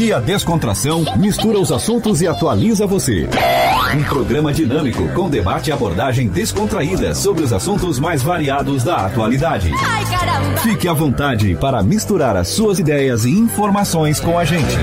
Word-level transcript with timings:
Aqui 0.00 0.14
a 0.14 0.18
descontração 0.18 1.04
mistura 1.18 1.58
os 1.58 1.70
assuntos 1.70 2.22
e 2.22 2.26
atualiza 2.26 2.86
você. 2.86 3.28
Um 3.94 4.02
programa 4.04 4.50
dinâmico 4.50 5.06
com 5.10 5.28
debate 5.28 5.68
e 5.68 5.72
abordagem 5.74 6.26
descontraída 6.26 7.14
sobre 7.14 7.42
os 7.42 7.52
assuntos 7.52 7.98
mais 7.98 8.22
variados 8.22 8.82
da 8.82 9.04
atualidade. 9.04 9.70
Fique 10.62 10.88
à 10.88 10.94
vontade 10.94 11.54
para 11.54 11.82
misturar 11.82 12.34
as 12.34 12.48
suas 12.48 12.78
ideias 12.78 13.26
e 13.26 13.30
informações 13.30 14.18
com 14.18 14.38
a 14.38 14.44
gente. 14.46 14.74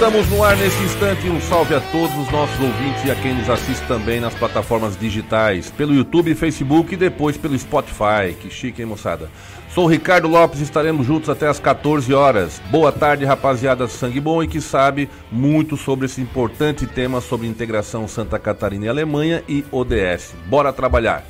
Estamos 0.00 0.30
no 0.30 0.42
ar 0.42 0.56
nesse 0.56 0.82
instante. 0.82 1.28
Um 1.28 1.38
salve 1.42 1.74
a 1.74 1.80
todos 1.92 2.16
os 2.16 2.32
nossos 2.32 2.58
ouvintes 2.58 3.04
e 3.04 3.10
a 3.10 3.14
quem 3.14 3.34
nos 3.34 3.50
assiste 3.50 3.86
também 3.86 4.18
nas 4.18 4.32
plataformas 4.32 4.98
digitais, 4.98 5.70
pelo 5.70 5.92
YouTube, 5.92 6.34
Facebook 6.34 6.94
e 6.94 6.96
depois 6.96 7.36
pelo 7.36 7.58
Spotify. 7.58 8.34
Que 8.40 8.48
chique, 8.48 8.80
hein, 8.80 8.88
moçada? 8.88 9.30
Sou 9.74 9.86
Ricardo 9.86 10.26
Lopes 10.26 10.60
e 10.60 10.62
estaremos 10.62 11.06
juntos 11.06 11.28
até 11.28 11.46
as 11.46 11.60
14 11.60 12.14
horas. 12.14 12.62
Boa 12.70 12.90
tarde, 12.90 13.26
rapaziada 13.26 13.86
sangue 13.88 14.22
bom 14.22 14.42
e 14.42 14.48
que 14.48 14.58
sabe 14.58 15.06
muito 15.30 15.76
sobre 15.76 16.06
esse 16.06 16.22
importante 16.22 16.86
tema 16.86 17.20
sobre 17.20 17.46
integração 17.46 18.08
Santa 18.08 18.38
Catarina 18.38 18.86
e 18.86 18.88
Alemanha 18.88 19.44
e 19.46 19.62
ODS. 19.70 20.34
Bora 20.46 20.72
trabalhar. 20.72 21.26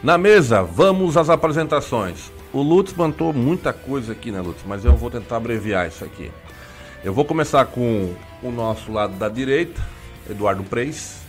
Na 0.00 0.16
mesa, 0.16 0.62
vamos 0.62 1.16
às 1.16 1.28
apresentações. 1.28 2.30
O 2.52 2.62
Lutz 2.62 2.94
mandou 2.94 3.32
muita 3.32 3.72
coisa 3.72 4.12
aqui, 4.12 4.30
né, 4.30 4.40
Lutz? 4.40 4.62
Mas 4.64 4.84
eu 4.84 4.92
vou 4.92 5.10
tentar 5.10 5.38
abreviar 5.38 5.88
isso 5.88 6.04
aqui. 6.04 6.30
Eu 7.04 7.12
vou 7.12 7.24
começar 7.24 7.66
com 7.66 8.14
o 8.42 8.50
nosso 8.50 8.90
lado 8.90 9.16
da 9.16 9.28
direita, 9.28 9.80
Eduardo 10.28 10.64
Preis, 10.64 11.20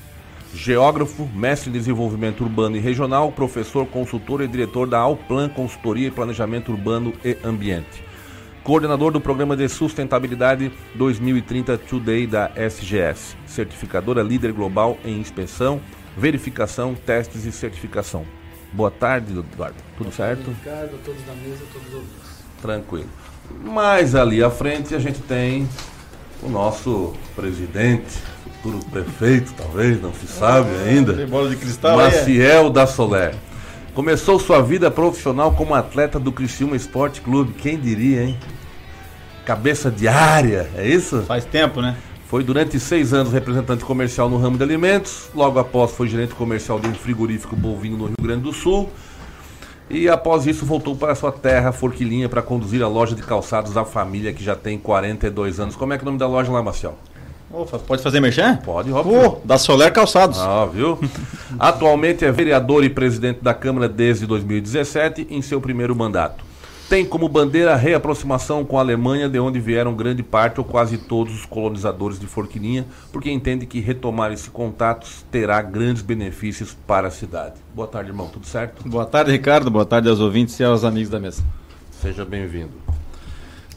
geógrafo, 0.54 1.28
mestre 1.36 1.70
em 1.70 1.74
desenvolvimento 1.74 2.42
urbano 2.42 2.78
e 2.78 2.80
regional, 2.80 3.32
professor, 3.32 3.86
consultor 3.86 4.42
e 4.42 4.48
diretor 4.48 4.88
da 4.88 4.98
Alplan 4.98 5.50
Consultoria 5.50 6.08
e 6.08 6.12
Planejamento 6.12 6.72
Urbano 6.72 7.14
e 7.24 7.38
Ambiente. 7.44 8.04
Coordenador 8.64 9.12
do 9.12 9.22
Programa 9.22 9.56
de 9.56 9.70
Sustentabilidade 9.70 10.72
2030 10.96 11.78
Today 11.78 12.26
da 12.28 12.52
SGS. 12.56 13.38
Certificadora 13.46 14.24
líder 14.24 14.52
global 14.52 14.98
em 15.06 15.20
inspeção, 15.20 15.80
verificação, 16.18 16.96
testes 16.96 17.46
e 17.46 17.52
certificação. 17.52 18.26
Boa 18.74 18.92
tarde, 18.92 19.38
Eduardo. 19.38 19.78
Tudo 19.98 20.12
certo? 20.12 20.50
Ricardo, 20.50 21.00
todos 21.06 21.26
na 21.26 21.34
mesa, 21.36 21.64
todos 21.72 21.94
ouvintes. 21.94 22.44
Tranquilo. 22.62 23.10
Mais 23.64 24.16
ali 24.16 24.44
à 24.44 24.50
frente 24.50 24.96
a 24.96 25.00
gente 25.00 25.20
tem 25.22 25.68
o 26.42 26.50
nosso 26.50 27.14
presidente, 27.36 28.20
futuro 28.44 28.80
prefeito, 28.92 29.54
talvez, 29.58 30.02
não 30.02 30.14
se 30.14 30.28
sabe 30.28 30.70
ainda. 30.88 31.14
Tem 31.14 31.26
bola 31.28 31.50
de 31.50 31.56
cristal 31.56 32.00
é? 32.02 32.06
Maciel 32.06 32.70
da 32.70 32.86
Soler. 32.86 33.36
Começou 33.94 34.40
sua 34.40 34.62
vida 34.62 34.92
profissional 34.92 35.54
como 35.54 35.74
atleta 35.74 36.20
do 36.20 36.32
Criciúma 36.32 36.76
Esporte 36.76 37.20
Clube. 37.22 37.54
Quem 37.54 37.80
diria, 37.80 38.24
hein? 38.24 38.38
Cabeça 39.46 39.90
de 39.90 40.08
área, 40.08 40.70
é 40.76 40.88
isso? 40.88 41.24
Faz 41.24 41.46
tempo, 41.46 41.82
né? 41.82 41.98
Foi 42.28 42.44
durante 42.44 42.80
seis 42.80 43.14
anos 43.14 43.32
representante 43.32 43.86
comercial 43.86 44.30
no 44.30 44.38
ramo 44.38 44.58
de 44.58 44.64
alimentos. 44.64 45.30
Logo 45.34 45.58
após 45.58 45.92
foi 45.92 46.10
gerente 46.10 46.36
comercial 46.36 46.80
de 46.80 46.88
um 46.88 46.94
frigorífico 46.94 47.56
bovino 47.56 47.98
no 47.98 48.06
Rio 48.06 48.16
Grande 48.22 48.44
do 48.44 48.54
Sul. 48.54 48.90
E 49.90 50.10
após 50.10 50.46
isso 50.46 50.66
voltou 50.66 50.96
para 50.96 51.16
sua 51.16 51.32
terra, 51.32 51.72
Forquilinha, 51.72 52.28
para 52.28 52.42
conduzir 52.42 52.84
a 52.84 52.88
loja 52.88 53.16
de 53.16 53.22
calçados 53.24 53.74
da 53.74 53.86
família 53.86 54.34
que 54.34 54.44
já 54.44 54.56
tem 54.56 54.78
42 54.78 55.60
anos. 55.60 55.76
Como 55.76 55.94
é 55.94 55.98
que 55.98 56.04
é 56.04 56.06
o 56.06 56.08
nome 56.08 56.18
da 56.18 56.28
loja 56.28 56.52
lá, 56.52 56.62
fa- 57.66 57.80
pode 57.80 58.04
fazer 58.04 58.20
merchan? 58.20 58.58
Pode, 58.58 58.92
óbvio. 58.92 59.38
Da 59.46 59.58
Soler 59.58 59.94
Calçados. 59.94 60.38
Ah, 60.40 60.66
viu? 60.66 61.00
Atualmente 61.58 62.26
é 62.26 62.32
vereador 62.32 62.84
e 62.84 62.90
presidente 62.90 63.40
da 63.42 63.54
Câmara 63.54 63.88
desde 63.88 64.26
2017, 64.28 65.28
em 65.30 65.42
seu 65.42 65.62
primeiro 65.62 65.96
mandato. 65.96 66.44
Tem 66.90 67.06
como 67.06 67.28
bandeira 67.28 67.74
a 67.74 67.76
reaproximação 67.76 68.64
com 68.64 68.78
a 68.78 68.82
Alemanha, 68.82 69.28
de 69.28 69.38
onde 69.38 69.60
vieram 69.60 69.94
grande 69.94 70.24
parte 70.24 70.60
ou 70.60 70.64
quase 70.64 70.98
todos 70.98 71.36
os 71.36 71.46
colonizadores 71.46 72.18
de 72.18 72.26
Forquilinha, 72.28 72.86
porque 73.12 73.30
entende 73.30 73.66
que 73.66 73.82
retomar 73.82 74.32
esse 74.32 74.50
contato 74.50 75.06
terá 75.30 75.62
grandes 75.62 76.02
benefícios 76.02 76.78
para 76.88 77.10
a 77.10 77.12
cidade. 77.12 77.56
Boa 77.76 77.90
tarde, 77.90 78.12
irmão. 78.12 78.30
Tudo 78.30 78.48
certo? 78.48 78.88
Boa 78.88 79.06
tarde, 79.06 79.34
Ricardo. 79.34 79.70
Boa 79.70 79.86
tarde 79.86 80.08
aos 80.08 80.22
ouvintes 80.22 80.58
e 80.62 80.64
aos 80.64 80.86
amigos 80.86 81.10
da 81.10 81.20
mesa. 81.20 81.44
Seja 81.92 82.24
bem-vindo. 82.24 82.72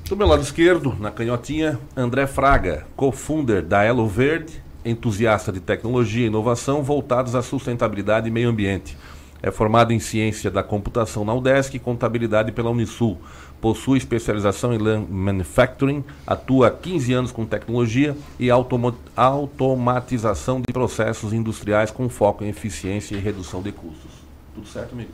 Do 0.08 0.16
meu 0.16 0.28
lado 0.28 0.42
esquerdo, 0.42 0.96
na 1.00 1.10
canhotinha, 1.10 1.80
André 1.96 2.28
Fraga, 2.28 2.86
co-founder 2.94 3.60
da 3.60 3.82
Elo 3.82 4.06
Verde, 4.06 4.62
entusiasta 4.84 5.50
de 5.50 5.58
tecnologia 5.58 6.24
e 6.24 6.28
inovação 6.28 6.80
voltados 6.82 7.34
à 7.34 7.42
sustentabilidade 7.42 8.28
e 8.28 8.30
meio 8.30 8.50
ambiente. 8.50 8.96
É 9.42 9.50
formado 9.50 9.92
em 9.92 9.98
ciência 9.98 10.50
da 10.50 10.62
computação 10.62 11.24
na 11.24 11.34
UDESC 11.34 11.76
e 11.76 11.80
contabilidade 11.80 12.52
pela 12.52 12.70
Unisul. 12.70 13.18
Possui 13.60 13.98
especialização 13.98 14.72
em 14.72 14.78
Manufacturing, 15.08 16.02
atua 16.26 16.68
há 16.68 16.70
15 16.70 17.12
anos 17.12 17.32
com 17.32 17.44
tecnologia 17.44 18.16
e 18.38 18.50
automatização 18.50 20.60
de 20.60 20.72
processos 20.72 21.32
industriais 21.32 21.90
com 21.90 22.08
foco 22.08 22.42
em 22.42 22.48
eficiência 22.48 23.14
e 23.14 23.18
redução 23.18 23.60
de 23.60 23.72
custos. 23.72 24.12
Tudo 24.54 24.66
certo, 24.66 24.92
amigo? 24.92 25.10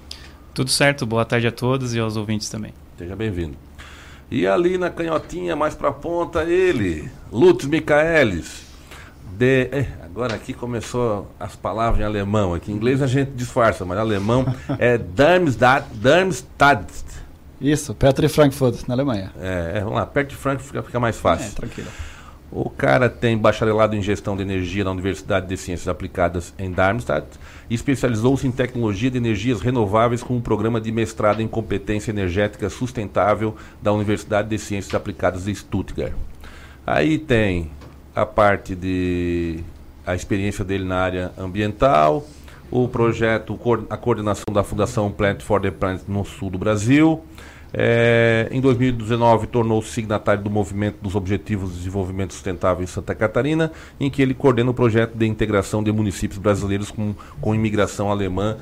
Tudo 0.54 0.70
certo, 0.70 1.04
boa 1.04 1.24
tarde 1.24 1.48
a 1.48 1.52
todos 1.52 1.94
e 1.94 1.98
aos 1.98 2.16
ouvintes 2.16 2.48
também. 2.48 2.72
Seja 2.96 3.14
bem-vindo. 3.14 3.56
E 4.30 4.46
ali 4.46 4.78
na 4.78 4.90
canhotinha, 4.90 5.54
mais 5.54 5.74
pra 5.74 5.92
ponta, 5.92 6.44
ele, 6.44 7.10
Lutz 7.30 7.66
Michaelis. 7.66 8.64
De... 9.36 9.68
eh, 9.70 10.05
agora 10.16 10.34
aqui 10.34 10.54
começou 10.54 11.30
as 11.38 11.54
palavras 11.54 12.00
em 12.00 12.04
alemão. 12.04 12.54
Aqui 12.54 12.72
em 12.72 12.74
inglês 12.74 13.02
a 13.02 13.06
gente 13.06 13.32
disfarça, 13.32 13.84
mas 13.84 13.98
alemão 13.98 14.46
é 14.80 14.96
Darmstadt. 14.96 15.94
Darmstadt. 15.94 16.90
Isso, 17.60 17.94
perto 17.94 18.22
de 18.22 18.28
Frankfurt, 18.28 18.88
na 18.88 18.94
Alemanha. 18.94 19.30
É, 19.38 19.72
é, 19.74 19.80
vamos 19.80 19.96
lá, 19.96 20.06
perto 20.06 20.30
de 20.30 20.36
Frankfurt 20.36 20.68
fica, 20.68 20.82
fica 20.82 20.98
mais 20.98 21.18
fácil. 21.18 21.48
É, 21.48 21.50
tranquilo. 21.50 21.88
O 22.50 22.70
cara 22.70 23.10
tem 23.10 23.36
bacharelado 23.36 23.94
em 23.94 24.00
gestão 24.00 24.34
de 24.34 24.42
energia 24.42 24.84
na 24.84 24.90
Universidade 24.90 25.48
de 25.48 25.56
Ciências 25.56 25.86
Aplicadas 25.86 26.54
em 26.58 26.70
Darmstadt 26.70 27.26
e 27.68 27.74
especializou-se 27.74 28.46
em 28.46 28.52
tecnologia 28.52 29.10
de 29.10 29.18
energias 29.18 29.60
renováveis 29.60 30.22
com 30.22 30.34
um 30.34 30.40
programa 30.40 30.80
de 30.80 30.90
mestrado 30.90 31.42
em 31.42 31.48
competência 31.48 32.10
energética 32.10 32.70
sustentável 32.70 33.54
da 33.82 33.92
Universidade 33.92 34.48
de 34.48 34.58
Ciências 34.58 34.94
Aplicadas 34.94 35.44
de 35.44 35.54
Stuttgart. 35.54 36.14
Aí 36.86 37.18
tem 37.18 37.70
a 38.14 38.24
parte 38.24 38.74
de 38.74 39.62
a 40.06 40.14
experiência 40.14 40.64
dele 40.64 40.84
na 40.84 40.96
área 40.96 41.32
ambiental, 41.36 42.24
o 42.70 42.88
projeto, 42.88 43.58
a 43.90 43.96
coordenação 43.96 44.52
da 44.52 44.62
Fundação 44.62 45.10
Plant 45.10 45.42
for 45.42 45.60
the 45.60 45.70
Planet 45.70 46.02
no 46.06 46.24
sul 46.24 46.50
do 46.50 46.58
Brasil. 46.58 47.22
É, 47.74 48.48
em 48.50 48.60
2019, 48.60 49.48
tornou-se 49.48 49.90
signatário 49.90 50.42
do 50.42 50.48
Movimento 50.48 50.98
dos 51.02 51.14
Objetivos 51.14 51.72
de 51.72 51.78
Desenvolvimento 51.78 52.32
Sustentável 52.32 52.82
em 52.82 52.86
Santa 52.86 53.14
Catarina, 53.14 53.72
em 54.00 54.08
que 54.08 54.22
ele 54.22 54.32
coordena 54.32 54.70
o 54.70 54.74
projeto 54.74 55.14
de 55.14 55.26
integração 55.26 55.82
de 55.82 55.92
municípios 55.92 56.38
brasileiros 56.38 56.90
com, 56.90 57.14
com 57.40 57.54
imigração 57.54 58.10
alemã, 58.10 58.56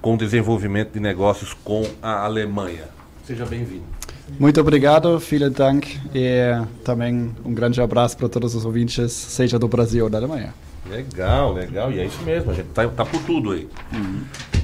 com 0.00 0.16
desenvolvimento 0.16 0.92
de 0.92 1.00
negócios 1.00 1.52
com 1.52 1.84
a 2.02 2.24
Alemanha. 2.24 2.88
Seja 3.24 3.46
bem-vindo. 3.46 4.03
Muito 4.38 4.60
obrigado, 4.60 5.18
vielen 5.18 5.50
Dank 5.50 5.98
e 6.14 6.60
também 6.82 7.34
um 7.44 7.52
grande 7.52 7.80
abraço 7.80 8.16
para 8.16 8.28
todos 8.28 8.54
os 8.54 8.64
ouvintes, 8.64 9.12
seja 9.12 9.58
do 9.58 9.68
Brasil 9.68 10.04
ou 10.04 10.10
da 10.10 10.18
Alemanha. 10.18 10.54
Legal, 10.88 11.52
legal. 11.52 11.92
E 11.92 12.00
é 12.00 12.06
isso 12.06 12.22
mesmo, 12.22 12.50
a 12.50 12.54
gente 12.54 12.68
tá, 12.68 12.86
tá 12.88 13.04
por 13.04 13.22
tudo 13.22 13.52
aí. 13.52 13.68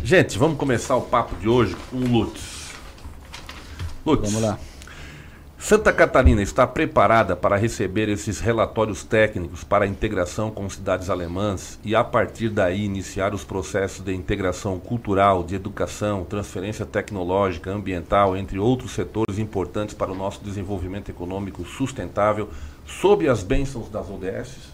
Gente, 0.02 0.38
vamos 0.38 0.56
começar 0.56 0.96
o 0.96 1.02
papo 1.02 1.34
de 1.36 1.48
hoje 1.48 1.76
com 1.90 1.96
o 1.98 2.06
Lutz. 2.06 2.70
Lutz, 4.04 4.32
Vamos 4.32 4.42
lá. 4.42 4.58
Santa 5.62 5.92
Catarina 5.92 6.40
está 6.40 6.66
preparada 6.66 7.36
para 7.36 7.54
receber 7.54 8.08
esses 8.08 8.40
relatórios 8.40 9.04
técnicos 9.04 9.62
para 9.62 9.84
a 9.84 9.86
integração 9.86 10.50
com 10.50 10.68
cidades 10.70 11.10
alemãs 11.10 11.78
e, 11.84 11.94
a 11.94 12.02
partir 12.02 12.48
daí, 12.48 12.82
iniciar 12.82 13.34
os 13.34 13.44
processos 13.44 14.02
de 14.02 14.14
integração 14.14 14.80
cultural, 14.80 15.44
de 15.44 15.54
educação, 15.54 16.24
transferência 16.24 16.86
tecnológica, 16.86 17.70
ambiental, 17.70 18.38
entre 18.38 18.58
outros 18.58 18.92
setores 18.92 19.38
importantes 19.38 19.94
para 19.94 20.10
o 20.10 20.14
nosso 20.14 20.42
desenvolvimento 20.42 21.10
econômico 21.10 21.62
sustentável, 21.66 22.48
sob 22.86 23.28
as 23.28 23.42
bênçãos 23.42 23.90
das 23.90 24.08
ODS? 24.08 24.69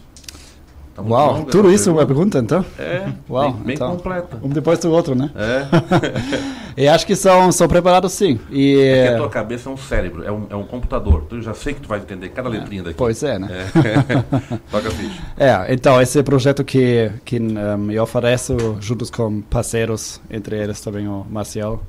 Tá 0.97 1.03
Uau, 1.03 1.33
longa 1.33 1.51
tudo 1.51 1.71
isso 1.71 1.91
é 1.91 1.93
uma 1.93 2.05
pergunta 2.07 2.39
então? 2.39 2.65
É, 2.79 3.07
Uau, 3.29 3.51
bem, 3.51 3.63
bem 3.63 3.75
então, 3.75 3.91
completa. 3.95 4.39
Um 4.41 4.49
depois 4.49 4.79
do 4.79 4.91
outro, 4.91 5.13
né? 5.13 5.29
É. 5.35 6.57
E 6.77 6.87
acho 6.87 7.07
que 7.07 7.15
são, 7.15 7.51
são 7.51 7.67
preparados 7.67 8.13
sim. 8.13 8.39
E, 8.51 8.77
É 8.79 9.15
a 9.15 9.17
tua 9.17 9.29
cabeça 9.29 9.67
é 9.67 9.73
um 9.73 9.77
cérebro, 9.77 10.23
é 10.23 10.31
um, 10.31 10.45
é 10.47 10.55
um 10.55 10.63
computador. 10.63 11.25
Tu 11.27 11.41
já 11.41 11.51
sei 11.51 11.73
que 11.73 11.81
tu 11.81 11.87
vai 11.87 11.97
entender 11.97 12.29
cada 12.29 12.47
letrinha 12.47 12.83
daqui. 12.83 12.95
Pois 12.95 13.23
é, 13.23 13.39
né? 13.39 13.47
É. 13.51 14.57
Toca 14.69 14.91
ficha. 14.91 15.19
É, 15.35 15.73
então 15.73 15.99
esse 15.99 16.21
projeto 16.21 16.63
que, 16.63 17.11
que 17.25 17.39
um, 17.39 17.91
eu 17.91 18.03
ofereço 18.03 18.77
juntos 18.79 19.09
com 19.09 19.41
parceiros, 19.41 20.21
entre 20.29 20.55
eles 20.55 20.79
também 20.79 21.07
o 21.07 21.25
Marcial, 21.27 21.81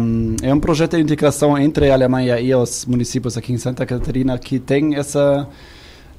um, 0.00 0.34
é 0.42 0.52
um 0.52 0.58
projeto 0.58 0.96
de 0.96 1.02
integração 1.04 1.56
entre 1.56 1.88
a 1.88 1.94
Alemanha 1.94 2.40
e 2.40 2.52
os 2.52 2.84
municípios 2.86 3.36
aqui 3.36 3.52
em 3.52 3.58
Santa 3.58 3.86
Catarina 3.86 4.36
que 4.38 4.58
tem 4.58 4.96
essa 4.96 5.46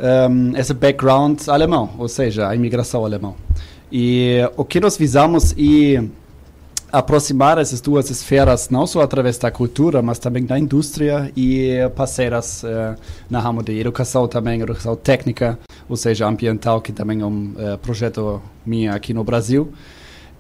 um, 0.02 0.58
esse 0.58 0.74
background 0.74 1.48
alemão, 1.48 1.90
ou 1.98 2.08
seja, 2.08 2.50
a 2.50 2.56
imigração 2.56 3.06
alemã. 3.06 3.34
E 3.92 4.40
o 4.58 4.66
que 4.66 4.80
nós 4.80 4.98
visamos 4.98 5.54
é 5.54 6.04
aproximar 6.92 7.58
essas 7.58 7.80
duas 7.80 8.10
esferas, 8.10 8.70
não 8.70 8.86
só 8.86 9.02
através 9.02 9.38
da 9.38 9.50
cultura, 9.50 10.02
mas 10.02 10.20
também 10.20 10.44
da 10.44 10.60
indústria 10.60 11.32
e 11.38 11.90
parceiras 11.96 12.64
uh, 12.64 12.98
na 13.30 13.40
ramo 13.40 13.64
de 13.64 13.80
educação 13.80 14.28
também, 14.28 14.60
educação 14.62 14.96
técnica, 14.96 15.58
ou 15.88 15.96
seja, 15.96 16.28
ambiental, 16.28 16.82
que 16.82 16.92
também 16.92 17.22
é 17.22 17.26
um 17.26 17.54
uh, 17.56 17.78
projeto 17.78 18.42
meu 18.66 18.92
aqui 18.92 19.14
no 19.14 19.24
Brasil. 19.24 19.72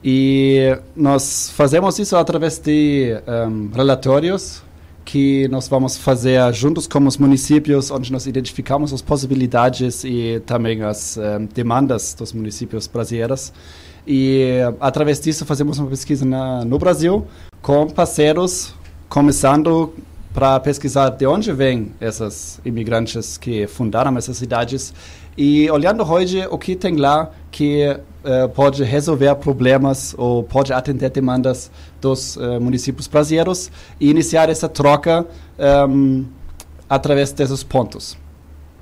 E 0.03 0.77
nós 0.95 1.51
fazemos 1.55 1.99
isso 1.99 2.17
através 2.17 2.57
de 2.57 3.15
um, 3.47 3.69
relatórios 3.73 4.63
que 5.11 5.45
nós 5.49 5.67
vamos 5.67 5.97
fazer 5.97 6.39
juntos 6.53 6.87
com 6.87 7.05
os 7.05 7.17
municípios, 7.17 7.91
onde 7.91 8.13
nós 8.13 8.27
identificamos 8.27 8.93
as 8.93 9.01
possibilidades 9.01 10.05
e 10.05 10.41
também 10.45 10.81
as 10.83 11.17
um, 11.17 11.47
demandas 11.53 12.13
dos 12.13 12.31
municípios 12.31 12.87
brasileiros. 12.87 13.51
E 14.07 14.59
através 14.79 15.19
disso 15.19 15.45
fazemos 15.45 15.77
uma 15.79 15.89
pesquisa 15.89 16.23
na, 16.23 16.63
no 16.63 16.79
Brasil 16.79 17.27
com 17.61 17.87
parceiros, 17.87 18.73
começando 19.09 19.93
para 20.33 20.57
pesquisar 20.61 21.09
de 21.09 21.25
onde 21.25 21.51
vêm 21.51 21.91
esses 21.99 22.61
imigrantes 22.63 23.37
que 23.37 23.67
fundaram 23.67 24.17
essas 24.17 24.37
cidades 24.37 24.93
e 25.37 25.69
olhando 25.69 26.09
hoje 26.09 26.47
o 26.49 26.57
que 26.57 26.73
tem 26.73 26.95
lá 26.95 27.31
que 27.51 27.85
uh, 27.85 28.47
pode 28.49 28.81
resolver 28.83 29.35
problemas 29.35 30.15
ou 30.17 30.41
pode 30.41 30.71
atender 30.71 31.09
demandas 31.09 31.69
dos 32.01 32.35
uh, 32.35 32.59
municípios 32.59 33.07
brasileiros 33.07 33.71
e 33.99 34.09
iniciar 34.09 34.49
essa 34.49 34.67
troca 34.67 35.25
um, 35.87 36.25
através 36.89 37.31
desses 37.31 37.63
pontos. 37.63 38.17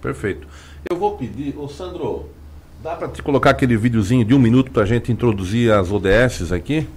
Perfeito. 0.02 0.48
Eu 0.90 0.98
vou 0.98 1.18
pedir, 1.18 1.56
ô 1.58 1.68
Sandro, 1.68 2.30
dá 2.82 2.96
para 2.96 3.10
te 3.10 3.22
colocar 3.22 3.52
aquele 3.52 3.76
videozinho 3.78 4.24
de 4.24 4.34
um 4.34 4.40
minuto 4.40 4.72
para 4.72 4.84
a 4.84 4.86
gente 4.86 5.12
introduzir 5.12 5.72
as 5.72 5.92
ODS 5.92 6.52
aqui? 6.52 6.88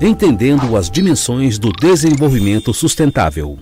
Entendendo 0.00 0.76
as 0.76 0.90
dimensões 0.90 1.58
do 1.58 1.72
desenvolvimento 1.72 2.72
sustentável. 2.72 3.58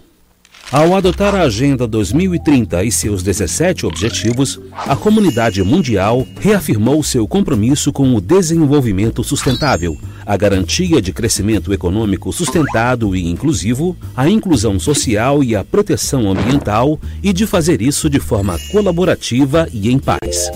Ao 0.72 0.96
adotar 0.96 1.34
a 1.34 1.42
Agenda 1.42 1.86
2030 1.86 2.82
e 2.84 2.90
seus 2.90 3.22
17 3.22 3.86
objetivos, 3.86 4.58
a 4.72 4.96
comunidade 4.96 5.62
mundial 5.62 6.26
reafirmou 6.40 7.02
seu 7.02 7.28
compromisso 7.28 7.92
com 7.92 8.14
o 8.14 8.20
desenvolvimento 8.20 9.22
sustentável, 9.22 9.96
a 10.26 10.36
garantia 10.36 11.00
de 11.00 11.12
crescimento 11.12 11.72
econômico 11.72 12.32
sustentado 12.32 13.14
e 13.14 13.28
inclusivo, 13.28 13.96
a 14.16 14.28
inclusão 14.28 14.80
social 14.80 15.44
e 15.44 15.54
a 15.54 15.62
proteção 15.62 16.30
ambiental 16.30 16.98
e 17.22 17.32
de 17.32 17.46
fazer 17.46 17.80
isso 17.80 18.10
de 18.10 18.18
forma 18.18 18.58
colaborativa 18.72 19.68
e 19.72 19.92
em 19.92 19.98
paz. 19.98 20.50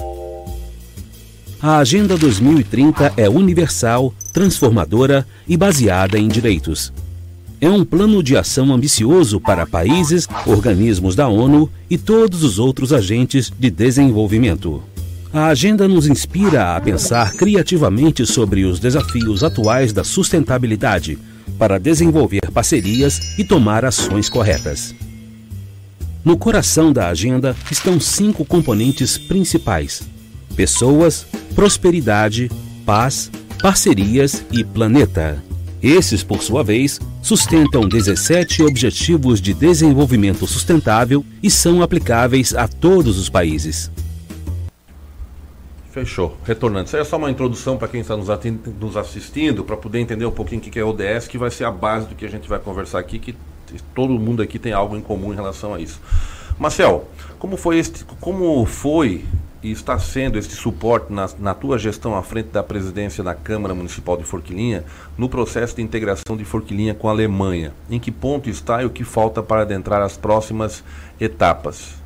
A 1.60 1.78
Agenda 1.78 2.16
2030 2.16 3.12
é 3.16 3.28
universal, 3.28 4.12
transformadora 4.32 5.26
e 5.46 5.56
baseada 5.56 6.18
em 6.18 6.28
direitos 6.28 6.92
é 7.60 7.68
um 7.68 7.84
plano 7.84 8.22
de 8.22 8.36
ação 8.36 8.72
ambicioso 8.72 9.40
para 9.40 9.66
países, 9.66 10.28
organismos 10.46 11.14
da 11.16 11.28
ONU 11.28 11.70
e 11.90 11.98
todos 11.98 12.44
os 12.44 12.58
outros 12.58 12.92
agentes 12.92 13.52
de 13.58 13.70
desenvolvimento. 13.70 14.82
A 15.32 15.48
agenda 15.48 15.86
nos 15.86 16.06
inspira 16.06 16.76
a 16.76 16.80
pensar 16.80 17.32
criativamente 17.32 18.24
sobre 18.24 18.64
os 18.64 18.78
desafios 18.78 19.44
atuais 19.44 19.92
da 19.92 20.02
sustentabilidade 20.02 21.18
para 21.58 21.78
desenvolver 21.78 22.50
parcerias 22.52 23.38
e 23.38 23.44
tomar 23.44 23.84
ações 23.84 24.28
corretas. 24.28 24.94
No 26.24 26.36
coração 26.36 26.92
da 26.92 27.08
agenda 27.08 27.56
estão 27.70 27.98
cinco 28.00 28.44
componentes 28.44 29.18
principais: 29.18 30.02
pessoas, 30.54 31.26
prosperidade, 31.54 32.50
paz, 32.86 33.30
parcerias 33.60 34.44
e 34.50 34.64
planeta. 34.64 35.42
Esses, 35.82 36.24
por 36.24 36.42
sua 36.42 36.64
vez, 36.64 37.00
sustentam 37.22 37.88
17 37.88 38.64
Objetivos 38.64 39.40
de 39.40 39.54
Desenvolvimento 39.54 40.44
Sustentável 40.44 41.24
e 41.40 41.48
são 41.48 41.82
aplicáveis 41.82 42.52
a 42.52 42.66
todos 42.66 43.16
os 43.16 43.28
países. 43.28 43.88
Fechou. 45.92 46.36
Retornando. 46.44 46.86
Isso 46.86 46.96
aí 46.96 47.02
é 47.02 47.04
só 47.04 47.16
uma 47.16 47.30
introdução 47.30 47.76
para 47.76 47.86
quem 47.86 48.00
está 48.00 48.16
nos, 48.16 48.28
nos 48.80 48.96
assistindo, 48.96 49.62
para 49.62 49.76
poder 49.76 50.00
entender 50.00 50.26
um 50.26 50.32
pouquinho 50.32 50.60
o 50.60 50.64
que 50.64 50.78
é 50.78 50.84
ODS, 50.84 51.28
que 51.28 51.38
vai 51.38 51.50
ser 51.50 51.64
a 51.64 51.70
base 51.70 52.06
do 52.08 52.16
que 52.16 52.26
a 52.26 52.28
gente 52.28 52.48
vai 52.48 52.58
conversar 52.58 52.98
aqui, 52.98 53.20
que 53.20 53.36
todo 53.94 54.18
mundo 54.18 54.42
aqui 54.42 54.58
tem 54.58 54.72
algo 54.72 54.96
em 54.96 55.00
comum 55.00 55.32
em 55.32 55.36
relação 55.36 55.74
a 55.74 55.80
isso. 55.80 56.00
Marcel, 56.58 57.08
como 57.38 57.56
foi, 57.56 57.78
este, 57.78 58.04
como 58.20 58.66
foi 58.66 59.24
e 59.62 59.70
está 59.70 59.98
sendo 59.98 60.38
este 60.38 60.54
suporte 60.54 61.12
na, 61.12 61.28
na, 61.38 61.54
tua 61.54 61.78
gestão 61.78 62.16
à 62.16 62.22
frente 62.22 62.50
da 62.50 62.62
presidência 62.62 63.24
da 63.24 63.34
Câmara 63.34 63.74
Municipal 63.74 64.16
de 64.16 64.24
Forquilinha 64.24 64.84
no 65.16 65.28
processo 65.28 65.76
de 65.76 65.82
integração 65.82 66.36
de 66.36 66.44
Forquilinha 66.44 66.94
com 66.94 67.08
a 67.08 67.10
Alemanha? 67.10 67.72
Em 67.90 67.98
que 67.98 68.12
ponto 68.12 68.48
está 68.48 68.82
e 68.82 68.86
o 68.86 68.90
que 68.90 69.04
falta 69.04 69.42
para 69.42 69.62
adentrar 69.62 70.00
as 70.02 70.16
próximas 70.16 70.84
etapas? 71.20 71.98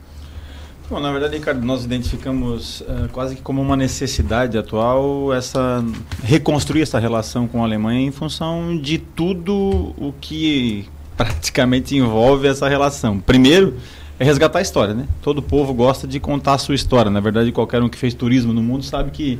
Bom, 0.88 1.00
na 1.00 1.10
verdade, 1.10 1.36
Ricardo, 1.36 1.64
nós 1.64 1.84
identificamos 1.84 2.82
uh, 2.82 3.08
quase 3.12 3.36
que 3.36 3.40
como 3.40 3.62
uma 3.62 3.76
necessidade 3.76 4.58
atual 4.58 5.32
essa 5.32 5.82
reconstruir 6.22 6.82
essa 6.82 6.98
relação 6.98 7.48
com 7.48 7.62
a 7.62 7.64
Alemanha 7.64 8.00
em 8.00 8.10
função 8.10 8.76
de 8.76 8.98
tudo 8.98 9.54
o 9.96 10.12
que 10.20 10.86
praticamente 11.16 11.96
envolve 11.96 12.46
essa 12.46 12.68
relação. 12.68 13.20
Primeiro, 13.20 13.76
é 14.18 14.24
resgatar 14.24 14.58
a 14.58 14.62
história, 14.62 14.94
né? 14.94 15.06
Todo 15.20 15.42
povo 15.42 15.74
gosta 15.74 16.06
de 16.06 16.20
contar 16.20 16.54
a 16.54 16.58
sua 16.58 16.74
história. 16.74 17.10
Na 17.10 17.20
verdade, 17.20 17.50
qualquer 17.52 17.82
um 17.82 17.88
que 17.88 17.98
fez 17.98 18.14
turismo 18.14 18.52
no 18.52 18.62
mundo 18.62 18.84
sabe 18.84 19.10
que 19.10 19.38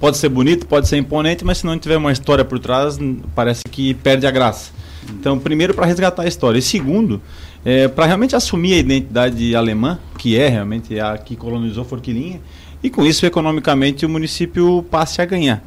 pode 0.00 0.16
ser 0.16 0.28
bonito, 0.28 0.66
pode 0.66 0.88
ser 0.88 0.96
imponente, 0.96 1.44
mas 1.44 1.58
se 1.58 1.66
não 1.66 1.78
tiver 1.78 1.96
uma 1.96 2.12
história 2.12 2.44
por 2.44 2.58
trás, 2.58 2.98
parece 3.34 3.62
que 3.70 3.94
perde 3.94 4.26
a 4.26 4.30
graça. 4.30 4.72
Então, 5.10 5.38
primeiro 5.38 5.74
para 5.74 5.86
resgatar 5.86 6.22
a 6.22 6.26
história, 6.26 6.58
e 6.58 6.62
segundo, 6.62 7.20
é, 7.64 7.88
para 7.88 8.06
realmente 8.06 8.34
assumir 8.34 8.74
a 8.74 8.78
identidade 8.78 9.54
alemã, 9.54 9.98
que 10.18 10.38
é 10.38 10.48
realmente 10.48 10.98
a 10.98 11.16
que 11.18 11.36
colonizou 11.36 11.84
Forquilinha, 11.84 12.40
e 12.82 12.90
com 12.90 13.04
isso, 13.04 13.24
economicamente, 13.24 14.04
o 14.04 14.08
município 14.08 14.84
passe 14.90 15.22
a 15.22 15.24
ganhar. 15.24 15.64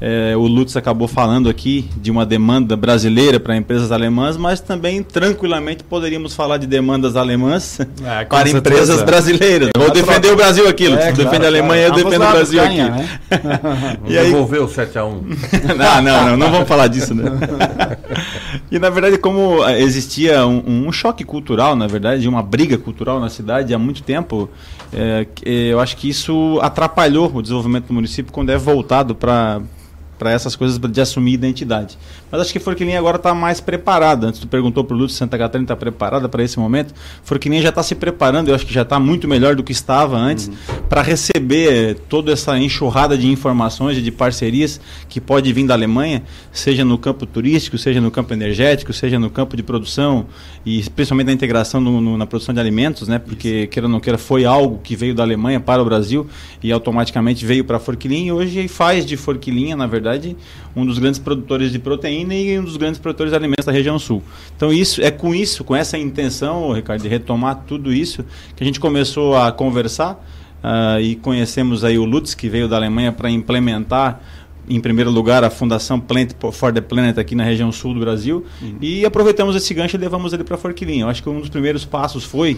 É, 0.00 0.34
o 0.34 0.46
Lutz 0.46 0.76
acabou 0.78 1.06
falando 1.06 1.50
aqui 1.50 1.84
de 1.98 2.10
uma 2.10 2.24
demanda 2.24 2.74
brasileira 2.74 3.38
para 3.38 3.54
empresas 3.54 3.92
alemãs, 3.92 4.34
mas 4.34 4.58
também 4.58 5.02
tranquilamente 5.02 5.84
poderíamos 5.84 6.34
falar 6.34 6.56
de 6.56 6.66
demandas 6.66 7.16
alemãs 7.16 7.80
é, 7.80 8.24
para 8.24 8.48
certeza. 8.48 8.58
empresas 8.58 9.02
brasileiras. 9.02 9.70
Vou 9.76 9.90
defender 9.90 10.32
o 10.32 10.36
Brasil 10.36 10.66
aquilo. 10.66 10.94
É, 10.94 11.12
claro, 11.12 11.16
defende 11.16 11.44
a 11.44 11.48
Alemanha, 11.48 11.88
claro. 11.88 12.00
eu 12.00 12.04
defendo 12.04 12.24
o 12.24 12.30
Brasil 12.30 12.62
ganha, 12.62 12.86
aqui. 12.86 13.02
Né? 13.02 13.98
e 14.08 14.18
aí... 14.18 14.30
Devolveu 14.30 14.64
o 14.64 14.68
7x1. 14.68 15.74
não, 15.76 16.02
não, 16.02 16.26
não, 16.28 16.36
não 16.38 16.50
vamos 16.50 16.66
falar 16.66 16.86
disso. 16.86 17.14
Né? 17.14 17.24
e 18.70 18.78
na 18.78 18.88
verdade, 18.88 19.18
como 19.18 19.62
existia 19.68 20.46
um, 20.46 20.86
um, 20.86 20.92
choque 20.92 21.24
cultural, 21.24 21.76
na 21.76 21.86
verdade, 21.86 22.26
uma 22.26 22.42
briga 22.42 22.78
cultural 22.78 23.20
na 23.20 23.28
cidade 23.28 23.74
há 23.74 23.78
muito 23.78 24.02
tempo, 24.02 24.48
é, 24.94 25.26
eu 25.44 25.78
acho 25.78 25.94
que 25.98 26.08
isso 26.08 26.58
atrapalhou 26.62 27.30
o 27.34 27.42
desenvolvimento 27.42 27.88
do 27.88 27.92
município 27.92 28.32
quando 28.32 28.48
é 28.48 28.56
voltado 28.56 29.14
para 29.14 29.60
para 30.20 30.30
essas 30.30 30.54
coisas 30.54 30.78
de 30.78 31.00
assumir 31.00 31.32
identidade. 31.32 31.96
Mas 32.30 32.42
acho 32.42 32.52
que 32.52 32.58
Forquilinha 32.58 32.98
agora 32.98 33.16
está 33.16 33.32
mais 33.32 33.58
preparada. 33.58 34.26
Antes 34.26 34.38
tu 34.38 34.46
perguntou 34.46 34.84
para 34.84 34.94
o 34.94 34.98
Lúcio 34.98 35.16
Santa 35.16 35.38
Catarina 35.38 35.64
está 35.64 35.74
preparada 35.74 36.28
para 36.28 36.42
esse 36.44 36.58
momento. 36.58 36.92
Forquilinha 37.24 37.62
já 37.62 37.70
está 37.70 37.82
se 37.82 37.94
preparando, 37.94 38.48
eu 38.48 38.54
acho 38.54 38.66
que 38.66 38.74
já 38.74 38.82
está 38.82 39.00
muito 39.00 39.26
melhor 39.26 39.56
do 39.56 39.64
que 39.64 39.72
estava 39.72 40.18
antes, 40.18 40.48
uhum. 40.48 40.54
para 40.90 41.00
receber 41.00 41.94
toda 42.06 42.32
essa 42.32 42.58
enxurrada 42.58 43.16
de 43.16 43.28
informações 43.28 43.96
e 43.96 44.02
de 44.02 44.12
parcerias 44.12 44.78
que 45.08 45.22
pode 45.22 45.50
vir 45.54 45.66
da 45.66 45.72
Alemanha, 45.72 46.22
seja 46.52 46.84
no 46.84 46.98
campo 46.98 47.24
turístico, 47.24 47.78
seja 47.78 47.98
no 47.98 48.10
campo 48.10 48.34
energético, 48.34 48.92
seja 48.92 49.18
no 49.18 49.30
campo 49.30 49.56
de 49.56 49.62
produção 49.62 50.26
e 50.66 50.82
principalmente 50.90 51.28
na 51.28 51.32
integração 51.32 51.80
no, 51.80 51.98
no, 51.98 52.18
na 52.18 52.26
produção 52.26 52.54
de 52.54 52.60
alimentos, 52.60 53.08
né? 53.08 53.18
Porque, 53.18 53.62
Isso. 53.62 53.68
queira 53.68 53.86
ou 53.86 53.90
não 53.90 54.00
queira, 54.00 54.18
foi 54.18 54.44
algo 54.44 54.80
que 54.84 54.94
veio 54.94 55.14
da 55.14 55.22
Alemanha 55.22 55.60
para 55.60 55.80
o 55.80 55.84
Brasil 55.86 56.26
e 56.62 56.70
automaticamente 56.70 57.46
veio 57.46 57.64
para 57.64 57.78
Forquilinha 57.78 58.28
e 58.28 58.32
hoje 58.32 58.68
faz 58.68 59.06
de 59.06 59.16
Forquilinha, 59.16 59.74
na 59.74 59.86
verdade, 59.86 60.09
verdade, 60.10 60.36
um 60.74 60.84
dos 60.84 60.98
grandes 60.98 61.18
produtores 61.18 61.70
de 61.70 61.78
proteína 61.78 62.34
e 62.34 62.58
um 62.58 62.64
dos 62.64 62.76
grandes 62.76 63.00
produtores 63.00 63.30
de 63.30 63.36
alimentos 63.36 63.64
da 63.64 63.72
região 63.72 63.98
sul. 63.98 64.22
Então, 64.56 64.72
isso 64.72 65.00
é 65.02 65.10
com 65.10 65.34
isso, 65.34 65.64
com 65.64 65.74
essa 65.74 65.96
intenção, 65.96 66.72
Ricardo, 66.72 67.02
de 67.02 67.08
retomar 67.08 67.64
tudo 67.66 67.92
isso, 67.92 68.24
que 68.56 68.62
a 68.62 68.66
gente 68.66 68.80
começou 68.80 69.36
a 69.36 69.52
conversar 69.52 70.12
uh, 70.62 71.00
e 71.00 71.16
conhecemos 71.16 71.84
aí 71.84 71.98
o 71.98 72.04
Lutz, 72.04 72.34
que 72.34 72.48
veio 72.48 72.68
da 72.68 72.76
Alemanha 72.76 73.12
para 73.12 73.30
implementar 73.30 74.20
em 74.70 74.80
primeiro 74.80 75.10
lugar, 75.10 75.42
a 75.42 75.50
Fundação 75.50 75.98
Plant 75.98 76.30
for 76.52 76.72
the 76.72 76.80
Planet 76.80 77.18
aqui 77.18 77.34
na 77.34 77.42
região 77.42 77.72
sul 77.72 77.92
do 77.92 78.00
Brasil. 78.00 78.46
Uhum. 78.62 78.76
E 78.80 79.04
aproveitamos 79.04 79.56
esse 79.56 79.74
gancho 79.74 79.96
e 79.96 79.98
levamos 79.98 80.32
ele 80.32 80.44
para 80.44 80.56
Forquilinha. 80.56 81.02
Eu 81.02 81.08
acho 81.08 81.22
que 81.22 81.28
um 81.28 81.40
dos 81.40 81.48
primeiros 81.48 81.84
passos 81.84 82.22
foi 82.22 82.56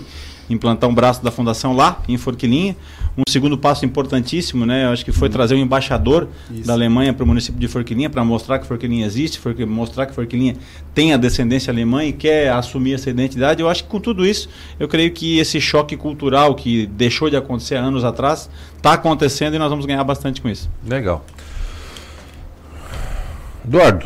implantar 0.50 0.90
um 0.90 0.95
braço 0.95 1.25
da 1.25 1.31
Fundação 1.31 1.75
lá, 1.75 2.02
em 2.07 2.19
Forquilinha. 2.19 2.76
Um 3.16 3.23
segundo 3.31 3.57
passo 3.57 3.85
importantíssimo, 3.87 4.66
né? 4.66 4.85
Eu 4.85 4.90
acho 4.90 5.04
que 5.04 5.12
foi 5.12 5.28
uhum. 5.28 5.33
trazer 5.33 5.54
um 5.54 5.59
embaixador 5.59 6.28
Isso. 6.50 6.66
da 6.66 6.75
Alemanha 6.75 7.14
para 7.14 7.25
o 7.25 7.26
município 7.26 7.59
de 7.59 7.69
Forquilinha 7.69 8.11
para 8.11 8.23
mostrar 8.25 8.59
que 8.59 8.66
Forquilinha 8.66 9.07
existe, 9.07 9.40
mostrar 9.66 10.07
que 10.07 10.14
Forquilinha 10.14 10.57
tem 10.95 11.14
a 11.14 11.16
descendência 11.16 11.71
alemã 11.71 12.04
e 12.04 12.12
quer 12.12 12.52
assumir 12.52 12.95
essa 12.95 13.09
identidade. 13.09 13.62
Eu 13.62 13.69
acho 13.69 13.85
que 13.85 13.90
com 13.90 14.00
tudo 14.00 14.26
isso, 14.26 14.49
eu 14.78 14.87
creio 14.87 15.11
que 15.12 15.38
esse 15.38 15.61
choque 15.61 15.97
cultural 15.97 16.54
que 16.54 16.87
deixou 16.87 17.31
de 17.31 17.37
acontecer 17.37 17.76
anos 17.76 18.04
atrás 18.04 18.50
está 18.76 18.95
acontecendo 18.95 19.54
e 19.54 19.59
nós 19.59 19.71
vamos 19.71 19.87
ganhar 19.87 20.04
bastante 20.04 20.40
com 20.42 20.49
isso. 20.49 20.71
Legal. 20.87 21.25
Eduardo, 23.64 24.04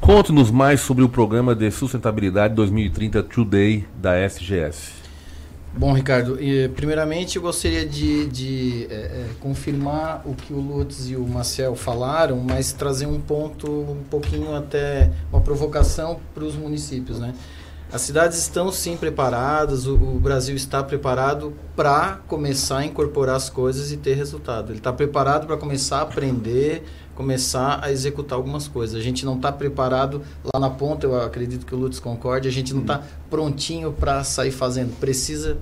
conte-nos 0.00 0.48
mais 0.48 0.80
sobre 0.80 1.02
o 1.02 1.08
programa 1.08 1.56
de 1.56 1.68
sustentabilidade 1.72 2.54
2030 2.54 3.20
Today 3.24 3.84
da 3.96 4.16
SGS. 4.16 4.92
Bom, 5.76 5.92
Ricardo, 5.92 6.38
primeiramente 6.76 7.34
eu 7.34 7.42
gostaria 7.42 7.84
de, 7.84 8.26
de 8.28 8.86
é, 8.88 8.94
é, 8.94 9.26
confirmar 9.40 10.22
o 10.24 10.34
que 10.34 10.52
o 10.52 10.60
Lutz 10.60 11.10
e 11.10 11.16
o 11.16 11.26
Marcel 11.26 11.74
falaram, 11.74 12.36
mas 12.36 12.72
trazer 12.72 13.06
um 13.06 13.20
ponto 13.20 13.68
um 13.68 14.04
pouquinho 14.08 14.54
até 14.54 15.10
uma 15.32 15.40
provocação 15.40 16.20
para 16.32 16.44
os 16.44 16.54
municípios, 16.54 17.18
né? 17.18 17.34
As 17.92 18.00
cidades 18.00 18.38
estão 18.38 18.72
sim 18.72 18.96
preparadas, 18.96 19.86
o, 19.86 19.94
o 19.94 20.18
Brasil 20.18 20.56
está 20.56 20.82
preparado 20.82 21.54
para 21.76 22.18
começar 22.26 22.78
a 22.78 22.84
incorporar 22.84 23.36
as 23.36 23.48
coisas 23.48 23.92
e 23.92 23.96
ter 23.96 24.14
resultado. 24.14 24.72
Ele 24.72 24.78
está 24.78 24.92
preparado 24.92 25.46
para 25.46 25.56
começar 25.56 25.98
a 25.98 26.02
aprender, 26.02 26.82
começar 27.16 27.80
a 27.82 27.90
executar 27.90 28.36
algumas 28.36 28.68
coisas. 28.68 28.94
A 28.94 29.02
gente 29.02 29.24
não 29.24 29.34
está 29.34 29.50
preparado 29.50 30.22
lá 30.44 30.60
na 30.60 30.70
ponta, 30.70 31.06
eu 31.06 31.20
acredito 31.20 31.66
que 31.66 31.74
o 31.74 31.78
Lutz 31.78 31.98
concorde, 31.98 32.46
a 32.46 32.52
gente 32.52 32.72
não 32.72 32.82
está 32.82 33.02
prontinho 33.28 33.92
para 33.92 34.22
sair 34.22 34.52
fazendo. 34.52 34.94
Precisa, 35.00 35.56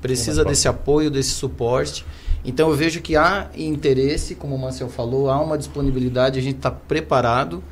precisa 0.00 0.44
desse 0.44 0.68
apoio, 0.68 1.10
desse 1.10 1.30
suporte. 1.30 2.06
Então 2.44 2.70
eu 2.70 2.76
vejo 2.76 3.02
que 3.02 3.16
há 3.16 3.50
interesse, 3.54 4.34
como 4.34 4.54
o 4.54 4.58
Marcel 4.58 4.88
falou, 4.88 5.28
há 5.28 5.38
uma 5.38 5.58
disponibilidade, 5.58 6.38
a 6.38 6.42
gente 6.42 6.56
está 6.56 6.70
preparado 6.70 7.62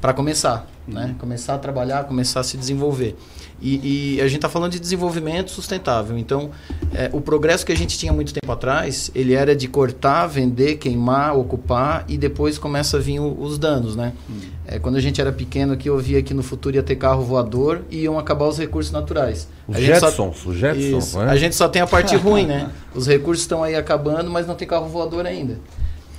para 0.00 0.14
começar, 0.14 0.66
né? 0.86 1.14
Começar 1.18 1.54
a 1.54 1.58
trabalhar, 1.58 2.04
começar 2.04 2.40
a 2.40 2.44
se 2.44 2.56
desenvolver. 2.56 3.16
E, 3.60 4.16
e 4.16 4.20
a 4.20 4.24
gente 4.24 4.36
está 4.36 4.48
falando 4.48 4.72
de 4.72 4.80
desenvolvimento 4.80 5.50
sustentável. 5.50 6.16
Então, 6.16 6.50
é, 6.94 7.10
o 7.12 7.20
progresso 7.20 7.66
que 7.66 7.72
a 7.72 7.76
gente 7.76 7.98
tinha 7.98 8.12
muito 8.12 8.32
tempo 8.32 8.50
atrás, 8.52 9.10
ele 9.14 9.34
era 9.34 9.54
de 9.54 9.66
cortar, 9.66 10.26
vender, 10.26 10.76
queimar, 10.76 11.36
ocupar 11.36 12.04
e 12.08 12.16
depois 12.16 12.56
começa 12.58 12.96
a 12.96 13.00
vir 13.00 13.20
o, 13.20 13.40
os 13.40 13.58
danos, 13.58 13.96
né? 13.96 14.12
Hum. 14.30 14.38
É, 14.66 14.78
quando 14.78 14.96
a 14.96 15.00
gente 15.00 15.20
era 15.20 15.32
pequeno 15.32 15.72
aqui, 15.72 15.88
eu 15.88 15.98
via 15.98 16.22
que 16.22 16.34
no 16.34 16.42
futuro 16.42 16.76
ia 16.76 16.82
ter 16.82 16.96
carro 16.96 17.22
voador 17.22 17.82
e 17.90 18.02
iam 18.02 18.18
acabar 18.18 18.46
os 18.46 18.58
recursos 18.58 18.92
naturais. 18.92 19.48
Os 19.66 19.76
a 19.76 19.80
Jetsons, 19.80 20.36
só, 20.36 20.50
os 20.50 20.56
Jetsons, 20.56 21.14
né? 21.14 21.24
A 21.24 21.36
gente 21.36 21.56
só 21.56 21.68
tem 21.68 21.82
a 21.82 21.86
parte 21.86 22.14
ruim, 22.16 22.46
né? 22.46 22.70
Os 22.94 23.06
recursos 23.06 23.42
estão 23.42 23.62
aí 23.62 23.74
acabando, 23.74 24.30
mas 24.30 24.46
não 24.46 24.54
tem 24.54 24.68
carro 24.68 24.86
voador 24.88 25.26
ainda. 25.26 25.58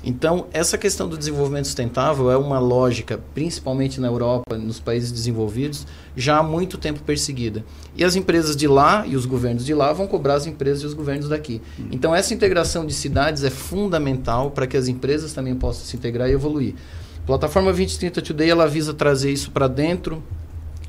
Então, 0.04 0.48
essa 0.54 0.78
questão 0.78 1.10
do 1.10 1.18
desenvolvimento 1.18 1.66
sustentável 1.66 2.32
é 2.32 2.38
uma 2.38 2.58
lógica, 2.58 3.20
principalmente 3.34 4.00
na 4.00 4.08
Europa, 4.08 4.58
nos 4.58 4.80
países 4.80 5.12
desenvolvidos, 5.12 5.86
já 6.16 6.38
há 6.38 6.44
muito 6.44 6.78
tempo 6.78 7.02
perseguida. 7.02 7.66
E 7.96 8.04
as 8.04 8.16
empresas 8.16 8.56
de 8.56 8.68
lá 8.68 9.06
e 9.06 9.16
os 9.16 9.26
governos 9.26 9.66
de 9.66 9.74
lá 9.74 9.92
vão 9.92 10.08
cobrar 10.08 10.36
as 10.36 10.46
empresas 10.46 10.84
e 10.84 10.86
os 10.86 10.94
governos 10.94 11.28
daqui. 11.28 11.62
Então, 11.92 12.16
essa 12.16 12.34
integração 12.34 12.86
de 12.86 12.94
cidades 12.94 13.44
é 13.44 13.50
fundamental 13.50 14.52
para 14.52 14.66
que 14.66 14.78
as 14.78 14.88
empresas 14.88 15.34
também 15.34 15.54
possam 15.56 15.86
se 15.86 15.98
integrar 15.98 16.30
e 16.30 16.34
evoluir. 16.34 16.76
A 17.24 17.28
plataforma 17.28 17.68
2030 17.72 18.22
Today 18.22 18.50
ela 18.50 18.68
visa 18.68 18.94
trazer 18.94 19.32
isso 19.32 19.52
para 19.52 19.68
dentro 19.68 20.24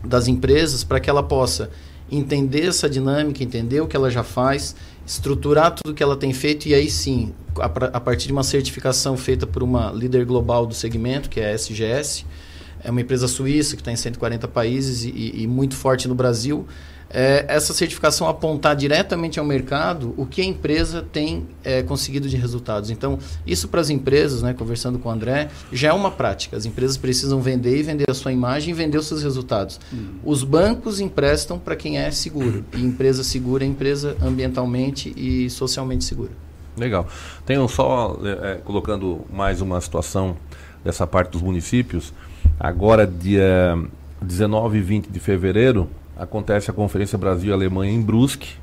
das 0.05 0.29
empresas 0.29 0.85
para 0.85 1.01
que 1.01 1.11
ela 1.11 1.23
possa 1.23 1.71
entender 2.11 2.67
essa 2.67 2.89
dinâmica, 2.89 3.43
entender 3.43 3.81
o 3.81 3.87
que 3.87 3.97
ela 3.97 4.11
já 4.11 4.25
faz, 4.25 4.75
estruturar 5.07 5.75
tudo 5.75 5.95
que 5.95 6.03
ela 6.03 6.17
tem 6.17 6.33
feito 6.33 6.67
e 6.67 6.75
aí 6.75 6.91
sim, 6.91 7.33
a, 7.59 7.65
a, 7.65 8.01
partir 8.01 8.27
de 8.27 8.33
uma 8.33 8.43
certificação 8.43 9.17
feita 9.17 9.47
por 9.47 9.63
uma 9.63 9.91
líder 9.91 10.25
global 10.25 10.67
do 10.67 10.75
segmento, 10.75 11.29
que 11.29 11.41
é 11.41 11.51
a 11.51 11.55
SGS, 11.55 12.25
é 12.83 12.91
uma 12.91 13.01
empresa 13.01 13.29
suíça 13.29 13.77
que 13.77 13.83
está 13.83 13.93
em 13.93 13.97
140 13.97 14.49
países 14.49 15.05
e, 15.05 15.43
e 15.43 15.47
muito 15.47 15.75
forte 15.75 16.09
no 16.09 16.15
Brasil, 16.15 16.67
é, 17.11 17.45
essa 17.49 17.75
certificação 17.75 18.29
apontar 18.29 18.77
diretamente 18.77 19.41
ao 19.41 19.45
mercado 19.45 20.15
o 20.17 20.25
que 20.25 20.41
a 20.41 20.45
empresa 20.45 21.05
tem 21.13 21.47
é, 21.65 21.83
conseguido 21.83 22.29
de 22.29 22.37
resultados. 22.37 22.91
Então, 22.91 23.19
isso 23.45 23.69
para 23.69 23.81
as 23.81 23.91
empresas, 23.91 24.43
né, 24.43 24.55
conversando 24.55 24.99
com 24.99 25.09
o 25.09 25.13
André, 25.13 25.49
já 25.73 25.89
é 25.89 25.93
uma 25.93 26.11
prática. 26.11 26.57
As 26.57 26.65
empresas 26.65 26.97
precisam 26.97 27.41
vender 27.41 27.77
e 27.77 27.83
vender 27.83 28.09
a 28.09 28.15
sua 28.15 28.33
imagem 28.33 28.71
e 28.71 28.75
vender 28.75 28.99
os 28.99 29.07
seus 29.07 29.23
resultados. 29.23 29.81
Hum. 29.93 30.15
Os 30.25 30.45
bancos 30.45 31.01
emprestam 31.01 31.59
para 31.59 31.75
quem 31.75 31.99
é 31.99 32.11
seguro. 32.13 32.65
E 32.75 32.81
empresa 32.81 33.25
segura 33.25 33.65
é 33.65 33.67
empresa 33.67 34.17
ambientalmente 34.23 35.13
e 35.17 35.51
socialmente 35.51 36.05
segura. 36.05 36.31
Legal. 36.77 37.09
Tenho 37.45 37.67
só 37.69 38.19
é, 38.23 38.55
colocando 38.65 39.27
mais 39.33 39.61
uma 39.61 39.81
situação 39.81 40.37
dessa 40.85 41.07
parte 41.07 41.33
dos 41.33 41.43
municípios. 41.43 42.13
Agora, 42.59 43.07
dia 43.07 43.77
19 44.23 44.79
e 44.79 44.81
20 44.81 45.07
de 45.09 45.19
fevereiro, 45.19 45.89
acontece 46.21 46.71
a 46.71 46.75
Conferência 46.75 47.17
Brasil-Alemanha 47.17 47.93
em 47.93 48.03
Brusque, 48.03 48.57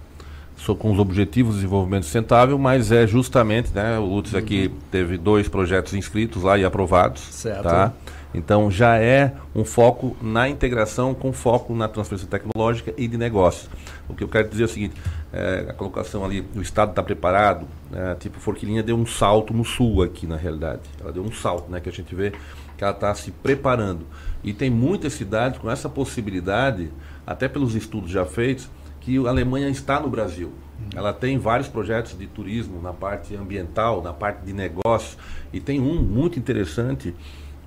com 0.79 0.91
os 0.91 0.99
objetivos 0.99 1.55
de 1.55 1.61
desenvolvimento 1.61 2.03
sustentável, 2.03 2.57
mas 2.57 2.91
é 2.91 3.07
justamente, 3.07 3.71
né, 3.73 3.97
o 3.97 4.05
Lutz 4.05 4.33
uhum. 4.33 4.39
aqui 4.39 4.71
teve 4.91 5.17
dois 5.17 5.47
projetos 5.47 5.93
inscritos 5.93 6.43
lá 6.43 6.57
e 6.57 6.65
aprovados, 6.65 7.21
certo. 7.21 7.63
tá? 7.63 7.93
Então 8.33 8.69
já 8.69 8.97
é 8.97 9.33
um 9.55 9.63
foco 9.63 10.15
na 10.21 10.49
integração 10.49 11.13
com 11.13 11.31
foco 11.31 11.73
na 11.73 11.87
transferência 11.87 12.27
tecnológica 12.27 12.93
e 12.97 13.07
de 13.07 13.17
negócios. 13.17 13.69
O 14.07 14.13
que 14.13 14.23
eu 14.23 14.27
quero 14.27 14.49
dizer 14.49 14.63
é 14.63 14.65
o 14.65 14.69
seguinte, 14.69 14.95
é, 15.31 15.67
a 15.69 15.73
colocação 15.73 16.23
ali, 16.23 16.45
o 16.55 16.61
Estado 16.61 16.89
está 16.89 17.01
preparado, 17.01 17.67
né, 17.89 18.15
tipo, 18.19 18.39
Forquilinha 18.39 18.83
deu 18.83 18.95
um 18.95 19.05
salto 19.05 19.53
no 19.53 19.63
sul 19.63 20.03
aqui 20.03 20.27
na 20.27 20.35
realidade, 20.35 20.81
ela 20.99 21.11
deu 21.11 21.23
um 21.23 21.31
salto, 21.31 21.71
né, 21.71 21.79
que 21.79 21.89
a 21.89 21.91
gente 21.91 22.13
vê 22.13 22.31
que 22.77 22.83
ela 22.83 22.93
está 22.93 23.13
se 23.15 23.31
preparando. 23.31 24.05
E 24.43 24.53
tem 24.53 24.69
muitas 24.69 25.13
cidades 25.13 25.59
com 25.59 25.69
essa 25.69 25.89
possibilidade 25.89 26.91
até 27.25 27.47
pelos 27.47 27.75
estudos 27.75 28.11
já 28.11 28.25
feitos, 28.25 28.69
que 29.01 29.17
a 29.25 29.29
Alemanha 29.29 29.69
está 29.69 29.99
no 29.99 30.09
Brasil. 30.09 30.51
Ela 30.93 31.13
tem 31.13 31.37
vários 31.37 31.67
projetos 31.67 32.17
de 32.17 32.27
turismo 32.27 32.81
na 32.81 32.93
parte 32.93 33.35
ambiental, 33.35 34.01
na 34.01 34.13
parte 34.13 34.45
de 34.45 34.53
negócios, 34.53 35.17
e 35.51 35.59
tem 35.59 35.79
um 35.79 36.01
muito 36.01 36.37
interessante 36.37 37.15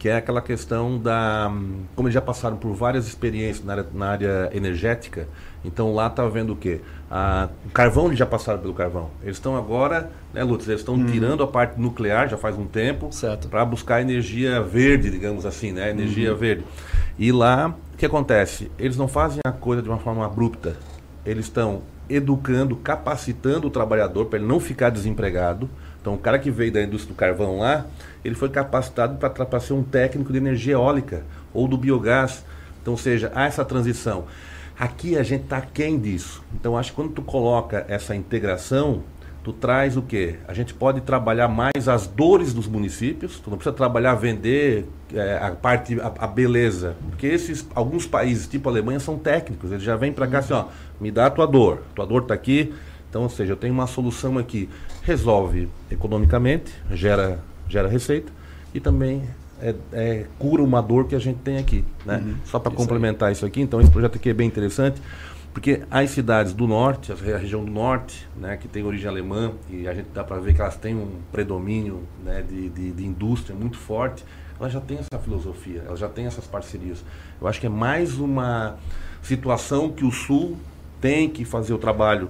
que 0.00 0.08
é 0.08 0.16
aquela 0.16 0.40
questão 0.42 0.98
da. 0.98 1.52
Como 1.94 2.08
eles 2.08 2.14
já 2.14 2.20
passaram 2.20 2.56
por 2.56 2.72
várias 2.72 3.06
experiências 3.06 3.64
na 3.64 3.74
área, 3.74 3.86
na 3.94 4.06
área 4.08 4.50
energética, 4.52 5.28
então 5.64 5.94
lá 5.94 6.08
está 6.08 6.26
vendo 6.26 6.54
o 6.54 6.56
quê? 6.56 6.80
A, 7.08 7.48
o 7.66 7.70
carvão 7.70 8.06
eles 8.06 8.18
já 8.18 8.26
passaram 8.26 8.58
pelo 8.58 8.74
carvão. 8.74 9.10
Eles 9.22 9.36
estão 9.36 9.56
agora, 9.56 10.10
né, 10.34 10.42
Lutz, 10.42 10.66
eles 10.66 10.80
estão 10.80 10.94
hum. 10.94 11.06
tirando 11.06 11.42
a 11.42 11.46
parte 11.46 11.78
nuclear 11.78 12.28
já 12.28 12.36
faz 12.36 12.58
um 12.58 12.66
tempo 12.66 13.10
para 13.48 13.64
buscar 13.64 14.00
energia 14.00 14.60
verde, 14.62 15.10
digamos 15.10 15.46
assim, 15.46 15.70
né? 15.70 15.90
Energia 15.90 16.32
uhum. 16.32 16.38
verde. 16.38 16.64
E 17.16 17.30
lá 17.30 17.76
que 18.00 18.06
acontece? 18.06 18.70
Eles 18.78 18.96
não 18.96 19.06
fazem 19.06 19.40
a 19.44 19.52
coisa 19.52 19.82
de 19.82 19.88
uma 19.90 19.98
forma 19.98 20.24
abrupta. 20.24 20.74
Eles 21.26 21.44
estão 21.44 21.82
educando, 22.08 22.74
capacitando 22.74 23.66
o 23.66 23.70
trabalhador 23.70 24.24
para 24.24 24.38
ele 24.38 24.48
não 24.48 24.58
ficar 24.58 24.88
desempregado. 24.88 25.68
Então, 26.00 26.14
o 26.14 26.18
cara 26.18 26.38
que 26.38 26.50
veio 26.50 26.72
da 26.72 26.82
indústria 26.82 27.14
do 27.14 27.16
carvão 27.16 27.58
lá, 27.58 27.86
ele 28.24 28.34
foi 28.34 28.48
capacitado 28.48 29.16
para 29.16 29.60
ser 29.60 29.74
um 29.74 29.82
técnico 29.82 30.32
de 30.32 30.38
energia 30.38 30.74
eólica 30.74 31.22
ou 31.52 31.68
do 31.68 31.76
biogás. 31.76 32.44
Então, 32.80 32.94
ou 32.94 32.98
seja, 32.98 33.30
há 33.34 33.46
essa 33.46 33.64
transição. 33.64 34.24
Aqui 34.78 35.18
a 35.18 35.22
gente 35.22 35.44
está 35.44 35.58
aquém 35.58 35.98
disso. 35.98 36.42
Então, 36.54 36.76
acho 36.76 36.90
que 36.90 36.96
quando 36.96 37.12
tu 37.12 37.22
coloca 37.22 37.84
essa 37.86 38.16
integração, 38.16 39.02
tu 39.42 39.52
traz 39.52 39.96
o 39.96 40.02
quê? 40.02 40.36
A 40.46 40.54
gente 40.54 40.72
pode 40.72 41.00
trabalhar 41.02 41.48
mais 41.48 41.88
as 41.88 42.06
dores 42.06 42.54
dos 42.54 42.66
municípios, 42.66 43.38
tu 43.38 43.50
não 43.50 43.56
precisa 43.58 43.74
trabalhar, 43.74 44.14
vender 44.14 44.86
é, 45.12 45.38
a 45.38 45.50
parte, 45.50 46.00
a, 46.00 46.12
a, 46.18 46.26
beleza. 46.26 46.96
Porque 47.10 47.26
esses, 47.26 47.66
alguns 47.74 48.06
países, 48.06 48.46
tipo 48.46 48.68
a 48.68 48.72
Alemanha, 48.72 49.00
são 49.00 49.18
técnicos, 49.18 49.70
eles 49.70 49.82
já 49.82 49.96
vêm 49.96 50.12
para 50.12 50.26
cá 50.26 50.38
assim, 50.38 50.52
ó, 50.52 50.66
me 51.00 51.10
dá 51.10 51.26
a 51.26 51.30
tua 51.30 51.46
dor, 51.46 51.82
tua 51.94 52.06
dor 52.06 52.22
está 52.22 52.34
aqui, 52.34 52.72
então, 53.10 53.24
ou 53.24 53.28
seja, 53.28 53.52
eu 53.52 53.56
tenho 53.56 53.74
uma 53.74 53.88
solução 53.88 54.38
aqui, 54.38 54.68
resolve 55.02 55.68
economicamente, 55.90 56.72
gera, 56.92 57.40
gera 57.68 57.88
receita 57.88 58.32
e 58.72 58.78
também 58.78 59.24
é, 59.60 59.74
é, 59.92 60.26
cura 60.38 60.62
uma 60.62 60.80
dor 60.80 61.08
que 61.08 61.16
a 61.16 61.18
gente 61.18 61.40
tem 61.40 61.58
aqui, 61.58 61.84
né? 62.06 62.22
Uhum, 62.24 62.36
Só 62.44 62.60
para 62.60 62.70
complementar 62.70 63.28
aí. 63.28 63.32
isso 63.32 63.44
aqui, 63.44 63.60
então 63.60 63.80
esse 63.80 63.90
projeto 63.90 64.14
aqui 64.14 64.30
é 64.30 64.34
bem 64.34 64.46
interessante. 64.46 65.02
Porque 65.52 65.82
as 65.90 66.10
cidades 66.10 66.52
do 66.52 66.68
norte, 66.68 67.10
a 67.10 67.16
região 67.16 67.64
do 67.64 67.72
norte, 67.72 68.28
né, 68.36 68.56
que 68.56 68.68
tem 68.68 68.84
origem 68.84 69.08
alemã, 69.08 69.50
e 69.68 69.88
a 69.88 69.92
gente 69.92 70.08
dá 70.14 70.22
para 70.22 70.38
ver 70.38 70.54
que 70.54 70.60
elas 70.60 70.76
têm 70.76 70.94
um 70.94 71.10
predomínio 71.32 72.04
né, 72.24 72.44
de, 72.48 72.68
de, 72.68 72.92
de, 72.92 73.04
indústria 73.04 73.56
muito 73.56 73.76
forte, 73.76 74.24
elas 74.60 74.72
já 74.72 74.80
têm 74.80 74.98
essa 74.98 75.18
filosofia, 75.20 75.82
elas 75.84 75.98
já 75.98 76.08
têm 76.08 76.26
essas 76.26 76.46
parcerias. 76.46 77.04
Eu 77.40 77.48
acho 77.48 77.58
que 77.58 77.66
é 77.66 77.70
mais 77.70 78.16
uma 78.16 78.76
situação 79.22 79.90
que 79.90 80.04
o 80.04 80.12
Sul 80.12 80.56
tem 81.00 81.28
que 81.28 81.44
fazer 81.44 81.72
o 81.74 81.78
trabalho 81.78 82.28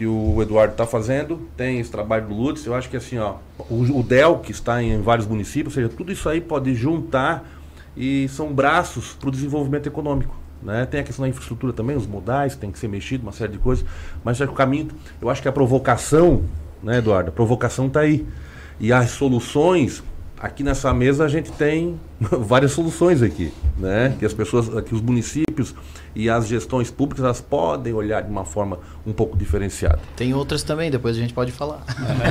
que 0.00 0.06
o 0.06 0.40
Eduardo 0.40 0.72
está 0.72 0.86
fazendo, 0.86 1.46
tem 1.58 1.78
esse 1.78 1.90
trabalho 1.90 2.26
do 2.26 2.32
Lutz, 2.34 2.64
eu 2.64 2.74
acho 2.74 2.88
que 2.88 2.96
assim, 2.96 3.18
ó, 3.18 3.34
o, 3.68 3.98
o 3.98 4.02
DEL, 4.02 4.38
que 4.38 4.50
está 4.50 4.82
em 4.82 4.98
vários 5.02 5.26
municípios, 5.26 5.76
ou 5.76 5.82
seja, 5.82 5.94
tudo 5.94 6.10
isso 6.10 6.26
aí 6.26 6.40
pode 6.40 6.74
juntar 6.74 7.46
e 7.94 8.26
são 8.30 8.50
braços 8.50 9.12
para 9.12 9.28
o 9.28 9.30
desenvolvimento 9.30 9.86
econômico. 9.86 10.34
Né? 10.62 10.86
Tem 10.86 11.00
a 11.00 11.02
questão 11.02 11.22
da 11.22 11.28
infraestrutura 11.28 11.74
também, 11.74 11.98
os 11.98 12.06
modais, 12.06 12.56
tem 12.56 12.70
que 12.70 12.78
ser 12.78 12.88
mexido, 12.88 13.24
uma 13.24 13.32
série 13.32 13.52
de 13.52 13.58
coisas. 13.58 13.84
Mas 14.24 14.38
que 14.38 14.44
o 14.44 14.52
caminho, 14.54 14.88
eu 15.20 15.28
acho 15.28 15.42
que 15.42 15.48
a 15.48 15.52
provocação, 15.52 16.44
né, 16.82 16.96
Eduardo? 16.96 17.28
A 17.28 17.32
provocação 17.32 17.86
está 17.86 18.00
aí. 18.00 18.26
E 18.80 18.94
as 18.94 19.10
soluções, 19.10 20.02
aqui 20.38 20.62
nessa 20.62 20.94
mesa 20.94 21.26
a 21.26 21.28
gente 21.28 21.52
tem 21.52 22.00
várias 22.18 22.72
soluções 22.72 23.20
aqui, 23.20 23.52
né? 23.76 24.16
Que 24.18 24.24
as 24.24 24.32
pessoas, 24.32 24.82
que 24.82 24.94
os 24.94 25.02
municípios 25.02 25.74
e 26.14 26.28
as 26.28 26.46
gestões 26.46 26.90
públicas 26.90 27.24
elas 27.24 27.40
podem 27.40 27.92
olhar 27.92 28.22
de 28.22 28.30
uma 28.30 28.44
forma 28.44 28.78
um 29.06 29.12
pouco 29.12 29.36
diferenciada. 29.36 30.00
Tem 30.16 30.34
outras 30.34 30.62
também, 30.62 30.90
depois 30.90 31.16
a 31.16 31.20
gente 31.20 31.34
pode 31.34 31.52
falar. 31.52 31.82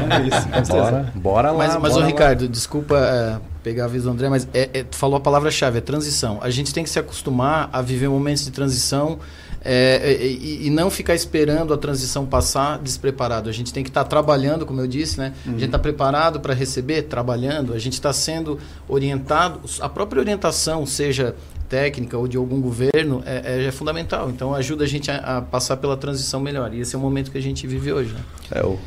É 0.09 0.61
isso, 0.61 0.71
bora, 0.71 1.13
bora 1.15 1.51
lá. 1.51 1.57
Mas, 1.57 1.73
mas 1.73 1.93
bora 1.93 1.95
ô, 1.95 1.99
lá. 1.99 2.05
Ricardo, 2.07 2.47
desculpa 2.47 2.97
é, 2.97 3.39
pegar 3.63 3.85
a 3.85 3.87
visão 3.87 4.13
do 4.13 4.17
André, 4.17 4.29
mas 4.29 4.47
é, 4.53 4.69
é, 4.73 4.83
tu 4.83 4.95
falou 4.95 5.17
a 5.17 5.19
palavra-chave, 5.19 5.77
é 5.77 5.81
transição. 5.81 6.39
A 6.41 6.49
gente 6.49 6.73
tem 6.73 6.83
que 6.83 6.89
se 6.89 6.99
acostumar 6.99 7.69
a 7.71 7.81
viver 7.81 8.09
momentos 8.09 8.45
de 8.45 8.51
transição 8.51 9.19
é, 9.61 10.13
e, 10.21 10.67
e, 10.67 10.69
não 10.69 10.89
ficar 10.89 11.15
esperando 11.15 11.73
a 11.73 11.77
transição 11.77 12.25
passar 12.25 12.79
despreparado. 12.79 13.49
A 13.49 13.51
gente 13.51 13.73
tem 13.73 13.83
que 13.83 13.89
estar 13.89 14.03
tá 14.03 14.09
trabalhando, 14.09 14.65
como 14.65 14.79
eu 14.79 14.87
disse, 14.87 15.17
né? 15.19 15.33
Uhum. 15.45 15.51
A 15.51 15.55
gente 15.55 15.65
está 15.65 15.79
preparado 15.79 16.39
para 16.39 16.53
receber, 16.53 17.03
trabalhando. 17.03 17.73
A 17.73 17.79
gente 17.79 17.93
está 17.93 18.13
sendo 18.13 18.57
orientado. 18.87 19.59
A 19.81 19.89
própria 19.89 20.21
orientação, 20.21 20.85
seja 20.85 21.35
técnica 21.69 22.17
ou 22.17 22.27
de 22.27 22.35
algum 22.35 22.59
governo, 22.59 23.21
é, 23.25 23.65
é 23.65 23.71
fundamental. 23.71 24.29
Então, 24.29 24.53
ajuda 24.53 24.83
a 24.83 24.87
gente 24.87 25.09
a, 25.11 25.37
a, 25.37 25.41
passar 25.41 25.77
pela 25.77 25.95
transição 25.95 26.39
melhor. 26.39 26.73
E 26.73 26.79
esse 26.79 26.95
é 26.95 26.97
o 26.97 27.01
momento 27.01 27.31
que 27.31 27.37
a 27.37 27.41
gente 27.41 27.65
vive 27.67 27.93
hoje. 27.93 28.13
Né? 28.13 28.21
É 28.51 28.65
o... 28.65 28.77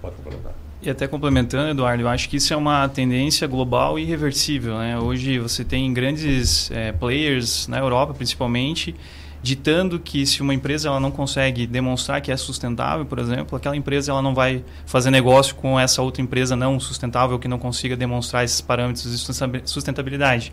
Pode 0.00 0.14
complementar. 0.16 0.52
E 0.80 0.88
até 0.88 1.08
complementando, 1.08 1.70
Eduardo, 1.70 2.04
eu 2.04 2.08
acho 2.08 2.28
que 2.28 2.36
isso 2.36 2.54
é 2.54 2.56
uma 2.56 2.88
tendência 2.88 3.48
global 3.48 3.98
e 3.98 4.02
irreversível. 4.02 4.78
Né? 4.78 4.96
Hoje 4.98 5.38
você 5.38 5.64
tem 5.64 5.92
grandes 5.92 6.70
é, 6.70 6.92
players 6.92 7.66
na 7.66 7.78
Europa, 7.78 8.14
principalmente, 8.14 8.94
ditando 9.42 9.98
que 9.98 10.24
se 10.24 10.40
uma 10.40 10.54
empresa 10.54 10.88
ela 10.88 11.00
não 11.00 11.10
consegue 11.10 11.66
demonstrar 11.66 12.20
que 12.20 12.30
é 12.30 12.36
sustentável, 12.36 13.04
por 13.04 13.18
exemplo, 13.18 13.56
aquela 13.56 13.76
empresa 13.76 14.12
ela 14.12 14.22
não 14.22 14.34
vai 14.34 14.62
fazer 14.86 15.10
negócio 15.10 15.56
com 15.56 15.78
essa 15.78 16.00
outra 16.00 16.22
empresa 16.22 16.54
não 16.54 16.78
sustentável 16.78 17.38
que 17.40 17.48
não 17.48 17.58
consiga 17.58 17.96
demonstrar 17.96 18.44
esses 18.44 18.60
parâmetros 18.60 19.04
de 19.10 19.62
sustentabilidade. 19.64 20.52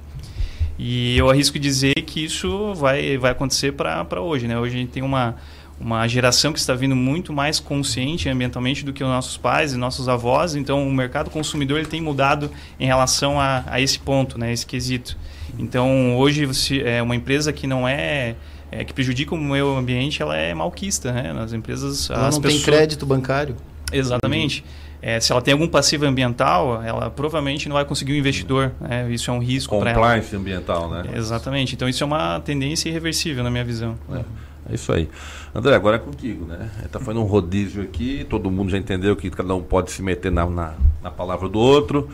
E 0.78 1.18
eu 1.18 1.30
arrisco 1.30 1.58
dizer 1.58 1.94
que 1.94 2.24
isso 2.24 2.74
vai, 2.74 3.18
vai 3.18 3.32
acontecer 3.32 3.74
para 3.74 4.22
hoje. 4.22 4.48
Né? 4.48 4.58
Hoje 4.58 4.76
a 4.76 4.80
gente 4.80 4.92
tem 4.92 5.04
uma, 5.04 5.36
uma 5.80 6.08
geração 6.08 6.52
que 6.52 6.60
está 6.60 6.74
vindo 6.74 6.96
muito 6.96 7.32
mais 7.32 7.60
consciente 7.60 8.28
ambientalmente 8.28 8.84
do 8.84 8.92
que 8.92 9.04
os 9.04 9.10
nossos 9.10 9.38
pais 9.38 9.74
e 9.74 9.78
nossos 9.78 10.10
avós. 10.10 10.56
Então, 10.56 10.88
o 10.88 10.92
mercado 10.92 11.30
consumidor 11.30 11.80
ele 11.80 11.88
tem 11.88 12.02
mudado 12.02 12.52
em 12.80 12.86
relação 12.86 13.40
a, 13.40 13.64
a 13.68 13.80
esse 13.80 14.00
ponto, 14.00 14.38
né, 14.38 14.52
esse 14.52 14.66
quesito. 14.66 15.18
Então, 15.58 16.18
hoje, 16.18 16.46
você, 16.46 16.82
é 16.82 17.02
uma 17.02 17.16
empresa 17.16 17.54
que 17.54 17.66
não 17.66 17.88
é 17.88 18.36
é, 18.72 18.84
que 18.84 18.94
prejudica 18.94 19.34
o 19.34 19.38
meio 19.38 19.78
ambiente, 19.78 20.22
ela 20.22 20.36
é 20.36 20.54
malquista, 20.54 21.12
né? 21.12 21.32
Nas 21.32 21.54
empresas, 21.54 22.10
ela 22.10 22.28
as 22.28 22.36
não 22.36 22.42
pessoas... 22.42 22.64
tem 22.64 22.74
crédito 22.74 23.06
bancário. 23.06 23.56
Exatamente. 23.92 24.62
Uhum. 24.62 24.85
É, 25.08 25.20
se 25.20 25.32
ela 25.32 25.40
tem 25.40 25.52
algum 25.52 25.68
passivo 25.68 26.04
ambiental, 26.04 26.82
ela 26.82 27.12
provavelmente 27.12 27.70
não 27.70 27.76
vai 27.76 27.86
conseguir 27.86 28.14
um 28.14 28.16
investidor. 28.16 28.72
Né? 28.82 29.08
Isso 29.12 29.30
é 29.30 29.34
um 29.36 29.38
risco 29.38 29.78
para 29.80 29.92
ela. 29.92 30.00
Compliance 30.00 30.36
ambiental, 30.36 30.90
né? 30.90 31.04
Exatamente. 31.14 31.76
Então 31.76 31.88
isso 31.88 32.04
é 32.04 32.08
uma 32.08 32.40
tendência 32.40 32.90
irreversível 32.90 33.44
na 33.44 33.52
minha 33.52 33.64
visão. 33.64 33.96
É. 34.12 34.22
É 34.68 34.74
isso 34.74 34.92
aí. 34.92 35.08
André, 35.54 35.76
agora 35.76 35.98
é 35.98 36.00
contigo, 36.00 36.46
né? 36.46 36.72
Está 36.84 37.00
fazendo 37.00 37.22
um 37.22 37.28
rodízio 37.28 37.84
aqui, 37.84 38.26
todo 38.28 38.50
mundo 38.50 38.72
já 38.72 38.80
entendeu 38.80 39.16
que 39.16 39.30
cada 39.30 39.54
um 39.54 39.62
pode 39.62 39.92
se 39.92 40.02
meter 40.02 40.32
na, 40.32 40.44
na, 40.48 40.74
na 41.04 41.12
palavra 41.12 41.48
do 41.48 41.60
outro. 41.60 42.10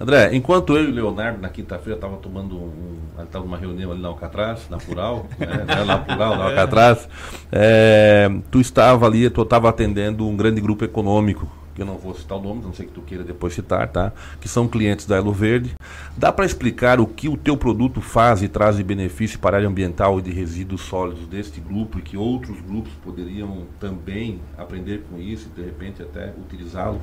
André, 0.00 0.34
enquanto 0.34 0.76
eu 0.76 0.86
e 0.86 0.88
o 0.88 0.90
Leonardo 0.92 1.40
na 1.40 1.48
quinta-feira 1.48 1.96
estava 1.96 2.16
tomando 2.16 2.56
um. 2.56 2.98
estava 3.22 3.44
numa 3.44 3.56
reunião 3.56 3.92
ali 3.92 4.02
na 4.02 4.08
Alcatraz, 4.08 4.62
na 4.68 4.78
Plural, 4.78 5.26
né? 5.38 5.84
na 5.86 5.98
Plural, 5.98 6.36
na 6.36 6.44
Alcatraz, 6.46 7.08
é, 7.52 8.28
tu 8.50 8.60
estava 8.60 9.06
ali, 9.06 9.30
tu 9.30 9.42
estava 9.42 9.68
atendendo 9.68 10.26
um 10.26 10.36
grande 10.36 10.60
grupo 10.60 10.84
econômico 10.84 11.61
que 11.74 11.82
eu 11.82 11.86
não 11.86 11.96
vou 11.96 12.14
citar 12.14 12.38
o 12.38 12.42
nome, 12.42 12.62
não 12.62 12.72
sei 12.72 12.86
que 12.86 12.92
tu 12.92 13.02
queira 13.02 13.24
depois 13.24 13.54
citar, 13.54 13.88
tá? 13.88 14.12
Que 14.40 14.48
são 14.48 14.68
clientes 14.68 15.06
da 15.06 15.16
Elo 15.16 15.32
Verde. 15.32 15.74
Dá 16.16 16.32
para 16.32 16.44
explicar 16.44 17.00
o 17.00 17.06
que 17.06 17.28
o 17.28 17.36
teu 17.36 17.56
produto 17.56 18.00
faz 18.00 18.42
e 18.42 18.48
traz 18.48 18.76
de 18.76 18.82
benefício 18.82 19.38
para 19.38 19.56
a 19.56 19.58
área 19.58 19.68
ambiental 19.68 20.18
e 20.18 20.22
de 20.22 20.30
resíduos 20.30 20.82
sólidos 20.82 21.26
deste 21.26 21.60
grupo 21.60 21.98
e 21.98 22.02
que 22.02 22.16
outros 22.16 22.60
grupos 22.60 22.92
poderiam 23.02 23.66
também 23.80 24.40
aprender 24.56 25.02
com 25.10 25.18
isso 25.18 25.48
e 25.52 25.60
de 25.60 25.66
repente 25.66 26.02
até 26.02 26.32
utilizá-lo 26.38 27.00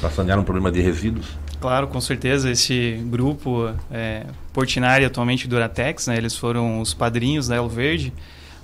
para 0.00 0.10
sanear 0.10 0.38
um 0.38 0.44
problema 0.44 0.70
de 0.70 0.80
resíduos? 0.80 1.36
Claro, 1.60 1.88
com 1.88 2.00
certeza. 2.00 2.50
Esse 2.50 3.00
grupo 3.06 3.72
é, 3.90 4.26
Portinari, 4.52 5.04
atualmente 5.04 5.48
Duratex, 5.48 6.06
né? 6.06 6.16
Eles 6.16 6.36
foram 6.36 6.80
os 6.80 6.94
padrinhos 6.94 7.48
da 7.48 7.56
Elo 7.56 7.68
Verde. 7.68 8.12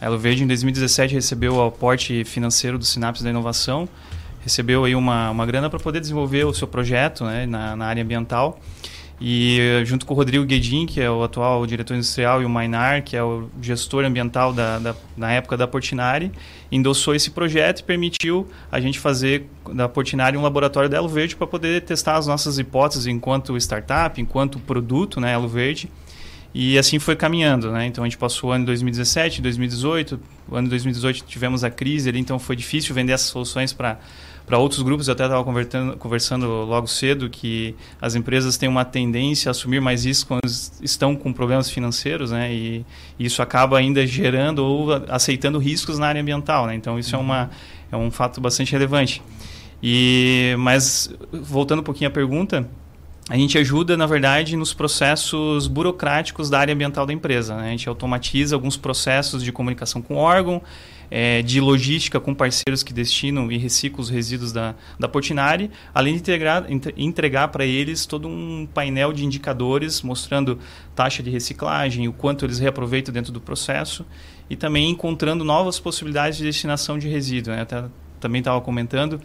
A 0.00 0.07
Elo 0.07 0.18
Verde, 0.18 0.42
em 0.42 0.46
2017, 0.46 1.14
recebeu 1.14 1.55
o 1.55 1.66
aporte 1.66 2.24
financeiro 2.24 2.78
do 2.78 2.85
Sinapse 2.85 3.22
da 3.22 3.31
Inovação 3.31 3.88
recebeu 4.42 4.85
aí 4.85 4.94
uma, 4.94 5.31
uma 5.31 5.46
grana 5.46 5.70
para 5.70 5.78
poder 5.78 6.00
desenvolver 6.00 6.44
o 6.44 6.52
seu 6.52 6.66
projeto 6.66 7.24
né, 7.24 7.46
na, 7.46 7.76
na, 7.76 7.87
área 7.87 8.02
ambiental. 8.02 8.61
E 9.24 9.61
junto 9.85 10.05
com 10.05 10.14
o 10.14 10.16
Rodrigo 10.16 10.44
Guedin, 10.44 10.85
que 10.85 11.00
é 11.00 11.09
o 11.09 11.22
atual 11.22 11.64
diretor 11.64 11.94
industrial, 11.94 12.42
e 12.42 12.44
o 12.44 12.48
Mainar, 12.50 13.05
que 13.05 13.16
é 13.16 13.22
o 13.22 13.48
gestor 13.61 14.05
ambiental 14.05 14.52
da, 14.52 14.81
da, 14.81 14.96
na 15.16 15.31
época 15.31 15.57
da 15.57 15.64
Portinari, 15.64 16.33
endossou 16.72 17.14
esse 17.14 17.31
projeto 17.31 17.81
e 17.81 17.83
permitiu 17.85 18.48
a 18.70 18.81
gente 18.81 18.98
fazer 18.98 19.48
da 19.72 19.88
Portinari 19.88 20.37
um 20.37 20.42
laboratório 20.42 20.88
da 20.88 20.96
Elo 20.96 21.09
Verde 21.09 21.37
para 21.37 21.46
poder 21.46 21.83
testar 21.83 22.16
as 22.16 22.26
nossas 22.26 22.59
hipóteses 22.59 23.07
enquanto 23.07 23.57
startup, 23.59 24.20
enquanto 24.20 24.59
produto, 24.59 25.20
né, 25.20 25.33
Elo 25.33 25.48
Verde. 25.48 25.88
E 26.55 26.76
assim 26.76 26.98
foi 26.98 27.16
caminhando, 27.16 27.70
né? 27.70 27.87
Então 27.87 28.05
a 28.05 28.07
gente 28.07 28.18
passou 28.18 28.50
o 28.50 28.52
ano 28.52 28.64
de 28.64 28.66
2017, 28.66 29.40
2018, 29.40 30.20
o 30.48 30.57
ano 30.57 30.66
de 30.66 30.70
2018 30.70 31.24
tivemos 31.24 31.64
a 31.64 31.70
crise 31.70 32.11
ali, 32.11 32.18
então 32.18 32.38
foi 32.38 32.55
difícil 32.55 32.94
vender 32.94 33.12
essas 33.12 33.28
soluções 33.28 33.72
para 33.72 33.98
para 34.53 34.59
outros 34.59 34.83
grupos, 34.83 35.09
eu 35.09 35.12
até 35.12 35.25
estava 35.25 35.43
conversando, 35.99 36.47
logo 36.67 36.87
cedo 36.87 37.31
que 37.31 37.75
as 37.99 38.15
empresas 38.15 38.59
têm 38.59 38.69
uma 38.69 38.85
tendência 38.85 39.49
a 39.49 39.53
assumir 39.53 39.81
mais 39.81 40.05
risco 40.05 40.29
quando 40.29 40.45
estão 40.83 41.17
com 41.17 41.33
problemas 41.33 41.71
financeiros, 41.71 42.33
né? 42.33 42.53
E, 42.53 42.85
isso 43.19 43.41
acaba 43.41 43.79
ainda 43.79 44.07
gerando 44.07 44.59
ou 44.59 44.93
aceitando 45.09 45.59
riscos 45.59 45.99
na 45.99 46.09
área 46.09 46.21
ambiental, 46.21 46.67
né? 46.67 46.75
Então 46.75 46.99
isso 46.99 47.17
é, 47.17 47.19
uma, 47.19 47.49
é 47.91 47.97
um 47.97 48.11
fato 48.11 48.43
bastante 48.43 48.71
relevante. 48.73 49.23
E, 49.83 50.55
mas, 50.59 51.11
voltando 51.33 51.79
um 51.79 51.83
pouquinho 51.83 52.11
à 52.11 52.12
pergunta, 52.12 52.69
a 53.31 53.37
gente 53.38 53.57
ajuda, 53.57 53.97
na 53.97 54.05
verdade, 54.05 54.55
nos 54.55 54.75
processos 54.75 55.67
burocráticos 55.67 56.51
da 56.51 56.59
área 56.59 56.75
ambiental 56.75 57.07
da 57.07 57.12
empresa. 57.15 57.57
Né? 57.57 57.69
A 57.69 57.71
gente 57.71 57.88
automatiza 57.88 58.55
alguns 58.55 58.77
processos 58.77 59.43
de 59.43 59.51
comunicação 59.51 60.03
com 60.03 60.17
o 60.17 60.19
órgão, 60.19 60.61
é, 61.14 61.42
de 61.42 61.61
logística 61.61 62.18
com 62.18 62.35
parceiros 62.35 62.83
que 62.83 62.90
destinam 62.90 63.53
e 63.53 63.59
reciclam 63.59 64.01
os 64.01 64.09
resíduos 64.09 64.51
da, 64.51 64.75
da 64.98 65.07
Portinari, 65.07 65.70
além 65.92 66.14
de 66.14 66.20
integrar, 66.20 66.64
entregar 66.96 67.48
para 67.48 67.66
eles 67.66 68.07
todo 68.07 68.27
um 68.27 68.66
painel 68.72 69.12
de 69.12 69.22
indicadores 69.22 70.01
mostrando 70.01 70.59
taxa 70.94 71.22
de 71.22 71.29
reciclagem, 71.29 72.09
o 72.09 72.14
quanto 72.14 72.46
eles 72.46 72.59
reaproveitam 72.59 73.12
dentro 73.12 73.31
do 73.31 73.42
processo 73.42 74.07
e 74.48 74.57
também 74.57 74.88
encontrando 74.88 75.44
novas 75.44 75.79
possibilidades 75.79 76.38
de 76.38 76.44
destinação 76.44 76.98
de 76.98 77.09
resíduo. 77.09 77.53
Né? 77.53 77.61
Até, 77.61 77.85
também 78.18 78.38
estava 78.38 78.59
comentando 78.62 79.20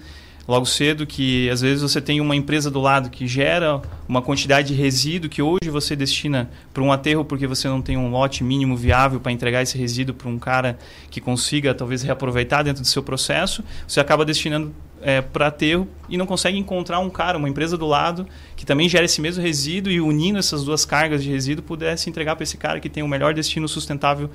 logo 0.48 0.66
cedo 0.66 1.06
que 1.06 1.50
às 1.50 1.62
vezes 1.62 1.82
você 1.82 2.00
tem 2.00 2.22
uma 2.22 2.36
empresa 2.36 2.72
do 2.72 2.80
lado 2.80 3.10
que 3.10 3.28
gera 3.28 3.82
uma 4.08 4.22
quantidade 4.22 4.70
de 4.70 4.74
resíduo 4.74 5.30
que 5.30 5.42
hoje 5.42 5.70
você 5.70 5.96
destina 5.96 6.50
para 6.74 6.82
um 6.82 6.92
aterro 6.92 7.26
porque 7.26 7.46
você 7.46 7.68
não 7.68 7.82
tem 7.82 7.98
um 7.98 8.10
lote 8.10 8.44
mínimo 8.44 8.78
viável 8.78 9.20
para 9.20 9.32
entregar 9.32 9.62
esse 9.62 9.78
resíduo 9.78 10.16
para 10.16 10.30
um 10.30 10.40
cara 10.40 10.78
que 11.10 11.20
consiga 11.20 11.74
talvez 11.74 12.02
reaproveitar 12.02 12.64
dentro 12.64 12.82
do 12.82 12.88
seu 12.88 13.04
processo, 13.04 13.64
você 13.88 14.00
acaba 14.00 14.24
destinando 14.24 14.74
é, 15.02 15.22
para 15.22 15.48
aterro 15.48 15.88
e 16.10 16.18
não 16.18 16.26
consegue 16.26 16.58
encontrar 16.58 17.00
um 17.00 17.10
cara, 17.10 17.38
uma 17.38 17.50
empresa 17.50 17.78
do 17.78 17.86
lado 17.86 18.28
que 18.56 18.66
também 18.66 18.88
gera 18.88 19.06
esse 19.06 19.22
mesmo 19.22 19.44
resíduo 19.44 19.92
e 19.92 20.00
unindo 20.00 20.40
essas 20.40 20.64
duas 20.64 20.86
cargas 20.86 21.24
de 21.24 21.30
resíduo 21.30 21.64
pudesse 21.64 22.10
entregar 22.10 22.36
para 22.36 22.44
esse 22.44 22.58
cara 22.58 22.80
que 22.80 22.90
tem 22.90 23.04
o 23.04 23.08
melhor 23.08 23.34
destino 23.34 23.68
sustentável 23.68 24.30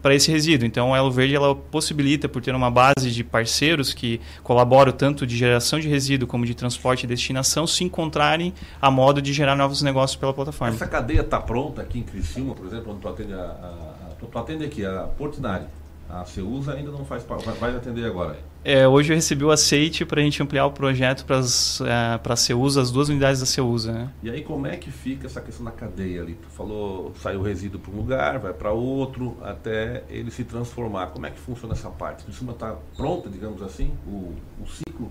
para 0.00 0.14
esse 0.14 0.30
resíduo. 0.30 0.66
Então, 0.66 0.94
a 0.94 0.98
Elo 0.98 1.10
Verde 1.10 1.34
ela 1.34 1.54
possibilita, 1.54 2.28
por 2.28 2.42
ter 2.42 2.54
uma 2.54 2.70
base 2.70 3.10
de 3.10 3.22
parceiros 3.22 3.92
que 3.92 4.20
colaboram 4.42 4.92
tanto 4.92 5.26
de 5.26 5.36
geração 5.36 5.78
de 5.78 5.88
resíduo 5.88 6.26
como 6.26 6.46
de 6.46 6.54
transporte 6.54 7.04
e 7.04 7.06
destinação, 7.06 7.66
se 7.66 7.84
encontrarem 7.84 8.52
a 8.80 8.90
modo 8.90 9.20
de 9.20 9.32
gerar 9.32 9.54
novos 9.54 9.82
negócios 9.82 10.18
pela 10.18 10.32
plataforma. 10.32 10.74
Essa 10.74 10.86
cadeia 10.86 11.20
está 11.20 11.40
pronta 11.40 11.82
aqui 11.82 11.98
em 11.98 12.02
Criciúma, 12.02 12.54
por 12.54 12.66
exemplo, 12.66 12.92
onde 12.92 13.00
tu 13.00 13.08
atende, 13.08 13.32
a, 13.32 13.36
a, 13.36 14.14
tu 14.18 14.38
atende 14.38 14.64
aqui, 14.64 14.84
a 14.84 15.02
Portinari. 15.16 15.64
A 16.12 16.26
Ceusa 16.26 16.74
ainda 16.74 16.90
não 16.90 17.06
faz 17.06 17.24
parte, 17.24 17.48
vai 17.58 17.74
atender 17.74 18.04
agora. 18.04 18.38
É, 18.62 18.86
hoje 18.86 19.10
eu 19.10 19.16
recebi 19.16 19.42
o 19.44 19.50
aceite 19.50 20.04
para 20.04 20.20
a 20.20 20.24
gente 20.24 20.42
ampliar 20.42 20.66
o 20.66 20.70
projeto 20.70 21.24
para 21.24 21.38
é, 21.38 22.20
a 22.22 22.36
Ceusa, 22.36 22.82
as 22.82 22.90
duas 22.90 23.08
unidades 23.08 23.40
da 23.40 23.46
Ceusa. 23.46 23.92
Né? 23.92 24.10
E 24.22 24.30
aí 24.30 24.42
como 24.42 24.66
é 24.66 24.76
que 24.76 24.90
fica 24.90 25.26
essa 25.26 25.40
questão 25.40 25.64
da 25.64 25.70
cadeia 25.70 26.20
ali? 26.20 26.34
Tu 26.34 26.48
falou, 26.50 27.14
sai 27.16 27.34
o 27.34 27.42
resíduo 27.42 27.80
para 27.80 27.90
um 27.90 27.96
lugar, 27.96 28.38
vai 28.38 28.52
para 28.52 28.70
outro, 28.70 29.38
até 29.42 30.04
ele 30.10 30.30
se 30.30 30.44
transformar. 30.44 31.06
Como 31.06 31.24
é 31.24 31.30
que 31.30 31.40
funciona 31.40 31.72
essa 31.72 31.88
parte? 31.88 32.24
Criciúma 32.24 32.52
está 32.52 32.76
pronta, 32.94 33.30
digamos 33.30 33.62
assim, 33.62 33.90
o, 34.06 34.34
o 34.60 34.66
ciclo? 34.66 35.10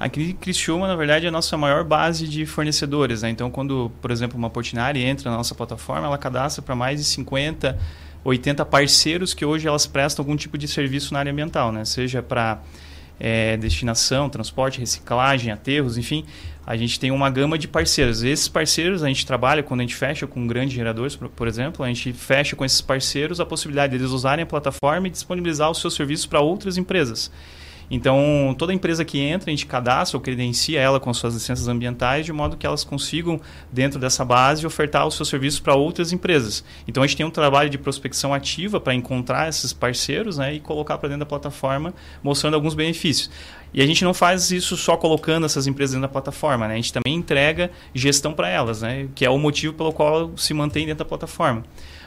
Aqui 0.00 0.32
Criciúma, 0.32 0.88
na 0.88 0.96
verdade, 0.96 1.26
é 1.26 1.28
a 1.28 1.32
nossa 1.32 1.56
maior 1.56 1.84
base 1.84 2.26
de 2.26 2.44
fornecedores. 2.44 3.22
Né? 3.22 3.30
Então, 3.30 3.52
quando, 3.52 3.90
por 4.02 4.10
exemplo, 4.10 4.36
uma 4.36 4.50
Portinari 4.50 5.00
entra 5.00 5.30
na 5.30 5.36
nossa 5.36 5.54
plataforma, 5.54 6.08
ela 6.08 6.18
cadastra 6.18 6.60
para 6.60 6.74
mais 6.74 6.98
de 6.98 7.06
50 7.06 7.78
80 8.24 8.64
parceiros 8.64 9.34
que 9.34 9.44
hoje 9.44 9.68
elas 9.68 9.86
prestam 9.86 10.22
algum 10.22 10.36
tipo 10.36 10.56
de 10.56 10.66
serviço 10.66 11.12
na 11.12 11.20
área 11.20 11.30
ambiental, 11.30 11.70
né? 11.70 11.84
Seja 11.84 12.22
para 12.22 12.62
é, 13.20 13.56
destinação, 13.56 14.28
transporte, 14.28 14.80
reciclagem, 14.80 15.52
aterros, 15.52 15.98
enfim, 15.98 16.24
a 16.66 16.76
gente 16.76 16.98
tem 16.98 17.10
uma 17.10 17.28
gama 17.28 17.58
de 17.58 17.68
parceiros. 17.68 18.22
Esses 18.22 18.48
parceiros 18.48 19.02
a 19.02 19.08
gente 19.08 19.26
trabalha 19.26 19.62
quando 19.62 19.80
a 19.80 19.82
gente 19.82 19.94
fecha 19.94 20.26
com 20.26 20.46
grandes 20.46 20.74
geradores, 20.74 21.14
por, 21.14 21.28
por 21.28 21.46
exemplo, 21.46 21.84
a 21.84 21.88
gente 21.88 22.12
fecha 22.12 22.56
com 22.56 22.64
esses 22.64 22.80
parceiros 22.80 23.38
a 23.38 23.46
possibilidade 23.46 23.96
deles 23.96 24.10
usarem 24.10 24.42
a 24.42 24.46
plataforma 24.46 25.06
e 25.06 25.10
disponibilizar 25.10 25.70
os 25.70 25.80
seus 25.80 25.94
serviços 25.94 26.26
para 26.26 26.40
outras 26.40 26.78
empresas. 26.78 27.30
Então, 27.90 28.54
toda 28.58 28.72
empresa 28.72 29.04
que 29.04 29.20
entra, 29.20 29.50
a 29.50 29.52
gente 29.52 29.66
cadastra 29.66 30.16
ou 30.16 30.22
credencia 30.22 30.80
ela 30.80 30.98
com 30.98 31.12
suas 31.12 31.34
licenças 31.34 31.68
ambientais, 31.68 32.26
de 32.26 32.32
modo 32.32 32.56
que 32.56 32.66
elas 32.66 32.84
consigam, 32.84 33.40
dentro 33.70 33.98
dessa 33.98 34.24
base, 34.24 34.66
ofertar 34.66 35.06
os 35.06 35.14
seus 35.14 35.28
serviços 35.28 35.60
para 35.60 35.74
outras 35.74 36.12
empresas. 36.12 36.64
Então, 36.88 37.02
a 37.02 37.06
gente 37.06 37.16
tem 37.16 37.26
um 37.26 37.30
trabalho 37.30 37.70
de 37.70 37.78
prospecção 37.78 38.32
ativa 38.32 38.80
para 38.80 38.94
encontrar 38.94 39.48
esses 39.48 39.72
parceiros 39.72 40.38
né, 40.38 40.54
e 40.54 40.60
colocar 40.60 40.98
para 40.98 41.08
dentro 41.08 41.20
da 41.20 41.26
plataforma, 41.26 41.94
mostrando 42.22 42.54
alguns 42.54 42.74
benefícios. 42.74 43.30
E 43.74 43.82
a 43.82 43.86
gente 43.86 44.04
não 44.04 44.14
faz 44.14 44.52
isso 44.52 44.76
só 44.76 44.96
colocando 44.96 45.44
essas 45.44 45.66
empresas 45.66 45.94
dentro 45.94 46.08
da 46.08 46.12
plataforma, 46.12 46.68
né? 46.68 46.74
a 46.74 46.76
gente 46.76 46.92
também 46.92 47.16
entrega 47.16 47.72
gestão 47.92 48.32
para 48.32 48.48
elas, 48.48 48.82
né? 48.82 49.08
que 49.16 49.24
é 49.24 49.30
o 49.30 49.36
motivo 49.36 49.74
pelo 49.74 49.92
qual 49.92 50.30
se 50.36 50.54
mantém 50.54 50.86
dentro 50.86 51.04
da 51.04 51.08
plataforma. 51.08 51.64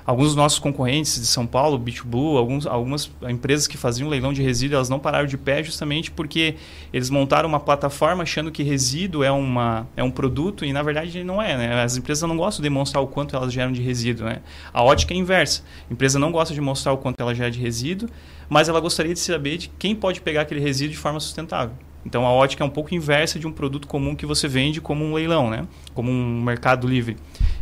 Alguns 0.07 0.27
dos 0.27 0.35
nossos 0.37 0.57
concorrentes 0.57 1.19
de 1.19 1.27
São 1.27 1.45
Paulo, 1.45 1.77
B2Blue, 1.77 2.37
alguns, 2.37 2.65
algumas 2.65 3.11
empresas 3.27 3.67
que 3.67 3.75
faziam 3.75 4.07
leilão 4.07 4.31
de 4.31 4.41
resíduo, 4.41 4.75
elas 4.75 4.87
não 4.87 4.99
pararam 4.99 5.27
de 5.27 5.37
pé 5.37 5.61
justamente 5.61 6.09
porque 6.11 6.55
eles 6.93 7.09
montaram 7.09 7.49
uma 7.49 7.59
plataforma 7.59 8.23
achando 8.23 8.49
que 8.49 8.63
resíduo 8.63 9.21
é, 9.21 9.29
uma, 9.29 9.85
é 9.97 10.01
um 10.01 10.09
produto 10.09 10.63
e 10.63 10.71
na 10.71 10.81
verdade 10.81 11.25
não 11.25 11.41
é. 11.41 11.57
Né? 11.57 11.83
As 11.83 11.97
empresas 11.97 12.27
não 12.27 12.37
gostam 12.37 12.61
de 12.61 12.69
demonstrar 12.69 13.03
o 13.03 13.07
quanto 13.07 13.35
elas 13.35 13.51
geram 13.51 13.73
de 13.73 13.81
resíduo. 13.81 14.25
Né? 14.25 14.39
A 14.73 14.81
ótica 14.81 15.13
é 15.13 15.17
inversa. 15.17 15.61
A 15.89 15.93
empresa 15.93 16.17
não 16.17 16.31
gosta 16.31 16.53
de 16.53 16.61
mostrar 16.61 16.93
o 16.93 16.97
quanto 16.97 17.19
ela 17.19 17.35
gera 17.35 17.51
de 17.51 17.59
resíduo, 17.59 18.07
mas 18.47 18.69
ela 18.69 18.79
gostaria 18.79 19.13
de 19.13 19.19
saber 19.19 19.57
de 19.57 19.67
quem 19.77 19.93
pode 19.93 20.21
pegar 20.21 20.43
aquele 20.43 20.61
resíduo 20.61 20.93
de 20.93 20.97
forma 20.97 21.19
sustentável. 21.19 21.75
Então 22.07 22.25
a 22.25 22.31
ótica 22.31 22.63
é 22.63 22.65
um 22.65 22.69
pouco 22.69 22.95
inversa 22.95 23.37
de 23.37 23.45
um 23.45 23.51
produto 23.51 23.85
comum 23.85 24.15
que 24.15 24.25
você 24.25 24.47
vende 24.47 24.79
como 24.79 25.03
um 25.03 25.13
leilão, 25.13 25.49
né? 25.49 25.67
como 25.93 26.09
um 26.09 26.41
mercado 26.41 26.87
livre. 26.87 27.17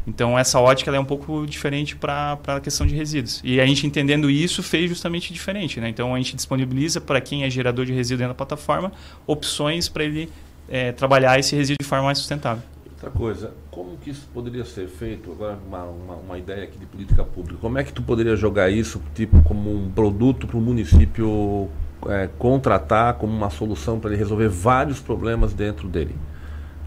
Então 0.05 0.37
essa 0.37 0.59
ótica 0.59 0.95
é 0.95 0.99
um 0.99 1.05
pouco 1.05 1.47
diferente 1.47 1.95
para 1.95 2.37
a 2.45 2.59
questão 2.59 2.85
de 2.85 2.93
resíduos. 2.93 3.41
E 3.43 3.59
a 3.59 3.65
gente 3.65 3.87
entendendo 3.87 4.29
isso 4.29 4.61
fez 4.61 4.87
justamente 4.87 5.33
diferente. 5.33 5.79
Né? 5.79 5.89
Então 5.89 6.13
a 6.13 6.17
gente 6.19 6.35
disponibiliza 6.35 7.01
para 7.01 7.19
quem 7.19 7.43
é 7.43 7.49
gerador 7.49 7.85
de 7.85 7.91
resíduo 7.91 8.19
dentro 8.19 8.33
da 8.33 8.37
plataforma 8.37 8.91
opções 9.25 9.89
para 9.89 10.03
ele 10.03 10.29
é, 10.69 10.91
trabalhar 10.91 11.39
esse 11.39 11.55
resíduo 11.55 11.77
de 11.81 11.87
forma 11.87 12.05
mais 12.05 12.19
sustentável. 12.19 12.61
Outra 12.91 13.09
coisa, 13.09 13.51
como 13.71 13.97
que 13.97 14.11
isso 14.11 14.29
poderia 14.31 14.63
ser 14.63 14.87
feito? 14.87 15.31
Agora 15.31 15.57
uma, 15.67 15.83
uma, 15.85 16.15
uma 16.15 16.37
ideia 16.37 16.65
aqui 16.65 16.77
de 16.77 16.85
política 16.85 17.23
pública. 17.23 17.59
Como 17.59 17.79
é 17.79 17.83
que 17.83 17.91
tu 17.91 18.03
poderia 18.03 18.35
jogar 18.35 18.69
isso 18.69 19.01
tipo 19.15 19.41
como 19.41 19.75
um 19.75 19.89
produto 19.89 20.45
para 20.45 20.57
o 20.57 20.61
município 20.61 21.67
é, 22.07 22.29
contratar 22.37 23.15
como 23.15 23.33
uma 23.33 23.49
solução 23.49 23.99
para 23.99 24.11
ele 24.11 24.19
resolver 24.19 24.49
vários 24.49 24.99
problemas 24.99 25.53
dentro 25.53 25.87
dele? 25.87 26.15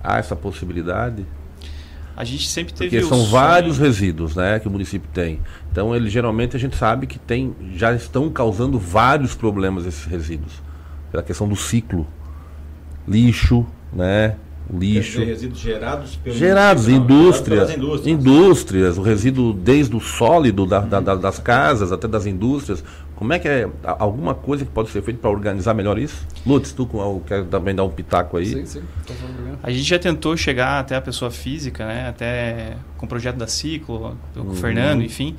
Há 0.03 0.19
essa 0.19 0.37
possibilidade? 0.37 1.27
A 2.17 2.25
gente 2.25 2.49
sempre 2.49 2.75
teve 2.75 2.91
Porque 2.91 3.09
são 3.09 3.19
sonho... 3.19 3.31
vários 3.31 3.79
resíduos 3.79 4.35
né, 4.35 4.59
que 4.59 4.67
o 4.67 4.71
município 4.71 5.09
tem. 5.15 5.41
Então, 5.71 5.95
ele, 5.95 6.11
geralmente, 6.11 6.57
a 6.57 6.59
gente 6.59 6.77
sabe 6.77 7.07
que 7.07 7.17
tem, 7.17 7.55
já 7.75 7.93
estão 7.95 8.29
causando 8.29 8.77
vários 8.77 9.37
problemas 9.37 9.87
esses 9.87 10.05
resíduos. 10.05 10.61
Pela 11.13 11.23
questão 11.23 11.49
do 11.49 11.55
ciclo. 11.55 12.07
Lixo, 13.07 13.65
né? 13.93 14.35
Lixo. 14.73 15.25
resíduos 15.25 15.59
gerados 15.59 16.17
pelo 16.17 16.37
Gerados, 16.37 16.89
indústrias, 16.89 17.71
indústrias. 17.71 18.07
Indústrias, 18.07 18.99
o 18.99 19.03
resíduo 19.03 19.53
desde 19.53 19.97
o 19.97 20.01
sólido 20.01 20.67
da, 20.67 20.81
da, 20.81 21.15
das 21.15 21.39
casas 21.39 21.93
até 21.93 22.07
das 22.07 22.27
indústrias. 22.27 22.83
Como 23.17 23.33
é 23.33 23.39
que 23.39 23.49
é 23.49 23.69
alguma 23.83 24.33
coisa 24.33 24.65
que 24.65 24.71
pode 24.71 24.91
ser 24.91 25.03
feita 25.03 25.21
para 25.21 25.31
organizar 25.31 25.75
melhor 25.75 25.99
isso? 25.99 26.25
Lutz, 26.47 26.73
tu 26.73 26.89
quer 27.27 27.45
também 27.47 27.75
dar 27.75 27.83
um 27.83 27.91
pitaco 27.91 28.37
aí? 28.37 28.47
Sim, 28.47 28.65
sim. 28.65 28.83
A 29.61 29.71
gente 29.73 29.83
já 29.83 29.99
tentou 29.99 30.37
chegar 30.37 30.79
até 30.79 30.95
a 30.95 31.01
pessoa 31.01 31.29
física, 31.29 31.85
né? 31.85 32.09
Até 32.09 32.77
com 32.97 33.07
o 33.07 33.09
projeto 33.09 33.37
da 33.37 33.49
Ciclo, 33.49 34.17
com 34.35 34.41
uhum. 34.41 34.51
o 34.51 34.55
Fernando, 34.55 35.03
enfim. 35.03 35.35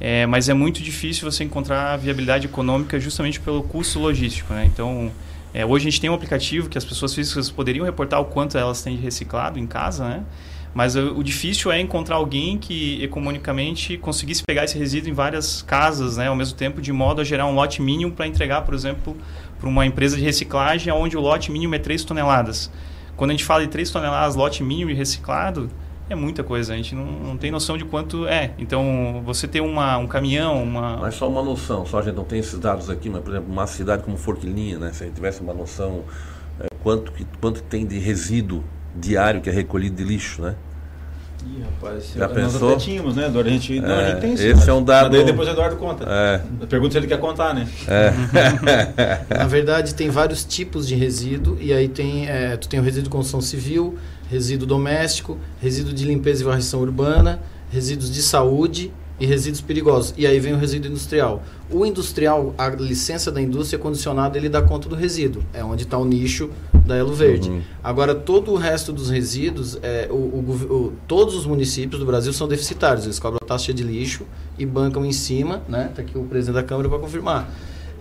É, 0.00 0.26
mas 0.26 0.48
é 0.48 0.54
muito 0.54 0.82
difícil 0.82 1.30
você 1.30 1.44
encontrar 1.44 1.96
viabilidade 1.98 2.46
econômica 2.46 2.98
justamente 2.98 3.38
pelo 3.38 3.62
custo 3.62 4.00
logístico, 4.00 4.52
né? 4.52 4.64
Então, 4.64 5.12
é, 5.52 5.64
hoje 5.64 5.88
a 5.88 5.90
gente 5.90 6.00
tem 6.00 6.08
um 6.08 6.14
aplicativo 6.14 6.68
que 6.68 6.78
as 6.78 6.84
pessoas 6.84 7.14
físicas 7.14 7.50
poderiam 7.50 7.84
reportar 7.84 8.20
o 8.20 8.26
quanto 8.26 8.56
elas 8.56 8.82
têm 8.82 8.96
de 8.96 9.02
reciclado 9.02 9.58
em 9.58 9.66
casa, 9.66 10.08
né? 10.08 10.24
Mas 10.72 10.94
o, 10.94 11.18
o, 11.18 11.24
difícil 11.24 11.72
é 11.72 11.80
encontrar 11.80 12.16
alguém 12.16 12.56
que 12.56 13.02
economicamente 13.02 13.96
conseguisse 13.98 14.42
pegar 14.44 14.64
esse 14.64 14.78
resíduo 14.78 15.10
em 15.10 15.12
várias 15.12 15.62
casas, 15.62 16.16
né, 16.16 16.28
ao 16.28 16.36
mesmo 16.36 16.56
tempo, 16.56 16.80
de 16.80 16.92
modo 16.92 17.20
a 17.20 17.24
gerar 17.24 17.46
um 17.46 17.54
lote 17.54 17.82
mínimo 17.82 18.12
para 18.12 18.26
entregar, 18.26 18.62
por 18.62 18.72
exemplo, 18.72 19.16
para 19.58 19.68
uma 19.68 19.84
empresa 19.84 20.16
de 20.16 20.22
reciclagem, 20.22 20.92
onde 20.92 21.16
o 21.16 21.20
lote 21.20 21.50
mínimo 21.50 21.74
é 21.74 21.78
3 21.78 22.04
toneladas. 22.04 22.70
Quando 23.16 23.30
a 23.30 23.34
gente 23.34 23.44
fala 23.44 23.62
de 23.62 23.68
3 23.68 23.90
toneladas, 23.90 24.36
lote 24.36 24.62
mínimo 24.62 24.90
de 24.90 24.96
reciclado, 24.96 25.68
é 26.10 26.14
muita 26.16 26.42
coisa, 26.42 26.74
a 26.74 26.76
gente 26.76 26.94
não, 26.94 27.06
não 27.06 27.36
tem 27.36 27.50
noção 27.50 27.78
de 27.78 27.84
quanto 27.84 28.26
é. 28.26 28.50
Então, 28.58 29.22
você 29.24 29.46
ter 29.46 29.60
uma, 29.60 29.96
um 29.96 30.08
caminhão, 30.08 30.62
uma... 30.62 30.96
Mas 30.96 31.14
só 31.14 31.28
uma 31.28 31.42
noção, 31.42 31.86
só 31.86 32.00
a 32.00 32.02
gente 32.02 32.16
não 32.16 32.24
tem 32.24 32.40
esses 32.40 32.58
dados 32.58 32.90
aqui, 32.90 33.08
mas, 33.08 33.22
por 33.22 33.30
exemplo, 33.30 33.50
uma 33.50 33.66
cidade 33.66 34.02
como 34.02 34.16
Forquilinha, 34.16 34.78
né, 34.78 34.92
se 34.92 35.04
a 35.04 35.06
gente 35.06 35.14
tivesse 35.14 35.40
uma 35.40 35.54
noção 35.54 36.02
é, 36.58 36.66
quanto, 36.82 37.12
que, 37.12 37.24
quanto 37.40 37.62
tem 37.62 37.86
de 37.86 37.98
resíduo 37.98 38.64
diário 38.94 39.40
que 39.40 39.48
é 39.48 39.52
recolhido 39.52 39.96
de 39.96 40.02
lixo, 40.02 40.42
né? 40.42 40.56
Ih, 41.46 41.62
rapaz, 41.62 42.12
Já 42.14 42.28
pensou? 42.28 42.60
Nós 42.60 42.72
até 42.72 42.84
tínhamos, 42.84 43.16
né, 43.16 43.26
Eduardo? 43.26 43.48
A 43.48 43.52
gente, 43.52 43.80
não, 43.80 43.94
a 43.94 44.08
gente 44.08 44.20
tem 44.20 44.34
isso. 44.34 44.42
Esse 44.42 44.68
é 44.68 44.72
um 44.72 44.82
dado. 44.82 45.16
Mas 45.16 45.24
depois 45.24 45.48
o 45.48 45.52
Eduardo 45.52 45.76
conta. 45.76 46.04
É. 46.06 46.66
Pergunta 46.66 46.92
se 46.92 46.98
ele 46.98 47.06
quer 47.06 47.18
contar, 47.18 47.54
né? 47.54 47.66
É. 47.88 48.12
Na 49.38 49.46
verdade, 49.46 49.94
tem 49.94 50.10
vários 50.10 50.44
tipos 50.44 50.86
de 50.86 50.94
resíduo, 50.94 51.56
e 51.58 51.72
aí 51.72 51.88
tem, 51.88 52.28
é, 52.28 52.56
tu 52.56 52.68
tem 52.68 52.78
o 52.78 52.82
resíduo 52.82 53.04
de 53.04 53.10
construção 53.10 53.40
civil, 53.40 53.96
resíduo 54.30 54.66
doméstico, 54.66 55.36
resíduo 55.60 55.92
de 55.92 56.04
limpeza 56.04 56.42
e 56.42 56.44
varrição 56.44 56.80
urbana, 56.80 57.42
resíduos 57.70 58.10
de 58.10 58.22
saúde 58.22 58.92
e 59.18 59.26
resíduos 59.26 59.60
perigosos. 59.60 60.14
E 60.16 60.26
aí 60.26 60.38
vem 60.38 60.54
o 60.54 60.56
resíduo 60.56 60.88
industrial. 60.90 61.42
O 61.68 61.84
industrial, 61.84 62.54
a 62.56 62.68
licença 62.68 63.30
da 63.30 63.42
indústria 63.42 63.76
é 63.76 63.80
condicionada, 63.80 64.38
ele 64.38 64.48
dá 64.48 64.62
conta 64.62 64.88
do 64.88 64.94
resíduo. 64.94 65.42
É 65.52 65.62
onde 65.64 65.82
está 65.82 65.98
o 65.98 66.04
nicho 66.04 66.48
da 66.86 66.96
Elo 66.96 67.12
Verde. 67.12 67.50
Uhum. 67.50 67.60
Agora, 67.82 68.14
todo 68.14 68.52
o 68.52 68.56
resto 68.56 68.92
dos 68.92 69.10
resíduos, 69.10 69.78
é, 69.82 70.08
o, 70.10 70.14
o, 70.14 70.74
o, 70.74 70.92
todos 71.06 71.34
os 71.34 71.44
municípios 71.44 72.00
do 72.00 72.06
Brasil 72.06 72.32
são 72.32 72.48
deficitários. 72.48 73.04
Eles 73.04 73.18
cobram 73.18 73.40
taxa 73.46 73.74
de 73.74 73.82
lixo 73.82 74.24
e 74.58 74.64
bancam 74.64 75.04
em 75.04 75.12
cima. 75.12 75.62
Né? 75.68 75.88
Está 75.90 76.02
aqui 76.02 76.16
o 76.16 76.24
presidente 76.24 76.54
da 76.54 76.62
Câmara 76.62 76.88
para 76.88 76.98
confirmar. 76.98 77.52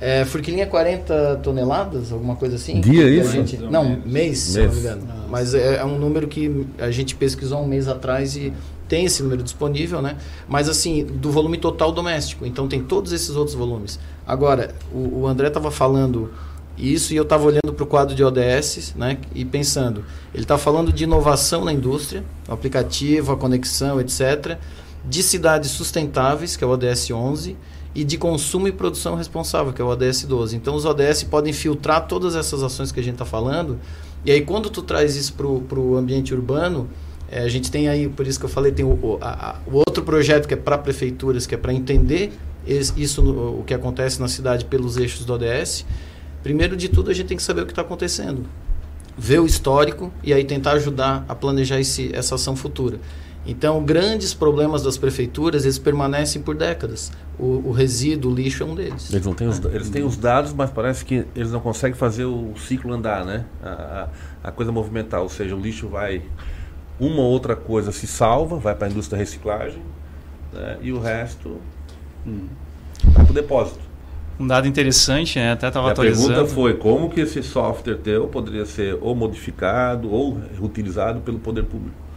É, 0.01 0.23
Furquilinha 0.23 0.63
é 0.63 0.65
40 0.65 1.41
toneladas, 1.43 2.11
alguma 2.11 2.35
coisa 2.35 2.55
assim? 2.55 2.79
Dia 2.79 3.09
isso? 3.09 3.31
Gente, 3.31 3.57
não, 3.57 3.89
mês, 3.89 4.05
mês, 4.05 4.39
se 4.39 4.59
não 4.59 4.71
me 4.73 4.79
engano. 4.79 5.01
Mas 5.29 5.53
é, 5.53 5.75
é, 5.77 5.85
um 5.85 5.99
número 5.99 6.27
que 6.27 6.65
a 6.77 6.89
gente 6.89 7.15
pesquisou 7.15 7.61
um 7.61 7.67
mês 7.67 7.87
atrás 7.87 8.35
e 8.35 8.53
tem 8.87 9.05
esse 9.05 9.21
número 9.21 9.43
disponível, 9.43 10.01
né? 10.01 10.15
Mas 10.47 10.69
assim, 10.69 11.03
do 11.03 11.31
volume 11.31 11.57
total 11.57 11.91
doméstico. 11.91 12.45
Então 12.45 12.67
tem 12.67 12.81
todos 12.81 13.11
esses 13.11 13.35
outros 13.35 13.55
volumes. 13.55 13.99
Agora, 14.25 14.73
o, 14.91 15.21
o 15.21 15.27
André 15.27 15.49
estava 15.49 15.69
falando 15.69 16.31
isso 16.77 17.13
e 17.13 17.17
eu 17.17 17.23
estava 17.23 17.45
olhando 17.45 17.73
para 17.73 17.83
o 17.83 17.87
quadro 17.87 18.15
de 18.15 18.23
ODS, 18.23 18.93
né? 18.95 19.17
E 19.35 19.43
pensando, 19.43 20.05
ele 20.33 20.43
está 20.43 20.57
falando 20.57 20.93
de 20.93 21.03
inovação 21.03 21.65
na 21.65 21.73
indústria, 21.73 22.23
o 22.47 22.53
aplicativo, 22.53 23.33
a 23.33 23.37
conexão, 23.37 23.99
etc. 23.99 24.57
De 25.03 25.21
cidades 25.21 25.71
sustentáveis, 25.71 26.55
que 26.55 26.63
é 26.63 26.67
o 26.67 26.69
ODS 26.69 27.11
11 27.11 27.57
e 27.93 28.03
de 28.03 28.17
consumo 28.17 28.67
e 28.67 28.71
produção 28.71 29.15
responsável, 29.15 29.73
que 29.73 29.81
é 29.81 29.85
o 29.85 29.87
ODS 29.87 30.23
12. 30.25 30.55
Então 30.55 30.75
os 30.75 30.85
ODS 30.85 31.23
podem 31.23 31.51
filtrar 31.51 32.07
todas 32.07 32.35
essas 32.35 32.61
ações 32.61 32.91
que 32.91 32.99
a 32.99 33.03
gente 33.03 33.13
está 33.13 33.25
falando. 33.25 33.79
E 34.25 34.31
aí 34.31 34.41
quando 34.41 34.69
tu 34.69 34.81
traz 34.81 35.15
isso 35.15 35.33
para 35.33 35.47
o 35.79 35.97
ambiente 35.97 36.33
urbano, 36.33 36.87
é, 37.31 37.41
a 37.41 37.47
gente 37.47 37.69
tem 37.69 37.87
aí, 37.87 38.07
por 38.07 38.25
isso 38.25 38.39
que 38.39 38.45
eu 38.45 38.49
falei, 38.49 38.71
tem 38.71 38.85
o, 38.85 39.17
a, 39.21 39.57
o 39.67 39.77
outro 39.77 40.03
projeto 40.03 40.47
que 40.47 40.53
é 40.53 40.57
para 40.57 40.77
prefeituras, 40.77 41.45
que 41.45 41.53
é 41.53 41.57
para 41.57 41.73
entender 41.73 42.31
isso, 42.65 43.21
no, 43.21 43.59
o 43.59 43.63
que 43.63 43.73
acontece 43.73 44.19
na 44.19 44.27
cidade 44.27 44.65
pelos 44.65 44.97
eixos 44.97 45.25
do 45.25 45.33
ODS. 45.33 45.85
Primeiro 46.43 46.75
de 46.75 46.89
tudo, 46.89 47.09
a 47.09 47.13
gente 47.13 47.27
tem 47.27 47.37
que 47.37 47.43
saber 47.43 47.61
o 47.61 47.65
que 47.65 47.71
está 47.71 47.81
acontecendo. 47.81 48.45
Ver 49.17 49.39
o 49.39 49.45
histórico 49.45 50.11
e 50.23 50.33
aí 50.33 50.43
tentar 50.43 50.73
ajudar 50.73 51.25
a 51.27 51.35
planejar 51.35 51.79
esse, 51.79 52.09
essa 52.15 52.35
ação 52.35 52.55
futura. 52.55 52.99
Então, 53.45 53.83
grandes 53.83 54.33
problemas 54.33 54.83
das 54.83 54.97
prefeituras, 54.97 55.63
eles 55.63 55.79
permanecem 55.79 56.41
por 56.41 56.55
décadas. 56.55 57.11
O, 57.37 57.69
o 57.69 57.71
resíduo, 57.71 58.31
o 58.31 58.35
lixo 58.35 58.63
é 58.63 58.65
um 58.65 58.75
deles. 58.75 59.11
Eles, 59.11 59.25
não 59.25 59.33
têm 59.33 59.47
os, 59.47 59.63
eles 59.65 59.89
têm 59.89 60.03
os 60.03 60.17
dados, 60.17 60.53
mas 60.53 60.69
parece 60.69 61.05
que 61.05 61.25
eles 61.35 61.51
não 61.51 61.59
conseguem 61.59 61.97
fazer 61.97 62.25
o 62.25 62.53
ciclo 62.57 62.93
andar, 62.93 63.25
né? 63.25 63.45
A, 63.63 64.09
a, 64.43 64.49
a 64.49 64.51
coisa 64.51 64.71
movimentar, 64.71 65.21
ou 65.21 65.29
seja, 65.29 65.55
o 65.55 65.59
lixo 65.59 65.87
vai 65.87 66.21
uma 66.99 67.21
ou 67.21 67.29
outra 67.29 67.55
coisa 67.55 67.91
se 67.91 68.05
salva, 68.05 68.57
vai 68.57 68.75
para 68.75 68.87
a 68.87 68.89
indústria 68.91 69.17
da 69.17 69.23
reciclagem, 69.23 69.81
né? 70.51 70.77
e 70.81 70.91
o 70.91 70.99
resto 70.99 71.57
hum, 72.27 72.47
vai 73.05 73.23
para 73.23 73.31
o 73.31 73.33
depósito. 73.33 73.79
Um 74.37 74.47
dado 74.47 74.67
interessante, 74.67 75.39
né? 75.39 75.53
até 75.53 75.67
estava 75.67 75.91
atualizando. 75.91 76.31
A 76.31 76.35
pergunta 76.35 76.53
foi 76.53 76.73
como 76.75 77.09
que 77.09 77.21
esse 77.21 77.41
software 77.41 77.95
teu 77.95 78.27
poderia 78.27 78.65
ser 78.65 78.97
ou 79.01 79.15
modificado 79.15 80.11
ou 80.11 80.37
utilizado 80.61 81.21
pelo 81.21 81.39
poder 81.39 81.63
público. 81.63 82.08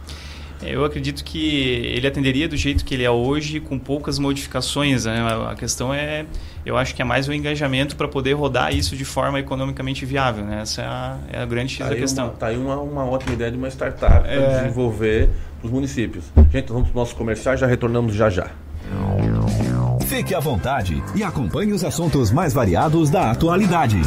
Eu 0.65 0.85
acredito 0.85 1.23
que 1.23 1.93
ele 1.95 2.07
atenderia 2.07 2.47
do 2.47 2.55
jeito 2.57 2.83
que 2.85 2.93
ele 2.93 3.03
é 3.03 3.11
hoje, 3.11 3.59
com 3.59 3.77
poucas 3.77 4.19
modificações. 4.19 5.05
Né? 5.05 5.19
A 5.49 5.55
questão 5.55 5.93
é, 5.93 6.25
eu 6.65 6.77
acho 6.77 6.95
que 6.95 7.01
é 7.01 7.05
mais 7.05 7.27
o 7.27 7.33
engajamento 7.33 7.95
para 7.95 8.07
poder 8.07 8.33
rodar 8.33 8.73
isso 8.73 8.95
de 8.95 9.05
forma 9.05 9.39
economicamente 9.39 10.05
viável. 10.05 10.43
Né? 10.43 10.61
Essa 10.61 10.81
é 10.81 10.85
a, 10.85 11.17
é 11.33 11.41
a 11.41 11.45
grande 11.45 11.73
X 11.73 11.79
tá 11.79 11.89
da 11.89 11.95
questão. 11.95 12.27
Está 12.27 12.47
aí 12.47 12.57
uma, 12.57 12.77
uma 12.77 13.05
ótima 13.05 13.33
ideia 13.33 13.51
de 13.51 13.57
uma 13.57 13.69
startup 13.69 14.27
é... 14.27 14.39
para 14.39 14.59
desenvolver 14.61 15.29
os 15.61 15.71
municípios. 15.71 16.25
Gente, 16.51 16.67
vamos 16.67 16.83
para 16.83 16.89
os 16.89 16.95
nossos 16.95 17.13
comerciais, 17.13 17.59
já 17.59 17.67
retornamos 17.67 18.13
já 18.13 18.29
já. 18.29 18.49
Fique 20.07 20.35
à 20.35 20.39
vontade 20.39 21.01
e 21.15 21.23
acompanhe 21.23 21.73
os 21.73 21.83
assuntos 21.83 22.31
mais 22.31 22.53
variados 22.53 23.09
da 23.09 23.31
atualidade. 23.31 23.99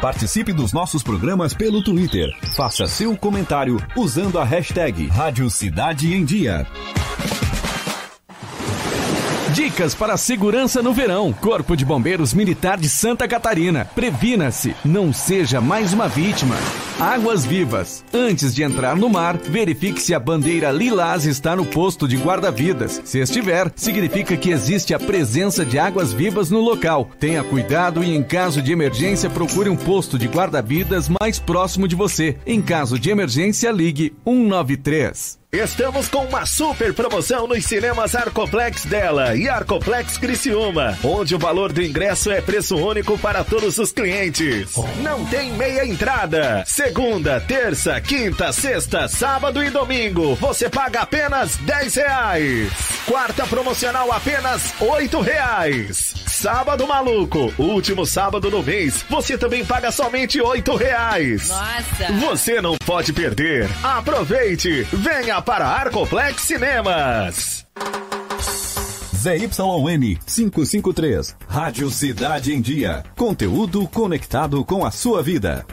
Participe 0.00 0.52
dos 0.52 0.72
nossos 0.72 1.02
programas 1.02 1.54
pelo 1.54 1.82
Twitter. 1.82 2.30
Faça 2.54 2.86
seu 2.86 3.16
comentário 3.16 3.82
usando 3.96 4.38
a 4.38 4.44
hashtag 4.44 5.06
Rádio 5.06 5.48
Cidade 5.48 6.14
em 6.14 6.24
Dia. 6.24 6.66
Dicas 9.66 9.96
para 9.96 10.16
segurança 10.16 10.80
no 10.80 10.92
verão. 10.92 11.32
Corpo 11.32 11.76
de 11.76 11.84
Bombeiros 11.84 12.32
Militar 12.32 12.78
de 12.78 12.88
Santa 12.88 13.26
Catarina. 13.26 13.84
Previna-se, 13.96 14.76
não 14.84 15.12
seja 15.12 15.60
mais 15.60 15.92
uma 15.92 16.06
vítima. 16.06 16.54
Águas 17.00 17.44
Vivas. 17.44 18.04
Antes 18.14 18.54
de 18.54 18.62
entrar 18.62 18.94
no 18.94 19.10
mar, 19.10 19.36
verifique 19.36 20.00
se 20.00 20.14
a 20.14 20.20
bandeira 20.20 20.70
lilás 20.70 21.24
está 21.24 21.56
no 21.56 21.66
posto 21.66 22.06
de 22.06 22.16
guarda-vidas. 22.16 23.02
Se 23.04 23.18
estiver, 23.18 23.72
significa 23.74 24.36
que 24.36 24.50
existe 24.50 24.94
a 24.94 25.00
presença 25.00 25.64
de 25.64 25.80
águas 25.80 26.12
vivas 26.12 26.48
no 26.48 26.60
local. 26.60 27.10
Tenha 27.18 27.42
cuidado 27.42 28.04
e, 28.04 28.14
em 28.14 28.22
caso 28.22 28.62
de 28.62 28.70
emergência, 28.70 29.28
procure 29.28 29.68
um 29.68 29.76
posto 29.76 30.16
de 30.16 30.28
guarda-vidas 30.28 31.08
mais 31.20 31.40
próximo 31.40 31.88
de 31.88 31.96
você. 31.96 32.36
Em 32.46 32.62
caso 32.62 33.00
de 33.00 33.10
emergência, 33.10 33.72
ligue 33.72 34.14
193. 34.24 35.44
Estamos 35.56 36.06
com 36.08 36.18
uma 36.26 36.44
super 36.44 36.92
promoção 36.92 37.46
nos 37.46 37.64
cinemas 37.64 38.14
Arcoplex 38.14 38.84
dela 38.84 39.34
e 39.34 39.48
Arcoplex 39.48 40.18
Criciúma, 40.18 40.98
onde 41.02 41.34
o 41.34 41.38
valor 41.38 41.72
do 41.72 41.82
ingresso 41.82 42.30
é 42.30 42.42
preço 42.42 42.76
único 42.76 43.16
para 43.16 43.42
todos 43.42 43.78
os 43.78 43.90
clientes. 43.90 44.74
Não 45.02 45.24
tem 45.24 45.54
meia 45.54 45.86
entrada. 45.86 46.62
Segunda, 46.66 47.40
terça, 47.40 47.98
quinta, 48.02 48.52
sexta, 48.52 49.08
sábado 49.08 49.64
e 49.64 49.70
domingo, 49.70 50.34
você 50.34 50.68
paga 50.68 51.00
apenas 51.00 51.56
10 51.56 51.94
reais. 51.94 52.72
Quarta 53.06 53.46
promocional 53.46 54.12
apenas 54.12 54.74
8 54.78 55.20
reais. 55.22 56.14
Sábado 56.26 56.86
maluco, 56.86 57.50
último 57.56 58.04
sábado 58.04 58.50
do 58.50 58.62
mês, 58.62 59.02
você 59.08 59.38
também 59.38 59.64
paga 59.64 59.90
somente 59.90 60.38
8 60.38 60.76
reais. 60.76 61.48
Nossa! 61.48 62.12
Você 62.20 62.60
não 62.60 62.76
pode 62.76 63.10
perder. 63.14 63.66
Aproveite, 63.82 64.86
venha 64.92 65.40
para 65.46 65.68
Arcoplex 65.68 66.42
Cinemas. 66.42 67.64
ZYN 69.14 70.18
553, 70.26 71.36
Rádio 71.48 71.88
Cidade 71.88 72.52
em 72.52 72.60
Dia. 72.60 73.04
Conteúdo 73.16 73.86
conectado 73.88 74.64
com 74.64 74.84
a 74.84 74.90
sua 74.90 75.22
vida. 75.22 75.64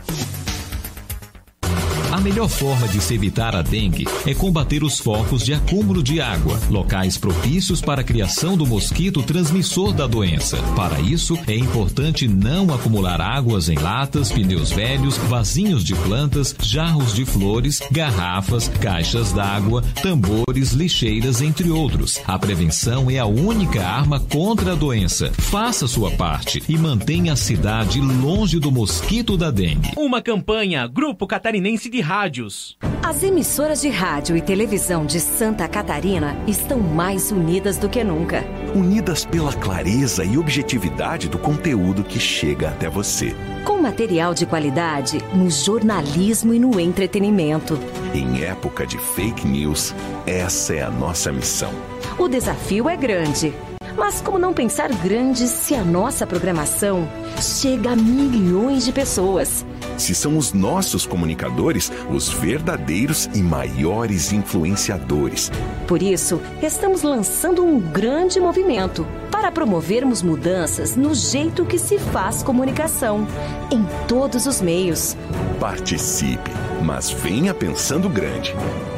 A 2.14 2.22
melhor 2.22 2.48
forma 2.48 2.88
de 2.88 3.02
se 3.02 3.16
evitar 3.16 3.56
a 3.56 3.64
dengue 3.64 4.06
é 4.28 4.36
combater 4.36 4.84
os 4.84 5.00
focos 5.00 5.44
de 5.44 5.52
acúmulo 5.52 6.04
de 6.04 6.22
água, 6.22 6.60
locais 6.70 7.18
propícios 7.18 7.82
para 7.82 8.02
a 8.02 8.04
criação 8.04 8.56
do 8.56 8.68
mosquito 8.68 9.24
transmissor 9.24 9.92
da 9.92 10.06
doença. 10.06 10.58
Para 10.76 11.00
isso, 11.02 11.36
é 11.48 11.56
importante 11.56 12.28
não 12.28 12.72
acumular 12.72 13.20
águas 13.20 13.68
em 13.68 13.80
latas, 13.80 14.32
pneus 14.32 14.72
velhos, 14.72 15.18
vasinhos 15.18 15.84
de 15.84 15.96
plantas, 15.96 16.56
jarros 16.62 17.16
de 17.16 17.26
flores, 17.26 17.82
garrafas, 17.92 18.68
caixas 18.68 19.34
d'água, 19.34 19.82
tambores, 20.04 20.72
lixeiras, 20.72 21.42
entre 21.42 21.72
outros. 21.72 22.22
A 22.28 22.38
prevenção 22.38 23.10
é 23.10 23.18
a 23.18 23.26
única 23.26 23.84
arma 23.84 24.20
contra 24.20 24.74
a 24.74 24.76
doença. 24.76 25.32
Faça 25.32 25.88
sua 25.88 26.12
parte 26.12 26.62
e 26.70 26.78
mantenha 26.78 27.34
a 27.34 27.36
cidade 27.36 28.00
longe 28.00 28.60
do 28.60 28.72
mosquito 28.72 29.36
da 29.36 29.50
dengue. 29.50 29.94
Uma 29.98 30.22
campanha 30.22 30.86
Grupo 30.86 31.26
Catarinense 31.26 31.90
de 31.90 32.03
rádios. 32.04 32.78
As 33.02 33.24
emissoras 33.24 33.82
de 33.82 33.90
rádio 33.90 34.38
e 34.38 34.42
televisão 34.42 35.06
de 35.06 35.20
Santa 35.20 35.68
Catarina 35.68 36.38
estão 36.48 36.80
mais 36.80 37.32
unidas 37.32 37.78
do 37.78 37.90
que 37.90 38.04
nunca. 38.04 38.44
Unidas 38.76 39.26
pela 39.26 39.54
clareza 39.54 40.24
e 40.24 40.38
objetividade 40.38 41.28
do 41.28 41.40
conteúdo 41.40 42.04
que 42.04 42.20
chega 42.20 42.70
até 42.70 42.90
você. 42.90 43.36
Com 43.66 43.82
material 43.82 44.34
de 44.34 44.46
qualidade 44.46 45.18
no 45.34 45.50
jornalismo 45.50 46.54
e 46.54 46.60
no 46.60 46.80
entretenimento. 46.80 47.80
Em 48.14 48.44
época 48.44 48.86
de 48.86 48.98
fake 48.98 49.48
news, 49.48 49.96
essa 50.26 50.74
é 50.74 50.84
a 50.84 50.90
nossa 50.90 51.32
missão. 51.32 51.74
O 52.18 52.28
desafio 52.28 52.88
é 52.88 52.96
grande. 52.96 53.54
Mas 53.98 54.22
como 54.22 54.40
não 54.40 54.54
pensar 54.54 54.90
grande 54.90 55.48
se 55.48 55.76
a 55.76 55.84
nossa 55.84 56.26
programação 56.26 57.08
chega 57.40 57.92
a 57.92 57.96
milhões 57.96 58.86
de 58.86 58.92
pessoas? 58.92 59.66
se 59.98 60.14
são 60.16 60.38
os 60.38 60.54
nossos 60.54 61.06
comunicadores 61.06 61.92
os 62.10 62.30
verdadeiros 62.30 63.30
e 63.34 63.42
maiores 63.42 64.32
influenciadores. 64.32 65.52
Por 65.88 66.02
isso, 66.02 66.42
estamos 66.62 67.02
lançando 67.04 67.64
um 67.64 67.80
grande 67.80 68.40
movimento 68.40 69.06
para 69.32 69.52
promovermos 69.52 70.22
mudanças 70.22 70.96
no 70.96 71.14
jeito 71.14 71.66
que 71.66 71.78
se 71.78 71.98
faz 71.98 72.44
comunicação, 72.44 73.28
em 73.72 73.86
todos 74.08 74.46
os 74.46 74.62
meios. 74.62 75.16
Participe, 75.60 76.52
mas 76.82 77.10
venha 77.10 77.54
pensando 77.54 78.10
grande. 78.10 78.56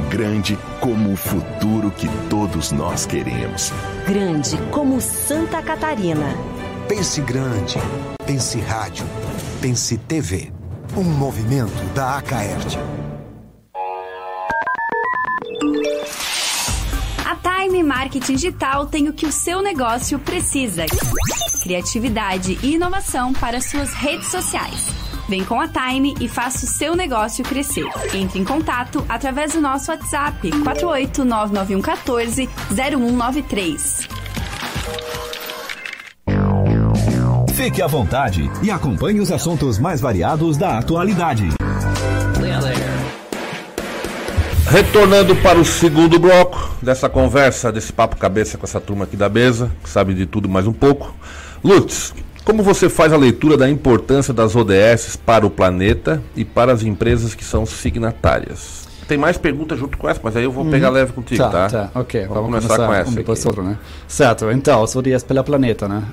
Grande 0.10 0.58
como 0.80 1.13
o 1.13 1.15
futuro 1.15 1.91
que 1.91 2.08
todos 2.30 2.72
nós 2.72 3.06
queremos. 3.06 3.74
Grande 4.08 4.56
como 4.72 5.02
Santa 5.02 5.62
Catarina. 5.62 6.28
Pense 6.88 7.20
grande. 7.22 7.80
Pense 8.26 8.60
rádio. 8.60 9.06
Pense 9.60 9.98
TV. 9.98 10.52
Um 10.96 11.04
movimento 11.04 11.84
da 11.94 12.18
Acaerte. 12.18 12.78
A 17.26 17.36
Time 17.36 17.84
Marketing 17.84 18.36
Digital 18.36 18.86
tem 18.86 19.10
o 19.10 19.13
que 19.13 19.26
o 19.26 19.32
seu 19.32 19.62
negócio 19.62 20.20
precisa: 20.20 20.86
criatividade 21.63 22.60
e 22.62 22.76
inovação 22.76 23.34
para 23.34 23.60
suas 23.60 23.91
redes 23.94 24.28
sociais. 24.28 25.05
Vem 25.27 25.43
com 25.43 25.59
a 25.59 25.67
Time 25.67 26.13
e 26.21 26.27
faça 26.27 26.65
o 26.65 26.69
seu 26.69 26.95
negócio 26.95 27.43
crescer. 27.43 27.88
Entre 28.13 28.39
em 28.39 28.45
contato 28.45 29.03
através 29.09 29.53
do 29.53 29.61
nosso 29.61 29.91
WhatsApp 29.91 30.49
4899114 30.51 32.47
0193. 32.69 34.07
Fique 37.53 37.81
à 37.81 37.88
vontade 37.88 38.51
e 38.61 38.69
acompanhe 38.69 39.19
os 39.19 39.31
assuntos 39.31 39.79
mais 39.79 39.99
variados 39.99 40.57
da 40.57 40.77
atualidade. 40.77 41.49
Retornando 44.69 45.35
para 45.38 45.57
o 45.57 45.65
segundo 45.65 46.19
bloco 46.19 46.75
dessa 46.81 47.09
conversa, 47.09 47.71
desse 47.71 47.91
papo 47.93 48.17
cabeça 48.17 48.57
com 48.57 48.65
essa 48.65 48.79
turma 48.79 49.05
aqui 49.05 49.15
da 49.15 49.29
mesa, 49.29 49.71
que 49.83 49.89
sabe 49.89 50.13
de 50.13 50.25
tudo 50.25 50.47
mais 50.49 50.67
um 50.67 50.73
pouco. 50.73 51.15
Lutz, 51.63 52.13
como 52.45 52.62
você 52.62 52.88
faz 52.88 53.12
a 53.12 53.17
leitura 53.17 53.58
da 53.58 53.67
importância 53.67 54.31
das 54.31 54.55
ODS 54.55 55.15
para 55.17 55.45
o 55.45 55.49
planeta 55.49 56.21
e 56.36 56.45
para 56.45 56.71
as 56.71 56.84
empresas 56.84 57.34
que 57.34 57.43
são 57.43 57.65
signatárias? 57.65 58.86
Tem 59.08 59.17
mais 59.17 59.38
perguntas 59.38 59.77
junto 59.77 59.97
com 59.97 60.10
essa, 60.10 60.19
mas 60.23 60.36
aí 60.36 60.43
eu 60.43 60.51
vou 60.51 60.63
uhum. 60.63 60.71
pegar 60.71 60.89
leve 60.89 61.13
contigo, 61.13 61.43
tá? 61.43 61.67
Tá, 61.67 61.88
tá. 61.88 61.99
ok. 61.99 62.21
Vamos, 62.21 62.36
Vamos 62.36 62.49
começar, 62.49 62.67
começar, 62.67 62.88
com 62.88 62.93
essa. 62.93 63.12
Um 63.12 63.13
depois 63.13 63.45
outro, 63.45 63.63
né? 63.63 63.77
Certo, 64.08 64.51
então, 64.51 64.81
os 64.81 64.95
ODS 64.95 65.23
pelo 65.23 65.43
planeta, 65.43 65.88
né? 65.88 66.03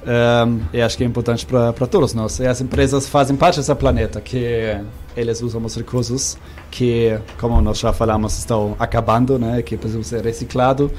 Um, 0.47 0.61
eu 0.75 0.85
acho 0.85 0.97
que 0.97 1.05
é 1.05 1.07
importante 1.07 1.47
para 1.47 1.87
todos 1.87 2.13
nós. 2.13 2.39
E 2.39 2.47
as 2.47 2.61
empresas 2.61 3.09
fazem 3.09 3.35
parte 3.35 3.59
desse 3.59 3.75
planeta, 3.75 4.21
que 4.21 4.77
eles 5.17 5.41
usam 5.41 5.65
os 5.65 5.75
recursos 5.75 6.37
que, 6.71 7.19
como 7.41 7.61
nós 7.63 7.79
já 7.79 7.95
falamos, 7.95 8.39
estão 8.39 8.77
acabando, 8.79 9.39
né? 9.39 9.63
Que 9.63 9.77
precisam 9.77 10.03
ser 10.03 10.23
reciclados. 10.23 10.91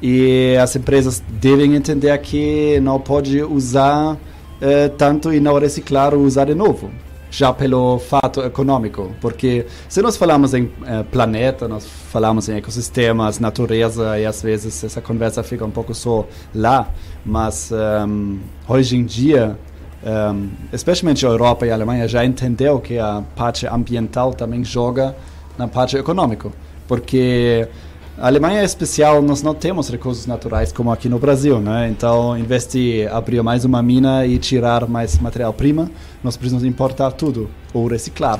E 0.00 0.56
as 0.56 0.74
empresas 0.74 1.22
devem 1.28 1.74
entender 1.74 2.16
que 2.18 2.80
não 2.80 2.98
pode 2.98 3.42
usar 3.42 4.16
uh, 4.62 4.88
tanto 4.96 5.32
e 5.32 5.40
não 5.40 5.58
reciclar 5.58 6.14
ou 6.14 6.20
usar 6.22 6.46
de 6.46 6.54
novo. 6.54 6.90
Já 7.30 7.50
pelo 7.50 7.98
fato 7.98 8.42
econômico, 8.42 9.10
porque 9.18 9.64
se 9.88 10.02
nós 10.02 10.18
falamos 10.18 10.52
em 10.52 10.70
eh, 10.84 11.02
planeta, 11.10 11.66
nós 11.66 11.86
falamos 11.86 12.46
em 12.50 12.56
ecossistemas, 12.56 13.38
natureza, 13.38 14.18
e 14.18 14.26
às 14.26 14.42
vezes 14.42 14.84
essa 14.84 15.00
conversa 15.00 15.42
fica 15.42 15.64
um 15.64 15.70
pouco 15.70 15.94
só 15.94 16.26
lá, 16.54 16.90
mas 17.24 17.72
um, 17.72 17.76
ehm, 17.78 18.38
hoje 18.68 18.98
em 18.98 19.04
dia, 19.06 19.56
um, 20.04 20.08
ehm, 20.10 20.48
especialmente 20.74 21.24
a 21.24 21.30
Europa 21.30 21.64
e 21.64 21.70
a 21.70 21.74
Alemanha, 21.74 22.06
já 22.06 22.22
entendeu 22.22 22.78
que 22.78 22.98
a 22.98 23.22
parte 23.34 23.66
ambiental 23.66 24.34
também 24.34 24.62
joga 24.62 25.16
na 25.56 25.66
parte 25.66 25.96
econômica, 25.96 26.50
porque 26.86 27.66
a 28.18 28.26
Alemanha 28.26 28.60
é 28.60 28.64
especial, 28.64 29.22
nós 29.22 29.42
não 29.42 29.54
temos 29.54 29.88
recursos 29.88 30.26
naturais 30.26 30.70
como 30.70 30.92
aqui 30.92 31.08
no 31.08 31.18
Brasil, 31.18 31.58
né? 31.60 31.88
Então, 31.88 32.36
em 32.36 32.42
vez 32.42 32.66
de 32.66 33.06
abrir 33.08 33.42
mais 33.42 33.64
uma 33.64 33.82
mina 33.82 34.26
e 34.26 34.38
tirar 34.38 34.86
mais 34.86 35.18
material-prima, 35.18 35.90
nós 36.22 36.36
precisamos 36.36 36.64
importar 36.64 37.12
tudo 37.12 37.48
ou 37.72 37.86
reciclar. 37.86 38.38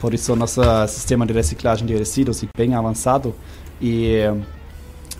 Por 0.00 0.14
isso, 0.14 0.34
nosso 0.34 0.62
sistema 0.88 1.26
de 1.26 1.34
reciclagem 1.34 1.86
de 1.86 1.94
resíduos 1.94 2.42
é 2.42 2.46
bem 2.56 2.74
avançado 2.74 3.34
e 3.80 4.20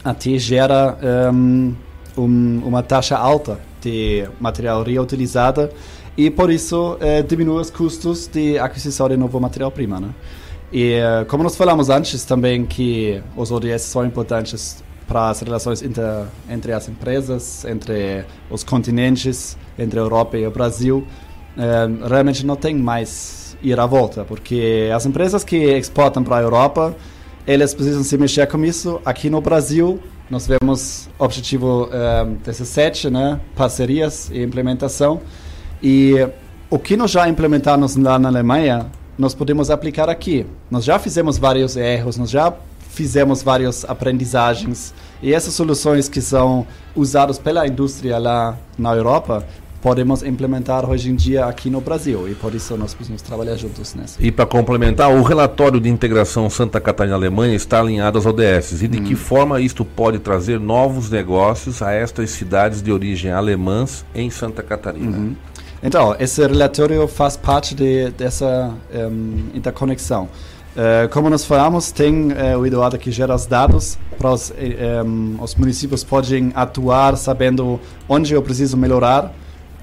até 0.02 0.38
gera 0.38 0.96
um, 1.32 1.74
um, 2.16 2.62
uma 2.64 2.82
taxa 2.82 3.16
alta 3.16 3.60
de 3.82 4.26
material 4.40 4.82
reutilizado 4.82 5.68
e 6.16 6.30
por 6.30 6.50
isso 6.50 6.96
eh, 7.00 7.22
diminui 7.22 7.60
os 7.60 7.70
custos 7.70 8.26
de 8.26 8.58
aquisição 8.58 9.08
de 9.08 9.16
novo 9.16 9.38
material-prima. 9.38 10.00
Né? 10.00 10.08
E 10.72 10.94
eh, 10.94 11.24
como 11.26 11.42
nós 11.42 11.56
falamos 11.56 11.90
antes 11.90 12.24
também 12.24 12.64
que 12.64 13.20
os 13.36 13.50
ODS 13.50 13.82
são 13.82 14.04
importantes 14.04 14.82
para 15.08 15.30
as 15.30 15.40
relações 15.40 15.82
inter, 15.82 16.26
entre 16.48 16.72
as 16.72 16.88
empresas, 16.88 17.64
entre 17.64 18.24
os 18.48 18.62
continentes, 18.62 19.56
entre 19.76 19.98
a 19.98 20.02
Europa 20.02 20.38
e 20.38 20.46
o 20.46 20.50
Brasil, 20.50 21.04
eh, 21.58 21.88
realmente 22.08 22.46
não 22.46 22.54
tem 22.54 22.76
mais 22.76 23.56
ir 23.62 23.78
à 23.78 23.86
volta, 23.86 24.24
porque 24.24 24.90
as 24.94 25.04
empresas 25.04 25.44
que 25.44 25.56
exportam 25.56 26.22
para 26.22 26.36
a 26.36 26.40
Europa, 26.40 26.94
eles 27.46 27.74
precisam 27.74 28.02
se 28.04 28.16
mexer 28.16 28.46
com 28.46 28.64
isso. 28.64 29.00
Aqui 29.04 29.28
no 29.28 29.40
Brasil, 29.40 29.98
nós 30.30 30.46
vemos 30.46 31.08
objetivo 31.18 31.88
um, 32.24 32.34
17, 32.44 33.10
né, 33.10 33.40
parcerias 33.56 34.30
e 34.32 34.42
implementação. 34.42 35.20
E 35.82 36.14
o 36.70 36.78
que 36.78 36.96
nós 36.96 37.10
já 37.10 37.28
implementamos 37.28 37.96
lá 37.96 38.18
na 38.18 38.28
Alemanha, 38.28 38.86
nós 39.20 39.34
podemos 39.34 39.70
aplicar 39.70 40.08
aqui. 40.08 40.46
Nós 40.70 40.82
já 40.82 40.98
fizemos 40.98 41.36
vários 41.36 41.76
erros, 41.76 42.16
nós 42.16 42.30
já 42.30 42.52
fizemos 42.88 43.42
várias 43.42 43.84
aprendizagens. 43.84 44.94
E 45.22 45.34
essas 45.34 45.52
soluções 45.52 46.08
que 46.08 46.22
são 46.22 46.66
usadas 46.96 47.38
pela 47.38 47.66
indústria 47.66 48.18
lá 48.18 48.56
na 48.78 48.94
Europa, 48.94 49.46
podemos 49.82 50.22
implementar 50.22 50.88
hoje 50.88 51.10
em 51.10 51.14
dia 51.14 51.44
aqui 51.44 51.68
no 51.68 51.80
Brasil 51.82 52.28
e 52.28 52.34
por 52.34 52.54
isso 52.54 52.76
nós 52.78 52.94
precisamos 52.94 53.20
trabalhar 53.20 53.56
juntos 53.56 53.94
nessa. 53.94 54.22
E 54.22 54.32
para 54.32 54.46
complementar, 54.46 55.10
o 55.10 55.22
relatório 55.22 55.78
de 55.78 55.88
integração 55.88 56.48
Santa 56.48 56.80
Catarina 56.80 57.14
Alemanha 57.14 57.54
está 57.54 57.80
alinhado 57.80 58.18
às 58.18 58.24
ODS 58.24 58.82
e 58.82 58.88
de 58.88 59.00
hum. 59.00 59.04
que 59.04 59.14
forma 59.14 59.60
isto 59.60 59.84
pode 59.84 60.18
trazer 60.18 60.58
novos 60.58 61.10
negócios 61.10 61.82
a 61.82 61.92
estas 61.92 62.30
cidades 62.30 62.82
de 62.82 62.90
origem 62.90 63.32
alemãs 63.32 64.04
em 64.14 64.30
Santa 64.30 64.62
Catarina? 64.62 65.16
Uhum. 65.16 65.36
Então, 65.82 66.14
esse 66.20 66.46
relatório 66.46 67.08
faz 67.08 67.36
parte 67.36 67.74
de, 67.74 68.10
dessa 68.10 68.74
um, 68.92 69.48
interconexão. 69.54 70.24
Uh, 70.24 71.08
como 71.10 71.28
nós 71.30 71.44
falamos, 71.44 71.90
tem 71.90 72.32
uh, 72.32 72.58
o 72.58 72.66
Eduardo 72.66 72.98
que 72.98 73.10
gera 73.10 73.34
os 73.34 73.46
dados 73.46 73.98
para 74.18 74.30
os, 74.30 74.52
um, 75.04 75.42
os 75.42 75.54
municípios 75.54 76.04
podem 76.04 76.52
atuar 76.54 77.16
sabendo 77.16 77.80
onde 78.08 78.34
eu 78.34 78.42
preciso 78.42 78.76
melhorar 78.76 79.34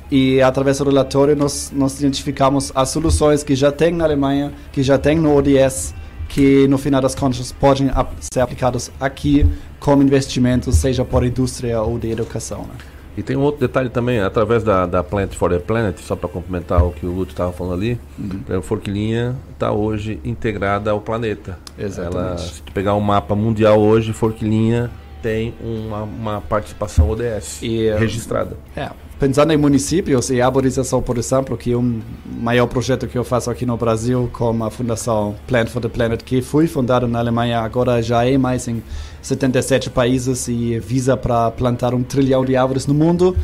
e 0.09 0.41
através 0.41 0.77
do 0.77 0.85
relatório 0.85 1.35
nós, 1.35 1.71
nós 1.75 1.99
identificamos 1.99 2.71
as 2.73 2.89
soluções 2.89 3.43
que 3.43 3.55
já 3.55 3.71
tem 3.71 3.91
na 3.91 4.05
Alemanha, 4.05 4.53
que 4.71 4.81
já 4.81 4.97
tem 4.97 5.17
no 5.17 5.35
ODS, 5.35 5.93
que 6.29 6.67
no 6.67 6.77
final 6.77 7.01
das 7.01 7.13
contas 7.13 7.51
podem 7.51 7.91
ser 8.19 8.39
aplicados 8.39 8.89
aqui 8.99 9.45
como 9.79 10.01
investimentos, 10.01 10.75
seja 10.77 11.03
por 11.03 11.25
indústria 11.25 11.81
ou 11.81 11.99
de 11.99 12.09
educação. 12.09 12.59
Né? 12.59 12.96
E 13.17 13.23
tem 13.23 13.35
um 13.35 13.41
outro 13.41 13.59
detalhe 13.59 13.89
também, 13.89 14.19
através 14.19 14.63
da, 14.63 14.85
da 14.85 15.03
Plant 15.03 15.33
for 15.33 15.49
the 15.49 15.57
Planet, 15.57 15.97
só 15.99 16.15
para 16.15 16.29
complementar 16.29 16.85
o 16.85 16.91
que 16.91 17.03
o 17.03 17.09
Lúcio 17.09 17.31
estava 17.31 17.51
falando 17.51 17.73
ali, 17.73 17.99
uhum. 18.17 18.59
a 18.59 18.61
Forquilinha 18.61 19.35
está 19.51 19.71
hoje 19.71 20.19
integrada 20.23 20.91
ao 20.91 21.01
planeta. 21.01 21.57
Exatamente. 21.79 22.15
Ela, 22.15 22.37
se 22.37 22.61
pegar 22.73 22.93
um 22.93 23.01
mapa 23.01 23.35
mundial 23.35 23.79
hoje, 23.79 24.13
Forquilinha 24.13 24.91
tem 25.23 25.55
uma, 25.59 26.03
uma 26.03 26.41
participação 26.41 27.09
ODS 27.09 27.63
e, 27.63 27.89
registrada. 27.97 28.55
É, 28.75 28.91
pensando 29.19 29.51
em 29.51 29.57
municípios 29.57 30.29
e 30.29 30.41
arborização, 30.41 31.01
por 31.01 31.17
exemplo, 31.17 31.57
que 31.57 31.71
é 31.71 31.77
um 31.77 32.01
maior 32.39 32.67
projeto 32.67 33.07
que 33.07 33.17
eu 33.17 33.23
faço 33.23 33.49
aqui 33.49 33.65
no 33.65 33.75
Brasil 33.75 34.29
com 34.31 34.63
a 34.63 34.69
Fundação 34.69 35.35
Plant 35.47 35.69
for 35.69 35.81
the 35.81 35.89
Planet, 35.89 36.21
que 36.23 36.41
foi 36.41 36.67
fundada 36.67 37.07
na 37.07 37.19
Alemanha, 37.19 37.59
agora 37.59 38.01
já 38.01 38.25
é 38.25 38.37
mais 38.37 38.67
em 38.67 38.81
77 39.21 39.89
países 39.89 40.47
e 40.47 40.79
visa 40.79 41.17
para 41.17 41.51
plantar 41.51 41.93
um 41.93 42.03
trilhão 42.03 42.45
de 42.45 42.55
árvores 42.55 42.85
no 42.85 42.93
mundo. 42.93 43.35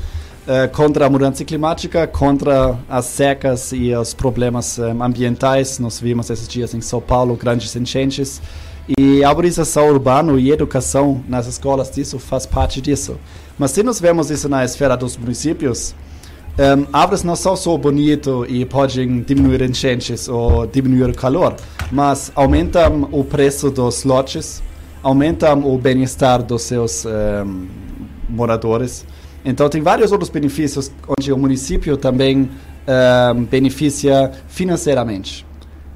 Uh, 0.44 0.68
contra 0.76 1.06
a 1.06 1.10
mudança 1.10 1.46
climática, 1.46 2.06
contra 2.06 2.78
as 2.90 3.06
secas 3.06 3.72
e 3.72 3.96
os 3.96 4.14
problemas 4.14 4.78
eh, 4.78 4.94
ambientais. 5.00 5.80
Nós 5.80 6.02
vimos 6.02 6.30
esses 6.30 6.50
dias 6.50 6.74
em 6.74 6.82
São 6.82 7.00
Paulo 7.00 7.38
grandes 7.38 7.74
enchentes. 7.78 8.42
E 9.00 9.24
arborização 9.24 9.88
urbana 9.88 10.34
e 10.34 10.52
educação 10.52 11.24
nas 11.30 11.48
escolas 11.48 11.90
disso 11.90 12.20
faz 12.20 12.46
parte 12.46 12.82
disso. 12.82 13.18
Mas 13.58 13.72
se 13.72 13.84
nós 13.84 14.00
vemos 14.00 14.30
isso 14.32 14.50
na 14.50 14.64
esfera 14.66 14.96
dos 14.96 15.16
municípios, 15.18 15.96
um, 16.58 16.86
árvores 16.94 17.24
não 17.24 17.36
são 17.36 17.56
só 17.56 17.76
bonitas 17.78 18.46
e 18.48 18.64
podem 18.66 19.22
diminuir 19.22 19.62
enchentes 19.62 20.28
ou 20.28 20.68
diminuir 20.68 21.10
o 21.10 21.14
calor, 21.14 21.56
mas 21.92 22.32
aumentam 22.36 23.10
o 23.12 23.24
preço 23.24 23.72
dos 23.72 24.04
lotes, 24.04 24.62
aumentam 25.02 25.64
o 25.66 25.78
bem-estar 25.78 26.44
dos 26.44 26.62
seus 26.64 27.06
um, 27.06 27.68
moradores. 28.30 29.06
Então, 29.44 29.68
tem 29.68 29.82
vários 29.82 30.12
outros 30.12 30.30
benefícios 30.30 30.92
onde 31.08 31.34
o 31.34 31.38
município 31.38 31.98
também 31.98 32.50
um, 33.36 33.44
beneficia 33.46 34.32
financeiramente. 34.48 35.46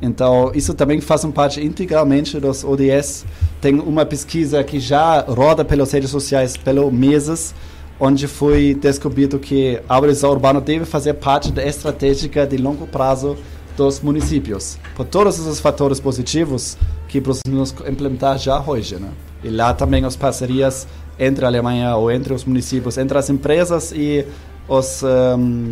Então, 0.01 0.51
isso 0.53 0.73
também 0.73 1.01
faz 1.01 1.25
parte 1.25 1.63
integralmente 1.63 2.39
dos 2.39 2.63
ODS. 2.63 3.25
Tem 3.59 3.79
uma 3.79 4.05
pesquisa 4.05 4.63
que 4.63 4.79
já 4.79 5.21
roda 5.21 5.65
pelas 5.65 5.91
redes 5.91 6.09
sociais 6.09 6.55
pelo 6.55 6.91
meses, 6.91 7.53
onde 7.99 8.27
foi 8.27 8.75
descoberto 8.75 9.39
que 9.39 9.81
a 9.89 9.95
arborização 9.95 10.29
urbana 10.29 10.61
deve 10.61 10.85
fazer 10.85 11.15
parte 11.15 11.51
da 11.51 11.65
estratégia 11.65 12.45
de 12.45 12.57
longo 12.57 12.85
prazo 12.85 13.35
dos 13.75 13.99
municípios. 13.99 14.77
Por 14.95 15.05
todos 15.05 15.39
esses 15.39 15.59
fatores 15.59 15.99
positivos 15.99 16.77
que 17.07 17.21
precisamos 17.21 17.73
implementar 17.87 18.37
já 18.37 18.61
hoje. 18.61 18.95
Né? 18.95 19.09
E 19.43 19.49
lá 19.49 19.73
também 19.73 20.03
as 20.03 20.15
parcerias 20.15 20.87
entre 21.19 21.45
a 21.45 21.47
Alemanha 21.47 21.95
ou 21.95 22.11
entre 22.11 22.33
os 22.33 22.43
municípios, 22.43 22.97
entre 22.97 23.17
as 23.17 23.29
empresas 23.29 23.91
e 23.91 24.25
os 24.67 25.01
um, 25.03 25.69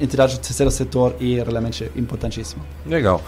entidades 0.00 0.38
do 0.38 0.40
terceiro 0.40 0.70
setor 0.70 1.16
é 1.20 1.42
realmente 1.42 1.90
importantíssimo. 1.96 2.62
Legal. 2.86 3.22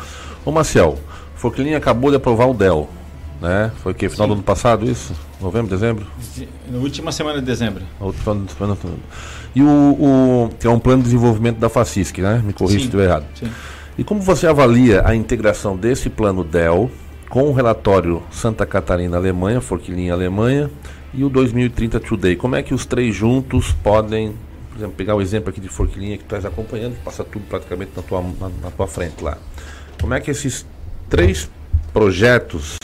Ô 0.44 0.50
Marcel, 0.50 0.98
Forquilinha 1.34 1.76
acabou 1.76 2.10
de 2.10 2.16
aprovar 2.16 2.48
o 2.48 2.54
DEL, 2.54 2.88
né? 3.40 3.70
Foi 3.82 3.94
que 3.94 4.08
final 4.08 4.26
Sim. 4.26 4.28
do 4.28 4.34
ano 4.34 4.42
passado 4.42 4.90
isso? 4.90 5.14
Novembro, 5.40 5.70
dezembro? 5.70 6.06
Na 7.98 8.06
última 8.06 8.52
semana 8.52 8.74
de 8.74 8.82
dezembro. 8.82 9.04
E 9.54 9.62
o, 9.62 9.66
o 9.68 10.50
que 10.58 10.66
é 10.66 10.70
um 10.70 10.78
plano 10.78 11.02
de 11.02 11.08
desenvolvimento 11.08 11.58
da 11.58 11.68
FACISC, 11.68 12.18
né? 12.18 12.42
Me 12.44 12.52
corrija 12.52 12.78
se 12.78 12.84
estiver 12.84 13.04
errado. 13.04 13.26
Sim. 13.34 13.50
E 13.98 14.04
como 14.04 14.20
você 14.20 14.46
avalia 14.46 15.02
a 15.04 15.14
integração 15.14 15.76
desse 15.76 16.08
plano 16.08 16.44
DEL 16.44 16.90
com 17.28 17.42
o 17.44 17.52
relatório 17.52 18.22
Santa 18.30 18.64
Catarina 18.64 19.16
Alemanha, 19.16 19.60
Forquilinha 19.60 20.12
Alemanha 20.12 20.70
e 21.12 21.24
o 21.24 21.28
2030 21.28 22.00
Today? 22.00 22.36
Como 22.36 22.56
é 22.56 22.62
que 22.62 22.72
os 22.72 22.86
três 22.86 23.14
juntos 23.14 23.72
podem, 23.82 24.34
por 24.70 24.78
exemplo, 24.78 24.94
pegar 24.96 25.16
o 25.16 25.20
exemplo 25.20 25.50
aqui 25.50 25.60
de 25.60 25.68
Forquilinha 25.68 26.16
que 26.16 26.24
tu 26.24 26.34
estás 26.34 26.44
acompanhando, 26.46 26.96
passa 27.04 27.24
tudo 27.24 27.44
praticamente 27.48 27.92
na 27.96 28.02
tua, 28.02 28.22
na, 28.22 28.50
na 28.62 28.70
tua 28.70 28.86
frente 28.86 29.22
lá. 29.22 29.36
Como 30.00 30.14
é 30.14 30.20
que 30.20 30.30
esses 30.30 30.66
três 31.08 31.50
projetos, 31.92 32.78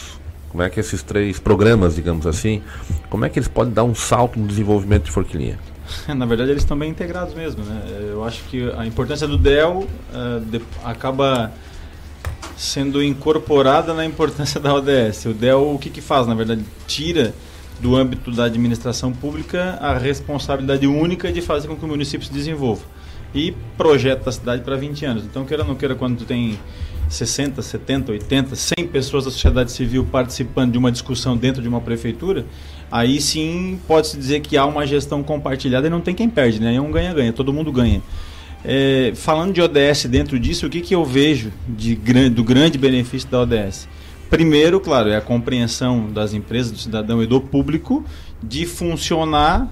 como 0.51 0.63
é 0.63 0.69
que 0.69 0.79
esses 0.79 1.03
três 1.03 1.39
programas, 1.39 1.95
digamos 1.95 2.27
assim, 2.27 2.63
como 3.09 3.25
é 3.25 3.29
que 3.29 3.39
eles 3.39 3.49
podem 3.49 3.73
dar 3.73 3.85
um 3.85 3.95
salto 3.95 4.39
no 4.39 4.47
desenvolvimento 4.47 5.05
de 5.05 5.11
Forquilinha? 5.11 5.59
Na 6.15 6.27
verdade, 6.27 6.51
eles 6.51 6.63
estão 6.63 6.79
bem 6.79 6.91
integrados 6.91 7.35
mesmo. 7.35 7.65
Né? 7.65 8.09
Eu 8.11 8.25
acho 8.25 8.43
que 8.45 8.71
a 8.77 8.87
importância 8.87 9.27
do 9.27 9.39
DEL 9.39 9.87
uh, 10.13 10.41
de, 10.41 10.61
acaba 10.85 11.53
sendo 12.57 13.03
incorporada 13.03 13.95
na 13.95 14.05
importância 14.05 14.59
da 14.61 14.75
ODS. 14.75 15.27
O 15.27 15.33
DEL, 15.35 15.75
o 15.75 15.79
que, 15.79 15.91
que 15.91 16.01
faz? 16.01 16.27
Na 16.27 16.35
verdade, 16.35 16.65
tira 16.87 17.35
do 17.81 17.95
âmbito 17.95 18.31
da 18.31 18.45
administração 18.45 19.13
pública 19.13 19.79
a 19.81 19.97
responsabilidade 19.99 20.87
única 20.87 21.31
de 21.31 21.43
fazer 21.43 21.69
com 21.69 21.77
que 21.77 21.85
o 21.85 21.89
município 21.89 22.27
se 22.27 22.33
desenvolva 22.33 22.83
e 23.35 23.55
projeta 23.77 24.31
a 24.31 24.33
cidade 24.33 24.63
para 24.63 24.77
20 24.77 25.05
anos. 25.05 25.25
Então, 25.25 25.45
queira 25.45 25.63
ou 25.63 25.69
não 25.69 25.75
queira, 25.75 25.95
quando 25.95 26.19
tu 26.19 26.25
tem 26.25 26.59
60, 27.09 27.63
70, 27.63 28.13
80, 28.13 28.57
100 28.57 28.89
pessoas 28.89 29.25
da 29.25 29.31
sociedade 29.31 29.73
civil 29.73 30.05
participando 30.11 30.73
de 30.73 30.79
uma 30.79 30.91
discussão 30.91 31.37
dentro 31.37 31.63
de 31.63 31.69
uma 31.69 31.81
prefeitura, 31.81 32.45
aí 32.91 33.21
sim 33.21 33.79
pode-se 33.87 34.17
dizer 34.17 34.41
que 34.41 34.57
há 34.57 34.67
uma 34.67 34.87
gestão 34.87 35.23
compartilhada 35.23 35.87
e 35.87 35.91
não 35.91 36.01
tem 36.01 36.15
quem 36.15 36.29
perde, 36.29 36.61
né? 36.61 36.75
É 36.75 36.81
um 36.81 36.91
ganha-ganha, 36.91 37.33
todo 37.33 37.53
mundo 37.53 37.71
ganha. 37.73 38.03
É, 38.65 39.13
falando 39.15 39.53
de 39.53 39.63
ODS 39.63 40.07
dentro 40.07 40.39
disso, 40.41 40.67
o 40.67 40.71
que, 40.71 40.81
que 40.81 40.95
eu 40.95 41.05
vejo 41.05 41.53
de, 41.69 41.95
do 42.31 42.43
grande 42.43 42.77
benefício 42.77 43.29
da 43.29 43.41
ODS? 43.43 43.89
Primeiro, 44.29 44.81
claro, 44.81 45.09
é 45.09 45.17
a 45.17 45.21
compreensão 45.21 46.11
das 46.11 46.35
empresas, 46.35 46.73
do 46.73 46.79
cidadão 46.79 47.23
e 47.23 47.27
do 47.27 47.41
público 47.41 48.05
de 48.43 48.67
funcionar 48.67 49.71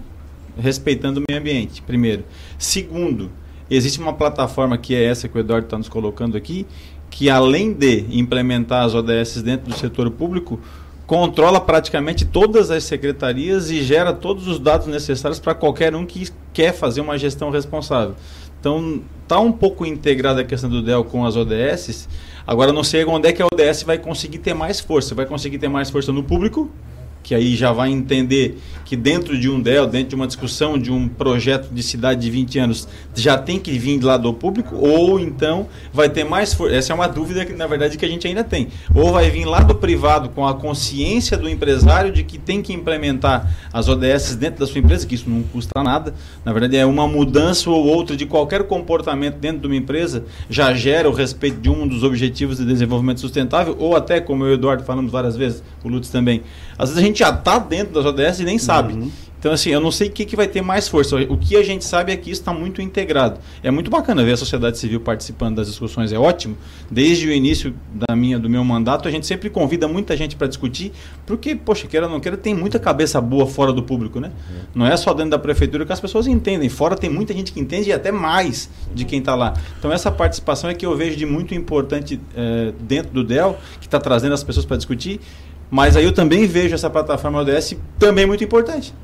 respeitando 0.57 1.21
o 1.21 1.25
meio 1.29 1.41
ambiente, 1.41 1.83
primeiro. 1.83 2.25
Segundo, 2.57 3.33
existe 3.69 3.99
uma 3.99 4.13
plataforma 4.13 4.79
que 4.79 4.95
é 4.95 5.03
essa 5.03 5.29
que 5.29 5.37
o 5.37 5.41
Eduardo 5.41 5.67
está 5.67 5.77
nos 5.77 5.89
colocando 5.89 6.37
aqui, 6.37 6.67
que 7.15 7.31
além 7.31 7.73
de 7.73 8.05
implementar 8.11 8.83
as 8.83 8.93
ODS 8.93 9.41
dentro 9.41 9.71
do 9.71 9.79
setor 9.79 10.11
público, 10.11 10.59
controla 11.07 11.61
praticamente 11.61 12.25
todas 12.25 12.73
as 12.73 12.83
secretarias 12.83 13.71
e 13.71 13.85
gera 13.85 14.12
todos 14.12 14.49
os 14.49 14.59
dados 14.59 14.89
necessários 14.89 15.39
para 15.39 15.55
qualquer 15.55 15.95
um 15.95 16.05
que 16.05 16.29
quer 16.53 16.73
fazer 16.73 17.01
uma 17.01 17.17
gestão 17.17 17.51
responsável. 17.51 18.17
Então, 18.59 19.01
tá 19.29 19.39
um 19.39 19.53
pouco 19.53 19.87
integrada 19.87 20.41
a 20.41 20.45
questão 20.45 20.69
do 20.69 20.83
DEL 20.83 21.05
com 21.05 21.25
as 21.25 21.37
ODS. 21.37 22.09
Agora, 22.45 22.73
não 22.73 22.83
sei 22.83 23.05
onde 23.05 23.29
é 23.29 23.33
que 23.33 23.41
a 23.41 23.47
ODS 23.47 23.85
vai 23.85 23.97
conseguir 23.97 24.39
ter 24.39 24.53
mais 24.53 24.81
força. 24.81 25.15
Vai 25.15 25.25
conseguir 25.25 25.59
ter 25.59 25.69
mais 25.69 25.91
força 25.91 26.11
no 26.11 26.25
público, 26.25 26.69
que 27.25 27.35
aí 27.35 27.57
já 27.57 27.72
vai 27.72 27.91
entender 27.91 28.59
que 28.85 28.95
dentro 28.95 29.37
de 29.37 29.49
um 29.49 29.61
DEL, 29.61 29.87
dentro 29.87 30.11
de 30.11 30.14
uma 30.14 30.27
discussão 30.27 30.79
de 30.79 30.93
um 30.93 31.09
projeto 31.09 31.72
de 31.72 31.83
cidade 31.83 32.20
de 32.20 32.31
20 32.31 32.59
anos, 32.59 32.87
já 33.14 33.37
tem 33.39 33.59
que 33.59 33.72
vir 33.72 34.01
lá 34.05 34.18
do 34.18 34.33
público, 34.33 34.77
ou 34.77 35.18
então 35.18 35.66
vai 35.93 36.09
ter 36.09 36.22
mais 36.22 36.53
força. 36.53 36.77
Essa 36.77 36.93
é 36.93 36.95
uma 36.95 37.09
dúvida 37.09 37.45
que, 37.47 37.55
na 37.55 37.66
verdade, 37.66 37.97
que 37.97 38.05
a 38.05 38.09
gente 38.09 38.27
ainda 38.27 38.45
tem. 38.45 38.68
Ou 38.95 39.11
vai 39.11 39.31
vir 39.31 39.47
lá 39.47 39.61
do 39.61 39.75
privado 39.75 40.29
com 40.29 40.47
a 40.47 40.55
consciência 40.55 41.37
do 41.37 41.49
empresário 41.49 42.12
de 42.12 42.22
que 42.22 42.39
tem 42.39 42.61
que 42.61 42.75
implementar 42.75 43.51
as 43.72 43.89
ODS 43.89 44.37
dentro 44.37 44.61
da 44.61 44.66
sua 44.66 44.81
empresa, 44.81 45.07
que 45.07 45.14
isso 45.14 45.31
não 45.31 45.43
custa 45.45 45.83
nada. 45.83 46.14
Na 46.45 46.53
verdade, 46.53 46.77
é 46.77 46.85
uma 46.85 47.09
mudança 47.09 47.70
ou 47.70 47.87
outra 47.87 48.14
de 48.14 48.27
qualquer 48.27 48.64
comportamento 48.64 49.37
dentro 49.37 49.61
de 49.61 49.66
uma 49.66 49.77
empresa, 49.77 50.25
já 50.51 50.75
gera 50.75 51.09
o 51.09 51.12
respeito 51.12 51.59
de 51.59 51.70
um 51.70 51.89
dos 51.89 52.03
objetivos 52.03 52.59
de 52.59 52.66
desenvolvimento 52.66 53.20
sustentável, 53.20 53.75
ou 53.79 53.97
até, 53.97 54.20
como 54.20 54.45
eu 54.45 54.51
e 54.51 54.53
o 54.53 54.55
Eduardo 54.55 54.85
falamos 54.85 55.11
várias 55.11 55.37
vezes, 55.37 55.62
o 55.83 55.89
Lutz 55.89 56.11
também, 56.11 56.43
às 56.79 56.91
vezes 56.91 57.03
a 57.03 57.07
gente 57.07 57.14
já 57.19 57.31
está 57.31 57.59
dentro 57.59 57.95
das 57.95 58.05
ODS 58.05 58.41
e 58.41 58.45
nem 58.45 58.59
sabe. 58.59 58.95
Uhum. 58.95 59.11
Então, 59.45 59.53
assim, 59.53 59.69
eu 59.69 59.79
não 59.79 59.93
sei 59.93 60.09
o 60.09 60.11
que, 60.11 60.25
que 60.25 60.35
vai 60.35 60.49
ter 60.49 60.62
mais 60.62 60.89
força. 60.89 61.17
O 61.17 61.37
que 61.37 61.55
a 61.55 61.62
gente 61.62 61.85
sabe 61.85 62.11
é 62.11 62.17
que 62.17 62.31
isso 62.31 62.41
está 62.41 62.51
muito 62.51 62.81
integrado. 62.81 63.39
É 63.62 63.71
muito 63.71 63.91
bacana 63.91 64.25
ver 64.25 64.33
a 64.33 64.37
sociedade 64.39 64.79
civil 64.79 65.01
participando 65.01 65.57
das 65.57 65.67
discussões, 65.67 66.15
é 66.15 66.19
ótimo. 66.19 66.57
Desde 66.91 67.29
o 67.29 67.31
início 67.31 67.75
da 67.93 68.17
minha, 68.17 68.39
do 68.39 68.49
meu 68.49 68.65
mandato, 68.65 69.07
a 69.07 69.11
gente 69.11 69.27
sempre 69.27 69.51
convida 69.51 69.87
muita 69.87 70.17
gente 70.17 70.35
para 70.35 70.47
discutir, 70.47 70.93
porque, 71.27 71.55
poxa, 71.55 71.87
queira 71.87 72.07
ou 72.07 72.12
não 72.12 72.21
queira, 72.21 72.39
tem 72.39 72.55
muita 72.55 72.79
cabeça 72.79 73.21
boa 73.21 73.47
fora 73.47 73.71
do 73.71 73.83
público, 73.83 74.19
né? 74.19 74.33
Não 74.75 74.87
é 74.87 74.97
só 74.97 75.12
dentro 75.12 75.33
da 75.33 75.39
prefeitura 75.39 75.85
que 75.85 75.93
as 75.93 76.01
pessoas 76.01 76.27
entendem. 76.27 76.71
Fora 76.71 76.97
tem 76.97 77.11
muita 77.11 77.35
gente 77.35 77.53
que 77.53 77.61
entende 77.61 77.91
e 77.91 77.93
até 77.93 78.11
mais 78.11 78.71
de 78.95 79.05
quem 79.05 79.19
está 79.19 79.35
lá. 79.35 79.53
Então, 79.79 79.93
essa 79.93 80.11
participação 80.11 80.71
é 80.71 80.75
que 80.75 80.87
eu 80.87 80.97
vejo 80.97 81.19
de 81.19 81.27
muito 81.27 81.55
importante 81.55 82.19
eh, 82.35 82.73
dentro 82.81 83.12
do 83.12 83.23
DEL, 83.23 83.59
que 83.79 83.87
está 83.87 84.01
trazendo 84.01 84.33
as 84.33 84.43
pessoas 84.43 84.65
para 84.65 84.79
discutir. 84.79 85.21
Mas 85.75 85.97
aí 85.97 86.05
eu 86.05 86.12
também 86.12 86.47
vejo 86.47 86.72
essa 86.72 86.89
plataforma 86.89 87.41
ODS 87.41 87.77
também 87.99 88.25
muito 88.25 88.45
importante. 88.45 88.95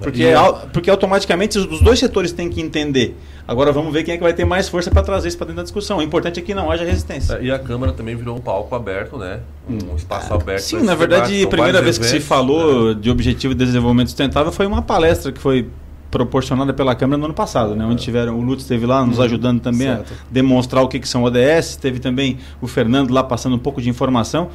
Porque, 0.00 0.22
E- 0.22 0.32
au- 0.34 0.62
porque 0.72 0.88
automaticamente 0.88 1.58
os 1.58 1.80
dois 1.82 1.98
setores 1.98 2.32
têm 2.32 2.48
que 2.48 2.58
entender. 2.58 3.14
Agora 3.46 3.70
vamos 3.70 3.92
ver 3.92 4.02
quem 4.02 4.14
é 4.14 4.16
que 4.16 4.22
vai 4.22 4.32
ter 4.32 4.46
mais 4.46 4.66
força 4.66 4.90
para 4.90 5.02
trazer 5.02 5.28
isso 5.28 5.36
para 5.36 5.48
dentro 5.48 5.58
da 5.58 5.62
discussão. 5.64 5.98
O 5.98 6.02
importante 6.02 6.40
é 6.40 6.42
que 6.42 6.54
não 6.54 6.70
haja 6.70 6.84
resistência. 6.84 7.38
E 7.42 7.50
a 7.50 7.58
Câmara 7.58 7.92
também 7.92 8.16
virou 8.16 8.34
um 8.34 8.40
palco 8.40 8.74
aberto, 8.74 9.18
né? 9.18 9.40
Um 9.68 9.94
espaço 9.94 10.32
aberto. 10.32 10.60
Hum. 10.62 10.80
Sim, 10.80 10.82
na 10.84 10.94
verdade, 10.94 11.42
a 11.44 11.48
primeira 11.48 11.82
vez 11.82 11.98
que 11.98 12.04
se 12.04 12.12
eventos, 12.12 12.28
falou 12.28 12.94
de 12.94 13.10
Objetivo 13.10 13.54
de 13.54 13.64
Desenvolvimento 13.66 14.08
Sustentável 14.08 14.50
foi 14.50 14.66
uma 14.66 14.80
palestra 14.80 15.30
que 15.32 15.38
foi 15.40 15.68
proporcionada 16.10 16.72
pela 16.72 16.94
Câmara 16.94 17.18
no 17.18 17.26
ano 17.26 17.34
passado, 17.34 17.74
né? 17.76 17.84
Onde 17.84 18.02
tiveram, 18.02 18.38
o 18.38 18.42
Lutz 18.42 18.62
esteve 18.62 18.86
lá 18.86 19.04
nos 19.04 19.18
Uhum. 19.18 19.24
ajudando 19.24 19.60
também 19.60 19.88
Certo. 19.88 20.12
a 20.14 20.16
demonstrar 20.30 20.82
o 20.82 20.88
que, 20.88 20.98
que 20.98 21.08
são 21.08 21.22
ODS, 21.24 21.76
teve 21.76 21.98
também 21.98 22.38
o 22.62 22.66
Fernando 22.66 23.12
lá 23.12 23.22
passando 23.22 23.54
um 23.54 23.58
pouco 23.58 23.82
de 23.82 23.90
informação. 23.90 24.48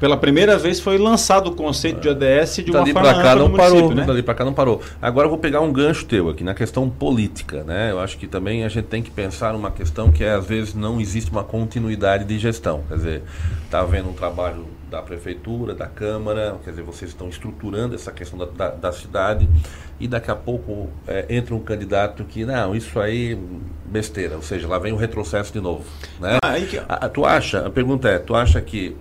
Pela 0.00 0.16
primeira 0.16 0.56
vez 0.56 0.78
foi 0.78 0.96
lançado 0.96 1.48
o 1.50 1.54
conceito 1.56 2.00
de 2.00 2.08
ODS 2.08 2.56
de 2.64 2.70
uma 2.70 2.80
Dali 2.80 2.92
forma 2.92 3.12
pra 3.12 3.22
cá 3.22 3.34
não 3.34 3.50
parou, 3.50 3.92
né? 3.92 4.04
dali 4.04 4.22
pra 4.22 4.34
cá 4.34 4.44
não 4.44 4.52
parou. 4.54 4.80
Agora 5.02 5.26
eu 5.26 5.30
vou 5.30 5.38
pegar 5.38 5.60
um 5.60 5.72
gancho 5.72 6.06
teu 6.06 6.28
aqui 6.28 6.44
na 6.44 6.54
questão 6.54 6.88
política, 6.88 7.64
né? 7.64 7.90
Eu 7.90 7.98
acho 7.98 8.16
que 8.16 8.28
também 8.28 8.64
a 8.64 8.68
gente 8.68 8.84
tem 8.86 9.02
que 9.02 9.10
pensar 9.10 9.52
numa 9.52 9.72
questão 9.72 10.12
que 10.12 10.22
é, 10.22 10.30
às 10.34 10.46
vezes 10.46 10.72
não 10.74 11.00
existe 11.00 11.32
uma 11.32 11.42
continuidade 11.42 12.24
de 12.24 12.38
gestão. 12.38 12.84
Quer 12.88 12.94
dizer, 12.96 13.22
está 13.64 13.80
havendo 13.80 14.08
um 14.08 14.12
trabalho 14.12 14.66
da 14.88 15.02
prefeitura, 15.02 15.74
da 15.74 15.86
câmara, 15.86 16.56
quer 16.64 16.70
dizer, 16.70 16.82
vocês 16.82 17.10
estão 17.10 17.28
estruturando 17.28 17.94
essa 17.96 18.12
questão 18.12 18.38
da, 18.38 18.46
da, 18.46 18.68
da 18.70 18.92
cidade 18.92 19.48
e 19.98 20.06
daqui 20.06 20.30
a 20.30 20.36
pouco 20.36 20.88
é, 21.08 21.26
entra 21.28 21.54
um 21.56 21.60
candidato 21.60 22.22
que 22.24 22.44
não, 22.44 22.74
isso 22.74 23.00
aí 23.00 23.36
besteira, 23.84 24.36
ou 24.36 24.42
seja, 24.42 24.68
lá 24.68 24.78
vem 24.78 24.92
o 24.92 24.96
retrocesso 24.96 25.52
de 25.52 25.60
novo, 25.60 25.82
né? 26.20 26.38
Ah, 26.42 26.50
aí 26.50 26.66
que- 26.66 26.78
A- 26.78 26.84
a- 26.88 27.08
tu 27.08 27.24
acha? 27.26 27.66
A 27.66 27.70
pergunta 27.70 28.08
é, 28.08 28.18
tu 28.18 28.34
acha 28.34 28.60
que 28.62 28.96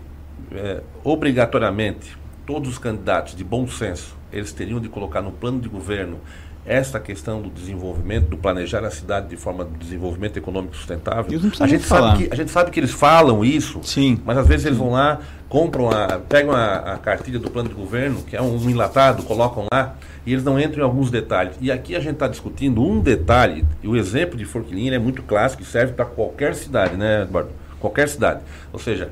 é, 0.58 0.82
obrigatoriamente 1.04 2.18
todos 2.46 2.70
os 2.70 2.78
candidatos 2.78 3.36
de 3.36 3.44
bom 3.44 3.68
senso 3.68 4.18
eles 4.32 4.52
teriam 4.52 4.80
de 4.80 4.90
colocar 4.90 5.22
no 5.22 5.32
plano 5.32 5.60
de 5.60 5.70
governo 5.70 6.20
essa 6.66 7.00
questão 7.00 7.42
do 7.42 7.50
desenvolvimento, 7.50 8.28
do 8.28 8.38
planejar 8.38 8.84
a 8.84 8.92
cidade 8.92 9.30
de 9.30 9.38
forma 9.38 9.64
de 9.64 9.78
desenvolvimento 9.78 10.36
econômico 10.36 10.76
sustentável. 10.76 11.40
A 11.62 11.66
gente, 11.66 11.86
falar. 11.86 12.10
sabe 12.10 12.26
que, 12.26 12.34
a 12.34 12.36
gente 12.36 12.52
sabe 12.52 12.72
que 12.72 12.80
eles 12.80 12.92
falam 12.92 13.46
isso, 13.46 13.80
Sim. 13.84 14.20
mas 14.26 14.38
às 14.38 14.46
vezes 14.46 14.66
eles 14.66 14.78
vão 14.78 14.92
lá, 14.92 15.22
compram 15.48 15.90
a, 15.90 16.20
pegam 16.20 16.54
a, 16.54 16.94
a 16.94 16.98
cartilha 16.98 17.40
do 17.40 17.50
plano 17.50 17.70
de 17.70 17.76
governo, 17.76 18.22
que 18.24 18.36
é 18.36 18.42
um 18.42 18.70
enlatado, 18.70 19.24
colocam 19.24 19.66
lá, 19.72 19.96
e 20.26 20.34
eles 20.34 20.44
não 20.44 20.60
entram 20.60 20.82
em 20.82 20.84
alguns 20.84 21.10
detalhes. 21.10 21.56
E 21.62 21.72
aqui 21.72 21.96
a 21.96 22.02
gente 22.02 22.16
está 22.16 22.28
discutindo 22.28 22.84
um 22.84 23.00
detalhe, 23.00 23.66
e 23.82 23.88
o 23.88 23.96
exemplo 23.96 24.38
de 24.38 24.44
Forquilinha 24.44 24.94
é 24.94 25.00
muito 25.00 25.24
clássico 25.24 25.64
e 25.64 25.66
serve 25.66 25.94
para 25.94 26.04
qualquer 26.04 26.54
cidade, 26.54 26.98
né, 26.98 27.22
Eduardo? 27.22 27.52
Qualquer 27.80 28.10
cidade. 28.10 28.42
Ou 28.74 28.80
seja, 28.80 29.10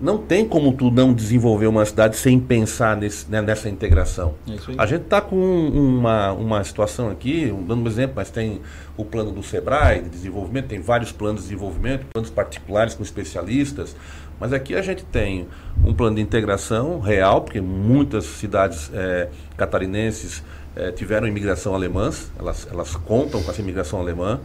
não 0.00 0.18
tem 0.18 0.46
como 0.46 0.72
tu 0.72 0.90
não 0.90 1.12
desenvolver 1.14 1.66
uma 1.66 1.84
cidade 1.84 2.16
sem 2.16 2.38
pensar 2.40 2.96
nesse, 2.96 3.30
né, 3.30 3.40
nessa 3.40 3.68
integração. 3.68 4.34
É. 4.48 4.54
A 4.76 4.86
gente 4.86 5.02
está 5.02 5.20
com 5.20 5.36
um- 5.36 5.98
uma, 5.98 6.32
uma 6.32 6.64
situação 6.64 7.08
aqui, 7.10 7.46
dando 7.66 7.82
um 7.84 7.86
exemplo, 7.86 8.14
mas 8.16 8.30
tem 8.30 8.60
o 8.96 9.04
plano 9.04 9.30
do 9.32 9.42
SEBRAE 9.42 10.02
de 10.02 10.08
desenvolvimento, 10.10 10.66
tem 10.66 10.80
vários 10.80 11.12
planos 11.12 11.42
de 11.42 11.48
desenvolvimento, 11.48 12.06
planos 12.12 12.30
particulares 12.30 12.94
com 12.94 13.02
especialistas, 13.02 13.94
mas 14.40 14.52
aqui 14.52 14.74
a 14.74 14.82
gente 14.82 15.04
tem 15.04 15.46
um 15.84 15.94
plano 15.94 16.16
de 16.16 16.22
integração 16.22 16.98
real, 17.00 17.42
porque 17.42 17.60
muitas 17.60 18.24
cidades 18.24 18.90
eh, 18.92 19.28
catarinenses 19.56 20.42
eh, 20.76 20.90
tiveram 20.92 21.26
imigração 21.28 21.74
alemãs, 21.74 22.30
elas, 22.38 22.66
elas 22.70 22.96
contam 22.96 23.42
com 23.42 23.50
essa 23.50 23.60
imigração 23.60 24.00
alemã. 24.00 24.40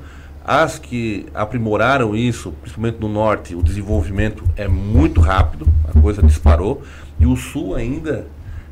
As 0.51 0.79
que 0.79 1.27
aprimoraram 1.31 2.15
isso, 2.15 2.51
principalmente 2.53 2.99
no 2.99 3.07
norte, 3.07 3.53
o 3.53 3.61
desenvolvimento 3.61 4.43
é 4.55 4.67
muito 4.67 5.21
rápido, 5.21 5.67
a 5.87 6.01
coisa 6.01 6.23
disparou. 6.23 6.81
E 7.19 7.27
o 7.27 7.35
sul 7.35 7.75
ainda, 7.75 8.25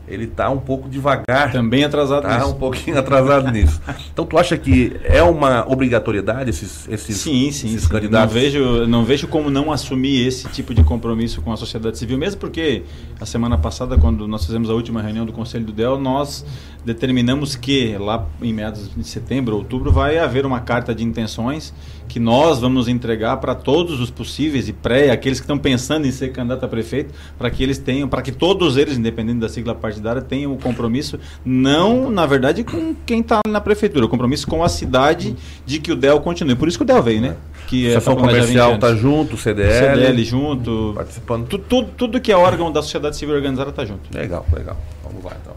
ele 0.08 0.26
está 0.26 0.50
um 0.50 0.58
pouco 0.60 0.88
devagar. 0.90 1.52
Também 1.52 1.84
atrasado 1.84 2.24
Tá 2.24 2.38
nisso. 2.40 2.50
um 2.52 2.54
pouquinho 2.56 2.98
atrasado 3.00 3.52
nisso. 3.52 3.82
Então 4.12 4.26
tu 4.26 4.38
acha 4.38 4.58
que 4.58 4.96
é 5.04 5.22
uma 5.22 5.66
obrigatoriedade 5.72 6.50
esses, 6.50 6.88
esses, 6.90 7.18
Sim, 7.18 7.52
sim, 7.52 7.68
esses 7.68 7.84
sim. 7.84 7.90
candidatos? 7.90 8.34
Não 8.34 8.42
vejo, 8.42 8.88
não 8.88 9.06
vejo 9.06 9.28
como 9.28 9.50
não 9.50 9.72
assumir 9.72 10.26
esse 10.28 10.48
tipo 10.50 10.74
de 10.74 10.84
compromisso 10.84 11.42
com 11.42 11.52
a 11.52 11.58
sociedade 11.58 11.98
civil, 11.98 12.18
mesmo 12.18 12.40
porque 12.40 12.84
a 13.20 13.26
semana 13.26 13.58
passada, 13.58 13.98
quando 13.98 14.28
nós 14.28 14.46
fizemos 14.46 14.70
a 14.70 14.74
última 14.74 15.02
reunião 15.02 15.26
do 15.26 15.34
Conselho 15.34 15.66
do 15.66 15.72
DEL, 15.72 16.00
nós 16.00 16.46
determinamos 16.86 17.56
que 17.56 17.98
lá 17.98 18.26
em 18.42 18.54
meados 18.54 18.90
de 18.96 19.04
setembro, 19.04 19.56
outubro, 19.58 19.92
vai 19.92 20.18
haver 20.18 20.46
uma 20.46 20.60
carta 20.62 20.96
de 20.96 21.04
intenções 21.04 21.74
que 22.08 22.20
nós 22.20 22.60
vamos 22.60 22.88
entregar 22.88 23.38
para 23.38 23.54
todos 23.54 24.00
os 24.00 24.10
possíveis 24.10 24.68
e 24.70 24.74
pré, 24.74 25.12
aqueles 25.12 25.40
que 25.40 25.44
estão 25.44 25.58
pensando 25.58 26.08
em 26.08 26.12
ser 26.12 26.32
candidato 26.32 26.64
a 26.64 26.68
prefeito, 26.68 27.14
para 27.38 27.50
que 27.50 27.62
eles 27.62 27.78
tenham, 27.78 28.08
para 28.08 28.22
que 28.22 28.32
todos 28.32 28.78
eles, 28.78 28.98
independente 28.98 29.40
da 29.40 29.50
sigla 29.50 29.76
partidária, 29.76 30.22
tenham 30.22 30.54
o 30.54 30.58
compromisso, 30.58 31.20
não, 31.46 32.10
na 32.10 32.26
verdade, 32.26 32.64
com 32.64 32.96
quem 33.06 33.20
está 33.22 33.42
na 33.48 33.60
prefeitura, 33.62 34.06
o 34.06 34.10
compromisso 34.10 34.48
com 34.48 34.64
a 34.64 34.70
cidade 34.70 35.36
de 35.66 35.80
que 35.80 35.92
o 35.92 35.96
DEL 35.96 36.20
continue. 36.22 36.56
Por 36.56 36.68
isso 36.68 36.78
que 36.78 36.84
o 36.84 36.88
DEL 36.88 37.02
veio, 37.04 37.22
né? 37.22 37.36
Que 37.68 37.92
pra 37.92 38.02
planejar 38.16 38.16
comercial 38.32 38.68
20 38.72 38.76
está 38.76 38.96
junto, 38.96 39.34
o 39.36 39.38
CDL. 39.38 39.74
CDL 39.98 40.24
junto. 40.24 40.94
Participando. 40.96 41.48
Tu- 41.48 41.58
Tudo, 41.60 41.90
tudo 41.98 42.22
que 42.22 42.32
é 42.32 42.38
órgão 42.38 42.72
da 42.72 42.82
sociedade 42.82 43.18
civil 43.18 43.36
organizada 43.36 43.72
está 43.72 43.84
junto. 43.84 44.02
Legal, 44.18 44.46
legal. 44.56 44.78
Vamos 45.04 45.22
lá 45.26 45.32
então. 45.42 45.54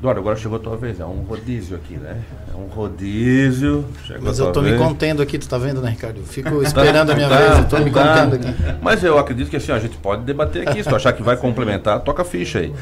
Eduardo, 0.00 0.20
agora 0.20 0.34
chegou 0.34 0.56
a 0.56 0.60
tua 0.60 0.78
vez. 0.78 0.98
É 0.98 1.04
um 1.04 1.20
rodízio 1.28 1.76
aqui, 1.76 1.94
né? 1.98 2.22
É 2.50 2.56
um 2.56 2.66
rodízio. 2.68 3.84
Chegou 4.06 4.22
Mas 4.24 4.38
eu 4.38 4.50
tô 4.50 4.62
me 4.62 4.74
contendo 4.78 5.20
aqui, 5.20 5.38
tu 5.38 5.46
tá 5.46 5.58
vendo, 5.58 5.82
né, 5.82 5.90
Ricardo? 5.90 6.16
Eu 6.20 6.24
fico 6.24 6.62
esperando 6.62 7.10
a 7.10 7.14
minha 7.14 7.28
Tá, 7.30 7.36
vez, 7.36 7.58
eu 7.58 7.68
tô 7.68 7.78
me 7.80 7.90
tá. 7.90 8.24
contendo 8.24 8.34
aqui. 8.48 8.78
Mas 8.80 9.04
eu 9.04 9.18
acredito 9.18 9.50
que 9.50 9.56
assim, 9.56 9.72
a 9.72 9.78
gente 9.78 9.98
pode 9.98 10.22
debater 10.22 10.66
aqui. 10.66 10.82
Se 10.82 10.88
tu 10.88 10.96
achar 10.96 11.12
que 11.12 11.22
vai 11.22 11.36
complementar, 11.36 12.00
toca 12.00 12.22
a 12.22 12.24
ficha 12.24 12.60
aí. 12.60 12.72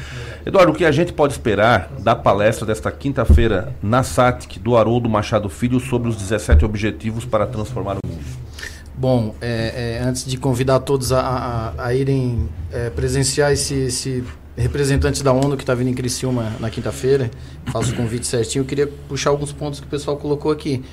Eduardo, 0.45 0.71
o 0.71 0.75
que 0.75 0.85
a 0.85 0.91
gente 0.93 1.11
pode 1.11 1.33
esperar 1.33 1.89
da 1.99 2.15
palestra 2.15 2.65
desta 2.65 2.89
quinta-feira 2.89 3.73
na 3.83 4.01
SATIC 4.01 4.57
do 4.57 4.77
Haroldo 4.77 5.09
Machado 5.09 5.49
Filho 5.49 5.77
sobre 5.81 6.07
os 6.07 6.15
17 6.15 6.63
objetivos 6.63 7.25
para 7.25 7.45
transformar 7.45 7.97
o 8.01 8.07
mundo? 8.07 8.19
Bom, 8.95 9.35
é, 9.41 9.97
é, 10.01 10.03
antes 10.03 10.25
de 10.25 10.37
convidar 10.37 10.79
todos 10.79 11.11
a, 11.11 11.19
a- 11.77 11.85
a 11.85 11.93
irem 11.93 12.47
é, 12.71 12.89
presenciar 12.89 13.51
esse, 13.51 13.73
esse 13.73 14.23
representante 14.61 15.23
da 15.23 15.31
ONU 15.31 15.55
que 15.55 15.63
está 15.63 15.73
vindo 15.73 15.89
em 15.89 15.93
Criciúma 15.93 16.53
na 16.59 16.69
quinta-feira, 16.69 17.31
faço 17.67 17.91
o 17.91 17.95
convite 17.95 18.27
certinho, 18.27 18.61
eu 18.61 18.65
queria 18.65 18.87
puxar 19.07 19.29
alguns 19.29 19.51
pontos 19.51 19.79
que 19.79 19.87
o 19.87 19.89
pessoal 19.89 20.17
colocou 20.17 20.51
aqui. 20.51 20.83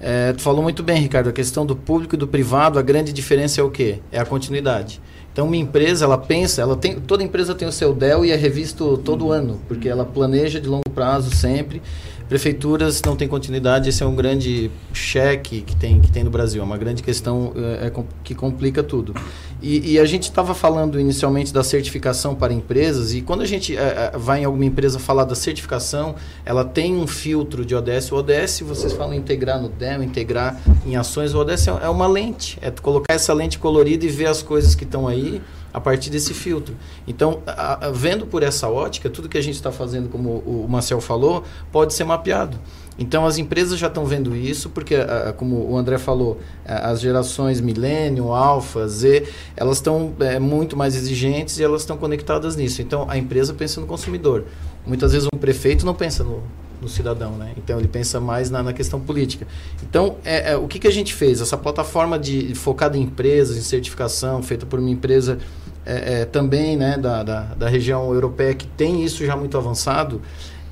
É, 0.00 0.32
tu 0.32 0.42
falou 0.42 0.62
muito 0.62 0.82
bem, 0.82 1.00
Ricardo, 1.00 1.28
a 1.28 1.32
questão 1.32 1.66
do 1.66 1.74
público 1.74 2.14
e 2.14 2.18
do 2.18 2.28
privado, 2.28 2.78
a 2.78 2.82
grande 2.82 3.12
diferença 3.12 3.60
é 3.60 3.64
o 3.64 3.70
quê? 3.70 3.98
É 4.12 4.18
a 4.20 4.24
continuidade. 4.24 5.00
Então, 5.32 5.46
uma 5.46 5.56
empresa, 5.56 6.04
ela 6.04 6.18
pensa, 6.18 6.62
ela 6.62 6.76
tem, 6.76 7.00
toda 7.00 7.22
empresa 7.22 7.54
tem 7.54 7.66
o 7.66 7.72
seu 7.72 7.92
DEL 7.92 8.24
e 8.24 8.30
é 8.30 8.36
revisto 8.36 8.98
todo 8.98 9.30
ano, 9.30 9.60
porque 9.68 9.88
ela 9.88 10.04
planeja 10.04 10.60
de 10.60 10.68
longo 10.68 10.90
prazo 10.90 11.34
sempre, 11.34 11.82
Prefeituras 12.28 13.00
não 13.02 13.16
têm 13.16 13.26
continuidade, 13.26 13.88
esse 13.88 14.02
é 14.02 14.06
um 14.06 14.14
grande 14.14 14.70
cheque 14.92 15.62
que 15.62 15.74
tem, 15.74 15.98
que 15.98 16.12
tem 16.12 16.22
no 16.22 16.30
Brasil, 16.30 16.60
é 16.60 16.64
uma 16.64 16.76
grande 16.76 17.02
questão 17.02 17.54
é, 17.56 17.86
é, 17.86 17.92
que 18.22 18.34
complica 18.34 18.82
tudo. 18.82 19.14
E, 19.62 19.94
e 19.94 19.98
a 19.98 20.04
gente 20.04 20.24
estava 20.24 20.54
falando 20.54 21.00
inicialmente 21.00 21.54
da 21.54 21.64
certificação 21.64 22.34
para 22.34 22.52
empresas, 22.52 23.14
e 23.14 23.22
quando 23.22 23.40
a 23.40 23.46
gente 23.46 23.74
é, 23.74 24.10
é, 24.12 24.18
vai 24.18 24.42
em 24.42 24.44
alguma 24.44 24.66
empresa 24.66 24.98
falar 24.98 25.24
da 25.24 25.34
certificação, 25.34 26.16
ela 26.44 26.66
tem 26.66 26.94
um 26.94 27.06
filtro 27.06 27.64
de 27.64 27.74
ODS. 27.74 28.12
O 28.12 28.16
ODS, 28.16 28.60
vocês 28.60 28.92
falam 28.92 29.14
integrar 29.14 29.58
no 29.60 29.70
demo, 29.70 30.04
integrar 30.04 30.60
em 30.86 30.96
ações, 30.96 31.32
o 31.34 31.38
ODS 31.38 31.68
é, 31.68 31.70
é 31.84 31.88
uma 31.88 32.06
lente, 32.06 32.58
é 32.60 32.70
colocar 32.70 33.14
essa 33.14 33.32
lente 33.32 33.58
colorida 33.58 34.04
e 34.04 34.08
ver 34.08 34.26
as 34.26 34.42
coisas 34.42 34.74
que 34.74 34.84
estão 34.84 35.08
aí 35.08 35.40
a 35.72 35.80
partir 35.80 36.10
desse 36.10 36.34
filtro. 36.34 36.74
Então, 37.06 37.42
a, 37.46 37.86
a, 37.86 37.90
vendo 37.90 38.26
por 38.26 38.42
essa 38.42 38.68
ótica, 38.68 39.08
tudo 39.10 39.28
que 39.28 39.38
a 39.38 39.42
gente 39.42 39.54
está 39.54 39.70
fazendo, 39.70 40.08
como 40.08 40.30
o, 40.30 40.64
o 40.64 40.68
Marcel 40.68 41.00
falou, 41.00 41.44
pode 41.70 41.94
ser 41.94 42.04
mapeado. 42.04 42.58
Então, 42.98 43.24
as 43.24 43.38
empresas 43.38 43.78
já 43.78 43.86
estão 43.86 44.04
vendo 44.04 44.34
isso, 44.34 44.70
porque, 44.70 44.96
como 45.36 45.70
o 45.70 45.76
André 45.76 45.98
falou, 45.98 46.40
as 46.64 47.00
gerações 47.00 47.60
milênio, 47.60 48.32
alfa, 48.32 48.88
Z, 48.88 49.28
elas 49.56 49.76
estão 49.76 50.12
é, 50.18 50.40
muito 50.40 50.76
mais 50.76 50.96
exigentes 50.96 51.60
e 51.60 51.62
elas 51.62 51.82
estão 51.82 51.96
conectadas 51.96 52.56
nisso. 52.56 52.82
Então, 52.82 53.06
a 53.08 53.16
empresa 53.16 53.54
pensa 53.54 53.80
no 53.80 53.86
consumidor. 53.86 54.46
Muitas 54.84 55.12
vezes 55.12 55.28
um 55.32 55.38
prefeito 55.38 55.86
não 55.86 55.94
pensa 55.94 56.24
no, 56.24 56.42
no 56.80 56.88
cidadão, 56.88 57.32
né? 57.32 57.52
Então 57.56 57.78
ele 57.78 57.88
pensa 57.88 58.20
mais 58.20 58.50
na, 58.50 58.62
na 58.62 58.72
questão 58.72 59.00
política. 59.00 59.46
Então, 59.82 60.16
é, 60.24 60.52
é, 60.52 60.56
o 60.56 60.66
que, 60.66 60.78
que 60.78 60.86
a 60.86 60.92
gente 60.92 61.14
fez? 61.14 61.40
Essa 61.40 61.56
plataforma 61.56 62.18
de 62.18 62.54
focada 62.54 62.96
em 62.96 63.02
empresas, 63.02 63.56
em 63.56 63.62
certificação, 63.62 64.42
feita 64.42 64.66
por 64.66 64.78
uma 64.78 64.90
empresa 64.90 65.38
é, 65.84 66.20
é, 66.20 66.24
também 66.26 66.76
né, 66.76 66.98
da, 66.98 67.22
da, 67.22 67.40
da, 67.54 67.68
região 67.68 68.12
europeia 68.12 68.54
que 68.54 68.66
tem 68.66 69.02
isso 69.02 69.24
já 69.24 69.34
muito 69.34 69.56
avançado, 69.56 70.20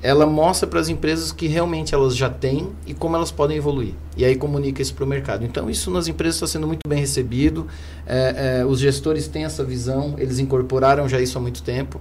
ela 0.01 0.27
mostra 0.27 0.67
para 0.67 0.79
as 0.79 0.89
empresas 0.89 1.31
que 1.31 1.47
realmente 1.47 1.95
elas 1.95 2.15
já 2.15 2.29
têm 2.29 2.69
e 2.85 2.93
como 2.93 3.15
elas 3.15 3.31
podem 3.31 3.57
evoluir. 3.57 3.95
E 4.15 4.23
aí 4.23 4.35
comunica 4.35 4.79
isso 4.79 4.93
para 4.93 5.03
o 5.03 5.07
mercado. 5.07 5.43
Então, 5.43 5.69
isso 5.69 5.89
nas 5.89 6.07
empresas 6.07 6.35
está 6.35 6.47
sendo 6.47 6.67
muito 6.67 6.87
bem 6.87 6.99
recebido. 6.99 7.65
É, 8.05 8.59
é, 8.59 8.65
os 8.65 8.79
gestores 8.79 9.27
têm 9.27 9.43
essa 9.43 9.63
visão, 9.63 10.13
eles 10.19 10.37
incorporaram 10.37 11.09
já 11.09 11.19
isso 11.19 11.37
há 11.37 11.41
muito 11.41 11.63
tempo. 11.63 11.99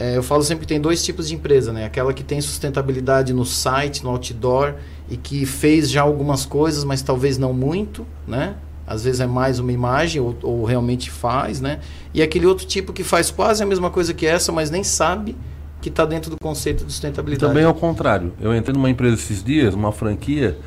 É, 0.00 0.16
eu 0.16 0.22
falo 0.22 0.42
sempre 0.42 0.62
que 0.62 0.66
tem 0.66 0.80
dois 0.80 1.04
tipos 1.04 1.28
de 1.28 1.34
empresa, 1.34 1.74
né? 1.74 1.84
Aquela 1.84 2.14
que 2.14 2.24
tem 2.24 2.40
sustentabilidade 2.40 3.34
no 3.34 3.44
site, 3.44 4.02
no 4.02 4.08
outdoor 4.08 4.76
e 5.10 5.16
que 5.16 5.44
fez 5.44 5.90
já 5.90 6.00
algumas 6.00 6.46
coisas, 6.46 6.84
mas 6.84 7.02
talvez 7.02 7.36
não 7.36 7.52
muito, 7.52 8.06
né? 8.26 8.54
Às 8.86 9.04
vezes 9.04 9.20
é 9.20 9.26
mais 9.26 9.58
uma 9.58 9.70
imagem 9.70 10.22
ou, 10.22 10.34
ou 10.42 10.64
realmente 10.64 11.10
faz, 11.10 11.60
né? 11.60 11.80
E 12.14 12.22
aquele 12.22 12.46
outro 12.46 12.66
tipo 12.66 12.94
que 12.94 13.04
faz 13.04 13.30
quase 13.30 13.62
a 13.62 13.66
mesma 13.66 13.90
coisa 13.90 14.14
que 14.14 14.26
essa, 14.26 14.50
mas 14.50 14.70
nem 14.70 14.82
sabe 14.82 15.36
que 15.82 15.90
está 15.90 16.06
dentro 16.06 16.30
do 16.30 16.36
conceito 16.42 16.82
de 16.82 16.90
sustentabilidade. 16.90 17.52
Também 17.52 17.64
é 17.64 17.68
o 17.68 17.74
contrário. 17.74 18.32
Eu 18.40 18.56
entrei 18.56 18.72
numa 18.72 18.88
empresa 18.88 19.16
esses 19.16 19.44
dias, 19.44 19.74
uma 19.74 19.92
franquia, 19.92 20.58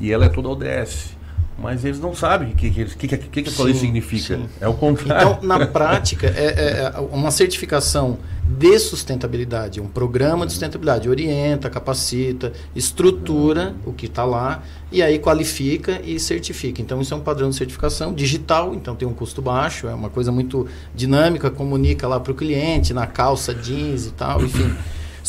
e 0.00 0.10
ela 0.10 0.24
é 0.24 0.28
toda 0.28 0.48
ODS 0.48 1.16
mas 1.60 1.84
eles 1.84 2.00
não 2.00 2.14
sabem 2.14 2.52
o 2.52 2.54
que, 2.54 2.70
que, 2.70 2.84
que, 2.86 3.06
que, 3.06 3.16
que 3.16 3.40
aquilo 3.50 3.68
sim, 3.68 3.74
significa. 3.74 4.36
Sim. 4.38 4.48
É 4.60 4.66
o 4.66 4.72
contrário. 4.72 5.32
Então, 5.32 5.46
na 5.46 5.66
prática, 5.66 6.26
é, 6.26 6.46
é, 6.46 6.92
é, 6.96 7.00
uma 7.12 7.30
certificação 7.30 8.18
de 8.48 8.78
sustentabilidade, 8.78 9.80
um 9.80 9.86
programa 9.86 10.46
de 10.46 10.52
sustentabilidade, 10.52 11.08
orienta, 11.08 11.68
capacita, 11.68 12.52
estrutura 12.74 13.74
o 13.84 13.92
que 13.92 14.06
está 14.06 14.24
lá 14.24 14.62
e 14.90 15.02
aí 15.02 15.18
qualifica 15.18 16.00
e 16.02 16.18
certifica. 16.18 16.80
Então, 16.80 17.00
isso 17.00 17.12
é 17.12 17.16
um 17.16 17.20
padrão 17.20 17.50
de 17.50 17.56
certificação 17.56 18.14
digital, 18.14 18.74
então 18.74 18.96
tem 18.96 19.06
um 19.06 19.12
custo 19.12 19.42
baixo, 19.42 19.86
é 19.86 19.94
uma 19.94 20.08
coisa 20.08 20.32
muito 20.32 20.66
dinâmica, 20.94 21.50
comunica 21.50 22.08
lá 22.08 22.18
para 22.18 22.32
o 22.32 22.34
cliente, 22.34 22.94
na 22.94 23.06
calça, 23.06 23.54
jeans 23.54 24.06
e 24.06 24.10
tal, 24.12 24.42
enfim. 24.42 24.74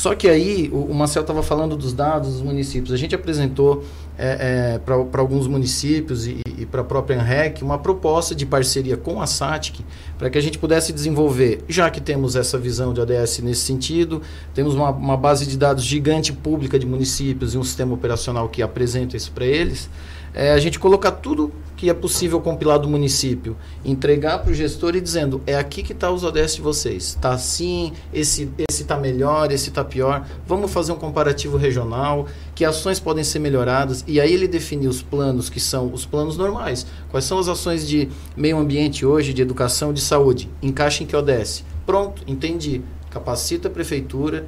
Só 0.02 0.16
que 0.16 0.28
aí, 0.28 0.68
o, 0.74 0.78
o 0.86 0.96
Marcel 0.96 1.22
estava 1.22 1.44
falando 1.44 1.78
dos 1.78 1.94
dados 1.94 2.32
dos 2.32 2.42
municípios. 2.42 2.92
A 2.92 2.98
gente 2.98 3.14
apresentou 3.14 3.84
é, 4.18 4.74
é, 4.74 4.80
para 4.80 5.22
alguns 5.22 5.46
municípios 5.46 6.26
e, 6.26 6.42
e 6.58 6.66
para 6.66 6.82
a 6.82 6.84
própria 6.84 7.22
ANREC 7.22 7.64
uma 7.64 7.78
proposta 7.78 8.34
de 8.34 8.44
parceria 8.44 8.98
com 8.98 9.22
a 9.22 9.28
SATIC 9.28 9.86
para 10.18 10.28
que 10.32 10.40
a 10.40 10.42
gente 10.42 10.58
pudesse 10.58 10.92
desenvolver, 10.92 11.64
já 11.70 11.88
que 11.92 12.02
temos 12.02 12.36
essa 12.36 12.58
visão 12.58 12.96
de 12.96 13.00
ODS 13.00 13.42
nesse 13.44 13.62
sentido, 13.62 14.24
temos 14.56 14.74
uma, 14.74 14.90
uma 14.90 15.16
base 15.16 15.46
de 15.46 15.56
dados 15.56 15.84
gigante 15.84 16.34
pública 16.34 16.80
de 16.80 16.88
municípios 16.88 17.54
e 17.54 17.60
um 17.60 17.64
sistema 17.64 17.94
operacional 17.94 18.50
que 18.50 18.64
apresenta 18.64 19.16
isso 19.16 19.32
para 19.32 19.46
eles, 19.46 19.88
é, 20.34 20.52
a 20.52 20.60
gente 20.60 20.80
colocar 20.80 21.12
tudo 21.12 21.52
que 21.82 21.90
é 21.90 21.94
possível 21.96 22.40
compilar 22.40 22.78
do 22.78 22.88
município, 22.88 23.58
entregar 23.84 24.38
para 24.38 24.52
o 24.52 24.54
gestor 24.54 24.96
e 24.96 25.02
dizendo, 25.02 25.42
é 25.48 25.56
aqui 25.56 25.82
que 25.82 25.94
está 25.94 26.12
os 26.12 26.24
ODS 26.24 26.58
de 26.58 26.62
vocês. 26.62 27.04
Está 27.06 27.34
assim, 27.34 27.94
esse 28.14 28.48
está 28.70 28.96
melhor, 28.98 29.52
esse 29.52 29.70
está 29.70 29.84
pior. 29.84 30.28
Vamos 30.46 30.72
fazer 30.72 30.92
um 30.92 30.96
comparativo 30.96 31.58
regional, 31.58 32.28
que 32.54 32.64
ações 32.64 33.00
podem 33.00 33.24
ser 33.24 33.40
melhoradas. 33.40 34.04
E 34.08 34.22
aí 34.22 34.32
ele 34.32 34.48
definir 34.48 34.88
os 34.88 35.02
planos 35.02 35.50
que 35.50 35.60
são 35.60 35.92
os 35.92 36.06
planos 36.06 36.38
normais. 36.38 36.86
Quais 37.10 37.26
são 37.26 37.40
as 37.40 37.48
ações 37.48 37.88
de 37.88 38.10
meio 38.38 38.60
ambiente 38.60 39.04
hoje, 39.04 39.34
de 39.34 39.42
educação, 39.42 39.92
de 39.92 40.02
saúde? 40.02 40.48
Encaixa 40.62 41.04
em 41.04 41.08
que 41.08 41.16
ODS. 41.16 41.66
Pronto, 41.84 42.22
entendi. 42.28 42.84
Capacita 43.10 43.70
a 43.70 43.72
prefeitura, 43.72 44.46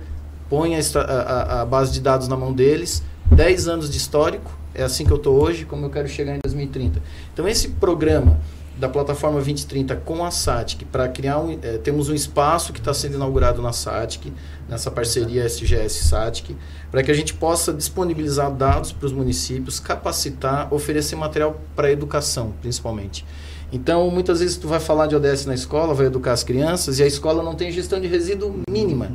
põe 0.51 0.75
a, 0.75 0.79
a, 0.99 1.61
a 1.61 1.65
base 1.65 1.91
de 1.91 1.99
dados 1.99 2.27
na 2.27 2.37
mão 2.37 2.53
deles, 2.53 3.01
10 3.31 3.67
anos 3.67 3.89
de 3.89 3.97
histórico, 3.97 4.51
é 4.73 4.83
assim 4.83 5.05
que 5.05 5.11
eu 5.11 5.17
estou 5.17 5.41
hoje, 5.41 5.65
como 5.65 5.85
eu 5.85 5.89
quero 5.89 6.07
chegar 6.07 6.35
em 6.35 6.39
2030. 6.43 7.01
Então, 7.33 7.47
esse 7.47 7.69
programa 7.69 8.39
da 8.77 8.89
plataforma 8.89 9.35
2030 9.35 9.95
com 9.97 10.25
a 10.25 10.31
SATIC, 10.31 10.85
para 10.85 11.07
criar 11.07 11.39
um. 11.39 11.57
É, 11.61 11.77
temos 11.77 12.09
um 12.09 12.13
espaço 12.13 12.73
que 12.73 12.79
está 12.79 12.93
sendo 12.93 13.15
inaugurado 13.15 13.61
na 13.61 13.71
SATIC, 13.71 14.33
nessa 14.67 14.89
parceria 14.89 15.45
SGS-SATIC, 15.45 16.55
para 16.89 17.03
que 17.03 17.11
a 17.11 17.13
gente 17.13 17.33
possa 17.33 17.71
disponibilizar 17.71 18.51
dados 18.51 18.91
para 18.91 19.05
os 19.05 19.13
municípios, 19.13 19.79
capacitar, 19.79 20.73
oferecer 20.73 21.15
material 21.15 21.61
para 21.75 21.87
a 21.87 21.91
educação, 21.91 22.53
principalmente. 22.61 23.25
Então, 23.71 24.09
muitas 24.09 24.39
vezes 24.39 24.57
tu 24.57 24.67
vai 24.67 24.79
falar 24.79 25.07
de 25.07 25.15
ODS 25.15 25.45
na 25.45 25.53
escola, 25.53 25.93
vai 25.93 26.07
educar 26.07 26.31
as 26.31 26.43
crianças, 26.43 26.99
e 26.99 27.03
a 27.03 27.07
escola 27.07 27.41
não 27.43 27.55
tem 27.55 27.71
gestão 27.71 27.99
de 27.99 28.07
resíduo 28.07 28.61
mínima. 28.69 29.11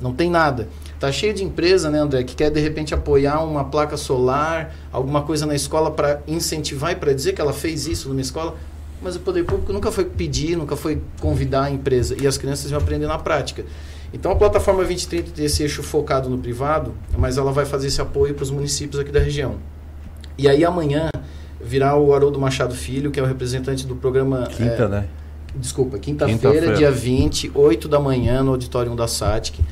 Não 0.00 0.12
tem 0.12 0.30
nada. 0.30 0.68
Tá 1.06 1.12
cheio 1.12 1.32
de 1.32 1.44
empresa, 1.44 1.88
né, 1.88 2.00
André, 2.00 2.24
que 2.24 2.34
quer 2.34 2.50
de 2.50 2.58
repente 2.58 2.92
apoiar 2.92 3.40
uma 3.44 3.62
placa 3.62 3.96
solar, 3.96 4.74
alguma 4.90 5.22
coisa 5.22 5.46
na 5.46 5.54
escola 5.54 5.88
para 5.88 6.20
incentivar 6.26 6.90
e 6.90 6.96
para 6.96 7.12
dizer 7.12 7.32
que 7.32 7.40
ela 7.40 7.52
fez 7.52 7.86
isso 7.86 8.08
numa 8.08 8.20
escola, 8.20 8.56
mas 9.00 9.14
o 9.14 9.20
poder 9.20 9.44
público 9.44 9.72
nunca 9.72 9.92
foi 9.92 10.04
pedir, 10.04 10.56
nunca 10.56 10.74
foi 10.74 11.00
convidar 11.20 11.66
a 11.66 11.70
empresa 11.70 12.16
e 12.20 12.26
as 12.26 12.36
crianças 12.36 12.72
vão 12.72 12.80
aprender 12.80 13.06
na 13.06 13.18
prática. 13.18 13.64
Então 14.12 14.32
a 14.32 14.34
plataforma 14.34 14.80
2030 14.80 15.30
tem 15.30 15.44
esse 15.44 15.62
eixo 15.62 15.80
focado 15.80 16.28
no 16.28 16.38
privado, 16.38 16.92
mas 17.16 17.38
ela 17.38 17.52
vai 17.52 17.64
fazer 17.64 17.86
esse 17.86 18.00
apoio 18.00 18.34
para 18.34 18.42
os 18.42 18.50
municípios 18.50 19.00
aqui 19.00 19.12
da 19.12 19.20
região. 19.20 19.58
E 20.36 20.48
aí 20.48 20.64
amanhã 20.64 21.08
virá 21.62 21.96
o 21.96 22.12
Haroldo 22.12 22.40
Machado 22.40 22.74
Filho, 22.74 23.12
que 23.12 23.20
é 23.20 23.22
o 23.22 23.26
representante 23.26 23.86
do 23.86 23.94
programa. 23.94 24.48
Quinta, 24.48 24.82
é, 24.82 24.88
né? 24.88 25.06
Desculpa, 25.54 26.00
quinta-feira, 26.00 26.66
quinta 26.66 26.72
dia 26.72 26.90
20, 26.90 27.52
8 27.54 27.88
da 27.88 28.00
manhã, 28.00 28.42
no 28.42 28.50
auditório 28.50 28.92
da 28.96 29.06
SATIC 29.06 29.62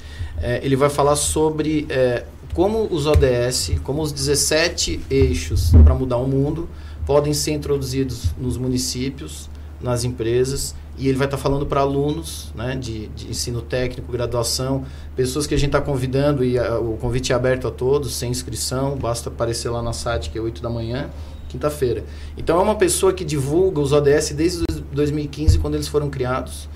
é, 0.45 0.61
ele 0.63 0.77
vai 0.77 0.91
falar 0.91 1.17
sobre 1.17 1.87
é, 1.89 2.27
como 2.53 2.87
os 2.91 3.07
ODS, 3.07 3.73
como 3.83 4.03
os 4.03 4.13
17 4.13 5.01
eixos 5.09 5.73
para 5.83 5.95
mudar 5.95 6.19
o 6.19 6.29
mundo 6.29 6.69
podem 7.07 7.33
ser 7.33 7.53
introduzidos 7.53 8.35
nos 8.39 8.59
municípios, 8.59 9.49
nas 9.81 10.05
empresas, 10.05 10.75
e 10.99 11.09
ele 11.09 11.17
vai 11.17 11.27
estar 11.27 11.39
tá 11.39 11.43
falando 11.43 11.65
para 11.65 11.81
alunos 11.81 12.53
né, 12.55 12.77
de, 12.77 13.09
de, 13.09 13.31
ensino 13.31 13.63
técnico, 13.63 14.13
graduação, 14.13 14.85
pessoas 15.17 15.47
que 15.47 15.55
a 15.55 15.59
gente 15.59 15.71
está 15.71 15.81
convidando, 15.81 16.45
e 16.45 16.59
a, 16.59 16.79
o 16.79 16.99
convite 16.99 17.33
é 17.33 17.35
aberto 17.35 17.67
a 17.67 17.71
todos, 17.71 18.15
sem 18.15 18.31
inscrição, 18.31 18.97
basta 18.97 19.31
aparecer 19.31 19.71
lá 19.71 19.83
na 19.83 19.95
site, 19.95 20.29
que 20.29 20.39
é 20.39 20.41
8 20.41 20.63
da 20.63 20.69
manhã, 20.69 21.09
quinta-feira. 21.49 22.05
Então 22.37 22.59
é 22.59 22.63
uma 22.63 22.77
pessoa 22.77 23.15
que 23.15 23.25
divulga 23.25 23.81
os 23.81 23.93
ODS 23.93 24.31
desde 24.31 24.65
2015, 24.93 25.59
quando 25.59 25.75
eles 25.75 25.89
foram 25.89 26.11
criados, 26.11 26.69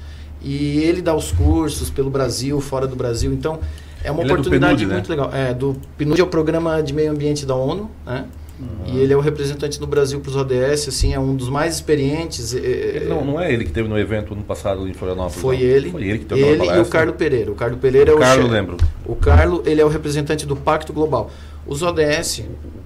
e 0.42 0.78
ele 0.80 1.02
dá 1.02 1.14
os 1.14 1.32
cursos 1.32 1.90
pelo 1.90 2.10
Brasil, 2.10 2.60
fora 2.60 2.86
do 2.86 2.96
Brasil. 2.96 3.32
Então, 3.32 3.60
é 4.02 4.10
uma 4.10 4.22
ele 4.22 4.32
oportunidade 4.32 4.84
é 4.84 4.86
PNUD, 4.86 4.92
muito 4.92 5.10
né? 5.10 5.16
legal. 5.16 5.30
É, 5.34 5.54
do 5.54 5.76
PNUD 5.96 6.20
é 6.20 6.24
o 6.24 6.28
Programa 6.28 6.82
de 6.82 6.92
Meio 6.92 7.10
Ambiente 7.10 7.44
da 7.44 7.54
ONU, 7.54 7.90
né? 8.06 8.26
Uhum. 8.60 8.92
E 8.92 8.98
ele 8.98 9.12
é 9.12 9.16
o 9.16 9.20
representante 9.20 9.78
do 9.78 9.86
Brasil 9.86 10.18
para 10.20 10.30
os 10.30 10.36
ODS, 10.36 10.88
assim, 10.88 11.14
é 11.14 11.20
um 11.20 11.34
dos 11.36 11.48
mais 11.48 11.76
experientes. 11.76 12.52
Ele 12.52 13.06
não, 13.06 13.24
não 13.24 13.40
é 13.40 13.52
ele 13.52 13.64
que 13.64 13.70
teve 13.70 13.88
no 13.88 13.96
evento 13.96 14.34
no 14.34 14.42
passado 14.42 14.88
em 14.88 14.92
Florianópolis? 14.92 15.40
Foi 15.40 15.56
não. 15.56 15.62
ele. 15.62 15.90
Foi 15.90 16.02
ele 16.02 16.18
que 16.18 16.24
teve 16.24 16.40
Ele 16.40 16.64
e 16.64 16.78
o 16.80 16.86
Carlo 16.86 17.12
Pereira. 17.12 17.52
O 17.52 17.54
Carlo 17.54 17.76
Pereira 17.76 18.10
o 18.10 18.14
é 18.14 18.16
o 18.16 18.18
Carlo, 18.18 18.48
lembro. 18.48 18.76
O 19.06 19.14
Carlo, 19.14 19.62
ele 19.64 19.80
é 19.80 19.84
o 19.84 19.88
representante 19.88 20.44
do 20.44 20.56
Pacto 20.56 20.92
Global. 20.92 21.30
Os 21.66 21.82
ODS, 21.82 22.44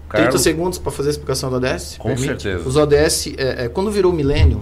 Carlo... 0.09 0.29
30 0.29 0.39
segundos 0.39 0.79
para 0.79 0.93
fazer 0.93 1.09
a 1.09 1.13
explicação 1.13 1.49
do 1.49 1.57
ODS? 1.57 1.97
Com 1.99 2.09
permite? 2.09 2.43
certeza. 2.43 2.69
Os 2.69 2.77
ODS, 2.77 3.29
é, 3.39 3.65
é, 3.65 3.69
quando 3.69 3.91
virou 3.91 4.13
o 4.13 4.15
milênio, 4.15 4.61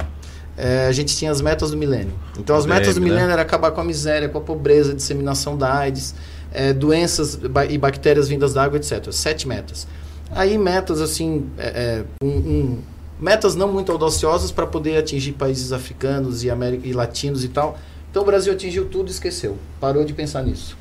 é, 0.61 0.87
a 0.87 0.93
gente 0.93 1.17
tinha 1.17 1.31
as 1.31 1.41
metas 1.41 1.71
do 1.71 1.77
milênio. 1.77 2.13
Então, 2.39 2.55
as 2.55 2.67
metas 2.67 2.95
do 2.95 3.01
né? 3.01 3.07
milênio 3.07 3.29
né? 3.29 3.33
era 3.33 3.43
acabar 3.43 3.71
com 3.71 3.81
a 3.81 3.85
miséria, 3.85 4.29
com 4.29 4.37
a 4.37 4.41
pobreza, 4.43 4.95
disseminação 4.95 5.57
da 5.57 5.73
AIDS, 5.75 6.15
é, 6.53 6.75
doenças 6.75 7.39
e 7.71 7.79
bactérias 7.79 8.29
vindas 8.29 8.53
da 8.53 8.65
água, 8.65 8.77
etc. 8.77 9.11
Sete 9.11 9.49
metas. 9.49 9.89
Aí, 10.31 10.59
metas 10.59 11.01
assim, 11.01 11.47
é, 11.57 12.05
é 12.23 12.25
um, 12.25 12.29
um, 12.29 12.79
metas 13.19 13.55
não 13.55 13.73
muito 13.73 13.91
audaciosas 13.91 14.53
para 14.53 14.67
poder 14.67 14.99
atingir 14.99 15.33
países 15.33 15.73
africanos 15.73 16.45
e, 16.45 16.51
América, 16.51 16.87
e 16.87 16.93
latinos 16.93 17.43
e 17.43 17.49
tal. 17.49 17.79
Então, 18.11 18.23
o 18.23 18.27
Brasil 18.27 18.53
atingiu 18.53 18.85
tudo 18.85 19.09
e 19.09 19.13
esqueceu. 19.13 19.57
Parou 19.81 20.05
de 20.05 20.13
pensar 20.13 20.43
nisso. 20.43 20.77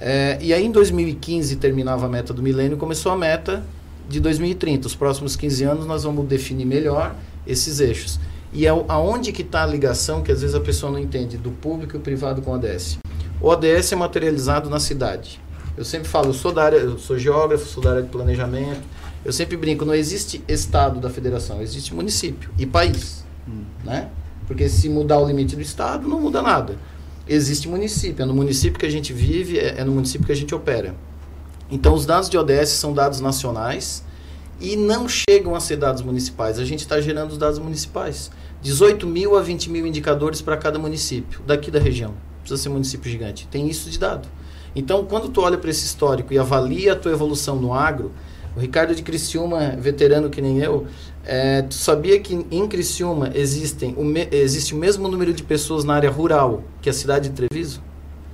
É, 0.00 0.38
e 0.40 0.54
aí 0.54 0.64
em 0.64 0.70
2015 0.70 1.56
terminava 1.56 2.06
a 2.06 2.08
meta 2.08 2.32
do 2.32 2.42
milênio, 2.42 2.78
começou 2.78 3.12
a 3.12 3.16
meta 3.16 3.62
de 4.08 4.18
2030. 4.18 4.86
Os 4.86 4.94
próximos 4.94 5.36
15 5.36 5.64
anos 5.64 5.86
nós 5.86 6.04
vamos 6.04 6.26
definir 6.26 6.64
melhor 6.64 7.14
esses 7.46 7.80
eixos. 7.80 8.18
E 8.52 8.66
é 8.66 8.70
aonde 8.88 9.32
que 9.32 9.42
está 9.42 9.62
a 9.62 9.66
ligação 9.66 10.22
que 10.22 10.32
às 10.32 10.40
vezes 10.40 10.56
a 10.56 10.60
pessoa 10.60 10.90
não 10.90 10.98
entende 10.98 11.36
do 11.36 11.50
público 11.50 11.96
e 11.96 11.98
o 11.98 12.00
privado 12.00 12.42
com 12.42 12.50
o 12.50 12.54
ODS. 12.54 12.98
O 13.40 13.48
ODS 13.48 13.92
é 13.92 13.96
materializado 13.96 14.68
na 14.68 14.80
cidade. 14.80 15.40
Eu 15.76 15.84
sempre 15.84 16.08
falo, 16.08 16.28
eu 16.28 16.34
sou 16.34 16.52
da 16.52 16.64
área, 16.64 16.76
eu 16.76 16.98
sou 16.98 17.18
geógrafo, 17.18 17.64
sou 17.66 17.82
da 17.82 17.90
área 17.90 18.02
de 18.02 18.08
planejamento. 18.08 18.82
Eu 19.24 19.32
sempre 19.32 19.56
brinco, 19.56 19.84
não 19.84 19.94
existe 19.94 20.42
estado 20.48 20.98
da 20.98 21.10
federação, 21.10 21.62
existe 21.62 21.94
município 21.94 22.50
e 22.58 22.66
país, 22.66 23.24
né? 23.84 24.08
Porque 24.46 24.68
se 24.68 24.88
mudar 24.88 25.18
o 25.18 25.26
limite 25.26 25.54
do 25.54 25.62
estado, 25.62 26.08
não 26.08 26.20
muda 26.20 26.42
nada. 26.42 26.76
Existe 27.28 27.68
município, 27.68 28.22
é 28.22 28.26
no 28.26 28.34
município 28.34 28.78
que 28.78 28.86
a 28.86 28.90
gente 28.90 29.12
vive, 29.12 29.58
é, 29.58 29.78
é 29.78 29.84
no 29.84 29.92
município 29.92 30.26
que 30.26 30.32
a 30.32 30.36
gente 30.36 30.54
opera. 30.54 30.94
Então, 31.70 31.94
os 31.94 32.04
dados 32.04 32.28
de 32.28 32.36
ODS 32.36 32.70
são 32.70 32.92
dados 32.92 33.20
nacionais 33.20 34.02
e 34.60 34.76
não 34.76 35.06
chegam 35.08 35.54
a 35.54 35.60
ser 35.60 35.76
dados 35.76 36.02
municipais. 36.02 36.58
A 36.58 36.64
gente 36.64 36.80
está 36.80 37.00
gerando 37.00 37.30
os 37.32 37.38
dados 37.38 37.58
municipais. 37.58 38.30
18 38.62 39.06
mil 39.06 39.36
a 39.36 39.42
20 39.42 39.70
mil 39.70 39.86
indicadores 39.86 40.42
para 40.42 40.56
cada 40.56 40.78
município 40.78 41.40
daqui 41.46 41.70
da 41.70 41.78
região. 41.78 42.14
Precisa 42.42 42.62
ser 42.62 42.68
município 42.68 43.10
gigante. 43.10 43.48
Tem 43.50 43.68
isso 43.68 43.88
de 43.90 43.98
dado. 43.98 44.28
Então, 44.76 45.04
quando 45.04 45.28
tu 45.28 45.40
olha 45.40 45.56
para 45.58 45.70
esse 45.70 45.84
histórico 45.84 46.32
e 46.32 46.38
avalia 46.38 46.92
a 46.92 46.96
tua 46.96 47.10
evolução 47.12 47.56
no 47.56 47.72
agro, 47.72 48.12
o 48.56 48.60
Ricardo 48.60 48.94
de 48.94 49.02
Criciúma, 49.02 49.76
veterano 49.78 50.28
que 50.28 50.40
nem 50.42 50.58
eu, 50.58 50.86
é, 51.24 51.62
tu 51.62 51.74
sabia 51.74 52.18
que 52.20 52.34
em 52.50 52.66
Criciúma 52.68 53.30
existem, 53.34 53.94
o 53.96 54.04
me- 54.04 54.28
existe 54.30 54.74
o 54.74 54.76
mesmo 54.76 55.08
número 55.08 55.32
de 55.32 55.42
pessoas 55.42 55.84
na 55.84 55.94
área 55.94 56.10
rural 56.10 56.62
que 56.82 56.90
a 56.90 56.92
cidade 56.92 57.28
de 57.30 57.34
Treviso? 57.34 57.80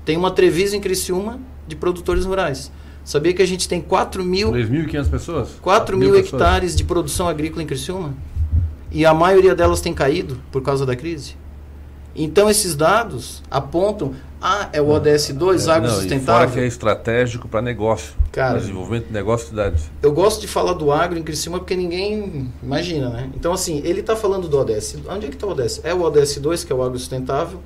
Tem 0.04 0.16
uma 0.16 0.30
Treviso 0.30 0.74
em 0.76 0.80
Criciúma 0.80 1.38
de 1.66 1.76
produtores 1.76 2.24
rurais. 2.24 2.70
Sabia 3.06 3.32
que 3.32 3.40
a 3.40 3.46
gente 3.46 3.68
tem 3.68 3.80
4 3.80 4.24
mil 4.24 4.50
3.500 4.50 5.08
pessoas? 5.08 5.48
4 5.62 5.96
mil 5.96 6.10
pessoas. 6.10 6.32
hectares 6.32 6.74
de 6.74 6.82
produção 6.82 7.28
agrícola 7.28 7.62
em 7.62 7.66
Criciúma? 7.66 8.12
E 8.90 9.06
a 9.06 9.14
maioria 9.14 9.54
delas 9.54 9.80
tem 9.80 9.94
caído 9.94 10.40
por 10.50 10.60
causa 10.60 10.84
da 10.84 10.96
crise? 10.96 11.36
Então 12.16 12.50
esses 12.50 12.74
dados 12.74 13.44
apontam, 13.48 14.14
ah, 14.42 14.68
é 14.72 14.80
o 14.82 14.88
ODS 14.88 15.32
2, 15.32 15.68
É, 15.68 15.70
agro 15.70 15.82
não, 15.82 15.88
e 15.88 15.92
fora 15.92 16.00
sustentável. 16.00 16.48
que 16.54 16.60
é 16.60 16.66
estratégico 16.66 17.46
para 17.46 17.62
negócio. 17.62 18.14
Cara, 18.32 18.52
pra 18.52 18.58
desenvolvimento 18.60 19.06
de 19.06 19.12
negócio 19.12 19.44
de 19.44 19.50
cidades. 19.50 19.84
Eu 20.02 20.12
gosto 20.12 20.40
de 20.40 20.48
falar 20.48 20.72
do 20.72 20.90
agro 20.90 21.16
em 21.16 21.22
Criciúma 21.22 21.58
porque 21.60 21.76
ninguém 21.76 22.50
imagina, 22.60 23.08
né? 23.10 23.30
Então, 23.36 23.52
assim, 23.52 23.82
ele 23.84 24.00
está 24.00 24.16
falando 24.16 24.48
do 24.48 24.58
ODS. 24.58 24.96
Onde 25.08 25.26
é 25.26 25.28
que 25.28 25.36
está 25.36 25.46
o 25.46 25.50
ODS? 25.50 25.80
É 25.84 25.94
o 25.94 26.02
ODS 26.02 26.38
2, 26.38 26.64
que 26.64 26.72
é 26.72 26.74
o 26.76 26.82
agro 26.82 26.98
sustentável. 26.98 27.60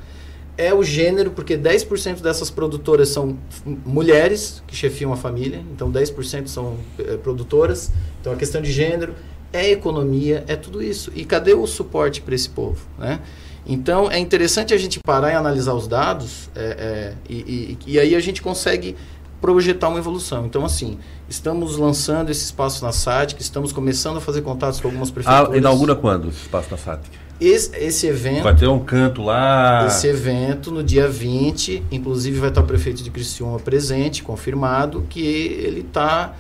É 0.63 0.75
o 0.75 0.83
gênero, 0.83 1.31
porque 1.31 1.57
10% 1.57 2.21
dessas 2.21 2.51
produtoras 2.51 3.09
são 3.09 3.39
mulheres 3.85 4.63
que 4.67 4.77
chefiam 4.77 5.13
a 5.13 5.17
família. 5.17 5.63
Então, 5.73 5.91
10% 5.91 6.47
são 6.49 6.77
eh, 6.99 7.17
produtoras. 7.17 7.91
Então, 8.21 8.33
a 8.33 8.37
questão 8.37 8.61
de 8.61 8.71
gênero 8.71 9.15
é 9.53 9.71
economia, 9.71 10.45
é 10.47 10.57
tudo 10.57 10.83
isso. 10.83 11.11
E 11.15 11.25
cadê 11.25 11.55
o 11.55 11.67
suporte 11.67 12.21
para 12.21 12.35
esse 12.35 12.49
povo, 12.49 12.79
né? 12.99 13.21
Então, 13.67 14.11
é 14.11 14.19
interessante 14.19 14.73
a 14.75 14.79
gente 14.79 15.01
parar 15.01 15.31
e 15.33 15.35
analisar 15.35 15.75
os 15.75 15.87
dados 15.87 16.51
é, 16.55 16.61
é, 16.63 17.15
e, 17.29 17.37
e- 17.37 17.79
e 17.93 17.99
aí 17.99 18.15
a 18.15 18.21
gente 18.21 18.43
consegue 18.43 18.97
projetar 19.41 19.89
uma 19.89 19.99
evolução. 19.99 20.45
Então, 20.47 20.65
assim, 20.65 20.99
estamos 21.29 21.77
lançando 21.77 22.31
esse 22.31 22.45
espaço 22.45 22.85
na 22.85 22.93
SATIC, 22.93 23.41
estamos 23.41 23.73
começando 23.73 24.19
a 24.19 24.21
fazer 24.21 24.43
contatos 24.43 24.81
com 24.81 24.89
algumas 24.89 25.11
prefeituras. 25.11 25.55
Ah, 25.55 25.57
inaugura 25.57 25.95
quando 25.95 26.29
esse 26.29 26.43
espaço 26.43 26.69
na 26.71 26.77
SATIC? 26.77 27.19
Esse, 27.41 27.75
esse 27.77 28.07
evento... 28.07 28.43
Vai 28.43 28.55
ter 28.55 28.69
um 28.69 28.81
canto 28.81 29.23
lá. 29.23 29.87
Esse 29.87 30.07
evento, 30.07 30.71
no 30.71 30.83
dia 30.83 31.09
20, 31.09 31.85
inclusive 31.91 32.39
vai 32.39 32.51
estar 32.51 32.61
o 32.61 32.65
prefeito 32.65 33.03
de 33.03 33.11
Criciúma 33.11 33.59
presente, 33.59 34.23
confirmado, 34.23 35.07
que 35.09 35.21
ele 35.21 35.81
está 35.81 36.35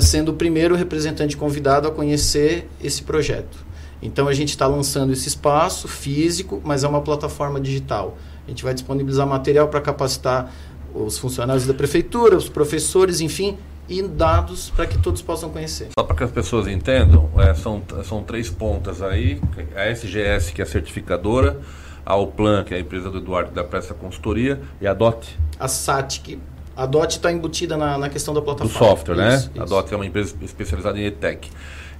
sendo 0.00 0.28
o 0.30 0.34
primeiro 0.34 0.76
representante 0.76 1.36
convidado 1.36 1.88
a 1.88 1.90
conhecer 1.90 2.68
esse 2.80 3.02
projeto. 3.02 3.66
Então 4.00 4.28
a 4.28 4.32
gente 4.32 4.50
está 4.50 4.66
lançando 4.66 5.12
esse 5.12 5.26
espaço 5.26 5.88
físico, 5.88 6.60
mas 6.64 6.84
é 6.84 6.88
uma 6.88 7.00
plataforma 7.00 7.60
digital. 7.60 8.16
A 8.46 8.50
gente 8.50 8.62
vai 8.62 8.72
disponibilizar 8.74 9.26
material 9.26 9.66
para 9.66 9.80
capacitar 9.80 10.52
os 10.94 11.18
funcionários 11.18 11.66
da 11.66 11.74
prefeitura, 11.74 12.36
os 12.36 12.48
professores, 12.48 13.20
enfim, 13.20 13.56
e 13.88 14.02
dados 14.02 14.70
para 14.70 14.86
que 14.86 14.98
todos 14.98 15.22
possam 15.22 15.50
conhecer. 15.50 15.88
Só 15.98 16.04
para 16.04 16.16
que 16.16 16.24
as 16.24 16.30
pessoas 16.30 16.66
entendam, 16.66 17.30
é, 17.38 17.54
são, 17.54 17.82
são 18.04 18.22
três 18.22 18.50
pontas 18.50 19.00
aí: 19.02 19.40
a 19.74 19.86
SGS, 19.90 20.52
que 20.52 20.60
é 20.60 20.64
a 20.64 20.66
certificadora, 20.66 21.60
a 22.04 22.16
Oplan, 22.16 22.64
que 22.64 22.74
é 22.74 22.76
a 22.76 22.80
empresa 22.80 23.10
do 23.10 23.18
Eduardo 23.18 23.52
da 23.52 23.62
Presta 23.64 23.94
Consultoria, 23.94 24.60
e 24.80 24.86
a 24.86 24.94
DOT, 24.94 25.38
A 25.58 25.68
SATIC, 25.68 26.38
a 26.76 26.84
DOT 26.86 27.12
está 27.16 27.32
embutida 27.32 27.76
na, 27.76 27.96
na 27.96 28.08
questão 28.08 28.34
da 28.34 28.40
do 28.40 28.44
plataforma. 28.46 28.78
software, 28.90 29.16
né? 29.16 29.36
Isso, 29.36 29.50
A. 29.58 29.64
DOT 29.64 29.92
é 29.92 29.96
uma 29.96 30.06
empresa 30.06 30.34
especializada 30.42 30.98
em 30.98 31.04
ETEC. 31.06 31.48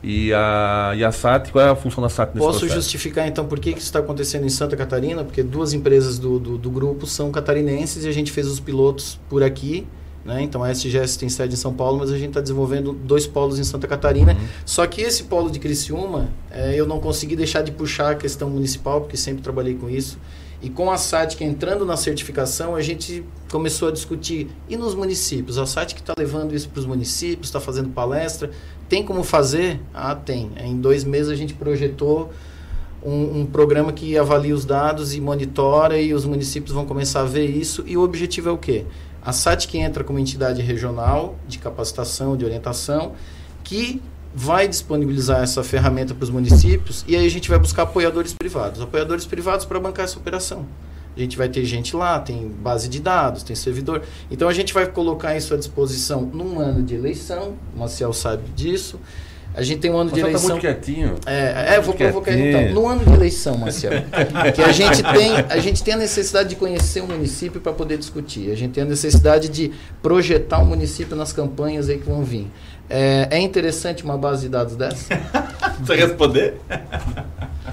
E 0.03 0.33
a, 0.35 0.93
e 0.95 1.03
a 1.03 1.11
SAT, 1.11 1.51
qual 1.51 1.65
é 1.65 1.71
a 1.71 1.75
função 1.75 2.03
da 2.03 2.09
SAT 2.11 2.35
nesse 2.35 2.47
Posso 2.47 2.59
processo? 2.61 2.81
justificar 2.81 3.27
então 3.27 3.47
por 3.47 3.59
que 3.59 3.73
que 3.73 3.79
isso 3.79 3.87
está 3.89 3.99
acontecendo 3.99 4.45
em 4.45 4.51
Santa 4.51 4.77
Catarina? 4.77 5.25
Porque 5.25 5.43
duas 5.43 5.73
empresas 5.73 6.19
do, 6.19 6.39
do, 6.39 6.59
do 6.59 6.71
grupo 6.71 7.07
são 7.07 7.33
catarinenses 7.33 8.05
e 8.05 8.09
a 8.09 8.13
gente 8.13 8.31
fez 8.31 8.47
os 8.47 8.61
pilotos 8.61 9.19
por 9.29 9.43
aqui. 9.43 9.87
Né? 10.27 10.43
Então 10.43 10.65
a 10.65 10.71
SGS 10.71 11.17
tem 11.17 11.29
sede 11.29 11.55
em 11.55 11.57
São 11.57 11.73
Paulo, 11.73 11.99
mas 11.99 12.11
a 12.11 12.19
gente 12.19 12.31
está 12.31 12.41
desenvolvendo 12.41 12.93
dois 12.93 13.29
polos 13.29 13.61
em 13.61 13.65
Santa 13.65 13.87
Catarina. 13.87 14.33
Uhum. 14.33 14.49
Só 14.65 14.85
que 14.85 15.01
esse 15.01 15.23
polo 15.25 15.49
de 15.49 15.61
Criciúma, 15.61 16.29
eh, 16.51 16.75
eu 16.75 16.85
não 16.85 16.99
consegui 16.99 17.37
deixar 17.37 17.63
de 17.63 17.71
puxar 17.71 18.11
a 18.11 18.15
questão 18.17 18.51
municipal, 18.51 19.01
porque 19.01 19.17
sempre 19.17 19.41
trabalhei 19.41 19.77
com 19.77 19.89
isso. 19.89 20.19
E 20.61 20.69
com 20.69 20.91
a 20.91 20.97
SATIC 20.97 21.45
entrando 21.45 21.87
na 21.87 21.97
certificação, 21.97 22.75
a 22.75 22.83
gente 22.83 23.23
começou 23.53 23.89
a 23.89 23.93
discutir. 23.93 24.49
E 24.69 24.77
nos 24.77 24.97
municípios? 24.97 25.59
A 25.59 25.67
SATIC 25.67 26.01
está 26.01 26.13
levando 26.19 26.57
isso 26.57 26.69
para 26.71 26.81
os 26.81 26.87
municípios, 26.87 27.47
está 27.47 27.61
fazendo 27.61 27.91
palestra. 27.91 28.51
Tem 28.89 29.05
como 29.05 29.23
fazer? 29.23 29.81
Ah, 29.95 30.17
tem. 30.17 30.51
Em 30.59 30.77
dois 30.81 31.05
meses 31.05 31.31
a 31.31 31.37
gente 31.37 31.55
projetou 31.55 32.33
um, 33.05 33.43
um 33.43 33.47
programa 33.47 33.93
que 33.93 34.19
avalia 34.19 34.55
os 34.55 34.65
dados 34.65 35.15
e 35.15 35.21
monitora 35.21 36.01
e 36.01 36.13
os 36.13 36.25
municípios 36.25 36.73
vão 36.73 36.85
começar 36.85 37.21
a 37.21 37.25
ver 37.25 37.47
isso. 37.47 37.85
E 37.87 37.97
o 37.97 38.03
objetivo 38.03 38.49
é 38.49 38.53
o 38.53 38.59
quê? 38.59 38.85
A 39.27 39.33
SATIC 39.33 39.77
entra 39.77 40.05
como 40.05 40.21
entidade 40.21 40.63
regional 40.63 41.35
de 41.49 41.59
capacitação, 41.59 42.37
de 42.37 42.45
orientação, 42.45 43.15
que 43.65 44.01
vai 44.33 44.69
disponibilizar 44.69 45.43
essa 45.43 45.65
ferramenta 45.65 46.15
para 46.15 46.23
os 46.23 46.31
municípios 46.31 47.05
e 47.09 47.17
aí 47.17 47.27
a 47.27 47.29
gente 47.29 47.49
vai 47.51 47.59
buscar 47.59 47.83
apoiadores 47.83 48.33
privados. 48.33 48.81
Apoiadores 48.81 49.27
privados 49.27 49.67
para 49.67 49.81
bancar 49.81 50.05
essa 50.05 50.17
operação. 50.17 50.65
A 51.17 51.19
gente 51.19 51.37
vai 51.37 51.49
ter 51.49 51.65
gente 51.65 51.97
lá, 51.97 52.21
tem 52.21 52.47
base 52.47 52.89
de 52.89 53.01
dados, 53.01 53.43
tem 53.43 53.57
servidor. 53.57 54.03
Então 54.31 54.49
a 54.49 54.53
gente 54.53 54.73
vai 54.73 54.87
colocar 54.87 55.37
isso 55.37 55.53
à 55.55 55.57
disposição 55.57 56.21
num 56.21 56.61
ano 56.61 56.85
de 56.85 56.95
eleição, 56.95 57.57
o 57.75 57.81
Maciel 57.81 58.13
sabe 58.13 58.49
disso. 58.55 59.01
A 59.57 59.63
gente 59.63 59.81
tem 59.81 59.91
um 59.91 59.97
ano 59.97 60.11
de 60.11 60.21
tá 60.21 60.29
eleição. 60.29 60.51
muito 60.51 60.61
quietinho. 60.61 61.15
É, 61.25 61.75
é 61.75 61.79
eu 61.79 61.83
vou 61.83 61.95
provocar 61.95 62.31
ele 62.31 62.51
então. 62.51 62.75
No 62.75 62.87
ano 62.87 63.03
de 63.07 63.13
eleição, 63.15 63.57
Marcelo, 63.57 64.05
que 64.55 64.61
a 64.61 64.71
gente 64.71 65.03
tem, 65.03 65.33
a 65.49 65.59
gente 65.59 65.83
tem 65.83 65.95
a 65.95 65.97
necessidade 65.97 66.51
de 66.51 66.57
conhecer 66.57 67.01
o 67.01 67.07
município 67.07 67.59
para 67.59 67.73
poder 67.73 67.97
discutir. 67.97 68.51
A 68.51 68.55
gente 68.55 68.73
tem 68.73 68.83
a 68.83 68.87
necessidade 68.87 69.49
de 69.49 69.73
projetar 70.03 70.59
o 70.59 70.67
município 70.67 71.17
nas 71.17 71.33
campanhas 71.33 71.89
aí 71.89 71.97
que 71.97 72.07
vão 72.07 72.23
vir. 72.23 72.51
É, 72.89 73.29
é 73.31 73.39
interessante 73.41 74.05
uma 74.05 74.19
base 74.19 74.43
de 74.43 74.51
dados 74.51 74.77
dessa? 74.77 75.09
Você 75.81 75.95
responder? 75.97 76.61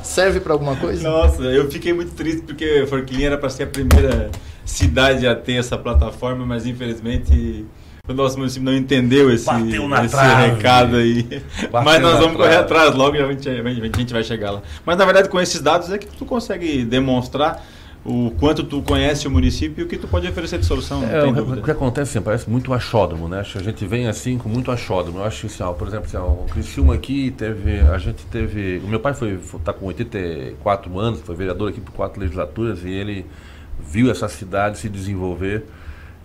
Serve 0.02 0.40
para 0.40 0.54
alguma 0.54 0.78
coisa? 0.78 1.04
Nossa, 1.04 1.44
eu 1.44 1.70
fiquei 1.70 1.92
muito 1.92 2.14
triste 2.14 2.44
porque 2.44 2.86
Forquilinha 2.88 3.28
era 3.28 3.38
para 3.38 3.50
ser 3.50 3.64
a 3.64 3.68
primeira 3.68 4.32
cidade 4.64 5.28
a 5.28 5.36
ter 5.36 5.56
essa 5.56 5.78
plataforma, 5.78 6.46
mas 6.46 6.66
infelizmente 6.66 7.66
o 8.06 8.14
nosso 8.14 8.38
município 8.38 8.66
não 8.66 8.76
entendeu 8.76 9.32
esse, 9.32 9.46
Bateu 9.46 9.88
na 9.88 10.04
esse 10.04 10.14
trave. 10.14 10.52
recado 10.52 10.98
aí. 10.98 11.24
Bateu 11.24 11.84
mas 11.86 12.02
nós 12.02 12.20
vamos 12.20 12.36
correr 12.36 12.58
atrás 12.58 12.94
logo 12.94 13.16
e 13.16 13.22
a 13.22 13.32
gente, 13.32 13.48
a 13.48 13.98
gente 13.98 14.12
vai 14.12 14.22
chegar 14.26 14.52
lá. 14.52 14.62
Mas 14.86 14.98
na 14.98 15.06
verdade 15.06 15.30
com 15.30 15.40
esses 15.40 15.62
dados 15.62 15.90
é 15.90 15.98
que 15.98 16.08
tu 16.08 16.26
consegue 16.26 16.84
demonstrar 16.84 17.66
o 18.04 18.32
quanto 18.38 18.62
tu 18.66 18.82
conhece 18.82 19.26
o 19.26 19.32
município 19.32 19.84
e 19.84 19.86
o 19.86 19.88
que 19.88 19.98
tu 19.98 20.06
pode 20.10 20.28
oferecer 20.28 20.60
de 20.60 20.66
solução, 20.66 21.02
É, 21.10 21.24
o, 21.24 21.64
que 21.64 21.72
acontece 21.72 22.18
assim, 22.18 22.22
parece 22.22 22.50
muito 22.50 22.74
achódromo, 22.74 23.30
né? 23.30 23.40
A 23.40 23.62
gente 23.62 23.86
vem 23.86 24.06
assim 24.06 24.38
com 24.38 24.50
muito 24.50 24.70
achódromo. 24.70 25.20
Eu 25.20 25.24
acho 25.24 25.40
que, 25.40 25.48
assim, 25.48 25.64
ó, 25.64 25.72
por 25.72 25.88
exemplo, 25.88 26.08
assim, 26.08 26.18
ó, 26.18 26.26
o 26.26 26.46
Criciúma 26.52 26.96
aqui 26.96 27.32
teve. 27.32 27.80
A 27.80 27.98
gente 28.00 28.26
teve. 28.26 28.82
O 28.84 28.90
meu 28.90 29.00
pai 29.00 29.14
foi, 29.14 29.38
foi 29.38 29.62
tá 29.62 29.72
com 29.72 29.86
84 29.86 31.00
anos, 31.00 31.22
foi 31.22 31.36
vereador 31.38 31.70
aqui 31.70 31.80
por 31.80 31.94
quatro 31.94 32.20
legislaturas 32.20 32.84
e 32.84 32.90
ele 32.90 33.26
viu 33.80 34.12
essa 34.12 34.28
cidade 34.28 34.78
se 34.78 34.90
desenvolver. 34.90 35.64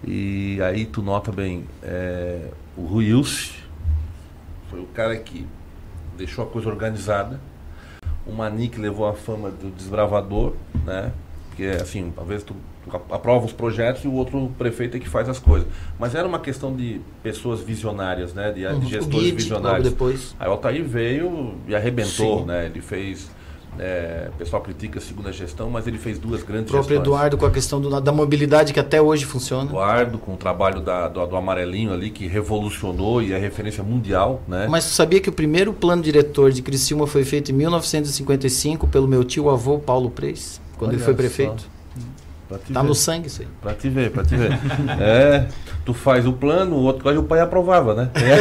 E 0.06 0.58
aí 0.62 0.86
tu 0.86 1.02
nota 1.02 1.32
bem, 1.32 1.64
é, 1.82 2.48
o 2.76 2.82
Rui 2.84 3.06
Ilse 3.06 3.52
foi 4.70 4.80
o 4.80 4.86
cara 4.86 5.16
que 5.16 5.46
deixou 6.16 6.44
a 6.44 6.46
coisa 6.46 6.68
organizada. 6.68 7.40
O 8.26 8.32
Mani 8.32 8.68
que 8.68 8.78
levou 8.78 9.06
a 9.08 9.14
fama 9.14 9.50
do 9.50 9.70
desbravador, 9.70 10.52
né? 10.84 11.12
Porque 11.48 11.64
assim, 11.64 12.12
às 12.16 12.26
vezes 12.26 12.44
tu, 12.44 12.54
tu 12.84 12.94
aprova 13.12 13.46
os 13.46 13.52
projetos 13.52 14.04
e 14.04 14.08
o 14.08 14.12
outro 14.12 14.52
prefeito 14.58 14.96
é 14.96 15.00
que 15.00 15.08
faz 15.08 15.28
as 15.28 15.38
coisas. 15.38 15.66
Mas 15.98 16.14
era 16.14 16.28
uma 16.28 16.38
questão 16.38 16.76
de 16.76 17.00
pessoas 17.22 17.60
visionárias, 17.60 18.34
né? 18.34 18.52
De, 18.52 18.66
Uhum. 18.66 18.78
de 18.80 18.86
O 18.86 18.88
gestores 18.88 19.20
Guide, 19.24 19.36
visionários. 19.36 19.88
depois. 19.88 20.36
Aí 20.38 20.46
o 20.46 20.52
Altair 20.52 20.84
veio 20.84 21.54
e 21.66 21.74
arrebentou, 21.74 22.40
Sim. 22.40 22.44
né? 22.46 22.66
Ele 22.66 22.80
fez 22.82 23.30
É, 23.78 24.28
o 24.34 24.36
pessoal 24.38 24.62
critica 24.62 24.98
a 24.98 25.02
segunda 25.02 25.32
gestão, 25.32 25.70
mas 25.70 25.86
ele 25.86 25.98
fez 25.98 26.18
duas 26.18 26.42
grandes 26.42 26.68
O 26.68 26.72
próprio 26.72 26.96
gestões. 26.96 27.06
Eduardo 27.06 27.36
com 27.38 27.46
a 27.46 27.50
questão 27.50 27.80
do- 27.80 28.00
da 28.00 28.12
mobilidade 28.12 28.72
que 28.72 28.80
até 28.80 29.00
hoje 29.00 29.24
funciona. 29.24 29.70
Eduardo, 29.70 30.18
com 30.18 30.34
o 30.34 30.36
trabalho 30.36 30.80
da- 30.80 31.08
do, 31.08 31.24
do 31.26 31.36
amarelinho 31.36 31.92
ali, 31.92 32.10
que 32.10 32.26
revolucionou 32.26 33.22
e 33.22 33.32
é 33.32 33.38
referência 33.38 33.82
mundial, 33.84 34.40
né? 34.48 34.66
Mas 34.68 34.84
tu 34.86 34.90
sabia 34.90 35.20
que 35.20 35.28
o 35.28 35.32
primeiro 35.32 35.72
plano 35.72 36.02
diretor 36.02 36.50
de 36.52 36.62
Criciúma 36.62 37.06
foi 37.06 37.24
feito 37.24 37.50
em 37.50 37.54
1955 37.54 38.86
pelo 38.86 39.06
meu 39.08 39.24
tio 39.24 39.48
avô 39.50 39.78
Paulo 39.78 40.10
Preis, 40.10 40.60
quando 40.76 40.92
ele 40.92 40.96
Olha 41.02 41.04
foi 41.04 41.14
só. 41.14 41.18
prefeito? 41.18 41.56
Te 41.62 41.77
Tá 42.48 42.80
ver. 42.80 42.88
no 42.88 42.94
sangue 42.94 43.26
isso 43.26 43.42
aí. 43.42 43.48
Pra 43.60 43.74
te 43.74 43.90
ver, 43.90 44.10
pra 44.10 44.24
te 44.24 44.34
ver. 44.34 44.52
é, 44.98 45.48
tu 45.84 45.92
faz 45.92 46.26
o 46.26 46.32
plano, 46.32 46.76
o 46.76 46.82
outro 46.82 47.02
coisa 47.02 47.20
o 47.20 47.24
pai 47.24 47.40
aprovava, 47.40 47.94
né? 47.94 48.10
É. 48.14 48.38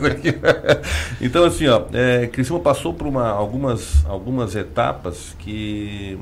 Então, 1.20 1.44
assim, 1.44 1.66
ó, 1.68 1.84
é, 1.92 2.26
Criciúma 2.26 2.60
passou 2.60 2.92
por 2.92 3.06
uma, 3.06 3.28
algumas, 3.28 4.04
algumas 4.06 4.54
etapas 4.54 5.34
que, 5.38 6.18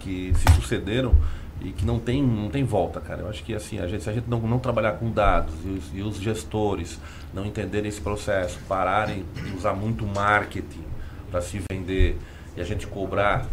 que 0.00 0.32
se 0.36 0.54
sucederam 0.56 1.14
e 1.64 1.70
que 1.70 1.86
não 1.86 1.98
tem, 1.98 2.22
não 2.22 2.50
tem 2.50 2.64
volta, 2.64 3.00
cara. 3.00 3.22
Eu 3.22 3.28
acho 3.28 3.42
que, 3.42 3.54
assim, 3.54 3.78
a 3.78 3.86
gente, 3.86 4.02
se 4.02 4.10
a 4.10 4.12
gente 4.12 4.28
não, 4.28 4.40
não 4.40 4.58
trabalhar 4.58 4.92
com 4.92 5.10
dados 5.10 5.54
e 5.64 5.68
os, 5.68 5.84
e 5.94 6.02
os 6.02 6.16
gestores 6.20 6.98
não 7.32 7.46
entenderem 7.46 7.88
esse 7.88 8.00
processo, 8.00 8.58
pararem 8.68 9.24
de 9.34 9.56
usar 9.56 9.72
muito 9.72 10.04
marketing 10.06 10.84
para 11.30 11.40
se 11.40 11.62
vender 11.70 12.18
e 12.56 12.60
a 12.60 12.64
gente 12.64 12.86
cobrar 12.86 13.46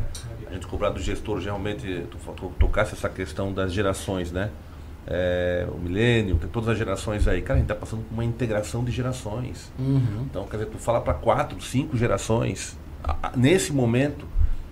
a 0.50 0.54
gente 0.54 0.68
cobrar 0.68 0.90
do 0.90 1.00
gestor 1.00 1.40
geralmente 1.40 2.06
tu, 2.12 2.18
tu 2.34 2.52
tocasse 2.60 2.94
essa 2.94 3.10
questão 3.10 3.52
das 3.54 3.72
gerações 3.74 4.32
né 4.32 4.50
É, 5.08 5.66
o 5.72 5.78
milênio 5.78 6.36
tem 6.36 6.50
todas 6.50 6.70
as 6.70 6.78
gerações 6.78 7.28
aí 7.28 7.42
cara 7.42 7.56
a 7.56 7.62
gente 7.62 7.72
está 7.72 7.76
passando 7.76 8.04
por 8.04 8.14
uma 8.14 8.24
integração 8.26 8.84
de 8.84 8.92
gerações 8.92 9.72
Uhum. 9.80 10.26
então 10.30 10.46
quer 10.46 10.58
dizer 10.58 10.70
tu 10.70 10.78
fala 10.78 11.02
para 11.02 11.14
quatro 11.14 11.60
cinco 11.62 11.98
gerações 11.98 12.78
nesse 13.36 13.72
momento 13.74 14.26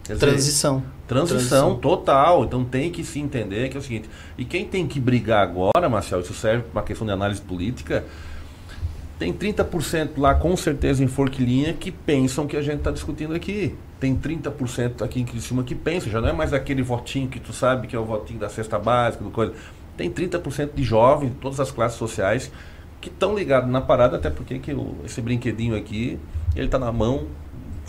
dizer, 0.03 0.19
Transição. 0.19 0.84
transição 1.07 1.38
Transição. 1.47 1.75
total 1.80 2.43
então 2.45 2.63
tem 2.63 2.91
que 2.91 3.03
se 3.03 3.19
entender 3.19 3.69
que 3.69 3.78
é 3.78 3.80
o 3.80 3.84
seguinte 3.84 4.09
e 4.38 4.45
quem 4.45 4.65
tem 4.65 4.86
que 4.88 4.99
brigar 4.99 5.41
agora 5.43 5.89
Marcelo 5.89 6.21
isso 6.21 6.34
serve 6.34 6.63
para 6.63 6.82
uma 6.82 6.84
questão 6.86 7.07
de 7.07 7.13
análise 7.13 7.41
política 7.41 8.03
tem 9.19 9.34
30% 9.34 10.09
lá, 10.17 10.36
com 10.36 10.55
certeza, 10.55 11.03
em 11.03 11.07
Forquilinha, 11.07 11.73
que 11.73 11.89
pensam 11.91 12.45
que 12.45 12.55
a 12.55 12.61
gente 12.61 12.78
está 12.78 12.91
discutindo 12.91 13.34
aqui. 13.34 13.73
Tem 14.00 14.16
30% 14.16 15.02
aqui 15.04 15.20
em 15.22 15.26
Criciúma 15.26 15.64
que 15.64 15.74
pensam, 15.74 16.12
já 16.12 16.22
não 16.22 16.30
é 16.30 16.34
mais 16.34 16.54
aquele 16.54 16.84
votinho 16.84 17.28
que 17.28 17.39
tu 17.39 17.52
sabe 17.52 17.88
que 17.88 17.95
é 17.95 18.00
o 18.00 18.06
votinho 18.06 18.39
da 18.39 18.48
cesta 18.50 18.78
básica, 18.78 19.24
do 19.24 19.32
coisa. 19.32 19.54
Tem 19.95 20.12
30% 20.12 20.70
de 20.76 20.84
jovens, 20.84 21.30
de 21.32 21.36
todas 21.38 21.60
as 21.60 21.72
classes 21.72 21.98
sociais, 21.98 22.52
que 23.02 23.10
estão 23.10 23.36
ligados 23.36 23.70
na 23.72 23.82
parada, 23.82 24.18
até 24.18 24.30
porque 24.30 24.60
que 24.60 24.72
o- 24.74 24.95
esse 25.04 25.20
brinquedinho 25.22 25.76
aqui, 25.76 26.20
ele 26.56 26.66
está 26.68 26.78
na 26.78 26.91
mão 26.91 27.26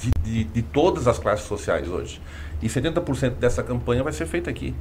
de, 0.01 0.11
de- 0.25 0.45
de 0.45 0.63
todas 0.63 1.07
as 1.07 1.19
classes 1.19 1.47
sociais 1.47 1.89
hoje. 1.89 2.21
E 2.63 2.69
70% 2.69 3.35
dessa 3.39 3.63
campanha 3.63 4.03
vai 4.03 4.13
ser 4.13 4.27
feita 4.27 4.49
aqui. 4.49 4.75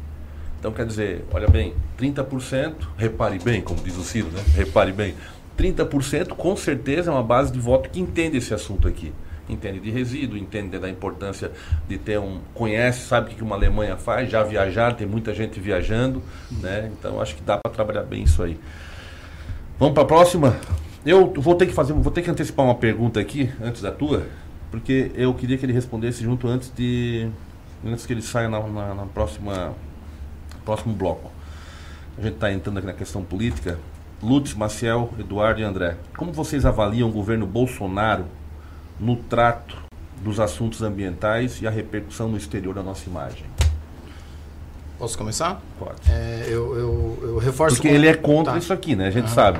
Então, 0.59 0.71
quer 0.71 0.85
dizer, 0.85 1.25
olha 1.31 1.47
bem, 1.47 1.73
30%, 1.99 2.73
repare 2.97 3.37
bem, 3.39 3.61
como 3.61 3.81
diz 3.81 3.97
o 3.97 4.03
Ciro, 4.03 4.29
né? 4.29 4.41
Repare 4.55 4.91
bem. 4.93 5.13
30% 5.57 6.29
com 6.29 6.55
certeza 6.55 7.11
é 7.11 7.13
uma 7.13 7.23
base 7.23 7.51
de 7.51 7.59
voto 7.59 7.89
que 7.89 7.99
entende 7.99 8.37
esse 8.37 8.53
assunto 8.53 8.87
aqui. 8.87 9.11
Entende 9.49 9.79
de 9.79 9.89
resíduo, 9.89 10.37
entende 10.37 10.77
da 10.77 10.89
importância 10.89 11.51
de 11.87 11.97
ter 11.97 12.19
um. 12.19 12.39
conhece, 12.53 13.07
sabe 13.07 13.31
o 13.31 13.35
que 13.35 13.41
uma 13.41 13.55
Alemanha 13.55 13.95
faz, 13.95 14.29
já 14.29 14.43
viajaram, 14.43 14.95
tem 14.95 15.07
muita 15.07 15.33
gente 15.33 15.59
viajando, 15.59 16.21
né? 16.51 16.91
Então 16.97 17.21
acho 17.21 17.35
que 17.35 17.41
dá 17.41 17.57
para 17.57 17.71
trabalhar 17.71 18.03
bem 18.03 18.23
isso 18.23 18.43
aí. 18.43 18.59
Vamos 19.79 19.93
para 19.93 20.03
a 20.03 20.07
próxima? 20.07 20.57
Eu 21.05 21.31
vou 21.33 21.55
ter 21.55 21.67
que 21.67 21.73
fazer, 21.73 21.93
vou 21.93 22.11
ter 22.11 22.21
que 22.21 22.29
antecipar 22.29 22.65
uma 22.65 22.75
pergunta 22.75 23.19
aqui 23.19 23.49
antes 23.61 23.81
da 23.81 23.91
tua, 23.91 24.25
porque 24.69 25.11
eu 25.15 25.33
queria 25.33 25.57
que 25.57 25.65
ele 25.65 25.73
respondesse 25.73 26.21
junto 26.23 26.47
antes 26.47 26.73
de 26.75 27.29
antes 27.85 28.05
que 28.05 28.11
ele 28.11 28.21
saia 28.21 28.49
na, 28.49 28.59
na, 28.59 28.93
na 28.93 29.05
próxima 29.05 29.73
próximo 30.65 30.93
bloco. 30.93 31.31
A 32.17 32.21
gente 32.21 32.33
está 32.33 32.51
entrando 32.51 32.79
aqui 32.79 32.87
na 32.87 32.93
questão 32.93 33.23
política. 33.23 33.79
Lutz, 34.21 34.53
Maciel, 34.55 35.13
Eduardo 35.19 35.61
e 35.61 35.63
André. 35.63 35.95
Como 36.17 36.33
vocês 36.33 36.65
avaliam 36.65 37.07
o 37.07 37.11
governo 37.11 37.45
Bolsonaro 37.45 38.25
no 38.99 39.15
trato 39.15 39.75
dos 40.23 40.39
assuntos 40.39 40.81
ambientais 40.81 41.61
e 41.61 41.67
a 41.67 41.69
repercussão 41.69 42.27
no 42.27 42.37
exterior 42.37 42.73
da 42.73 42.81
nossa 42.83 43.07
imagem? 43.09 43.45
Posso 44.97 45.17
começar? 45.17 45.61
Pode. 45.77 45.99
É, 46.09 46.45
eu, 46.47 46.75
eu, 46.75 47.17
eu 47.21 47.37
reforço. 47.37 47.75
Porque 47.75 47.87
com- 47.89 47.93
ele 47.95 48.07
é 48.07 48.15
contra 48.15 48.53
Tá. 48.53 48.59
isso 48.59 48.73
aqui, 48.73 48.95
né? 48.95 49.07
A 49.07 49.11
gente 49.11 49.25
Aham. 49.25 49.33
sabe. 49.35 49.59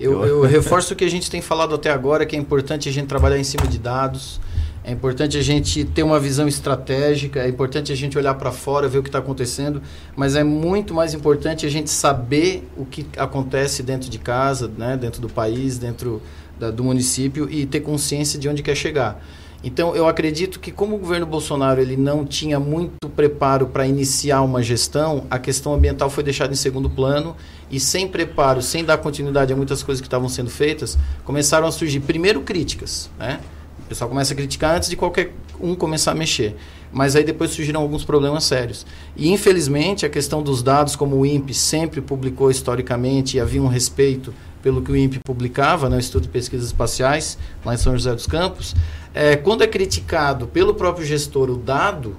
Eu, 0.00 0.24
eu 0.24 0.42
reforço 0.42 0.92
o 0.94 0.96
que 0.96 1.04
a 1.04 1.10
gente 1.10 1.30
tem 1.30 1.40
falado 1.40 1.72
até 1.74 1.90
agora, 1.90 2.26
que 2.26 2.34
é 2.34 2.38
importante 2.38 2.88
a 2.88 2.92
gente 2.92 3.06
trabalhar 3.06 3.38
em 3.38 3.44
cima 3.44 3.64
de 3.68 3.78
dados, 3.78 4.40
é 4.82 4.90
importante 4.90 5.38
a 5.38 5.42
gente 5.42 5.84
ter 5.84 6.02
uma 6.02 6.18
visão 6.18 6.48
estratégica, 6.48 7.38
é 7.40 7.48
importante 7.48 7.92
a 7.92 7.94
gente 7.94 8.18
olhar 8.18 8.34
para 8.34 8.50
fora, 8.50 8.88
ver 8.88 8.98
o 8.98 9.02
que 9.04 9.08
está 9.08 9.20
acontecendo, 9.20 9.80
mas 10.16 10.34
é 10.34 10.42
muito 10.42 10.92
mais 10.92 11.14
importante 11.14 11.64
a 11.64 11.70
gente 11.70 11.88
saber 11.90 12.68
o 12.76 12.84
que 12.84 13.06
acontece 13.16 13.84
dentro 13.84 14.10
de 14.10 14.18
casa, 14.18 14.68
né, 14.76 14.96
dentro 14.96 15.20
do 15.22 15.28
país, 15.28 15.78
dentro 15.78 16.20
da- 16.58 16.70
do 16.70 16.84
município 16.84 17.48
e 17.50 17.66
ter 17.66 17.80
consciência 17.80 18.38
de 18.38 18.48
onde 18.48 18.62
quer 18.62 18.74
chegar. 18.74 19.22
Então, 19.62 19.96
eu 19.96 20.06
acredito 20.06 20.60
que 20.60 20.70
como 20.70 20.94
o 20.96 20.98
governo 20.98 21.24
Bolsonaro 21.24 21.80
ele 21.80 21.96
não 21.96 22.26
tinha 22.26 22.60
muito 22.60 23.08
preparo 23.16 23.68
para 23.68 23.86
iniciar 23.86 24.42
uma 24.42 24.62
gestão, 24.62 25.24
a 25.30 25.38
questão 25.38 25.72
ambiental 25.72 26.10
foi 26.10 26.22
deixada 26.22 26.52
em 26.52 26.56
segundo 26.56 26.90
plano 26.90 27.34
e 27.70 27.80
sem 27.80 28.06
preparo, 28.06 28.60
sem 28.60 28.84
dar 28.84 28.98
continuidade 28.98 29.54
a 29.54 29.56
muitas 29.56 29.82
coisas 29.82 30.02
que 30.02 30.06
estavam 30.06 30.28
sendo 30.28 30.50
feitas, 30.50 30.98
começaram 31.24 31.66
a 31.66 31.72
surgir 31.72 32.00
primeiro 32.00 32.42
críticas, 32.42 33.08
né? 33.18 33.40
O 33.78 33.88
pessoal 33.88 34.08
começa 34.10 34.34
a 34.34 34.36
criticar 34.36 34.76
antes 34.76 34.90
de 34.90 34.96
qualquer 34.96 35.32
um 35.58 35.74
começar 35.74 36.12
a 36.12 36.14
mexer. 36.14 36.56
Mas 36.92 37.16
aí 37.16 37.24
depois 37.24 37.50
surgiram 37.50 37.80
alguns 37.80 38.04
problemas 38.04 38.44
sérios. 38.44 38.86
E 39.16 39.32
infelizmente 39.32 40.04
a 40.04 40.10
questão 40.10 40.42
dos 40.42 40.62
dados, 40.62 40.94
como 40.94 41.16
o 41.16 41.26
INPE 41.26 41.54
sempre 41.54 42.00
publicou 42.02 42.50
historicamente 42.50 43.36
e 43.36 43.40
havia 43.40 43.62
um 43.62 43.66
respeito 43.66 44.32
pelo 44.64 44.80
que 44.80 44.90
o 44.90 44.96
INPE 44.96 45.20
publicava, 45.22 45.90
né, 45.90 45.96
o 45.96 45.98
Instituto 45.98 46.22
de 46.22 46.30
Pesquisas 46.30 46.68
Espaciais, 46.68 47.36
lá 47.62 47.74
em 47.74 47.76
São 47.76 47.92
José 47.92 48.14
dos 48.14 48.26
Campos, 48.26 48.74
é, 49.12 49.36
quando 49.36 49.62
é 49.62 49.66
criticado 49.66 50.46
pelo 50.46 50.72
próprio 50.72 51.04
gestor 51.04 51.50
o 51.50 51.56
dado, 51.58 52.16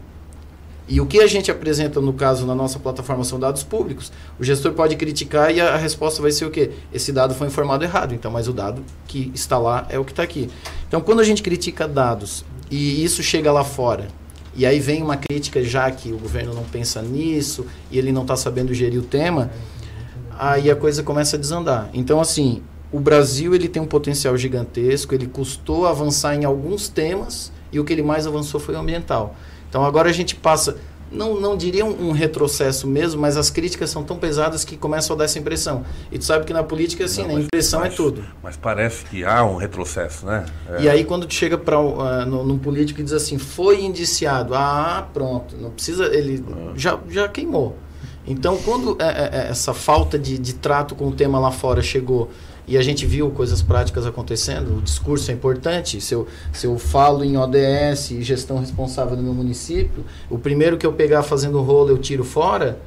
e 0.88 1.02
o 1.02 1.08
que 1.08 1.20
a 1.22 1.26
gente 1.26 1.50
apresenta, 1.50 2.00
no 2.00 2.14
caso, 2.14 2.46
na 2.46 2.54
nossa 2.54 2.78
plataforma 2.78 3.24
são 3.24 3.40
dados 3.40 3.64
públicos, 3.64 4.12
o 4.40 4.44
gestor 4.44 4.74
pode 4.74 4.96
criticar 4.96 5.52
e 5.52 5.60
a, 5.60 5.76
resposta 5.76 6.22
vai 6.22 6.32
ser 6.32 6.46
o 6.46 6.52
quê? 6.52 6.70
Esse 6.94 7.12
dado 7.12 7.34
foi 7.34 7.48
informado 7.48 7.84
errado, 7.84 8.14
então, 8.14 8.30
mas 8.30 8.48
o 8.48 8.54
dado 8.54 8.84
que 9.08 9.32
está 9.34 9.58
lá 9.58 9.88
é 9.90 9.98
o 9.98 10.06
que 10.06 10.12
está 10.12 10.22
aqui. 10.22 10.48
Então, 10.88 11.02
quando 11.02 11.22
a 11.22 11.24
gente 11.24 11.42
critica 11.42 11.88
dados 11.88 12.46
e 12.70 13.04
isso 13.04 13.24
chega 13.24 13.52
lá 13.52 13.64
fora, 13.64 14.08
e 14.56 14.68
aí 14.68 14.80
vem 14.80 15.02
uma 15.02 15.18
crítica 15.18 15.64
já 15.64 15.90
que 15.90 16.14
o 16.14 16.18
governo 16.20 16.54
não 16.54 16.64
pensa 16.64 17.02
nisso 17.02 17.66
e 17.90 17.98
ele 17.98 18.12
não 18.12 18.22
está 18.22 18.36
sabendo 18.36 18.72
gerir 18.72 19.00
o 19.00 19.04
tema, 19.04 19.50
aí 20.38 20.70
a 20.70 20.76
coisa 20.76 21.04
começa 21.04 21.36
a 21.36 21.40
desandar. 21.40 21.90
Então, 21.94 22.20
assim, 22.20 22.62
o 22.92 23.00
Brasil 23.00 23.54
ele 23.54 23.68
tem 23.68 23.82
um 23.82 23.86
potencial 23.88 24.38
gigantesco, 24.38 25.14
ele 25.14 25.28
custou 25.28 25.86
avançar 25.86 26.36
em 26.36 26.46
alguns 26.46 26.88
temas 26.88 27.52
e 27.72 27.80
o 27.80 27.84
que 27.84 27.92
ele 27.94 28.04
mais 28.04 28.26
avançou 28.28 28.60
foi 28.60 28.76
o 28.76 28.80
ambiental. 28.80 29.36
Então, 29.70 29.84
agora 29.84 30.10
a 30.10 30.14
gente 30.14 30.36
passa, 30.36 30.78
não, 31.12 31.40
não 31.40 31.58
diria 31.58 31.84
um, 31.86 32.10
um 32.10 32.12
retrocesso 32.12 32.88
mesmo, 32.88 33.20
mas 33.20 33.36
as 33.36 33.50
críticas 33.50 33.90
são 33.90 34.04
tão 34.04 34.18
pesadas 34.18 34.64
que 34.64 34.78
começam 34.78 35.14
a 35.16 35.20
dar 35.20 35.26
essa 35.26 35.38
impressão. 35.38 35.84
E 36.12 36.18
tu 36.18 36.24
sabe 36.24 36.46
que 36.46 36.54
na 36.54 36.64
política, 36.64 37.04
assim, 37.06 37.22
Não, 37.24 37.28
né, 37.28 37.34
mas- 37.36 37.46
impressão 37.46 37.80
mas- 37.82 37.94
é 37.94 37.96
tudo. 37.96 38.24
Mas 38.42 38.56
parece 38.56 39.04
que 39.06 39.26
há 39.26 39.44
um 39.44 39.58
retrocesso, 39.58 40.26
né? 40.26 40.46
É. 40.70 40.84
E 40.84 40.90
aí 40.90 41.04
quando 41.04 41.26
tu 41.28 41.34
chega 41.34 41.58
para 41.58 41.80
uh, 41.80 42.26
num 42.26 42.58
político 42.58 43.02
e 43.02 43.04
diz 43.04 43.12
assim, 43.14 43.38
foi 43.38 43.84
indiciado, 43.84 44.54
ah, 44.56 45.06
pronto, 45.14 45.58
não 45.58 45.72
precisa, 45.72 46.06
ele 46.16 46.44
já, 46.76 46.98
já 47.10 47.28
queimou. 47.28 47.76
Então 48.28 48.58
quando 48.58 48.98
é, 49.00 49.06
é, 49.06 49.30
é, 49.34 49.48
essa 49.50 49.74
falta 49.74 50.18
de, 50.18 50.38
de 50.38 50.54
trato 50.54 50.96
com 50.96 51.08
o 51.08 51.12
tema 51.12 51.40
lá 51.40 51.52
fora 51.52 51.82
chegou 51.82 52.30
e 52.68 52.78
a 52.78 52.82
gente 52.82 53.06
viu 53.06 53.30
coisas 53.30 53.62
práticas 53.62 54.08
acontecendo, 54.08 54.78
o 54.80 54.82
discurso 54.82 55.30
é 55.30 55.34
importante, 55.36 56.02
se 56.02 56.16
eu, 56.16 56.28
se 56.52 56.66
eu 56.66 56.80
falo 56.80 57.24
em 57.24 57.38
ODS 57.38 58.10
e 58.12 58.24
gestão 58.24 58.58
responsável 58.58 59.16
no 59.16 59.22
meu 59.22 59.34
município, 59.36 60.04
o 60.32 60.40
primeiro 60.40 60.76
que 60.76 60.86
eu 60.86 60.92
pegar 60.94 61.22
fazendo 61.22 61.62
rolo 61.62 61.90
eu 61.92 61.98
tiro 62.00 62.24
fora, 62.24 62.80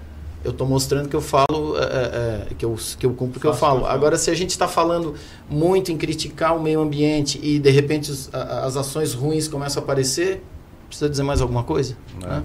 eu 0.44 0.50
estou 0.50 0.66
mostrando 0.66 1.08
que 1.08 1.14
eu 1.14 1.20
falo, 1.20 1.76
é, 1.78 1.82
é, 1.82 2.46
é, 2.50 2.54
que, 2.56 2.64
eu, 2.64 2.76
que 2.98 3.06
eu 3.06 3.12
cumpro 3.12 3.38
o 3.38 3.40
que 3.40 3.46
eu 3.46 3.54
falo. 3.54 3.86
Agora, 3.86 4.16
se 4.16 4.30
a 4.30 4.34
gente 4.34 4.50
está 4.50 4.66
falando 4.66 5.14
muito 5.48 5.92
em 5.92 5.96
criticar 5.96 6.56
o 6.56 6.60
meio 6.62 6.80
ambiente 6.80 7.38
e 7.42 7.58
de 7.60 7.70
repente 7.70 8.10
os- 8.10 8.32
a- 8.32 8.64
as 8.64 8.76
ações 8.76 9.14
ruins 9.14 9.46
começam 9.48 9.80
a 9.80 9.84
aparecer, 9.84 10.42
precisa 10.88 11.08
dizer 11.10 11.22
mais 11.22 11.40
alguma 11.40 11.62
coisa? 11.64 11.96
Nada. 12.20 12.36
Né? 12.40 12.42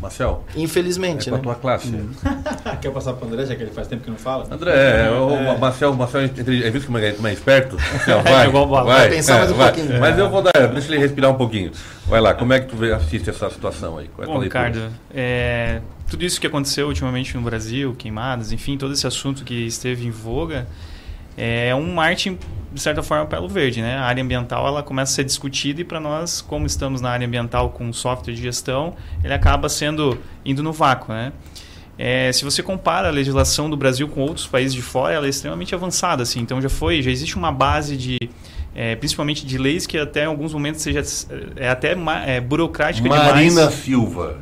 Marcel, 0.00 0.44
Infelizmente, 0.56 1.28
é 1.28 1.30
com 1.30 1.34
a 1.36 1.38
né? 1.38 1.42
tua 1.44 1.54
classe. 1.54 1.92
Quer 2.80 2.90
passar 2.90 3.12
para 3.12 3.26
o 3.26 3.28
André, 3.28 3.46
já 3.46 3.54
que 3.54 3.62
ele 3.62 3.70
faz 3.70 3.86
tempo 3.86 4.02
que 4.04 4.10
não 4.10 4.16
fala? 4.16 4.46
André, 4.50 4.72
é, 4.72 5.10
o 5.10 5.58
Marcel, 5.58 5.90
o 5.92 5.96
Marcel, 5.96 6.22
é 6.22 6.70
visto 6.70 6.86
como 6.86 6.98
é, 6.98 7.12
como 7.12 7.28
é 7.28 7.32
esperto? 7.32 7.76
Marcel, 7.76 8.22
vai, 8.24 8.46
Igual 8.48 8.66
bola. 8.66 8.84
vai, 8.84 9.00
Vai 9.00 9.10
pensar 9.10 9.38
mais 9.38 9.50
um 9.50 9.54
vai. 9.54 9.72
pouquinho. 9.72 10.00
Mas 10.00 10.18
eu 10.18 10.30
vou 10.30 10.42
dar, 10.42 10.52
deixa 10.68 10.88
ele 10.92 10.98
respirar 10.98 11.30
um 11.30 11.34
pouquinho. 11.36 11.70
Vai 12.06 12.20
lá, 12.20 12.34
como 12.34 12.52
é 12.52 12.60
que 12.60 12.74
tu 12.74 12.82
assiste 12.94 13.28
essa 13.28 13.50
situação 13.50 13.98
aí? 13.98 14.08
Qual 14.08 14.26
é 14.26 14.32
Bom? 14.32 14.38
Ricardo, 14.40 14.88
é, 15.14 15.80
tudo 16.08 16.24
isso 16.24 16.40
que 16.40 16.46
aconteceu 16.46 16.88
ultimamente 16.88 17.36
no 17.36 17.42
Brasil, 17.42 17.94
queimadas, 17.96 18.52
enfim, 18.52 18.76
todo 18.78 18.92
esse 18.92 19.06
assunto 19.06 19.44
que 19.44 19.66
esteve 19.66 20.06
em 20.06 20.10
voga, 20.10 20.66
é 21.40 21.74
um 21.74 21.94
marketing 21.94 22.38
de 22.72 22.80
certa 22.80 23.02
forma 23.02 23.26
para 23.26 23.40
o 23.40 23.48
verde, 23.48 23.80
né? 23.80 23.96
A 23.96 24.02
área 24.02 24.22
ambiental 24.22 24.66
ela 24.66 24.82
começa 24.82 25.12
a 25.12 25.14
ser 25.16 25.24
discutida 25.24 25.80
e 25.80 25.84
para 25.84 25.98
nós, 25.98 26.40
como 26.40 26.66
estamos 26.66 27.00
na 27.00 27.10
área 27.10 27.26
ambiental 27.26 27.70
com 27.70 27.92
software 27.92 28.34
de 28.34 28.42
gestão, 28.42 28.94
ele 29.24 29.32
acaba 29.32 29.68
sendo 29.68 30.18
indo 30.44 30.62
no 30.62 30.72
vácuo, 30.72 31.12
né? 31.12 31.32
É, 31.98 32.30
se 32.32 32.44
você 32.44 32.62
compara 32.62 33.08
a 33.08 33.10
legislação 33.10 33.68
do 33.68 33.76
Brasil 33.76 34.06
com 34.08 34.20
outros 34.20 34.46
países 34.46 34.72
de 34.72 34.82
fora, 34.82 35.14
ela 35.14 35.26
é 35.26 35.28
extremamente 35.28 35.74
avançada, 35.74 36.22
assim. 36.22 36.40
Então 36.40 36.60
já 36.60 36.68
foi, 36.68 37.02
já 37.02 37.10
existe 37.10 37.36
uma 37.36 37.50
base 37.50 37.96
de 37.96 38.18
é, 38.74 38.94
principalmente 38.94 39.44
de 39.44 39.58
leis 39.58 39.86
que 39.86 39.98
até 39.98 40.24
em 40.24 40.26
alguns 40.26 40.54
momentos 40.54 40.80
seja 40.80 41.02
é 41.56 41.68
até 41.68 41.96
é, 42.26 42.40
burocrática 42.40 43.08
Marina 43.08 43.50
demais. 43.50 43.74
Silva. 43.74 44.38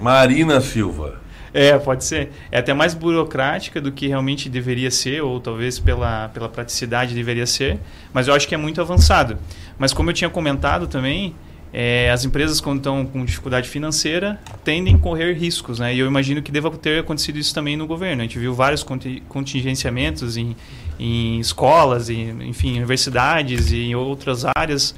Marina 0.00 0.60
Silva. 0.60 1.20
É, 1.52 1.78
pode 1.78 2.04
ser. 2.04 2.30
É 2.50 2.58
até 2.58 2.74
mais 2.74 2.94
burocrática 2.94 3.80
do 3.80 3.90
que 3.90 4.06
realmente 4.06 4.48
deveria 4.48 4.90
ser, 4.90 5.22
ou 5.22 5.40
talvez 5.40 5.78
pela, 5.78 6.28
pela 6.28 6.48
praticidade 6.48 7.14
deveria 7.14 7.46
ser, 7.46 7.78
mas 8.12 8.28
eu 8.28 8.34
acho 8.34 8.46
que 8.46 8.54
é 8.54 8.58
muito 8.58 8.80
avançado. 8.80 9.38
Mas 9.78 9.92
como 9.92 10.10
eu 10.10 10.14
tinha 10.14 10.30
comentado 10.30 10.86
também, 10.86 11.34
é, 11.72 12.10
as 12.10 12.24
empresas 12.24 12.60
quando 12.60 12.78
estão 12.78 13.04
com 13.04 13.24
dificuldade 13.24 13.68
financeira 13.68 14.40
tendem 14.64 14.94
a 14.94 14.98
correr 14.98 15.34
riscos, 15.34 15.78
né? 15.78 15.94
E 15.94 15.98
eu 15.98 16.06
imagino 16.06 16.40
que 16.40 16.50
deva 16.50 16.70
ter 16.70 17.00
acontecido 17.00 17.38
isso 17.38 17.54
também 17.54 17.76
no 17.76 17.86
governo. 17.86 18.22
A 18.22 18.24
gente 18.24 18.38
viu 18.38 18.54
vários 18.54 18.84
contingenciamentos 19.28 20.36
em, 20.36 20.56
em 20.98 21.38
escolas, 21.38 22.08
em, 22.08 22.48
enfim, 22.48 22.76
universidades 22.76 23.70
e 23.70 23.82
em 23.82 23.94
outras 23.94 24.44
áreas. 24.56 24.94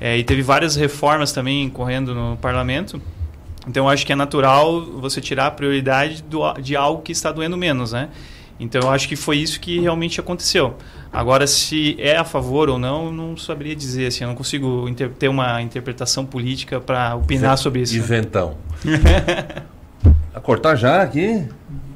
É, 0.00 0.16
e 0.16 0.24
teve 0.24 0.42
várias 0.42 0.76
reformas 0.76 1.32
também 1.32 1.68
correndo 1.68 2.14
no 2.14 2.36
parlamento. 2.36 3.00
Então, 3.66 3.84
eu 3.84 3.88
acho 3.88 4.04
que 4.04 4.12
é 4.12 4.16
natural 4.16 4.80
você 4.82 5.20
tirar 5.20 5.46
a 5.46 5.50
prioridade 5.50 6.22
do, 6.22 6.52
de 6.54 6.74
algo 6.74 7.02
que 7.02 7.12
está 7.12 7.30
doendo 7.30 7.56
menos, 7.56 7.92
né? 7.92 8.08
Então, 8.58 8.82
eu 8.82 8.90
acho 8.90 9.08
que 9.08 9.16
foi 9.16 9.38
isso 9.38 9.60
que 9.60 9.80
realmente 9.80 10.20
aconteceu. 10.20 10.76
Agora, 11.12 11.46
se 11.46 11.96
é 11.98 12.16
a 12.16 12.24
favor 12.24 12.68
ou 12.68 12.78
não, 12.78 13.12
não 13.12 13.36
saberia 13.36 13.74
dizer. 13.74 14.06
Assim, 14.06 14.24
eu 14.24 14.28
não 14.28 14.34
consigo 14.34 14.86
ter 15.18 15.28
uma 15.28 15.60
interpretação 15.60 16.24
política 16.24 16.80
para 16.80 17.14
opinar 17.16 17.58
sobre 17.58 17.82
isso. 17.82 17.96
Isentão. 17.96 18.56
a 20.34 20.40
cortar 20.40 20.76
já 20.76 21.02
aqui? 21.02 21.46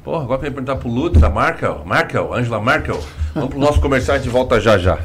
Porra, 0.03 0.23
agora 0.23 0.39
para 0.39 0.51
perguntar 0.51 0.75
pro 0.77 0.89
Lutz, 0.89 1.21
a 1.21 1.29
Markel, 1.29 1.83
Markel, 1.85 2.33
Angela 2.33 2.61
Markel. 2.61 3.03
Vamos 3.33 3.49
pro 3.49 3.59
nosso 3.59 3.81
comercial 3.81 4.15
e 4.15 4.19
a 4.19 4.23
gente 4.23 4.31
volta 4.31 4.59
já 4.59 4.77
já. 4.77 4.99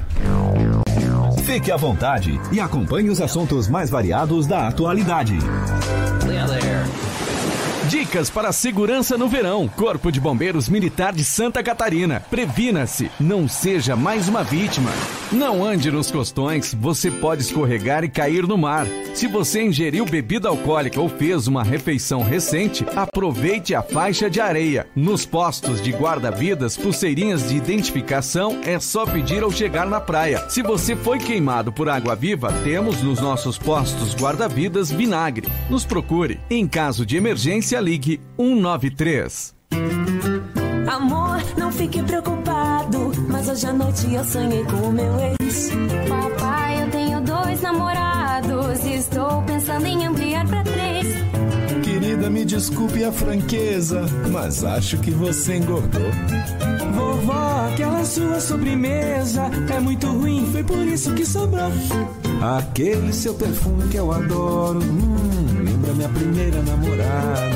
Fique 1.45 1.73
à 1.73 1.77
vontade 1.77 2.41
e 2.53 2.61
acompanhe 2.61 3.11
os 3.11 3.21
assuntos 3.21 3.69
mais 3.69 3.91
variados 3.91 4.47
da 4.47 4.69
atualidade. 4.69 5.39
Dicas 7.93 8.31
para 8.31 8.49
a 8.49 8.53
segurança 8.55 9.19
no 9.19 9.29
verão. 9.29 9.69
Corpo 9.69 10.11
de 10.11 10.19
Bombeiros 10.19 10.67
Militar 10.67 11.13
de 11.13 11.23
Santa 11.23 11.63
Catarina. 11.63 12.21
Previna-se, 12.31 13.11
não 13.21 13.47
seja 13.47 13.95
mais 13.95 14.31
uma 14.31 14.43
vítima. 14.43 14.91
Não 15.31 15.63
ande 15.63 15.91
nos 15.91 16.11
costões, 16.11 16.73
você 16.73 17.11
pode 17.11 17.43
escorregar 17.43 18.03
e 18.03 18.09
cair 18.09 18.47
no 18.47 18.57
mar. 18.57 18.87
Se 19.13 19.27
você 19.27 19.63
ingeriu 19.63 20.07
bebida 20.07 20.49
alcoólica 20.49 20.99
ou 20.99 21.07
fez 21.07 21.47
uma 21.47 21.63
refeição 21.63 22.23
recente, 22.23 22.87
aproveite 22.97 23.75
a 23.75 23.83
faixa 23.83 24.31
de 24.31 24.41
areia. 24.41 24.87
Nos 24.97 25.27
postos 25.27 25.83
de 25.83 25.91
guarda-vidas, 25.91 26.79
pulseirinhas 26.79 27.47
de 27.51 27.57
identificação 27.57 28.59
é 28.65 28.81
só 28.81 29.05
pedir 29.05 29.43
ao 29.43 29.53
chegar 29.53 29.87
na 29.87 30.01
praia. 30.01 30.49
Se 30.49 30.63
você 30.63 30.97
foi 30.97 31.19
queimado 31.19 31.71
por 31.71 31.91
água 31.91 32.17
viva, 32.17 32.51
temos 32.65 33.03
nos 33.03 33.21
nossos 33.21 33.59
postos 33.59 34.15
guarda-vidas 34.15 34.91
vinagre. 34.91 35.47
Nos 35.69 35.85
procure. 35.85 36.41
Em 36.49 36.67
caso 36.67 37.05
de 37.05 37.19
emergência, 37.19 37.82
ligue 37.83 38.21
193. 38.39 39.55
Amor, 40.89 41.43
não 41.57 41.73
fique 41.73 42.03
preocupado, 42.03 43.13
mas 43.29 43.49
hoje 43.49 43.67
à 43.67 43.73
noite 43.73 44.13
eu 44.13 44.25
sonhei 44.25 44.65
com 44.65 44.77
o 44.89 44.93
meu 44.93 45.13
ex. 45.41 45.71
Papai, 46.09 46.83
eu 46.83 46.91
tenho 46.91 47.21
dois 47.21 47.61
namorados 47.61 48.85
e 48.85 48.95
estou 48.95 49.43
pensando 49.43 49.87
em 49.87 50.07
ampliar 50.07 50.47
pra 50.47 50.63
três. 50.63 51.07
Querida, 51.83 52.31
me 52.31 52.45
desculpe 52.45 53.05
a 53.05 53.13
franqueza, 53.13 54.07
mas 54.31 54.65
acho 54.65 54.99
que 54.99 55.11
você 55.11 55.57
engordou. 55.57 56.11
Vovó, 56.95 57.69
aquela 57.73 58.05
sua 58.05 58.39
sobremesa 58.41 59.51
é 59.75 59.81
muito 59.81 60.07
ruim, 60.07 60.47
foi 60.53 60.63
por 60.63 60.87
isso 60.87 61.15
que 61.15 61.25
sobrou. 61.25 61.71
Aquele 62.59 63.13
seu 63.13 63.35
perfume 63.35 63.89
que 63.89 63.97
eu 63.97 64.13
adoro, 64.13 64.81
hum, 64.81 65.42
lembra 65.93 65.95
minha 65.95 66.09
primeira 66.09 66.63
namorada. 66.63 67.49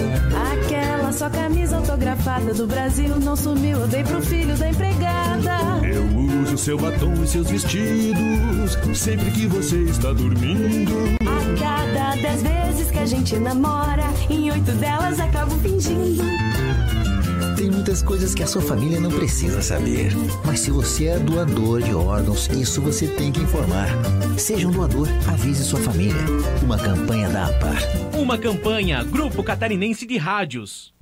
Aquela 0.53 1.13
sua 1.13 1.31
camisa 1.31 1.77
autografada 1.77 2.53
do 2.55 2.67
Brasil 2.67 3.19
não 3.19 3.37
sumiu, 3.37 3.79
eu 3.79 3.89
dei 3.89 4.05
pro 4.05 4.23
filho 4.23 4.57
da 4.57 4.69
empregada. 4.69 5.87
Eu 5.87 6.05
uso 6.43 6.59
seu 6.59 6.79
batom 6.79 7.15
e 7.23 7.27
seus 7.27 7.51
vestidos 7.51 8.79
sempre 8.95 9.31
que 9.31 9.47
você 9.47 9.77
está 9.85 10.13
dormindo. 10.13 10.93
A 11.21 11.61
cada 11.61 12.21
dez 12.21 12.43
vezes 12.43 12.91
que 12.91 12.99
a 12.99 13.07
gente 13.07 13.37
namora, 13.39 14.05
em 14.29 14.51
oito 14.51 14.73
delas 14.73 15.19
acabo 15.19 15.57
fingindo. 15.59 16.23
Tem 17.57 17.71
muitas 17.71 18.03
coisas 18.03 18.35
que 18.35 18.43
a 18.43 18.47
sua 18.47 18.61
família 18.61 19.01
não 19.01 19.11
precisa 19.11 19.63
saber. 19.63 20.13
Mas 20.45 20.61
se 20.61 20.71
você 20.71 21.07
é 21.07 21.19
doador 21.19 21.81
de 21.81 21.95
órgãos, 21.95 22.49
isso 22.49 22.83
você 22.83 23.07
tem 23.07 23.33
que 23.33 23.41
informar. 23.41 23.89
Seja 24.37 24.69
um 24.69 24.71
doador, 24.71 25.09
avise 25.27 25.65
sua 25.65 25.81
família. 25.81 26.21
Uma 26.63 26.77
campanha 26.77 27.31
da 27.31 27.47
APAR. 27.47 27.79
Uma 28.13 28.37
campanha 28.37 29.03
Grupo 29.05 29.43
Catarinense 29.43 30.07
de 30.07 30.19
Rádios. 30.19 30.95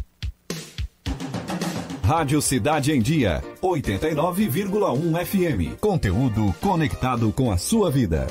Rádio 2.05 2.41
Cidade 2.41 2.93
em 2.93 3.01
Dia, 3.01 3.43
89,1 3.61 5.25
FM. 5.25 5.81
Conteúdo 5.81 6.55
conectado 6.61 7.33
com 7.33 7.51
a 7.51 7.57
sua 7.57 7.91
vida. 7.91 8.29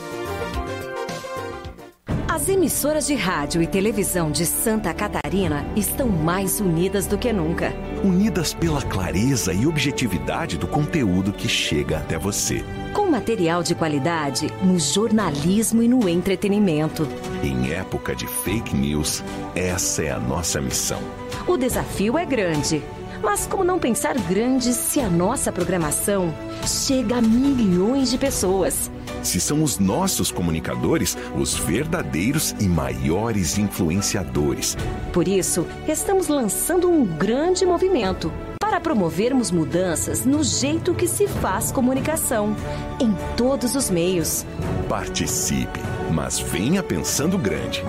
As 2.29 2.47
emissoras 2.47 3.07
de 3.07 3.15
rádio 3.15 3.61
e 3.61 3.67
televisão 3.67 4.31
de 4.31 4.45
Santa 4.45 4.93
Catarina 4.93 5.65
estão 5.75 6.07
mais 6.07 6.59
unidas 6.59 7.05
do 7.05 7.17
que 7.17 7.33
nunca. 7.33 7.73
Unidas 8.03 8.53
pela 8.53 8.81
clareza 8.81 9.53
e 9.53 9.65
objetividade 9.65 10.57
do 10.57 10.67
conteúdo 10.67 11.31
que 11.31 11.47
chega 11.47 11.99
até 11.99 12.17
você. 12.17 12.61
Com 12.93 13.09
material 13.09 13.63
de 13.63 13.73
qualidade 13.73 14.47
no 14.61 14.77
jornalismo 14.77 15.81
e 15.81 15.87
no 15.87 16.09
entretenimento. 16.09 17.07
Em 17.41 17.71
época 17.71 18.13
de 18.13 18.27
fake 18.27 18.75
news, 18.75 19.23
essa 19.55 20.03
é 20.03 20.11
a 20.11 20.19
nossa 20.19 20.59
missão. 20.59 20.99
O 21.47 21.55
desafio 21.55 22.17
é 22.17 22.25
grande. 22.25 22.83
Mas 23.23 23.47
como 23.47 23.63
não 23.63 23.79
pensar 23.79 24.15
grande 24.15 24.73
se 24.73 24.99
a 24.99 25.09
nossa 25.09 25.49
programação 25.49 26.33
chega 26.67 27.15
a 27.17 27.21
milhões 27.21 28.11
de 28.11 28.17
pessoas? 28.17 28.91
Se 29.23 29.39
são 29.39 29.63
os 29.63 29.79
nossos 29.79 30.29
comunicadores 30.29 31.17
os 31.33 31.55
verdadeiros 31.55 32.53
e 32.59 32.67
maiores 32.67 33.57
influenciadores. 33.57 34.75
Por 35.13 35.25
isso, 35.25 35.65
estamos 35.87 36.27
lançando 36.27 36.89
um 36.89 37.05
grande 37.05 37.65
movimento 37.65 38.31
para 38.59 38.81
promovermos 38.81 39.51
mudanças 39.51 40.25
no 40.25 40.43
jeito 40.43 40.93
que 40.93 41.07
se 41.07 41.25
faz 41.25 41.71
comunicação, 41.71 42.53
em 42.99 43.15
todos 43.37 43.73
os 43.73 43.89
meios. 43.89 44.45
Participe, 44.89 45.79
mas 46.11 46.39
venha 46.39 46.83
pensando 46.83 47.37
grande. 47.37 47.81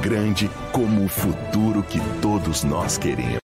Grande 0.00 0.50
como 0.72 1.04
o 1.04 1.08
futuro 1.08 1.82
que 1.82 2.00
todos 2.22 2.64
nós 2.64 2.96
queremos. 2.96 3.47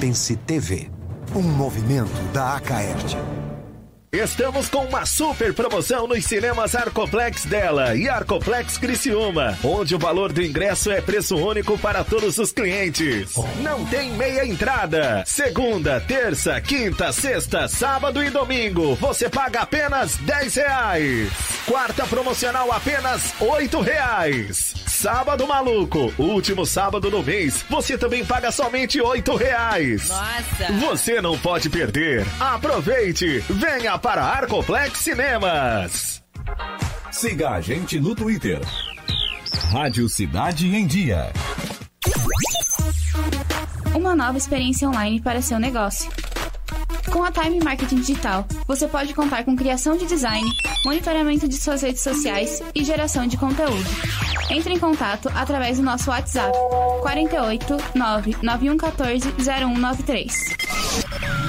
Pense 0.00 0.36
TV, 0.36 0.88
um 1.34 1.42
movimento 1.42 2.22
da 2.32 2.54
Acaerte. 2.54 3.16
Estamos 4.10 4.70
com 4.70 4.86
uma 4.86 5.04
super 5.04 5.52
promoção 5.52 6.06
nos 6.06 6.24
cinemas 6.24 6.74
Arcoplex 6.74 7.44
dela 7.44 7.94
e 7.94 8.08
Arcoplex 8.08 8.78
Criciúma, 8.78 9.58
onde 9.62 9.94
o 9.94 9.98
valor 9.98 10.32
do 10.32 10.42
ingresso 10.42 10.90
é 10.90 10.98
preço 11.02 11.36
único 11.36 11.76
para 11.76 12.02
todos 12.02 12.38
os 12.38 12.50
clientes. 12.50 13.34
Não 13.60 13.84
tem 13.84 14.10
meia 14.12 14.46
entrada. 14.46 15.22
Segunda, 15.26 16.00
terça, 16.00 16.58
quinta, 16.58 17.12
sexta, 17.12 17.68
sábado 17.68 18.24
e 18.24 18.30
domingo, 18.30 18.94
você 18.94 19.28
paga 19.28 19.60
apenas 19.60 20.16
10 20.16 20.54
reais. 20.54 21.28
Quarta 21.66 22.06
promocional 22.06 22.72
apenas 22.72 23.34
8 23.38 23.78
reais. 23.82 24.72
Sábado 24.86 25.46
maluco, 25.46 26.12
último 26.18 26.64
sábado 26.64 27.10
do 27.10 27.22
mês, 27.22 27.62
você 27.68 27.98
também 27.98 28.24
paga 28.24 28.50
somente 28.50 29.00
8 29.00 29.36
reais. 29.36 30.08
Nossa! 30.08 30.72
Você 30.80 31.20
não 31.20 31.38
pode 31.38 31.68
perder. 31.68 32.26
Aproveite! 32.40 33.44
Venha 33.50 33.97
para 33.98 34.22
Arcoplex 34.22 34.98
Cinemas. 34.98 36.22
Siga 37.10 37.50
a 37.50 37.60
gente 37.60 37.98
no 37.98 38.14
Twitter. 38.14 38.60
Rádio 39.72 40.08
Cidade 40.08 40.74
em 40.74 40.86
Dia. 40.86 41.32
Uma 43.94 44.14
nova 44.14 44.38
experiência 44.38 44.88
online 44.88 45.20
para 45.20 45.42
seu 45.42 45.58
negócio. 45.58 46.10
Com 47.10 47.24
a 47.24 47.32
Time 47.32 47.58
Marketing 47.60 47.96
Digital, 47.96 48.46
você 48.66 48.86
pode 48.86 49.14
contar 49.14 49.44
com 49.44 49.56
criação 49.56 49.96
de 49.96 50.06
design, 50.06 50.48
monitoramento 50.84 51.48
de 51.48 51.56
suas 51.56 51.82
redes 51.82 52.02
sociais 52.02 52.62
e 52.74 52.84
geração 52.84 53.26
de 53.26 53.36
conteúdo. 53.36 53.88
Entre 54.50 54.72
em 54.72 54.78
contato 54.78 55.28
através 55.34 55.78
do 55.78 55.84
nosso 55.84 56.10
WhatsApp 56.10 56.56
48 57.02 57.76
99114 57.94 59.34
0193. 59.38 61.47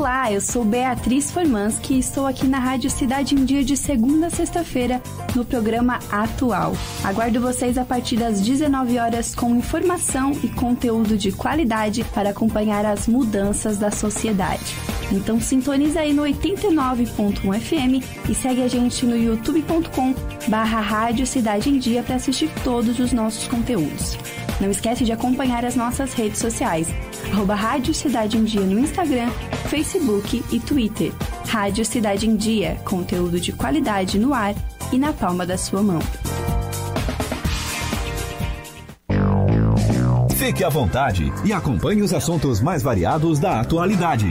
Olá, 0.00 0.32
eu 0.32 0.40
sou 0.40 0.64
Beatriz 0.64 1.30
Formansky 1.30 1.92
e 1.92 1.98
estou 1.98 2.26
aqui 2.26 2.46
na 2.46 2.58
Rádio 2.58 2.88
Cidade 2.88 3.34
em 3.34 3.44
Dia 3.44 3.62
de 3.62 3.76
segunda 3.76 4.28
a 4.28 4.30
sexta-feira 4.30 4.98
no 5.34 5.44
programa 5.44 5.98
Atual. 6.10 6.74
Aguardo 7.04 7.40
vocês 7.40 7.78
a 7.78 7.84
partir 7.84 8.16
das 8.16 8.40
19 8.40 8.98
horas 8.98 9.34
com 9.34 9.54
informação 9.54 10.32
e 10.42 10.48
conteúdo 10.48 11.16
de 11.16 11.32
qualidade 11.32 12.04
para 12.14 12.30
acompanhar 12.30 12.84
as 12.84 13.06
mudanças 13.06 13.78
da 13.78 13.90
sociedade. 13.90 14.76
Então 15.12 15.40
sintoniza 15.40 16.00
aí 16.00 16.12
no 16.12 16.22
89.1 16.22 17.60
FM 17.60 18.28
e 18.28 18.34
segue 18.34 18.62
a 18.62 18.68
gente 18.68 19.04
no 19.04 19.16
youtube.com 19.16 20.14
barra 20.48 20.80
Rádio 20.80 21.26
Cidade 21.26 21.68
em 21.68 21.78
Dia 21.78 22.02
para 22.02 22.16
assistir 22.16 22.50
todos 22.62 22.98
os 22.98 23.12
nossos 23.12 23.48
conteúdos. 23.48 24.16
Não 24.60 24.70
esquece 24.70 25.04
de 25.04 25.12
acompanhar 25.12 25.64
as 25.64 25.74
nossas 25.74 26.12
redes 26.12 26.38
sociais, 26.38 26.88
arroba 27.32 27.54
Rádio 27.54 27.94
Cidade 27.94 28.36
em 28.36 28.44
Dia 28.44 28.60
no 28.60 28.78
Instagram, 28.78 29.30
Facebook 29.68 30.44
e 30.52 30.60
Twitter. 30.60 31.12
Rádio 31.48 31.84
Cidade 31.84 32.28
em 32.28 32.36
Dia, 32.36 32.76
conteúdo 32.84 33.40
de 33.40 33.52
qualidade 33.52 34.18
no 34.18 34.34
ar 34.34 34.54
e 34.92 34.98
na 34.98 35.12
palma 35.12 35.46
da 35.46 35.56
sua 35.56 35.82
mão. 35.82 36.00
Fique 40.36 40.64
à 40.64 40.68
vontade 40.68 41.32
e 41.44 41.52
acompanhe 41.52 42.02
os 42.02 42.12
assuntos 42.12 42.60
mais 42.60 42.82
variados 42.82 43.38
da 43.38 43.60
atualidade. 43.60 44.30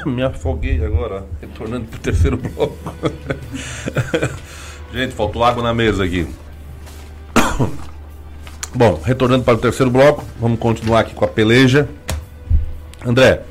Me 0.06 0.22
afoguei 0.22 0.84
agora, 0.84 1.24
retornando 1.40 1.86
pro 1.86 2.00
terceiro 2.00 2.36
bloco. 2.56 2.76
Gente, 4.92 5.14
faltou 5.14 5.44
água 5.44 5.62
na 5.62 5.74
mesa 5.74 6.04
aqui. 6.04 6.26
Bom, 8.74 9.00
retornando 9.04 9.44
para 9.44 9.54
o 9.54 9.58
terceiro 9.58 9.90
bloco, 9.90 10.24
vamos 10.40 10.58
continuar 10.58 11.00
aqui 11.00 11.14
com 11.14 11.24
a 11.24 11.28
peleja. 11.28 11.88
André, 13.04 13.42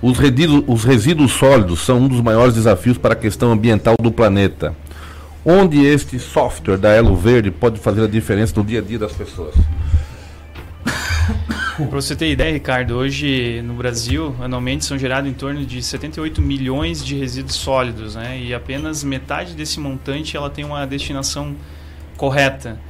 os 0.00 0.18
resíduos, 0.18 0.64
os 0.66 0.84
resíduos 0.84 1.32
sólidos 1.32 1.80
são 1.80 1.98
um 1.98 2.08
dos 2.08 2.20
maiores 2.20 2.54
desafios 2.54 2.98
para 2.98 3.14
a 3.14 3.16
questão 3.16 3.52
ambiental 3.52 3.96
do 4.00 4.10
planeta. 4.10 4.74
Onde 5.44 5.84
este 5.84 6.18
software 6.18 6.76
da 6.76 6.90
Elo 6.90 7.16
Verde 7.16 7.50
pode 7.50 7.78
fazer 7.78 8.04
a 8.04 8.08
diferença 8.08 8.52
no 8.56 8.64
dia 8.64 8.80
a 8.80 8.82
dia 8.82 8.98
das 8.98 9.12
pessoas? 9.12 9.54
Para 11.86 12.00
você 12.00 12.16
ter 12.16 12.28
ideia, 12.32 12.52
Ricardo, 12.52 12.96
hoje 12.96 13.62
no 13.62 13.74
Brasil, 13.74 14.34
anualmente 14.40 14.84
são 14.84 14.98
gerados 14.98 15.30
em 15.30 15.32
torno 15.32 15.64
de 15.64 15.80
78 15.80 16.42
milhões 16.42 17.04
de 17.04 17.14
resíduos 17.16 17.54
sólidos, 17.54 18.16
né? 18.16 18.36
E 18.36 18.52
apenas 18.52 19.04
metade 19.04 19.54
desse 19.54 19.78
montante 19.78 20.36
ela 20.36 20.50
tem 20.50 20.64
uma 20.64 20.84
destinação 20.84 21.54
correta. 22.16 22.80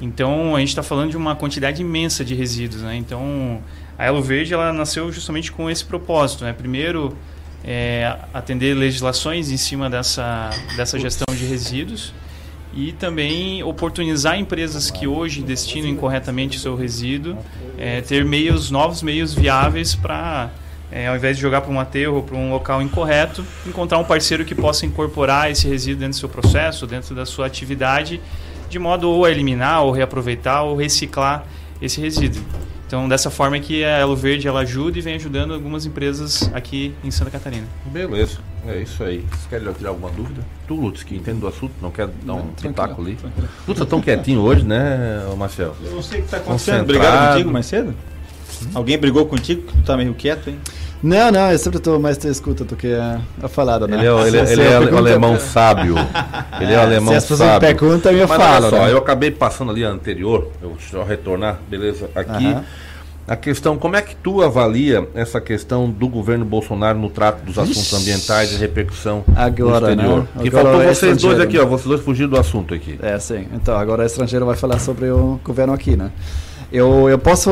Então, 0.00 0.56
a 0.56 0.60
gente 0.60 0.70
está 0.70 0.82
falando 0.82 1.10
de 1.10 1.18
uma 1.18 1.36
quantidade 1.36 1.82
imensa 1.82 2.24
de 2.24 2.34
resíduos, 2.34 2.80
né? 2.80 2.96
Então, 2.96 3.62
a 3.98 4.06
Elo 4.06 4.22
Verde 4.22 4.54
ela 4.54 4.72
nasceu 4.72 5.12
justamente 5.12 5.52
com 5.52 5.68
esse 5.68 5.84
propósito, 5.84 6.42
né? 6.42 6.54
Primeiro, 6.54 7.14
é, 7.62 8.16
atender 8.32 8.72
legislações 8.72 9.50
em 9.50 9.58
cima 9.58 9.90
dessa, 9.90 10.48
dessa 10.78 10.98
gestão 10.98 11.26
de 11.36 11.44
resíduos 11.44 12.14
e 12.72 12.92
também 12.92 13.62
oportunizar 13.62 14.38
empresas 14.38 14.90
que 14.90 15.06
hoje 15.06 15.42
destinam 15.42 15.88
incorretamente 15.88 16.58
seu 16.58 16.76
resíduo, 16.76 17.36
é, 17.76 18.00
ter 18.00 18.24
meios, 18.24 18.70
novos 18.70 19.02
meios 19.02 19.34
viáveis 19.34 19.94
para, 19.94 20.50
é, 20.90 21.08
ao 21.08 21.16
invés 21.16 21.36
de 21.36 21.42
jogar 21.42 21.62
para 21.62 21.72
um 21.72 21.80
aterro 21.80 22.16
ou 22.16 22.22
para 22.22 22.36
um 22.36 22.50
local 22.50 22.80
incorreto, 22.80 23.44
encontrar 23.66 23.98
um 23.98 24.04
parceiro 24.04 24.44
que 24.44 24.54
possa 24.54 24.86
incorporar 24.86 25.50
esse 25.50 25.66
resíduo 25.68 26.00
dentro 26.00 26.16
do 26.16 26.20
seu 26.20 26.28
processo, 26.28 26.86
dentro 26.86 27.14
da 27.14 27.26
sua 27.26 27.46
atividade, 27.46 28.20
de 28.68 28.78
modo 28.78 29.08
ou 29.08 29.24
a 29.24 29.30
eliminar, 29.30 29.82
ou 29.82 29.90
reaproveitar, 29.90 30.62
ou 30.62 30.76
reciclar 30.76 31.44
esse 31.82 32.00
resíduo. 32.00 32.42
Então, 32.86 33.08
dessa 33.08 33.30
forma 33.30 33.56
é 33.56 33.60
que 33.60 33.84
a 33.84 33.98
Elo 33.98 34.16
Verde 34.16 34.48
ela 34.48 34.60
ajuda 34.60 34.98
e 34.98 35.00
vem 35.00 35.14
ajudando 35.14 35.54
algumas 35.54 35.86
empresas 35.86 36.50
aqui 36.52 36.92
em 37.04 37.10
Santa 37.10 37.30
Catarina. 37.30 37.66
Beleza, 37.86 38.38
é 38.68 38.78
isso 38.82 39.02
aí. 39.02 39.24
Vocês 39.30 39.46
querem 39.48 39.72
tirar 39.72 39.90
alguma 39.90 40.10
dúvida? 40.10 40.42
Tu, 40.66 40.74
Lutz, 40.74 41.02
que 41.02 41.14
entende 41.16 41.40
do 41.40 41.48
assunto, 41.48 41.72
não 41.80 41.90
quer 41.90 42.08
dar 42.24 42.34
um 42.34 42.48
pitaco 42.48 43.00
ali? 43.02 43.16
Tu 43.66 43.74
tá 43.74 43.84
tão 43.86 44.00
quietinho 44.00 44.40
hoje, 44.40 44.64
né, 44.64 45.22
Marcel? 45.36 45.74
Eu 45.84 45.92
não 45.92 46.02
sei 46.02 46.18
o 46.18 46.22
que 46.22 46.26
está 46.26 46.36
acontecendo. 46.38 46.86
Brigaram 46.86 47.32
contigo 47.32 47.50
mais 47.52 47.66
cedo? 47.66 47.94
Alguém 48.74 48.98
brigou 48.98 49.24
contigo 49.26 49.62
que 49.62 49.72
tu 49.76 49.82
tá 49.84 49.96
meio 49.96 50.12
quieto, 50.14 50.50
hein? 50.50 50.58
Não, 51.02 51.30
não, 51.32 51.50
eu 51.50 51.58
sempre 51.58 51.78
estou 51.78 51.98
mais 51.98 52.18
te 52.18 52.28
escuta 52.28 52.62
do 52.62 52.76
que 52.76 52.92
a, 52.92 53.18
a 53.42 53.48
falada, 53.48 53.88
né? 53.88 53.96
Ele 53.96 54.06
é, 54.06 54.12
o- 54.12 54.26
ele, 54.26 54.36
é- 54.38 54.52
ele 54.52 54.62
é 54.62 54.78
o 54.78 54.98
alemão 54.98 55.40
sábio. 55.40 55.94
Ele 56.60 56.74
é 56.74 56.76
o 56.76 56.80
alemão 56.82 57.08
Se 57.12 57.16
as 57.16 57.24
pessoas 57.24 57.48
sábio. 57.48 57.60
perguntam, 57.68 58.12
eu 58.12 58.28
Mas 58.28 58.36
falo, 58.36 58.66
olha 58.66 58.70
só, 58.76 58.84
né? 58.84 58.92
eu 58.92 58.98
acabei 58.98 59.30
passando 59.30 59.70
ali 59.70 59.82
a 59.82 59.88
anterior, 59.88 60.50
eu 60.60 60.74
deixa 60.78 60.98
eu 60.98 61.04
retornar, 61.06 61.58
beleza? 61.70 62.10
Aqui, 62.14 62.46
Aham. 62.48 62.64
A 63.26 63.36
questão, 63.36 63.78
como 63.78 63.94
é 63.94 64.02
que 64.02 64.16
tu 64.16 64.42
avalia 64.42 65.08
essa 65.14 65.40
questão 65.40 65.88
do 65.88 66.08
governo 66.08 66.44
Bolsonaro 66.44 66.98
no 66.98 67.08
trato 67.08 67.44
dos 67.44 67.58
assuntos 67.58 67.92
ambientais 67.92 68.52
e 68.52 68.56
repercussão 68.56 69.24
Agora, 69.36 69.80
no 69.80 69.90
exterior? 69.90 70.28
né? 70.34 70.42
Que 70.42 70.50
faltou 70.50 70.82
é 70.82 70.94
vocês 70.94 71.18
dois 71.18 71.40
aqui, 71.40 71.56
né? 71.56 71.62
ó, 71.62 71.66
vocês 71.66 71.86
dois 71.86 72.00
fugiram 72.00 72.30
do 72.30 72.38
assunto 72.38 72.74
aqui. 72.74 72.98
É, 73.00 73.18
sim. 73.18 73.46
Então, 73.52 73.76
agora 73.76 74.02
o 74.02 74.06
estrangeiro 74.06 74.44
vai 74.44 74.56
falar 74.56 74.78
sobre 74.78 75.10
o 75.10 75.38
governo 75.44 75.72
aqui, 75.72 75.96
né? 75.96 76.10
Eu, 76.72 77.08
eu 77.08 77.18
posso 77.18 77.50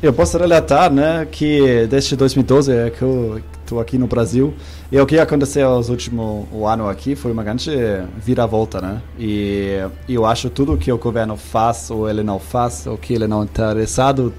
eu 0.00 0.12
posso 0.12 0.38
relatar, 0.38 0.92
né, 0.92 1.26
que 1.30 1.86
desde 1.88 2.14
2012 2.14 2.72
é 2.72 2.90
que 2.90 3.02
eu 3.02 3.40
estou 3.60 3.80
aqui 3.80 3.98
no 3.98 4.06
Brasil 4.06 4.54
e 4.92 5.00
o 5.00 5.04
que 5.04 5.18
aconteceu 5.18 5.74
nos 5.74 5.88
últimos 5.88 6.46
o 6.52 6.66
ano 6.66 6.88
aqui 6.88 7.16
foi 7.16 7.32
uma 7.32 7.42
grande 7.42 7.72
viravolta, 8.16 8.80
né? 8.80 9.02
E 9.18 9.80
eu 10.08 10.24
acho 10.24 10.48
tudo 10.48 10.76
que 10.76 10.90
o 10.92 10.98
governo 10.98 11.36
faz 11.36 11.90
ou 11.90 12.08
ele 12.08 12.22
não 12.22 12.38
faz, 12.38 12.86
ou 12.86 12.96
que 12.96 13.12
ele 13.12 13.26
não 13.26 13.42
está 13.42 13.72
interessado 13.72 14.32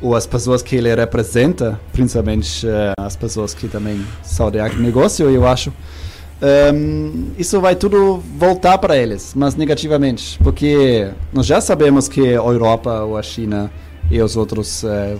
ou 0.00 0.14
as 0.14 0.26
pessoas 0.26 0.62
que 0.62 0.76
ele 0.76 0.94
representa, 0.94 1.78
principalmente 1.92 2.66
eh, 2.66 2.92
as 2.98 3.16
pessoas 3.16 3.54
que 3.54 3.68
também 3.68 4.04
são 4.22 4.50
de 4.50 4.58
agronegócio, 4.58 5.28
eu 5.28 5.46
acho, 5.46 5.72
Ehm, 6.42 7.32
isso 7.36 7.60
vai 7.60 7.76
tudo 7.76 8.22
voltar 8.38 8.78
para 8.78 8.96
eles, 8.96 9.34
mas 9.36 9.54
negativamente, 9.54 10.38
porque 10.42 11.10
nós 11.32 11.44
já 11.44 11.60
sabemos 11.60 12.08
que 12.08 12.28
a 12.28 12.40
Europa 12.40 13.02
ou 13.02 13.18
a 13.18 13.22
China 13.22 13.70
e 14.10 14.20
os 14.22 14.36
outros 14.36 14.82
eh, 14.82 15.18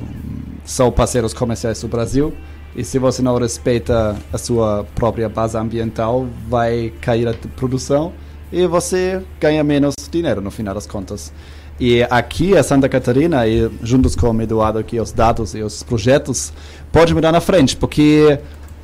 são 0.64 0.91
parceiros 0.91 1.35
comerciais 1.35 1.81
do 1.83 1.89
Brasil, 1.89 2.33
e 2.74 2.83
se 2.83 2.99
você 2.99 3.20
não 3.20 3.37
respeita 3.37 4.16
a 4.33 4.39
sua 4.39 4.87
própria 4.95 5.28
base 5.28 5.59
ambiental, 5.59 6.26
vai 6.49 6.91
cair 7.03 7.28
a 7.28 7.35
produção 7.55 8.12
e 8.51 8.66
você 8.66 9.20
ganha 9.39 9.62
menos 9.62 9.95
dinheiro 10.11 10.41
no 10.41 10.51
final 10.51 10.74
das 10.74 10.87
contas. 10.87 11.33
E 11.81 12.03
aqui 12.11 12.55
a 12.55 12.62
Santa 12.62 12.91
Catarina, 12.91 13.47
e 13.47 13.70
juntos 13.83 14.14
com 14.14 14.31
o 14.31 14.43
Eduardo 14.43 14.78
aqui, 14.78 15.01
os 15.01 15.12
dados 15.12 15.55
e 15.55 15.62
os 15.62 15.83
projetos, 15.83 16.53
pode 16.93 17.14
mudar 17.14 17.33
na 17.33 17.41
frente, 17.41 17.74
porque 17.74 18.39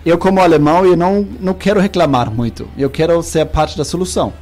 eu 0.05 0.17
como 0.17 0.41
alemão 0.41 0.87
eu 0.87 0.97
não, 0.97 1.29
não 1.39 1.53
quero 1.53 1.79
reclamar 1.79 2.31
muito, 2.31 2.67
eu 2.75 2.89
quero 2.89 3.23
ser 3.23 3.45
parte 3.45 3.77
da 3.77 3.85
solução. 3.85 4.33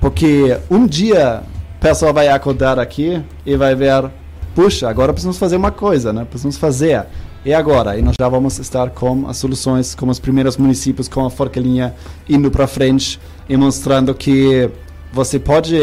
Porque 0.00 0.58
um 0.68 0.88
dia 0.88 1.36
a 1.36 1.80
pessoa 1.80 2.12
vai 2.12 2.26
acordar 2.28 2.80
aqui 2.80 3.22
e 3.46 3.56
vai 3.56 3.76
ver, 3.76 4.10
puxa, 4.56 4.88
agora 4.88 5.12
precisamos 5.12 5.38
fazer 5.38 5.54
uma 5.54 5.70
coisa, 5.70 6.12
né? 6.12 6.24
Precisamos 6.24 6.56
fazer. 6.56 7.06
E 7.44 7.54
agora? 7.54 7.96
E 7.96 8.02
nós 8.02 8.16
já 8.20 8.28
vamos 8.28 8.58
estar 8.58 8.90
com 8.90 9.28
as 9.28 9.36
soluções, 9.36 9.94
com 9.94 10.08
os 10.08 10.18
primeiros 10.18 10.56
municípios, 10.56 11.06
com 11.06 11.24
a 11.24 11.30
forquilhinha 11.30 11.94
indo 12.28 12.50
para 12.50 12.66
frente 12.66 13.20
e 13.48 13.56
mostrando 13.56 14.12
que 14.14 14.68
você 15.12 15.38
pode 15.38 15.78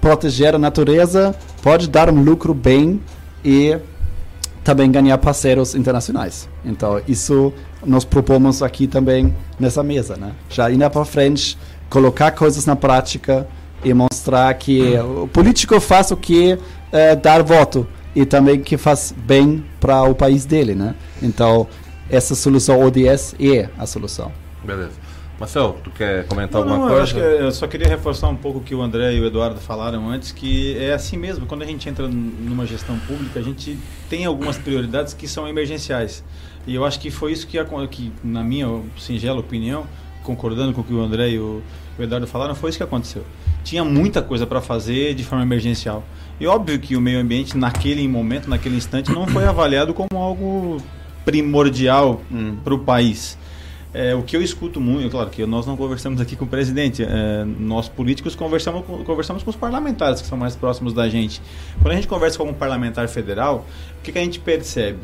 proteger 0.00 0.54
a 0.54 0.58
natureza, 0.58 1.34
pode 1.62 1.88
dar 1.88 2.10
um 2.10 2.22
lucro 2.22 2.54
bem 2.54 3.00
e 3.44 3.78
também 4.64 4.90
ganhar 4.90 5.16
parceiros 5.18 5.74
internacionais. 5.74 6.48
Então, 6.64 7.00
isso 7.08 7.52
nós 7.84 8.04
propomos 8.04 8.62
aqui 8.62 8.86
também 8.86 9.34
nessa 9.58 9.82
mesa, 9.82 10.16
né? 10.16 10.32
Já 10.48 10.70
ir 10.70 10.78
para 10.90 11.04
frente, 11.04 11.58
colocar 11.88 12.30
coisas 12.32 12.66
na 12.66 12.76
prática 12.76 13.46
e 13.84 13.92
mostrar 13.94 14.52
que 14.54 14.98
o 14.98 15.26
político 15.28 15.80
faz 15.80 16.10
o 16.10 16.16
que 16.16 16.58
é 16.92 17.16
dar 17.16 17.42
voto 17.42 17.86
e 18.14 18.26
também 18.26 18.60
que 18.60 18.76
faz 18.76 19.14
bem 19.16 19.64
para 19.78 20.02
o 20.02 20.14
país 20.14 20.44
dele, 20.44 20.74
né? 20.74 20.94
Então, 21.22 21.66
essa 22.10 22.34
solução 22.34 22.80
ODS 22.80 23.34
é 23.40 23.68
a 23.78 23.86
solução. 23.86 24.32
Beleza. 24.64 25.09
Marcel, 25.40 25.78
tu 25.82 25.90
quer 25.90 26.26
comentar 26.26 26.60
Não, 26.60 26.68
alguma 26.68 26.76
não, 26.76 26.84
eu, 26.84 26.88
coisa? 26.98 27.02
acho 27.02 27.14
que 27.14 27.20
eu 27.20 27.50
só 27.50 27.66
queria 27.66 27.88
reforçar 27.88 28.28
um 28.28 28.36
pouco 28.36 28.58
o 28.58 28.62
que 28.62 28.74
o 28.74 28.82
André 28.82 29.14
e 29.14 29.20
o 29.20 29.24
Eduardo 29.26 29.58
falaram 29.58 30.06
antes, 30.10 30.32
que 30.32 30.76
é 30.76 30.92
assim 30.92 31.16
mesmo, 31.16 31.46
quando 31.46 31.62
a 31.62 31.66
gente 31.66 31.88
entra 31.88 32.06
numa 32.06 32.66
gestão 32.66 32.98
pública, 33.00 33.40
a 33.40 33.42
gente 33.42 33.78
tem 34.10 34.26
algumas 34.26 34.58
prioridades 34.58 35.14
que 35.14 35.26
são 35.26 35.48
emergenciais. 35.48 36.22
E 36.66 36.74
eu 36.74 36.84
acho 36.84 37.00
que 37.00 37.10
foi 37.10 37.32
isso 37.32 37.46
que, 37.46 37.56
que 37.90 38.12
na 38.22 38.44
minha 38.44 38.82
singela 38.98 39.40
opinião, 39.40 39.86
concordando 40.22 40.74
com 40.74 40.82
o 40.82 40.84
que 40.84 40.92
o 40.92 41.00
André 41.00 41.30
e 41.30 41.38
o, 41.38 41.62
o 41.98 42.02
Eduardo 42.02 42.26
falaram, 42.26 42.54
foi 42.54 42.68
isso 42.68 42.78
que 42.78 42.84
aconteceu. 42.84 43.24
tinha 43.64 43.82
muita 43.82 44.20
coisa 44.20 44.46
para 44.46 44.60
fazer 44.60 45.14
de 45.14 45.24
forma 45.24 45.42
emergencial. 45.42 46.04
E 46.38 46.46
óbvio 46.46 46.78
que 46.78 46.94
o 46.96 47.00
meio 47.00 47.18
ambiente, 47.18 47.56
naquele 47.56 48.06
momento, 48.06 48.46
naquele 48.48 48.76
instante, 48.76 49.10
não 49.10 49.26
foi 49.26 49.46
avaliado 49.46 49.94
como 49.94 50.22
algo 50.22 50.82
primordial 51.24 52.20
para 52.62 52.74
o 52.74 52.78
país. 52.78 53.38
É, 53.92 54.14
o 54.14 54.22
que 54.22 54.36
eu 54.36 54.42
escuto 54.42 54.80
muito, 54.80 55.10
claro 55.10 55.30
que 55.30 55.44
nós 55.44 55.66
não 55.66 55.76
conversamos 55.76 56.20
aqui 56.20 56.36
com 56.36 56.44
o 56.44 56.48
presidente, 56.48 57.02
é, 57.02 57.44
nós 57.44 57.88
políticos 57.88 58.36
conversamos, 58.36 58.84
conversamos 59.04 59.42
com 59.42 59.50
os 59.50 59.56
parlamentares 59.56 60.20
que 60.20 60.28
são 60.28 60.38
mais 60.38 60.54
próximos 60.54 60.92
da 60.92 61.08
gente. 61.08 61.42
Quando 61.82 61.92
a 61.92 61.96
gente 61.96 62.06
conversa 62.06 62.38
com 62.38 62.44
um 62.44 62.54
parlamentar 62.54 63.08
federal, 63.08 63.66
o 63.98 64.02
que, 64.02 64.12
que 64.12 64.18
a 64.18 64.22
gente 64.22 64.38
percebe? 64.38 64.98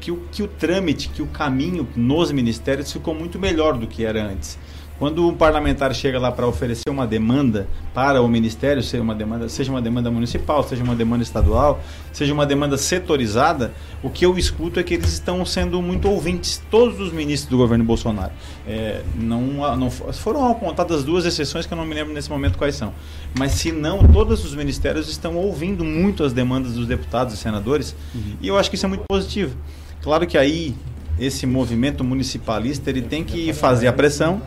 Que 0.00 0.10
o, 0.10 0.16
que 0.32 0.42
o 0.42 0.48
trâmite, 0.48 1.08
que 1.08 1.22
o 1.22 1.28
caminho 1.28 1.86
nos 1.94 2.32
ministérios 2.32 2.92
ficou 2.92 3.14
muito 3.14 3.38
melhor 3.38 3.78
do 3.78 3.86
que 3.86 4.04
era 4.04 4.24
antes. 4.24 4.58
Quando 5.02 5.26
um 5.26 5.34
parlamentar 5.34 5.92
chega 5.96 6.16
lá 6.16 6.30
para 6.30 6.46
oferecer 6.46 6.88
uma 6.88 7.04
demanda 7.08 7.66
para 7.92 8.22
o 8.22 8.28
ministério, 8.28 8.80
seja 8.84 9.02
uma 9.02 9.16
demanda, 9.16 9.48
seja 9.48 9.68
uma 9.68 9.82
demanda 9.82 10.12
municipal, 10.12 10.62
seja 10.62 10.84
uma 10.84 10.94
demanda 10.94 11.24
estadual, 11.24 11.82
seja 12.12 12.32
uma 12.32 12.46
demanda 12.46 12.78
setorizada, 12.78 13.72
o 14.00 14.08
que 14.08 14.24
eu 14.24 14.38
escuto 14.38 14.78
é 14.78 14.82
que 14.84 14.94
eles 14.94 15.12
estão 15.12 15.44
sendo 15.44 15.82
muito 15.82 16.08
ouvintes, 16.08 16.62
todos 16.70 17.00
os 17.00 17.12
ministros 17.12 17.50
do 17.50 17.56
governo 17.56 17.82
Bolsonaro. 17.84 18.30
É, 18.64 19.02
não, 19.16 19.76
não 19.76 19.90
fo- 19.90 20.12
foram 20.12 20.46
apontadas 20.48 21.02
duas 21.02 21.24
exceções 21.26 21.66
que 21.66 21.72
eu 21.74 21.78
não 21.78 21.84
me 21.84 21.94
lembro 21.94 22.14
nesse 22.14 22.30
momento 22.30 22.56
quais 22.56 22.76
são. 22.76 22.94
Mas 23.36 23.54
se 23.54 23.72
não, 23.72 24.06
todos 24.06 24.44
os 24.44 24.54
ministérios 24.54 25.08
estão 25.08 25.34
ouvindo 25.34 25.84
muito 25.84 26.22
as 26.22 26.32
demandas 26.32 26.74
dos 26.74 26.86
deputados 26.86 27.34
e 27.34 27.36
senadores, 27.38 27.96
e 28.40 28.46
eu 28.46 28.56
acho 28.56 28.70
que 28.70 28.76
isso 28.76 28.86
é 28.86 28.88
muito 28.88 29.02
positivo. 29.10 29.56
Claro 30.00 30.28
que 30.28 30.38
aí 30.38 30.76
esse 31.24 31.46
movimento 31.46 32.02
municipalista 32.02 32.90
ele 32.90 33.02
tem 33.02 33.22
que 33.24 33.52
fazer 33.52 33.86
a 33.86 33.92
pressão 33.92 34.40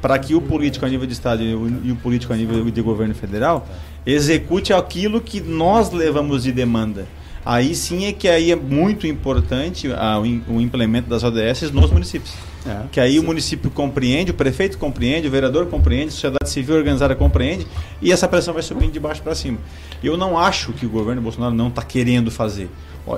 para 0.00 0.18
que 0.18 0.34
o 0.34 0.40
político 0.40 0.84
a 0.84 0.88
nível 0.88 1.06
de 1.06 1.12
estado 1.12 1.42
e 1.42 1.54
o, 1.92 1.96
político 1.96 2.32
a 2.32 2.36
nível 2.36 2.64
de 2.70 2.82
governo 2.82 3.14
federal 3.14 3.66
execute 4.06 4.72
aquilo 4.72 5.20
que 5.20 5.40
nós 5.40 5.90
levamos 5.92 6.42
de 6.42 6.52
demanda. 6.52 7.06
Aí 7.44 7.74
sim 7.74 8.04
é 8.04 8.12
que 8.12 8.28
aí 8.28 8.50
é 8.50 8.56
muito 8.56 9.06
importante 9.06 9.90
ah, 9.96 10.18
o, 10.20 10.26
im- 10.26 10.42
o 10.46 10.60
implemento 10.60 11.08
das 11.08 11.22
ODS 11.24 11.70
nos 11.72 11.90
municípios. 11.90 12.32
É, 12.66 12.82
que 12.92 13.00
aí 13.00 13.18
o 13.18 13.22
município 13.22 13.70
compreende, 13.70 14.30
o 14.30 14.34
prefeito 14.34 14.76
compreende, 14.76 15.26
o 15.26 15.30
vereador 15.30 15.64
compreende, 15.66 16.08
a 16.08 16.10
sociedade 16.10 16.50
civil 16.50 16.74
organizada 16.76 17.14
compreende 17.14 17.66
e 18.02 18.12
essa 18.12 18.28
pressão 18.28 18.52
vai 18.52 18.62
subindo 18.62 18.92
de 18.92 19.00
baixo 19.00 19.22
para 19.22 19.34
cima. 19.34 19.56
Eu 20.04 20.18
não 20.18 20.36
acho 20.38 20.74
que 20.74 20.84
o 20.84 20.90
governo 20.90 21.22
Bolsonaro 21.22 21.54
não 21.54 21.68
está 21.68 21.80
querendo 21.82 22.30
fazer. 22.30 22.68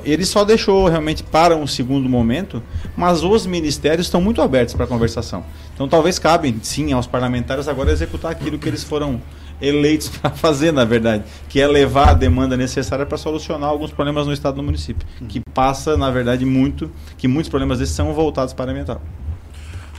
Ele 0.04 0.24
só 0.24 0.44
deixou 0.44 0.88
realmente 0.88 1.22
para 1.22 1.56
um 1.56 1.66
segundo 1.66 2.08
momento, 2.08 2.62
mas 2.96 3.22
os 3.22 3.46
ministérios 3.46 4.06
estão 4.06 4.20
muito 4.20 4.40
abertos 4.40 4.74
para 4.74 4.86
conversação. 4.86 5.44
Então 5.74 5.88
talvez 5.88 6.18
cabe 6.18 6.56
sim 6.62 6.92
aos 6.92 7.06
parlamentares 7.06 7.68
agora 7.68 7.90
executar 7.90 8.32
aquilo 8.32 8.58
que 8.58 8.68
eles 8.68 8.84
foram 8.84 9.20
eleitos 9.60 10.08
para 10.18 10.30
fazer, 10.30 10.72
na 10.72 10.84
verdade, 10.84 11.24
que 11.48 11.60
é 11.60 11.66
levar 11.66 12.10
a 12.10 12.14
demanda 12.14 12.56
necessária 12.56 13.06
para 13.06 13.16
solucionar 13.16 13.70
alguns 13.70 13.90
problemas 13.90 14.26
no 14.26 14.32
estado 14.32 14.56
do 14.56 14.62
município, 14.62 15.06
que 15.28 15.40
passa, 15.54 15.96
na 15.96 16.10
verdade, 16.10 16.44
muito, 16.44 16.90
que 17.16 17.28
muitos 17.28 17.48
problemas 17.48 17.78
desses 17.78 17.94
são 17.94 18.12
voltados 18.12 18.52
para 18.52 18.70
a 18.70 18.72
ambiental. 18.72 19.00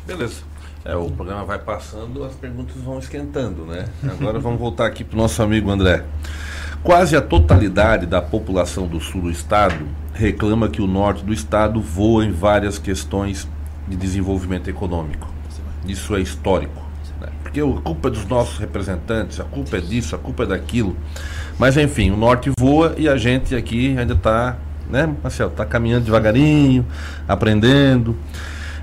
Beleza. 0.05 0.53
É, 0.85 0.95
o 0.97 1.09
programa 1.09 1.45
vai 1.45 1.59
passando, 1.59 2.25
as 2.25 2.35
perguntas 2.35 2.75
vão 2.75 2.99
esquentando, 2.99 3.65
né? 3.65 3.87
Agora 4.03 4.37
vamos 4.37 4.59
voltar 4.59 4.85
aqui 4.85 5.01
para 5.05 5.15
o 5.15 5.21
nosso 5.21 5.41
amigo 5.41 5.71
André. 5.71 6.03
Quase 6.83 7.15
a 7.15 7.21
totalidade 7.21 8.05
da 8.05 8.21
população 8.21 8.85
do 8.87 8.99
sul 8.99 9.21
do 9.21 9.31
estado 9.31 9.87
reclama 10.13 10.67
que 10.67 10.81
o 10.81 10.87
norte 10.87 11.23
do 11.23 11.31
estado 11.31 11.79
voa 11.79 12.25
em 12.25 12.31
várias 12.31 12.77
questões 12.77 13.47
de 13.87 13.95
desenvolvimento 13.95 14.69
econômico. 14.69 15.29
Isso 15.87 16.13
é 16.13 16.19
histórico. 16.19 16.83
né? 17.21 17.29
Porque 17.41 17.61
a 17.61 17.81
culpa 17.81 18.09
é 18.09 18.11
dos 18.11 18.25
nossos 18.25 18.57
representantes, 18.57 19.39
a 19.39 19.45
culpa 19.45 19.77
é 19.77 19.79
disso, 19.79 20.13
a 20.13 20.19
culpa 20.19 20.43
é 20.43 20.47
daquilo. 20.47 20.93
Mas 21.57 21.77
enfim, 21.77 22.11
o 22.11 22.17
norte 22.17 22.51
voa 22.59 22.93
e 22.97 23.07
a 23.07 23.15
gente 23.15 23.55
aqui 23.55 23.97
ainda 23.97 24.13
está, 24.13 24.57
né, 24.89 25.09
Marcelo, 25.23 25.51
está 25.51 25.65
caminhando 25.65 26.03
devagarinho, 26.03 26.85
aprendendo. 27.25 28.17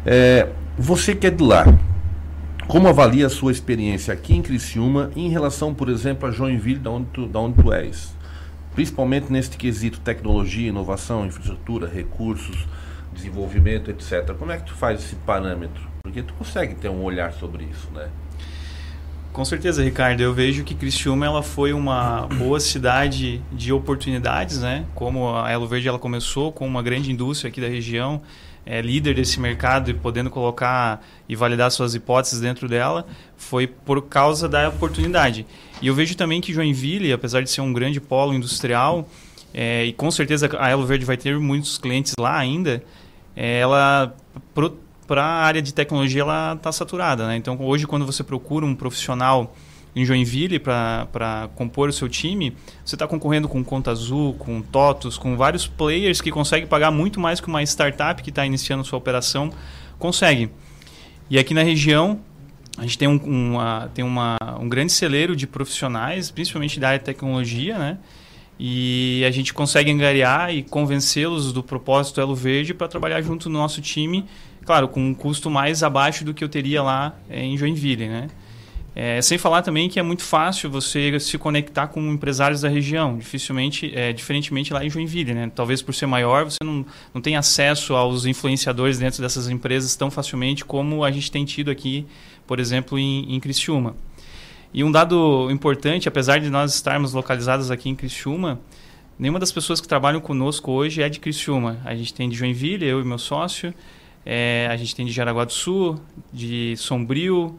É, 0.07 0.49
você 0.79 1.15
que 1.15 1.27
é 1.27 1.31
de 1.31 1.45
lá, 1.45 1.67
como 2.71 2.87
avalia 2.87 3.27
a 3.27 3.29
sua 3.29 3.51
experiência 3.51 4.15
aqui 4.15 4.33
em 4.33 4.41
Criciúma 4.41 5.11
em 5.17 5.29
relação, 5.29 5.75
por 5.75 5.89
exemplo, 5.89 6.29
a 6.29 6.31
Joinville, 6.31 6.79
da 6.79 6.89
onde 6.89 7.07
tu, 7.07 7.27
da 7.27 7.41
onde 7.41 7.61
tu 7.61 7.73
és? 7.73 8.15
Principalmente 8.77 9.33
neste 9.33 9.57
quesito 9.57 9.99
tecnologia, 9.99 10.69
inovação, 10.69 11.27
infraestrutura, 11.27 11.89
recursos, 11.89 12.69
desenvolvimento, 13.13 13.91
etc. 13.91 14.35
Como 14.39 14.53
é 14.53 14.57
que 14.57 14.67
tu 14.67 14.75
faz 14.75 15.01
esse 15.01 15.17
parâmetro? 15.17 15.83
Porque 16.05 16.23
tu 16.23 16.33
consegue 16.35 16.77
ter 16.77 16.89
um 16.89 17.03
olhar 17.03 17.33
sobre 17.33 17.65
isso, 17.65 17.89
né? 17.93 18.09
Com 19.33 19.45
certeza, 19.45 19.83
Ricardo. 19.83 20.21
Eu 20.21 20.33
vejo 20.33 20.63
que 20.63 20.73
Criciúma 20.73 21.27
ela 21.27 21.43
foi 21.43 21.73
uma 21.73 22.29
boa 22.39 22.61
cidade 22.61 23.43
de 23.53 23.73
oportunidades, 23.73 24.61
né? 24.61 24.85
Como 24.95 25.35
a 25.35 25.51
Elo 25.51 25.67
Verde 25.67 25.89
ela 25.89 25.99
começou 25.99 26.53
com 26.53 26.69
uma 26.69 26.85
grande 26.85 27.11
indústria 27.11 27.49
aqui 27.49 27.61
da 27.61 27.69
região, 27.69 28.23
é 28.65 28.81
líder 28.81 29.15
desse 29.15 29.41
mercado 29.41 29.91
e 29.91 29.95
podendo 29.95 30.31
colocar 30.31 31.05
e 31.29 31.35
validar 31.35 31.71
suas 31.71 31.95
hipóteses 31.95 32.41
dentro 32.41 32.69
dela, 32.69 33.07
foi 33.37 33.67
por 33.67 34.03
causa 34.03 34.49
da 34.49 34.69
oportunidade. 34.69 35.47
E 35.81 35.87
eu 35.87 35.95
vejo 35.95 36.15
também 36.17 36.41
que 36.41 36.53
Joinville, 36.53 37.13
apesar 37.13 37.43
de 37.43 37.51
ser 37.51 37.61
um 37.61 37.73
grande 37.73 38.01
polo 38.01 38.35
industrial, 38.35 39.09
é, 39.53 39.85
e 39.85 39.93
com 39.93 40.11
certeza 40.11 40.49
a 40.59 40.69
Elo 40.69 40.87
Verde 40.87 41.05
vai 41.05 41.17
ter 41.17 41.39
muitos 41.39 41.79
clientes 41.79 42.15
lá 42.19 42.37
ainda, 42.37 42.83
é, 43.35 43.61
ela 43.61 44.15
para 45.07 45.25
a 45.25 45.43
área 45.43 45.61
de 45.61 45.75
tecnologia 45.75 46.23
ela 46.23 46.55
está 46.55 46.71
saturada, 46.71 47.27
né? 47.27 47.37
Então 47.37 47.57
hoje 47.61 47.87
quando 47.87 48.07
você 48.07 48.23
procura 48.23 48.65
um 48.65 48.75
profissional 48.75 49.57
em 49.95 50.05
Joinville 50.05 50.59
para 50.59 51.49
compor 51.55 51.89
o 51.89 51.93
seu 51.93 52.09
time, 52.09 52.57
você 52.85 52.95
está 52.95 53.07
concorrendo 53.07 53.49
com 53.49 53.63
Conta 53.65 53.91
Azul, 53.91 54.35
com 54.35 54.63
TOTUS, 54.63 55.19
com 55.19 55.37
vários 55.37 55.67
players 55.67 56.21
que 56.21 56.31
conseguem 56.31 56.67
pagar 56.67 56.91
muito 56.91 57.19
mais 57.19 57.41
que 57.41 57.49
uma 57.49 57.63
startup 57.63 58.23
que 58.23 58.31
está 58.31 58.47
iniciando 58.47 58.85
sua 58.85 58.99
operação 58.99 59.51
consegue. 59.99 60.51
E 61.29 61.39
aqui 61.39 61.55
na 61.55 61.63
região 61.63 62.21
a 62.79 62.83
gente 62.83 62.97
tem 62.97 63.09
um, 63.09 63.17
uma, 63.17 63.91
tem 63.93 64.05
uma, 64.05 64.37
um 64.59 64.69
grande 64.69 64.93
celeiro 64.93 65.35
de 65.35 65.47
profissionais, 65.47 66.31
principalmente 66.31 66.79
da 66.79 66.89
área 66.89 66.99
de 66.99 67.05
tecnologia, 67.05 67.79
né? 67.79 67.99
E 68.59 69.25
a 69.27 69.31
gente 69.31 69.55
consegue 69.55 69.91
angariar 69.91 70.55
e 70.55 70.63
convencê-los 70.63 71.53
do 71.53 71.63
propósito 71.63 72.21
Elo 72.21 72.35
Verde 72.35 72.75
para 72.75 72.87
trabalhar 72.89 73.23
junto 73.23 73.49
no 73.49 73.59
nosso 73.59 73.81
time, 73.81 74.27
claro, 74.65 74.87
com 74.87 75.01
um 75.01 75.15
custo 75.15 75.51
mais 75.51 75.83
abaixo 75.83 76.25
do 76.25 76.35
que 76.35 76.45
eu 76.45 76.49
teria 76.49 76.83
lá 76.83 77.19
eh, 77.29 77.43
em 77.43 77.57
Joinville, 77.57 78.07
né? 78.07 78.29
É, 78.95 79.23
sem 79.23 79.39
falar 79.39 79.63
também 79.63 79.89
que 79.89 80.01
é 80.01 80.03
muito 80.03 80.23
fácil 80.23 80.69
você 80.69 81.19
se 81.21 81.39
conectar 81.39 81.87
com 81.87 82.01
empresários 82.13 82.61
da 82.63 82.69
região, 82.69 83.17
dificilmente, 83.19 83.93
é, 83.95 84.13
diferentemente 84.13 84.73
lá 84.73 84.85
em 84.85 84.91
Joinville, 84.91 85.33
né? 85.33 85.51
Talvez 85.55 85.81
por 85.81 85.95
ser 85.95 86.07
maior 86.07 86.45
você 86.45 86.59
não, 86.65 86.85
não 87.15 87.21
tem 87.21 87.37
acesso 87.37 87.95
aos 87.95 88.27
influenciadores 88.27 88.99
dentro 88.99 89.23
dessas 89.23 89.49
empresas 89.49 89.95
tão 89.95 90.11
facilmente 90.11 90.65
como 90.65 91.05
a 91.05 91.11
gente 91.11 91.31
tem 91.31 91.45
tido 91.45 91.71
aqui, 91.71 92.05
por 92.47 92.59
exemplo, 92.59 92.99
em, 92.99 93.33
em 93.33 93.39
Criciúma. 93.39 93.95
E 94.75 94.83
um 94.83 94.91
dado 94.91 95.49
importante, 95.51 96.09
apesar 96.09 96.39
de 96.39 96.51
nós 96.51 96.75
estarmos 96.75 97.13
localizados 97.13 97.71
aqui 97.71 97.89
em 97.89 97.95
Criciúma, 97.95 98.61
nenhuma 99.19 99.39
das 99.39 99.53
pessoas 99.53 99.81
que 99.81 99.87
trabalham 99.87 100.21
conosco 100.21 100.71
hoje 100.73 101.01
é 101.01 101.09
de 101.09 101.21
Criciúma. 101.21 101.79
A 101.85 101.95
gente 101.95 102.13
tem 102.13 102.29
de 102.29 102.37
Joinville, 102.37 102.87
eu 102.87 103.01
e 103.01 103.05
meu 103.05 103.19
sócio, 103.19 103.73
é, 104.27 104.69
a 104.71 104.77
gente 104.77 104.95
tem 104.95 105.07
de 105.07 105.13
Jaraguá 105.13 105.45
do 105.45 105.53
Sul, 105.53 106.01
de 106.33 106.77
Sombrio, 106.77 107.57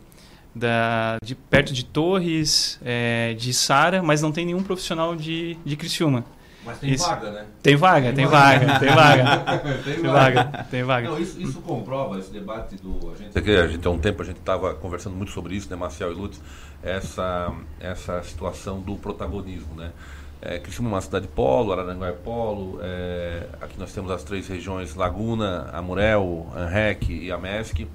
da, 0.54 1.18
de 1.24 1.36
perto 1.36 1.74
de 1.74 1.86
Torres, 1.86 2.80
é, 2.84 3.34
de 3.34 3.54
Sara, 3.54 4.02
mas 4.04 4.22
não 4.22 4.32
tem 4.32 4.46
nenhum 4.46 4.64
profissional 4.64 5.16
de, 5.16 5.58
de 5.66 5.76
Criciúma. 5.76 6.26
Mas 6.64 6.78
tem 6.78 6.92
Isso- 6.92 7.08
vaga, 7.08 7.32
né? 7.32 7.46
Tem 7.64 7.76
vaga, 7.76 8.14
tem 8.14 8.26
vaga, 8.28 8.80
tem 8.80 8.90
vaga. 8.90 9.38
tem 9.84 9.94
Tem 9.96 10.04
vaga, 10.12 10.66
tem 10.70 10.84
vaga. 10.84 11.10
Não, 11.10 11.20
isso, 11.20 11.42
isso 11.42 11.60
comprova 11.62 12.20
esse 12.20 12.32
debate 12.32 12.76
do. 12.76 13.12
A 13.12 13.16
gente, 13.18 13.38
aqui, 13.38 13.56
a 13.56 13.68
gente 13.68 13.88
há 13.88 13.90
um 13.90 13.98
tempo 13.98 14.22
a 14.22 14.26
gente 14.26 14.38
estava 14.40 14.74
conversando 14.76 15.16
muito 15.16 15.32
sobre 15.32 15.56
isso, 15.56 15.68
né, 15.72 15.76
Marcial 15.76 16.12
e 16.12 16.14
Lutz, 16.14 16.40
essa, 16.84 17.52
essa 17.80 18.22
situação 18.22 18.80
do 18.80 18.96
protagonismo, 18.96 19.74
né? 19.76 19.92
É, 20.40 20.58
Criciúma 20.60 20.90
é 20.90 20.94
uma 20.94 21.02
cidade 21.02 21.28
polo, 21.28 21.72
Araranguá 21.72 22.08
é 22.08 22.14
polo, 22.14 22.80
é, 22.82 23.44
aqui 23.60 23.80
nós 23.80 23.92
temos 23.94 24.10
as 24.12 24.24
três 24.24 24.48
regiões 24.48 24.96
Laguna, 24.96 25.70
Amurel, 25.72 26.48
Anrec 26.56 27.12
e 27.12 27.32
Amesc, 27.32 27.88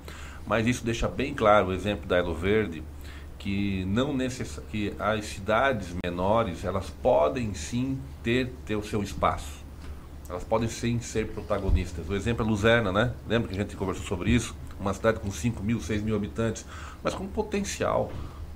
mas 0.46 0.66
isso 0.66 0.84
deixa 0.84 1.08
bem 1.08 1.34
claro 1.34 1.68
o 1.68 1.72
exemplo 1.72 2.06
da 2.06 2.16
Elo 2.16 2.34
Verde, 2.34 2.82
que 3.38 3.84
não 3.86 4.12
necess... 4.12 4.60
que 4.70 4.94
as 4.98 5.26
cidades 5.26 5.94
menores 6.04 6.64
elas 6.64 6.90
podem 6.90 7.54
sim 7.54 7.98
ter, 8.22 8.52
ter 8.64 8.76
o 8.76 8.82
seu 8.82 9.02
espaço. 9.02 9.64
Elas 10.28 10.44
podem 10.44 10.68
sim 10.68 10.98
ser 11.00 11.28
protagonistas. 11.28 12.08
O 12.08 12.14
exemplo 12.14 12.44
é 12.44 12.48
Luzerna, 12.48 12.92
né? 12.92 13.12
Lembra 13.28 13.48
que 13.48 13.54
a 13.54 13.62
gente 13.62 13.76
conversou 13.76 14.04
sobre 14.04 14.30
isso? 14.30 14.56
Uma 14.78 14.92
cidade 14.92 15.20
com 15.20 15.30
5 15.30 15.62
mil, 15.62 15.80
6 15.80 16.02
mil 16.02 16.16
habitantes, 16.16 16.66
mas 17.02 17.14
com 17.14 17.26
potencial, 17.26 18.10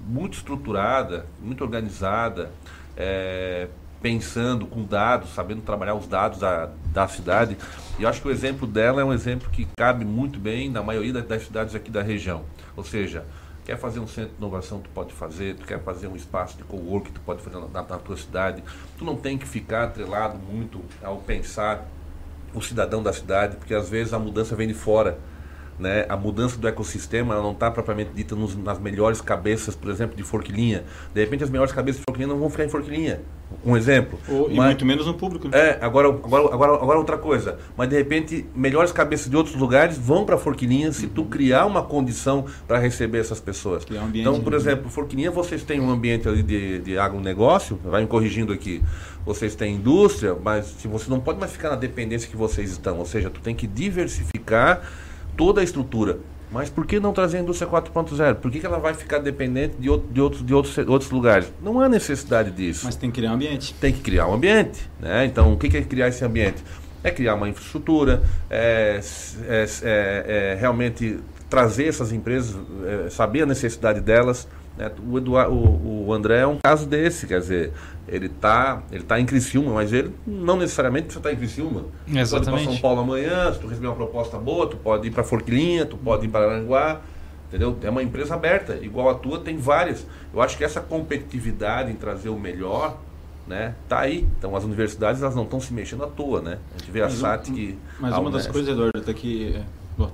muito 0.06 0.36
estruturada, 0.38 1.26
muito 1.40 1.62
organizada, 1.62 2.50
é, 2.96 3.68
pensando 4.00 4.66
com 4.66 4.82
dados, 4.84 5.34
sabendo 5.34 5.60
trabalhar 5.62 5.94
os 5.94 6.06
dados 6.06 6.38
da, 6.38 6.70
da 6.92 7.06
cidade. 7.08 7.56
E 7.98 8.02
eu 8.02 8.08
acho 8.08 8.20
que 8.22 8.28
o 8.28 8.30
exemplo 8.30 8.66
dela 8.66 9.00
é 9.00 9.04
um 9.04 9.12
exemplo 9.12 9.50
que 9.50 9.66
cabe 9.76 10.04
muito 10.04 10.38
bem 10.38 10.70
na 10.70 10.82
maioria 10.82 11.12
das- 11.12 11.42
cidades 11.44 11.74
aqui 11.74 11.90
da 11.90 12.02
região. 12.02 12.42
Ou 12.76 12.84
seja, 12.84 13.24
Quer 13.62 13.76
fazer 13.78 14.00
um 14.00 14.06
centro 14.08 14.30
de 14.30 14.38
inovação, 14.38 14.80
tu 14.80 14.88
pode 14.90 15.12
fazer. 15.12 15.54
Tu 15.54 15.64
quer 15.66 15.80
fazer 15.84 16.08
um 16.08 16.16
espaço 16.16 16.56
de 16.56 16.64
cowork, 16.64 17.12
tu 17.12 17.20
pode 17.20 17.40
fazer 17.42 17.58
na, 17.58 17.82
na 17.82 17.98
tua 17.98 18.16
cidade. 18.16 18.64
Tu 18.98 19.04
não 19.04 19.14
tem 19.14 19.36
que 19.38 19.46
ficar 19.46 19.84
atrelado 19.84 20.38
muito 20.38 20.80
ao 21.04 21.18
pensar 21.18 21.86
o 22.52 22.60
cidadão 22.60 23.00
da 23.02 23.12
cidade, 23.12 23.56
porque 23.56 23.74
às 23.74 23.88
vezes 23.88 24.12
a 24.12 24.18
mudança 24.18 24.56
vem 24.56 24.66
de 24.66 24.74
fora. 24.74 25.18
Né? 25.80 26.04
A 26.10 26.16
mudança 26.16 26.58
do 26.58 26.68
ecossistema 26.68 27.34
não 27.36 27.52
está 27.52 27.70
propriamente 27.70 28.10
dita 28.14 28.36
nos, 28.36 28.54
nas 28.54 28.78
melhores 28.78 29.22
cabeças, 29.22 29.74
por 29.74 29.90
exemplo, 29.90 30.14
de 30.14 30.22
Forquilinha. 30.22 30.84
De 31.14 31.20
repente, 31.20 31.42
as 31.42 31.48
melhores 31.48 31.72
cabeças 31.72 32.00
de 32.00 32.04
Forquilinha 32.04 32.28
não 32.32 32.38
vão 32.38 32.50
ficar 32.50 32.64
em 32.64 32.68
Forquilinha. 32.68 33.20
Um 33.64 33.76
exemplo. 33.76 34.18
Ou, 34.28 34.50
e 34.50 34.54
Mas- 34.54 34.66
muito 34.66 34.84
menos 34.84 35.06
no 35.06 35.14
público. 35.14 35.48
né? 35.48 35.58
é, 35.58 35.78
agora, 35.80 36.08
agora, 36.08 36.54
agora, 36.54 36.74
agora 36.74 36.98
outra 36.98 37.16
coisa. 37.16 37.58
Mas 37.78 37.88
de 37.88 37.96
repente, 37.96 38.46
melhores 38.54 38.92
cabeças 38.92 39.30
de 39.30 39.36
outros 39.36 39.56
lugares 39.56 39.96
vão 39.96 40.26
para 40.26 40.36
Forquilinha 40.36 40.92
se 40.92 41.06
tu 41.06 41.24
criar 41.24 41.64
uma 41.64 41.82
condição 41.82 42.44
para 42.68 42.78
receber 42.78 43.18
essas 43.18 43.40
pessoas. 43.40 43.84
um 43.90 44.04
ambiente 44.04 44.28
então, 44.28 44.40
por 44.40 44.52
exemplo, 44.52 44.90
Forquilinha, 44.90 45.30
vocês 45.30 45.62
têm 45.64 45.80
um 45.80 45.90
ambiente 45.90 46.28
ali 46.28 46.42
de, 46.42 46.78
de 46.80 46.98
agronegócio, 46.98 47.80
vai 47.82 48.02
me 48.02 48.06
corrigindo 48.06 48.52
aqui. 48.52 48.82
Vocês 49.24 49.54
têm 49.54 49.76
indústria, 49.76 50.36
mas 50.42 50.66
se 50.66 50.86
você 50.86 51.10
não 51.10 51.20
pode 51.20 51.38
mais 51.38 51.52
ficar 51.52 51.70
na 51.70 51.76
dependência 51.76 52.28
que 52.28 52.36
vocês 52.36 52.70
estão. 52.70 52.98
Ou 52.98 53.06
seja, 53.06 53.30
tu 53.30 53.40
tem 53.40 53.54
que 53.54 53.66
diversificar 53.66 54.82
toda 55.40 55.62
a 55.62 55.64
estrutura. 55.64 56.18
Mas 56.52 56.68
por 56.68 56.84
que 56.84 57.00
não 57.00 57.14
trazer 57.14 57.38
a 57.38 57.40
indústria 57.40 57.70
4.0? 57.70 58.34
Por 58.34 58.50
que, 58.50 58.60
que 58.60 58.66
ela 58.66 58.78
vai 58.78 58.92
ficar 58.92 59.20
dependente 59.20 59.76
de, 59.78 59.88
outro, 59.88 60.12
de, 60.12 60.20
outros, 60.20 60.44
de 60.44 60.52
outros, 60.52 60.78
outros 60.86 61.10
lugares? 61.10 61.50
Não 61.62 61.80
há 61.80 61.88
necessidade 61.88 62.50
disso. 62.50 62.82
Mas 62.84 62.94
tem 62.94 63.10
que 63.10 63.20
criar 63.20 63.30
um 63.30 63.34
ambiente. 63.36 63.74
Tem 63.80 63.90
que 63.90 64.00
criar 64.00 64.26
um 64.26 64.34
ambiente. 64.34 64.90
Né? 65.00 65.24
Então, 65.24 65.50
o 65.50 65.56
que 65.56 65.70
que 65.70 65.78
é 65.78 65.82
criar 65.82 66.08
esse 66.08 66.22
ambiente? 66.22 66.62
É 67.02 67.10
criar 67.10 67.36
uma 67.36 67.48
infraestrutura, 67.48 68.22
é, 68.50 69.00
é, 69.48 69.64
é, 69.82 70.52
é 70.52 70.56
realmente 70.60 71.18
trazer 71.48 71.86
essas 71.86 72.12
empresas, 72.12 72.54
é, 73.06 73.08
saber 73.08 73.42
a 73.42 73.46
necessidade 73.46 74.00
delas. 74.02 74.46
né? 74.76 74.90
O, 75.08 75.16
Eduar- 75.16 75.48
o, 75.50 76.08
o 76.08 76.12
André 76.12 76.40
é 76.40 76.46
um 76.46 76.58
caso 76.62 76.84
desse, 76.86 77.26
quer 77.26 77.40
dizer, 77.40 77.72
ele 78.10 78.26
está 78.26 78.82
ele 78.90 79.04
tá 79.04 79.18
em 79.20 79.24
Criciúma, 79.26 79.72
mas 79.74 79.92
ele 79.92 80.12
não 80.26 80.56
necessariamente 80.56 81.04
precisa 81.04 81.20
estar 81.20 81.32
em 81.32 81.36
Criciúma. 81.36 81.80
Tu 81.80 81.86
Pode 82.06 82.16
ir 82.16 82.18
Exatamente. 82.20 82.64
para 82.64 82.72
São 82.72 82.80
Paulo 82.82 83.00
amanhã, 83.00 83.52
se 83.52 83.58
tu 83.60 83.66
receber 83.68 83.86
uma 83.86 83.96
proposta 83.96 84.36
boa, 84.38 84.66
tu 84.66 84.76
pode 84.76 85.06
ir 85.08 85.10
para 85.10 85.22
Forquilinha, 85.22 85.86
tu 85.86 85.96
pode 85.96 86.26
ir 86.26 86.28
para 86.28 86.46
Aranguá, 86.50 87.00
entendeu? 87.48 87.76
É 87.82 87.88
uma 87.90 88.02
empresa 88.02 88.34
aberta, 88.34 88.78
igual 88.82 89.08
a 89.10 89.14
tua, 89.14 89.38
tem 89.40 89.56
várias. 89.56 90.06
Eu 90.34 90.42
acho 90.42 90.56
que 90.58 90.64
essa 90.64 90.80
competitividade 90.80 91.90
em 91.90 91.94
trazer 91.94 92.28
o 92.28 92.38
melhor, 92.38 92.96
né, 93.46 93.74
tá 93.88 94.00
aí. 94.00 94.26
Então 94.38 94.54
as 94.56 94.64
universidades 94.64 95.22
elas 95.22 95.34
não 95.34 95.44
estão 95.44 95.60
se 95.60 95.72
mexendo 95.72 96.04
à 96.04 96.06
toa, 96.06 96.40
né? 96.40 96.58
A 96.74 96.78
gente 96.78 96.90
vê 96.90 97.00
a 97.00 97.04
Mas 97.04 97.14
um- 97.14 97.20
SAT 97.20 97.50
que 97.52 97.78
Mas 97.98 98.12
a 98.12 98.20
uma 98.20 98.30
das 98.30 98.42
Unesp- 98.46 98.52
coisas, 98.52 98.70
Eduardo, 98.70 99.00
tá 99.00 99.10
é, 99.10 99.14
bom, 99.14 99.64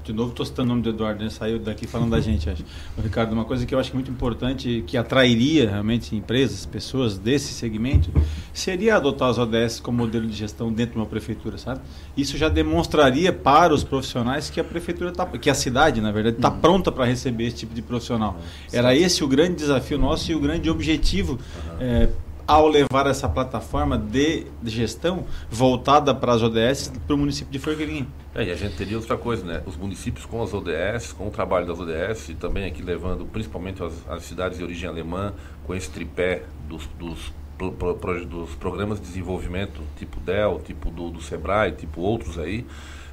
De 0.04 0.12
novo, 0.12 0.30
estou 0.30 0.44
citando 0.44 0.66
o 0.66 0.68
nome 0.70 0.82
do 0.82 0.90
Eduardo, 0.90 1.22
né? 1.22 1.30
Saiu 1.30 1.58
daqui 1.58 1.86
falando 1.86 2.10
da 2.10 2.20
gente, 2.20 2.48
acho. 2.48 2.64
O 2.96 3.00
Ricardo, 3.00 3.32
uma 3.32 3.44
coisa 3.44 3.64
que 3.66 3.74
eu 3.74 3.78
acho 3.78 3.94
muito 3.94 4.10
importante, 4.10 4.82
que 4.86 4.96
atrairia 4.96 5.68
realmente 5.68 6.14
empresas, 6.16 6.64
pessoas 6.66 7.18
desse 7.18 7.52
segmento, 7.52 8.10
seria 8.52 8.96
adotar 8.96 9.28
as 9.28 9.38
ODS 9.38 9.80
como 9.80 9.98
modelo 9.98 10.26
de 10.26 10.34
gestão 10.34 10.72
dentro 10.72 10.94
de 10.94 10.98
uma 10.98 11.06
prefeitura, 11.06 11.58
sabe? 11.58 11.80
Isso 12.16 12.36
já 12.36 12.48
demonstraria 12.48 13.32
para 13.32 13.74
os 13.74 13.84
profissionais 13.84 14.50
que 14.50 14.58
a 14.58 14.64
prefeitura 14.64 15.12
tá, 15.12 15.26
que 15.26 15.50
a 15.50 15.54
cidade, 15.54 16.00
na 16.00 16.10
verdade, 16.10 16.36
está 16.36 16.50
pronta 16.50 16.90
para 16.90 17.04
receber 17.04 17.46
esse 17.46 17.56
tipo 17.56 17.74
de 17.74 17.82
profissional. 17.82 18.38
Era 18.72 18.94
esse 18.94 19.22
o 19.22 19.28
grande 19.28 19.56
desafio 19.56 19.98
nosso 19.98 20.30
e 20.30 20.34
o 20.34 20.40
grande 20.40 20.70
objetivo. 20.70 21.38
é, 21.80 22.08
ao 22.46 22.68
levar 22.68 23.06
essa 23.06 23.28
plataforma 23.28 23.98
de 23.98 24.46
gestão 24.64 25.24
voltada 25.50 26.14
para 26.14 26.32
as 26.32 26.42
ODS 26.42 26.92
para 27.06 27.14
o 27.14 27.18
município 27.18 27.52
de 27.52 27.58
Forquilinha. 27.58 28.06
É, 28.34 28.44
e 28.44 28.50
a 28.50 28.54
gente 28.54 28.76
teria 28.76 28.96
outra 28.96 29.16
coisa, 29.16 29.44
né? 29.44 29.62
Os 29.66 29.76
municípios 29.76 30.24
com 30.24 30.42
as 30.42 30.54
ODS, 30.54 31.12
com 31.12 31.26
o 31.26 31.30
trabalho 31.30 31.66
das 31.66 31.78
ODS, 31.80 32.28
e 32.28 32.34
também 32.34 32.64
aqui 32.64 32.82
levando 32.82 33.26
principalmente 33.26 33.82
as, 33.82 33.92
as 34.08 34.22
cidades 34.22 34.58
de 34.58 34.64
origem 34.64 34.88
alemã, 34.88 35.32
com 35.64 35.74
esse 35.74 35.90
tripé 35.90 36.44
dos, 36.68 36.86
dos, 36.98 37.32
dos 37.58 38.54
programas 38.56 39.00
de 39.00 39.06
desenvolvimento, 39.06 39.80
tipo 39.96 40.20
DEL, 40.20 40.60
tipo 40.64 40.90
do, 40.90 41.10
do 41.10 41.20
SEBRAE, 41.20 41.72
tipo 41.72 42.00
outros 42.00 42.38
aí, 42.38 42.64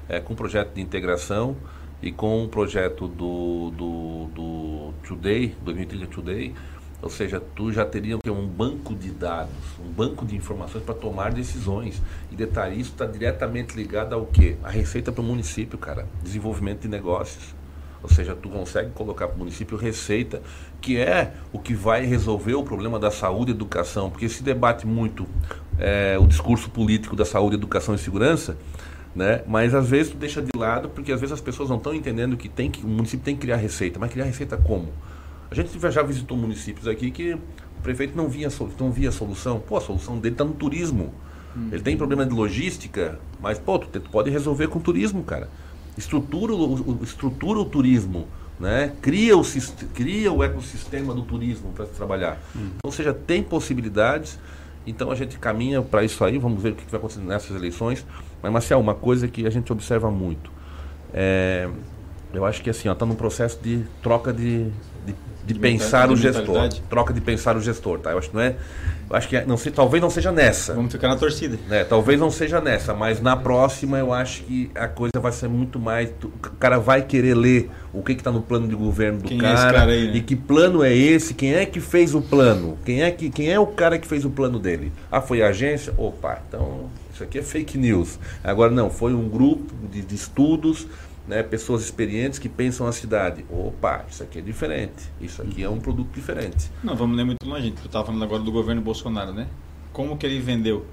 é, 0.08 0.20
com 0.20 0.36
projeto 0.36 0.74
de 0.74 0.82
integração 0.82 1.56
e 2.02 2.12
com 2.12 2.44
o 2.44 2.50
projeto 2.50 3.08
do, 3.08 3.72
do, 3.72 4.28
do 4.36 4.94
Today, 5.08 5.56
2030 5.64 6.08
Today, 6.08 6.54
ou 7.04 7.10
seja, 7.10 7.42
tu 7.54 7.70
já 7.70 7.86
teria 7.86 8.18
um 8.28 8.48
banco 8.48 8.96
de 8.96 9.12
dados, 9.12 9.52
um 9.78 9.92
banco 9.92 10.26
de 10.26 10.38
informações 10.38 10.86
para 10.86 10.96
tomar 10.96 11.34
decisões. 11.34 12.02
E 12.32 12.36
detalhe, 12.36 12.80
isso 12.80 12.92
está 12.92 13.06
diretamente 13.06 13.76
ligado 13.76 14.16
ao 14.16 14.26
quê? 14.26 14.56
A 14.64 14.70
receita 14.70 15.12
para 15.12 15.22
o 15.22 15.24
município, 15.24 15.78
cara. 15.78 16.08
Desenvolvimento 16.24 16.84
de 16.84 16.88
negócios. 16.88 17.54
Ou 18.02 18.08
seja, 18.08 18.34
tu 18.34 18.48
consegue 18.48 18.92
colocar 18.92 19.28
para 19.28 19.36
o 19.36 19.40
município 19.40 19.78
receita, 19.78 20.42
que 20.80 20.98
é 20.98 21.34
o 21.52 21.60
que 21.60 21.74
vai 21.74 22.06
resolver 22.06 22.54
o 22.54 22.64
problema 22.64 22.98
da 22.98 23.12
saúde 23.12 23.52
e 23.52 23.54
educação. 23.54 24.10
Porque 24.10 24.30
se 24.30 24.42
debate 24.42 24.88
muito 24.88 25.28
é, 25.78 26.18
o 26.18 26.26
discurso 26.26 26.70
político 26.70 27.18
da 27.18 27.26
saúde, 27.26 27.56
educação 27.56 27.94
e 27.96 27.98
segurança, 27.98 28.58
né? 29.14 29.44
Mas 29.46 29.74
às 29.74 29.90
vezes 29.90 30.14
tu 30.14 30.18
deixa 30.18 30.42
de 30.42 30.58
lado, 30.58 30.88
porque 30.88 31.12
às 31.12 31.20
vezes 31.20 31.34
as 31.34 31.42
pessoas 31.42 31.68
não 31.68 31.78
estão 31.78 31.94
entendendo 31.94 32.38
que, 32.38 32.48
tem 32.48 32.72
que 32.72 32.86
o 32.86 32.88
município 32.88 33.26
tem 33.26 33.36
que 33.36 33.42
criar 33.42 33.58
receita. 33.58 34.00
Mas 34.00 34.10
criar 34.10 34.24
receita 34.24 34.56
como? 34.56 34.88
A 35.54 35.56
gente 35.56 35.80
já 35.92 36.02
visitou 36.02 36.36
municípios 36.36 36.88
aqui 36.88 37.12
que 37.12 37.36
o 37.36 37.82
prefeito 37.84 38.18
não 38.18 38.28
via, 38.28 38.48
não 38.80 38.92
via 38.92 39.12
solução. 39.12 39.60
Pô, 39.60 39.78
a 39.78 39.82
solução 39.82 40.18
dele 40.18 40.34
está 40.34 40.44
no 40.44 40.56
turismo. 40.56 41.14
Ele 41.72 41.84
tem 41.84 41.96
problema 41.96 42.26
de 42.26 42.34
logística, 42.34 43.20
mas 43.40 43.60
pô, 43.60 43.78
tu, 43.78 44.00
tu 44.00 44.10
pode 44.10 44.32
resolver 44.32 44.68
com 44.68 44.80
turismo, 44.80 45.24
cara. 45.24 45.48
Estrutura 45.96 46.56
o, 46.56 47.04
estrutura 47.04 47.60
o 47.60 47.66
turismo, 47.66 48.28
né? 48.60 48.94
Cria 49.00 49.38
o, 49.38 49.44
cria 49.94 50.34
o 50.34 50.44
ecossistema 50.44 51.14
do 51.14 51.22
turismo 51.22 51.72
para 51.72 51.86
trabalhar. 51.86 52.42
Então, 52.56 52.72
ou 52.86 52.92
seja, 52.92 53.14
tem 53.14 53.44
possibilidades. 53.44 54.40
Então 54.88 55.12
a 55.12 55.16
gente 55.16 55.38
caminha 55.38 55.84
para 55.84 56.04
isso 56.04 56.26
aí, 56.26 56.40
vamos 56.40 56.64
ver 56.64 56.72
o 56.72 56.76
que 56.76 56.84
que 56.84 56.92
vai 56.92 56.98
acontecer 56.98 57.22
nessas 57.22 57.56
eleições. 57.56 58.04
Mas, 58.42 58.52
Marcel, 58.52 58.80
uma 58.80 58.96
coisa 58.96 59.28
que 59.28 59.46
a 59.46 59.52
gente 59.52 59.72
observa 59.72 60.10
muito. 60.10 60.52
É, 61.14 61.70
eu 62.34 62.44
acho 62.44 62.64
que 62.64 62.72
assim, 62.72 62.90
está 62.90 63.06
num 63.06 63.14
processo 63.14 63.60
de 63.62 63.84
troca 64.02 64.34
de, 64.34 64.72
de, 65.46 65.54
pensar 65.56 66.10
o 66.10 66.16
gestor. 66.16 66.70
Troca 66.90 67.14
de 67.14 67.22
pensar 67.22 67.58
o 67.58 67.62
gestor, 67.62 68.00
tá? 68.00 68.12
Eu 68.12 68.18
acho 68.18 68.30
que 68.30 68.36
não 68.36 68.42
é. 68.42 68.56
Eu 69.10 69.16
acho 69.16 69.28
que 69.28 69.36
é- 69.36 69.46
não 69.46 69.58
sei, 69.58 69.72
talvez 69.72 70.02
não 70.02 70.10
seja 70.10 70.32
nessa. 70.32 70.74
Vamos 70.74 70.92
ficar 70.92 71.08
na 71.08 71.16
torcida. 71.16 71.60
né? 71.68 71.84
Talvez 71.84 72.20
não 72.20 72.32
seja 72.32 72.62
nessa, 72.62 72.94
mas 72.94 73.22
na 73.22 73.36
próxima 73.36 74.00
eu 74.00 74.14
acho 74.14 74.44
que 74.44 74.72
a 74.74 74.88
coisa 74.88 75.20
vai 75.20 75.32
ser 75.32 75.48
muito 75.50 75.78
mais. 75.78 76.10
O 76.24 76.30
cara 76.58 76.80
vai 76.80 77.02
querer 77.02 77.36
ler 77.36 77.70
o 77.92 78.02
que 78.02 78.14
está 78.14 78.32
no 78.32 78.42
plano 78.42 78.68
de 78.68 78.76
governo 78.76 79.20
do 79.20 79.28
Quem 79.28 79.38
é 79.38 79.42
cara, 79.42 79.54
esse 79.54 79.64
cara 79.74 79.92
aí, 79.92 80.08
né? 80.08 80.16
e 80.16 80.22
que 80.22 80.36
plano 80.36 80.84
é 80.84 80.96
esse, 80.96 81.34
quem 81.34 81.54
é 81.54 81.66
que 81.66 81.80
fez 81.80 82.16
o 82.16 82.22
plano, 82.22 82.78
quem 82.86 83.04
é, 83.04 83.12
que, 83.12 83.30
quem 83.30 83.52
é 83.52 83.60
o 83.60 83.68
cara 83.68 84.00
que 84.00 84.08
fez 84.08 84.26
o 84.26 84.30
plano 84.30 84.58
dele. 84.58 84.92
Ah, 85.12 85.22
foi 85.22 85.44
a 85.44 85.50
agência? 85.50 85.94
Opa, 85.98 86.42
então 86.48 86.90
isso 87.14 87.24
aqui 87.24 87.38
é 87.38 87.44
fake 87.44 87.78
news. 87.78 88.18
Agora 88.44 88.72
não, 88.72 88.90
foi 88.90 89.14
um 89.14 89.30
grupo 89.30 89.72
de, 89.92 90.02
de 90.02 90.16
estudos, 90.16 90.88
né, 91.28 91.42
pessoas 91.42 91.84
experientes 91.84 92.40
que 92.40 92.50
pensam 92.50 92.86
a 92.86 92.92
cidade. 92.92 93.46
Opa, 93.50 94.06
isso 94.10 94.24
aqui 94.24 94.40
é 94.40 94.42
diferente. 94.42 95.10
Isso 95.22 95.42
aqui 95.42 95.64
é 95.64 95.70
um 95.70 95.80
produto 95.80 96.10
diferente. 96.14 96.70
Não, 96.84 96.96
vamos 96.96 97.16
ler 97.16 97.24
muito 97.24 97.48
longe. 97.48 97.72
Tu 97.72 97.86
estava 97.86 98.06
falando 98.06 98.24
agora 98.24 98.42
do 98.42 98.52
governo 98.52 98.82
Bolsonaro, 98.82 99.32
né? 99.34 99.48
Como 99.92 100.18
que 100.18 100.26
ele 100.26 100.40
vendeu? 100.40 100.86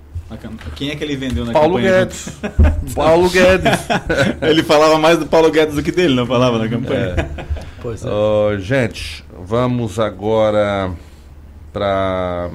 Quem 0.77 0.91
é 0.91 0.97
que 0.97 1.03
ele 1.03 1.17
vendeu 1.17 1.45
na 1.45 1.53
Paulo 1.53 1.77
campanha? 1.77 2.05
Guedes. 2.05 2.41
Paulo 2.95 3.29
Guedes. 3.29 3.81
ele 4.43 4.63
falava 4.63 4.97
mais 4.97 5.19
do 5.19 5.27
Paulo 5.27 5.51
Guedes 5.51 5.75
do 5.75 5.83
que 5.83 5.91
dele, 5.91 6.15
não 6.15 6.27
falava 6.27 6.59
na 6.59 6.69
campanha. 6.69 7.17
É. 7.17 7.47
Pois 7.83 8.05
é. 8.05 8.09
Ó, 8.09 8.57
gente, 8.59 9.25
vamos 9.37 9.99
agora 9.99 10.93
para 11.73 12.51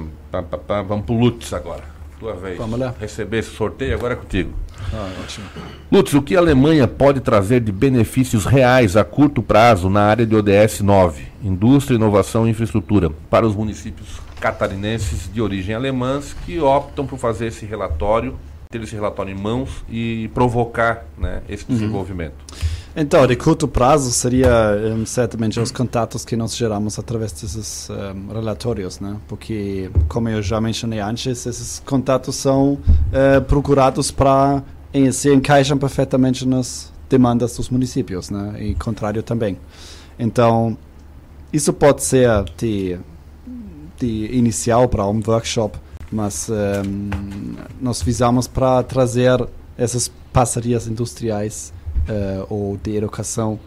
vamos 0.88 1.04
pro 1.04 1.14
Lutz 1.14 1.52
agora. 1.52 1.95
Tua 2.18 2.34
vez. 2.34 2.56
Vamos 2.56 2.78
lá. 2.78 2.94
Receber 2.98 3.38
esse 3.38 3.50
sorteio 3.50 3.94
agora 3.94 4.14
é 4.14 4.16
contigo. 4.16 4.52
Ah, 4.92 5.10
ótimo. 5.22 5.46
Lutz, 5.90 6.14
o 6.14 6.22
que 6.22 6.36
a 6.36 6.38
Alemanha 6.38 6.88
pode 6.88 7.20
trazer 7.20 7.60
de 7.60 7.70
benefícios 7.70 8.46
reais 8.46 8.96
a 8.96 9.04
curto 9.04 9.42
prazo 9.42 9.90
na 9.90 10.02
área 10.02 10.26
de 10.26 10.34
ODS 10.34 10.80
9, 10.80 11.26
indústria, 11.42 11.96
inovação 11.96 12.46
e 12.46 12.50
infraestrutura, 12.50 13.10
para 13.30 13.46
os 13.46 13.54
municípios 13.54 14.20
catarinenses 14.40 15.30
de 15.32 15.40
origem 15.40 15.74
alemãs 15.74 16.34
que 16.44 16.60
optam 16.60 17.06
por 17.06 17.18
fazer 17.18 17.46
esse 17.46 17.66
relatório, 17.66 18.36
ter 18.70 18.82
esse 18.82 18.94
relatório 18.94 19.32
em 19.32 19.38
mãos 19.38 19.84
e 19.88 20.30
provocar 20.34 21.04
né, 21.18 21.42
esse 21.48 21.66
desenvolvimento? 21.66 22.34
Então, 22.98 23.26
de 23.26 23.36
curto 23.36 23.68
prazo 23.68 24.10
seria 24.10 24.48
eh, 24.48 25.04
certamente 25.04 25.60
os 25.60 25.70
contatos 25.70 26.24
que 26.24 26.34
nós 26.34 26.56
geramos 26.56 26.98
através 26.98 27.30
desses 27.30 27.90
eh, 27.90 28.14
relatórios, 28.32 29.00
né? 29.00 29.18
Porque, 29.28 29.90
como 30.08 30.30
eu 30.30 30.40
já 30.40 30.58
mencionei 30.62 31.00
antes, 31.00 31.44
esses 31.44 31.82
contatos 31.84 32.36
são 32.36 32.78
eh, 33.12 33.38
procurados 33.40 34.10
para 34.10 34.62
se 35.12 35.30
encaixam 35.30 35.76
perfeitamente 35.76 36.48
nas 36.48 36.90
demandas 37.10 37.54
dos 37.54 37.68
municípios, 37.68 38.30
né? 38.30 38.54
E 38.64 38.74
contrário 38.74 39.22
também. 39.22 39.58
Então, 40.18 40.74
isso 41.52 41.74
pode 41.74 42.02
ser 42.02 42.44
de, 42.56 42.98
de 43.98 44.34
inicial 44.34 44.88
para 44.88 45.06
um 45.06 45.20
workshop, 45.26 45.78
mas 46.10 46.48
eh, 46.48 46.82
nós 47.78 48.00
visamos 48.00 48.48
para 48.48 48.82
trazer 48.82 49.46
essas 49.76 50.10
parcerias 50.32 50.86
industriais 50.86 51.75
eh, 52.08 52.44
ou 52.48 52.76
de 52.76 52.96
educação 52.96 53.58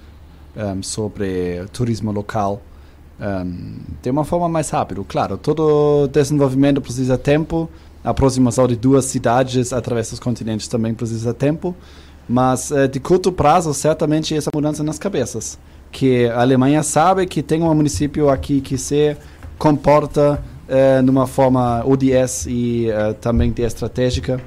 eh, 0.55 0.75
sobre 0.81 1.65
turismo 1.71 2.11
local 2.11 2.61
um, 3.19 3.79
de 4.01 4.09
uma 4.09 4.23
forma 4.23 4.47
mais 4.47 4.69
rápida. 4.69 5.01
Claro, 5.07 5.37
todo 5.37 6.07
desenvolvimento 6.07 6.81
precisa 6.81 7.17
tempo, 7.17 7.69
a 8.03 8.11
aproximação 8.11 8.67
de 8.67 8.75
duas 8.75 9.05
cidades 9.05 9.73
através 9.73 10.09
dos 10.09 10.19
continentes 10.19 10.67
também 10.67 10.93
precisa 10.93 11.33
tempo, 11.33 11.75
mas 12.27 12.71
uh, 12.71 12.87
de 12.87 12.99
curto 12.99 13.31
prazo, 13.31 13.73
certamente 13.73 14.35
essa 14.35 14.49
mudança 14.53 14.83
nas 14.83 14.97
cabeças. 14.97 15.59
Que 15.91 16.27
a 16.27 16.41
Alemanha 16.41 16.83
sabe 16.83 17.25
que 17.25 17.41
tem 17.41 17.63
um 17.63 17.73
município 17.73 18.29
aqui 18.29 18.61
que 18.61 18.77
se 18.77 19.17
comporta 19.57 20.41
uh, 20.69 21.01
numa 21.01 21.27
forma 21.27 21.83
ODS 21.85 22.45
e 22.47 22.87
uh, 22.89 23.13
também 23.15 23.51
de 23.51 23.63
estratégica. 23.63 24.39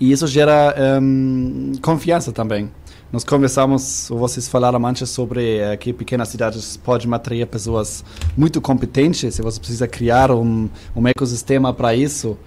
E 0.00 0.12
isso 0.12 0.26
gera 0.26 0.74
um, 1.00 1.72
confiança 1.82 2.32
também. 2.32 2.70
Nós 3.10 3.24
conversamos, 3.24 4.08
vocês 4.10 4.46
falaram 4.46 4.84
antes 4.86 5.08
sobre 5.08 5.60
uh, 5.60 5.78
que 5.78 5.92
pequenas 5.92 6.28
cidades 6.28 6.76
podem 6.76 7.12
atrair 7.14 7.46
pessoas 7.46 8.04
muito 8.36 8.60
competentes, 8.60 9.38
e 9.38 9.42
você 9.42 9.58
precisa 9.58 9.88
criar 9.88 10.30
um, 10.30 10.68
um 10.94 11.08
ecossistema 11.08 11.72
para 11.72 11.94
isso. 11.94 12.38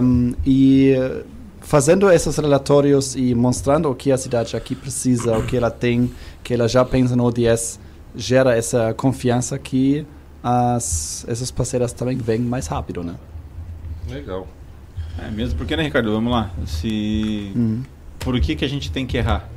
Um, 0.00 0.34
e 0.46 0.94
fazendo 1.60 2.10
esses 2.10 2.36
relatórios 2.36 3.14
e 3.16 3.34
mostrando 3.34 3.90
o 3.90 3.94
que 3.94 4.12
a 4.12 4.18
cidade 4.18 4.56
aqui 4.56 4.74
precisa, 4.74 5.36
o 5.36 5.46
que 5.46 5.56
ela 5.56 5.70
tem, 5.70 6.12
que 6.42 6.54
ela 6.54 6.68
já 6.68 6.84
pensa 6.84 7.16
no 7.16 7.24
ODS, 7.24 7.78
gera 8.14 8.56
essa 8.56 8.92
confiança 8.94 9.58
que 9.58 10.06
as, 10.42 11.24
essas 11.28 11.50
parceiras 11.50 11.92
também 11.92 12.16
vêm 12.16 12.40
mais 12.40 12.66
rápido, 12.66 13.02
né? 13.02 13.14
Legal. 14.08 14.46
É 15.18 15.30
mesmo 15.30 15.58
porque, 15.58 15.76
né, 15.76 15.82
Ricardo? 15.82 16.12
Vamos 16.12 16.32
lá. 16.32 16.50
Se 16.66 17.52
uhum. 17.54 17.82
por 18.18 18.40
que 18.40 18.56
que 18.56 18.64
a 18.64 18.68
gente 18.68 18.90
tem 18.90 19.06
que 19.06 19.16
errar? 19.16 19.48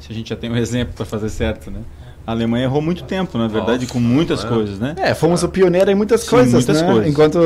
Se 0.00 0.12
a 0.12 0.14
gente 0.14 0.30
já 0.30 0.36
tem 0.36 0.50
um 0.50 0.56
exemplo 0.56 0.94
para 0.94 1.04
fazer 1.04 1.28
certo, 1.28 1.70
né? 1.70 1.80
A 2.26 2.32
Alemanha 2.32 2.64
errou 2.64 2.82
muito 2.82 3.04
tempo, 3.04 3.38
na 3.38 3.46
verdade, 3.46 3.82
Nossa, 3.82 3.92
com 3.92 4.00
muitas 4.00 4.44
é. 4.44 4.48
coisas, 4.48 4.80
né? 4.80 4.96
É, 4.98 5.14
fomos 5.14 5.44
o 5.44 5.48
pioneiro 5.48 5.88
em 5.92 5.94
muitas 5.94 6.22
Sim, 6.22 6.30
coisas, 6.30 6.52
muitas 6.52 6.82
né? 6.82 6.92
coisas. 6.92 7.08
Enquanto 7.08 7.38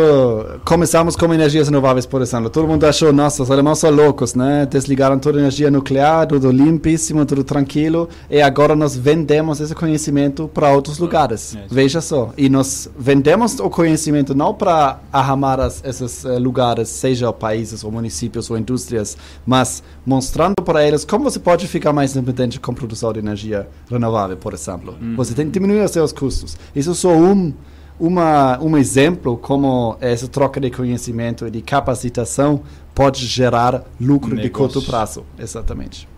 começamos 0.65 1.15
com 1.17 1.35
energias 1.35 1.69
renováveis, 1.69 2.07
por 2.07 2.23
exemplo, 2.23 2.49
todo 2.49 2.67
mundo 2.67 2.85
achou, 2.85 3.13
nossa, 3.13 3.43
os 3.43 3.51
alemães 3.51 3.79
são 3.79 3.91
loucos, 3.91 4.35
né? 4.35 4.65
Desligaram 4.65 5.19
toda 5.19 5.37
a 5.37 5.43
energia 5.43 5.71
nuclear, 5.71 6.27
tudo 6.27 6.51
limpíssimo, 6.51 7.27
tudo 7.27 7.45
tranquilo, 7.45 8.09
e 8.31 8.41
agora 8.41 8.75
nós 8.75 8.97
vendemos 8.97 9.61
esse 9.61 9.75
conhecimento 9.75 10.49
para 10.49 10.71
outros 10.71 10.99
lugares. 10.99 11.55
É. 11.55 11.67
Veja 11.71 12.01
só. 12.01 12.33
E 12.39 12.49
nós 12.49 12.89
vendemos 12.99 13.61
o 13.61 13.69
conhecimento 13.69 14.35
não 14.35 14.55
para 14.55 14.99
arramar 15.13 15.61
as, 15.61 15.85
esses 15.85 16.25
eh, 16.25 16.39
lugares, 16.39 16.89
seja 16.89 17.31
países 17.35 17.85
ou 17.85 17.93
municípios 17.93 18.51
ou 18.51 18.57
indústrias, 18.57 19.15
mas 19.45 19.83
mostrando 20.07 20.55
para 20.65 20.87
eles 20.87 21.05
como 21.05 21.25
você 21.25 21.39
pode 21.39 21.69
ficar 21.69 21.93
mais 21.93 22.17
independente 22.17 22.59
com 22.59 22.73
produção 22.73 23.13
de 23.13 23.19
energia 23.19 23.69
renovável, 23.91 24.39
por 24.39 24.55
exemplo. 24.55 24.70
Você 25.17 25.35
tem 25.35 25.47
que 25.47 25.53
diminuir 25.53 25.85
os 25.85 25.91
seus 25.91 26.13
custos. 26.13 26.57
Isso 26.75 26.91
é 26.91 26.95
só 26.95 27.13
um 27.17 27.53
uma, 28.01 28.59
um 28.63 28.79
exemplo 28.79 29.37
como 29.37 29.97
essa 30.01 30.27
troca 30.27 30.59
de 30.59 30.71
conhecimento 30.71 31.47
e 31.47 31.51
de 31.51 31.61
capacitação 31.61 32.63
pode 32.95 33.27
gerar 33.27 33.85
lucro 34.01 34.35
de 34.37 34.49
curto 34.49 34.81
prazo. 34.81 35.25
Exatamente. 35.39 36.09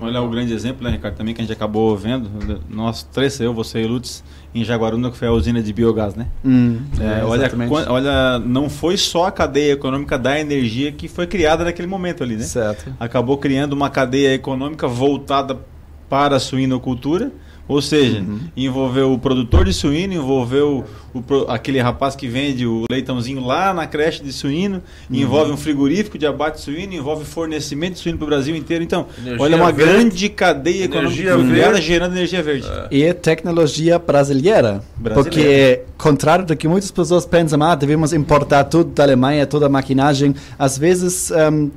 Olha 0.00 0.20
o 0.20 0.28
grande 0.28 0.52
exemplo, 0.52 0.82
né, 0.82 0.90
Ricardo, 0.90 1.14
também 1.14 1.32
que 1.32 1.40
a 1.40 1.44
gente 1.44 1.52
acabou 1.52 1.96
vendo, 1.96 2.28
nós 2.68 3.04
três, 3.04 3.38
eu, 3.38 3.54
você 3.54 3.82
e 3.82 3.86
Lutz, 3.86 4.24
em 4.52 4.64
Jaguaruna, 4.64 5.12
que 5.12 5.16
foi 5.16 5.28
a 5.28 5.32
usina 5.32 5.62
de 5.62 5.72
biogás, 5.72 6.16
né? 6.16 6.26
Hum, 6.44 6.80
É, 6.98 7.20
é, 7.20 7.24
olha, 7.24 7.48
olha, 7.88 8.38
não 8.40 8.68
foi 8.68 8.96
só 8.96 9.26
a 9.26 9.30
cadeia 9.30 9.74
econômica 9.74 10.18
da 10.18 10.40
energia 10.40 10.90
que 10.90 11.06
foi 11.06 11.28
criada 11.28 11.62
naquele 11.64 11.86
momento 11.86 12.24
ali, 12.24 12.34
né? 12.34 12.42
Certo. 12.42 12.92
Acabou 12.98 13.38
criando 13.38 13.74
uma 13.74 13.90
cadeia 13.90 14.34
econômica 14.34 14.88
voltada 14.88 15.60
para 16.08 16.36
a 16.36 16.40
suinocultura, 16.40 17.30
ou 17.68 17.80
seja, 17.80 18.18
Uhum. 18.20 18.40
envolveu 18.56 19.12
o 19.12 19.18
produtor 19.18 19.64
de 19.64 19.72
suíno, 19.72 20.14
envolveu 20.14 20.84
o 21.14 21.20
pro- 21.22 21.46
aquele 21.50 21.80
rapaz 21.80 22.16
que 22.16 22.26
vende 22.26 22.66
o 22.66 22.84
leitãozinho 22.90 23.44
lá 23.44 23.72
na 23.74 23.86
creche 23.86 24.22
de 24.22 24.32
suíno, 24.32 24.82
Uhum. 25.10 25.16
envolve 25.16 25.52
um 25.52 25.56
frigorífico 25.56 26.16
de 26.18 26.26
abate 26.26 26.56
de 26.58 26.62
suíno, 26.64 26.92
envolve 26.94 27.24
fornecimento 27.24 27.94
de 27.94 28.00
suíno 28.00 28.18
para 28.18 28.24
o 28.24 28.28
Brasil 28.28 28.56
inteiro. 28.56 28.82
Então, 28.82 29.06
Energia 29.18 29.42
olha 29.42 29.56
uma 29.56 29.72
verde. 29.72 29.92
grande 29.92 30.28
cadeia 30.28 30.84
Energia 30.84 31.30
econômica 31.30 31.54
verde. 31.70 31.82
gerando 31.86 32.12
energia 32.14 32.42
verde. 32.42 32.66
E 32.90 33.12
tecnologia 33.14 33.98
brasileira. 33.98 34.82
Brasileira. 34.96 35.14
Porque, 35.14 35.80
contrário 35.98 36.44
do 36.46 36.56
que 36.56 36.66
muitas 36.66 36.90
pessoas 36.90 37.24
pensam, 37.26 37.62
ah, 37.62 37.74
devemos 37.74 38.12
importar 38.12 38.64
tudo 38.64 38.90
da 38.92 39.02
Alemanha, 39.02 39.46
toda 39.46 39.66
a 39.66 39.68
maquinagem, 39.68 40.34
às 40.58 40.76
vezes 40.78 41.30
ehm, 41.30 41.68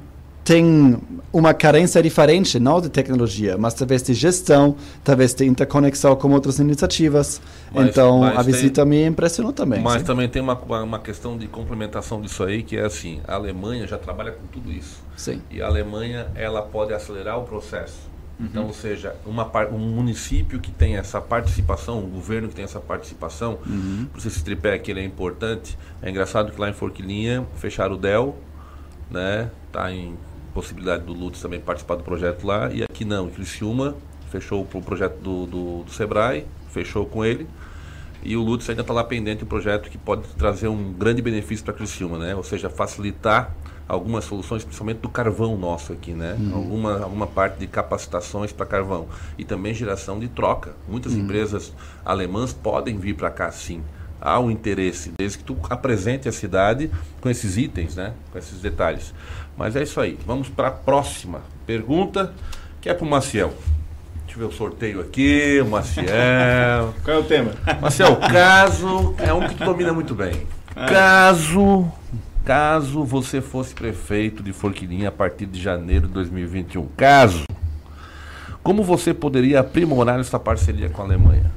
tem 0.46 0.98
uma 1.34 1.56
carência 1.56 2.02
diferente, 2.04 2.60
não 2.60 2.80
de 2.80 2.88
tecnologia, 2.88 3.58
mas 3.58 3.74
talvez 3.74 4.04
de 4.04 4.14
gestão, 4.14 4.76
talvez 5.04 5.34
de 5.34 5.44
interconexão 5.44 6.16
com 6.16 6.32
outras 6.32 6.60
iniciativas. 6.60 7.42
Mas- 7.74 7.88
então, 7.90 8.20
mas 8.20 8.38
a 8.38 8.44
tem- 8.44 8.54
visita 8.54 8.86
me 8.86 9.04
impressionou 9.08 9.52
também. 9.52 9.82
Mas 9.82 10.02
sim. 10.02 10.06
também 10.06 10.30
tem 10.30 10.40
uma, 10.44 10.54
uma, 10.54 11.00
questão 11.00 11.36
de 11.36 11.48
complementação 11.48 12.22
disso 12.22 12.44
aí, 12.44 12.62
que 12.62 12.78
é 12.78 12.86
assim, 12.86 13.20
a 13.28 13.34
Alemanha 13.34 13.88
já 13.88 13.98
trabalha 13.98 14.34
com 14.34 14.46
tudo 14.54 14.72
isso. 14.72 15.04
Sim. 15.18 15.42
E 15.50 15.64
a 15.64 15.66
Alemanha, 15.66 16.28
ela 16.36 16.62
pode 16.62 16.94
acelerar 16.94 17.40
o 17.40 17.44
processo. 17.44 18.14
Uhum. 18.40 18.46
Então, 18.46 18.68
ou 18.68 18.74
seja, 18.74 19.16
uma, 19.26 19.50
um 19.72 19.80
município 19.80 20.60
que 20.60 20.70
tem 20.70 20.96
essa 20.96 21.20
participação, 21.20 21.98
um 22.04 22.10
governo 22.10 22.50
que 22.50 22.54
tem 22.56 22.66
essa 22.66 22.80
participação, 22.80 23.58
Uhum. 23.66 24.06
por 24.14 24.20
esse 24.20 24.44
tripé 24.44 24.76
aqui 24.76 24.92
é 24.92 25.04
importante. 25.04 25.76
É 26.04 26.10
engraçado 26.12 26.52
que 26.52 26.62
lá 26.62 26.70
em 26.70 26.74
Forquilinha 26.74 27.44
fecharam 27.56 27.96
o 27.96 27.98
DEL, 27.98 28.36
né? 29.10 29.50
Tá 29.72 29.92
em 29.92 30.16
possibilidade 30.56 31.04
do 31.04 31.14
Lutz 31.14 31.42
também 31.42 31.60
participar 31.60 31.96
do 31.96 32.04
projeto 32.04 32.48
lá, 32.48 32.72
e 32.72 32.82
aqui 32.84 33.04
não, 33.06 33.28
em 33.28 33.30
Criciúma 33.30 33.96
fechou 34.32 34.68
o 34.74 34.82
projeto 34.82 35.18
do, 35.20 35.46
do, 35.46 35.84
do 35.84 35.92
Sebrae, 35.92 36.46
fechou 36.70 37.06
com 37.06 37.24
ele. 37.24 37.46
E 38.24 38.36
o 38.36 38.42
Lutz 38.42 38.68
ainda 38.70 38.82
está 38.82 38.92
lá 38.94 39.04
pendente 39.04 39.44
um 39.44 39.48
projeto 39.48 39.90
que 39.90 39.98
pode 40.00 40.24
trazer 40.30 40.68
um 40.68 40.92
grande 40.94 41.22
benefício 41.22 41.64
para 41.64 41.74
Criciúma, 41.76 42.18
né? 42.18 42.34
Ou 42.36 42.44
seja, 42.44 42.70
facilitar 42.72 43.54
algumas 43.88 44.24
soluções, 44.26 44.64
principalmente 44.64 44.98
do 44.98 45.10
carvão 45.10 45.56
nosso 45.56 45.94
aqui, 45.94 46.12
né? 46.12 46.36
Uhum. 46.40 46.56
Alguma, 46.56 47.00
alguma 47.04 47.28
parte 47.28 47.60
de 47.60 47.68
capacitações 47.68 48.52
para 48.52 48.66
carvão. 48.66 49.08
E 49.38 49.46
também 49.46 49.76
geração 49.76 50.20
de 50.20 50.28
troca. 50.28 50.74
Muitas 50.90 51.14
Uhum. 51.14 51.20
empresas 51.20 51.72
alemãs 52.04 52.52
podem 52.52 52.98
vir 52.98 53.14
para 53.16 53.30
cá 53.30 53.52
sim. 53.52 53.84
Há 54.20 54.40
um 54.40 54.50
interesse, 54.50 55.12
desde 55.20 55.38
que 55.38 55.44
tu 55.44 55.56
apresente 55.70 56.28
a 56.28 56.32
cidade 56.32 56.90
com 57.22 57.30
esses 57.30 57.58
itens, 57.58 57.96
né? 57.96 58.14
Com 58.32 58.40
esses 58.40 58.60
detalhes. 58.60 59.14
Mas 59.58 59.76
é 59.76 59.84
isso 59.84 60.00
aí. 60.00 60.18
Vamos 60.26 60.50
para 60.50 60.68
a 60.68 60.72
próxima 60.72 61.42
pergunta, 61.66 62.34
que 62.82 62.90
é 62.90 62.94
para 62.94 63.06
o 63.06 63.10
Maciel. 63.10 63.54
Deixa 64.26 64.40
eu 64.40 64.48
ver 64.48 64.54
o 64.54 64.58
sorteio 64.58 65.02
aqui, 65.02 65.60
o 65.62 65.66
Maciel. 65.66 66.94
Qual 67.04 67.18
é 67.18 67.20
o 67.20 67.24
tema? 67.24 67.54
Marcel, 67.82 68.18
caso 68.18 69.16
é 69.18 69.32
um 69.34 69.48
que 69.48 69.56
tu 69.56 69.64
domina 69.64 69.94
muito 69.94 70.14
bem. 70.14 70.46
Caso, 70.76 71.90
caso 72.44 73.06
você 73.06 73.40
fosse 73.40 73.74
prefeito 73.74 74.44
de 74.44 74.52
Forquilinha 74.52 75.08
a 75.08 75.12
partir 75.12 75.46
de 75.46 75.62
janeiro 75.62 76.08
de 76.08 76.14
2021, 76.14 76.86
caso, 76.98 77.46
como 78.62 78.84
você 78.84 79.14
poderia 79.14 79.62
aprimorar 79.62 80.20
essa 80.20 80.38
parceria 80.38 80.90
com 80.90 81.02
a 81.02 81.06
Alemanha? 81.06 81.50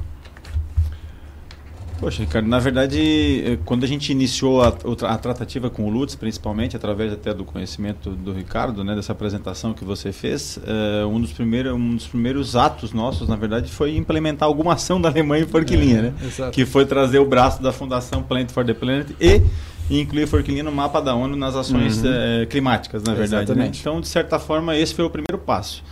Poxa, 1.98 2.22
Ricardo, 2.22 2.46
na 2.48 2.60
verdade, 2.60 3.42
eh, 3.44 3.58
quando 3.64 3.82
a 3.82 3.86
gente 3.88 4.12
iniciou 4.12 4.62
a, 4.62 4.68
a 4.68 5.18
tratativa 5.18 5.68
com 5.68 5.84
o 5.84 5.90
Lutz, 5.90 6.14
principalmente 6.14 6.76
através 6.76 7.12
até 7.12 7.34
do 7.34 7.44
conhecimento 7.44 8.10
do 8.10 8.32
Ricardo, 8.32 8.84
né, 8.84 8.94
dessa 8.94 9.10
apresentação 9.10 9.74
que 9.74 9.84
você 9.84 10.12
fez, 10.12 10.60
eh, 10.64 11.04
um, 11.04 11.20
dos 11.20 11.32
primeiros, 11.32 11.72
um 11.74 11.96
dos 11.96 12.06
primeiros 12.06 12.54
atos 12.54 12.92
nossos, 12.92 13.28
na 13.28 13.34
verdade, 13.34 13.68
foi 13.72 13.96
implementar 13.96 14.46
alguma 14.48 14.74
ação 14.74 15.00
da 15.00 15.08
Alemanha 15.08 15.42
em 15.42 15.46
Forquilinha, 15.48 15.98
É, 15.98 16.02
né? 16.02 16.14
exato. 16.24 16.52
Que 16.52 16.64
foi 16.64 16.86
trazer 16.86 17.18
o 17.18 17.24
braço 17.26 17.60
da 17.60 17.72
Fundação 17.72 18.22
Plant 18.22 18.50
for 18.52 18.64
the 18.64 18.74
Planet 18.74 19.08
e 19.20 19.42
incluir 19.90 20.28
Forquilinha 20.28 20.62
no 20.62 20.70
mapa 20.70 21.00
da 21.02 21.16
ONU 21.16 21.34
nas 21.34 21.56
ações 21.56 21.98
Uhum. 22.04 22.10
eh, 22.12 22.46
climáticas, 22.48 23.02
na 23.02 23.12
verdade. 23.14 23.52
né? 23.56 23.72
Então, 23.74 24.00
de 24.00 24.06
certa 24.06 24.38
forma, 24.38 24.76
esse 24.76 24.94
foi 24.94 25.04
o 25.04 25.10
primeiro 25.10 25.38
passo. 25.38 25.82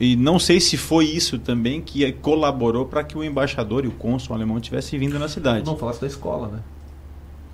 E 0.00 0.16
não 0.16 0.38
sei 0.38 0.60
se 0.60 0.76
foi 0.76 1.06
isso 1.06 1.38
também 1.38 1.80
que 1.80 2.10
colaborou 2.12 2.86
para 2.86 3.04
que 3.04 3.16
o 3.16 3.24
embaixador 3.24 3.84
e 3.84 3.88
o 3.88 3.92
cônsul 3.92 4.34
alemão 4.34 4.60
tivessem 4.60 4.98
vindo 4.98 5.18
na 5.18 5.28
cidade. 5.28 5.64
Não 5.64 5.76
falasse 5.76 6.00
da 6.00 6.06
escola, 6.06 6.48
né? 6.48 6.60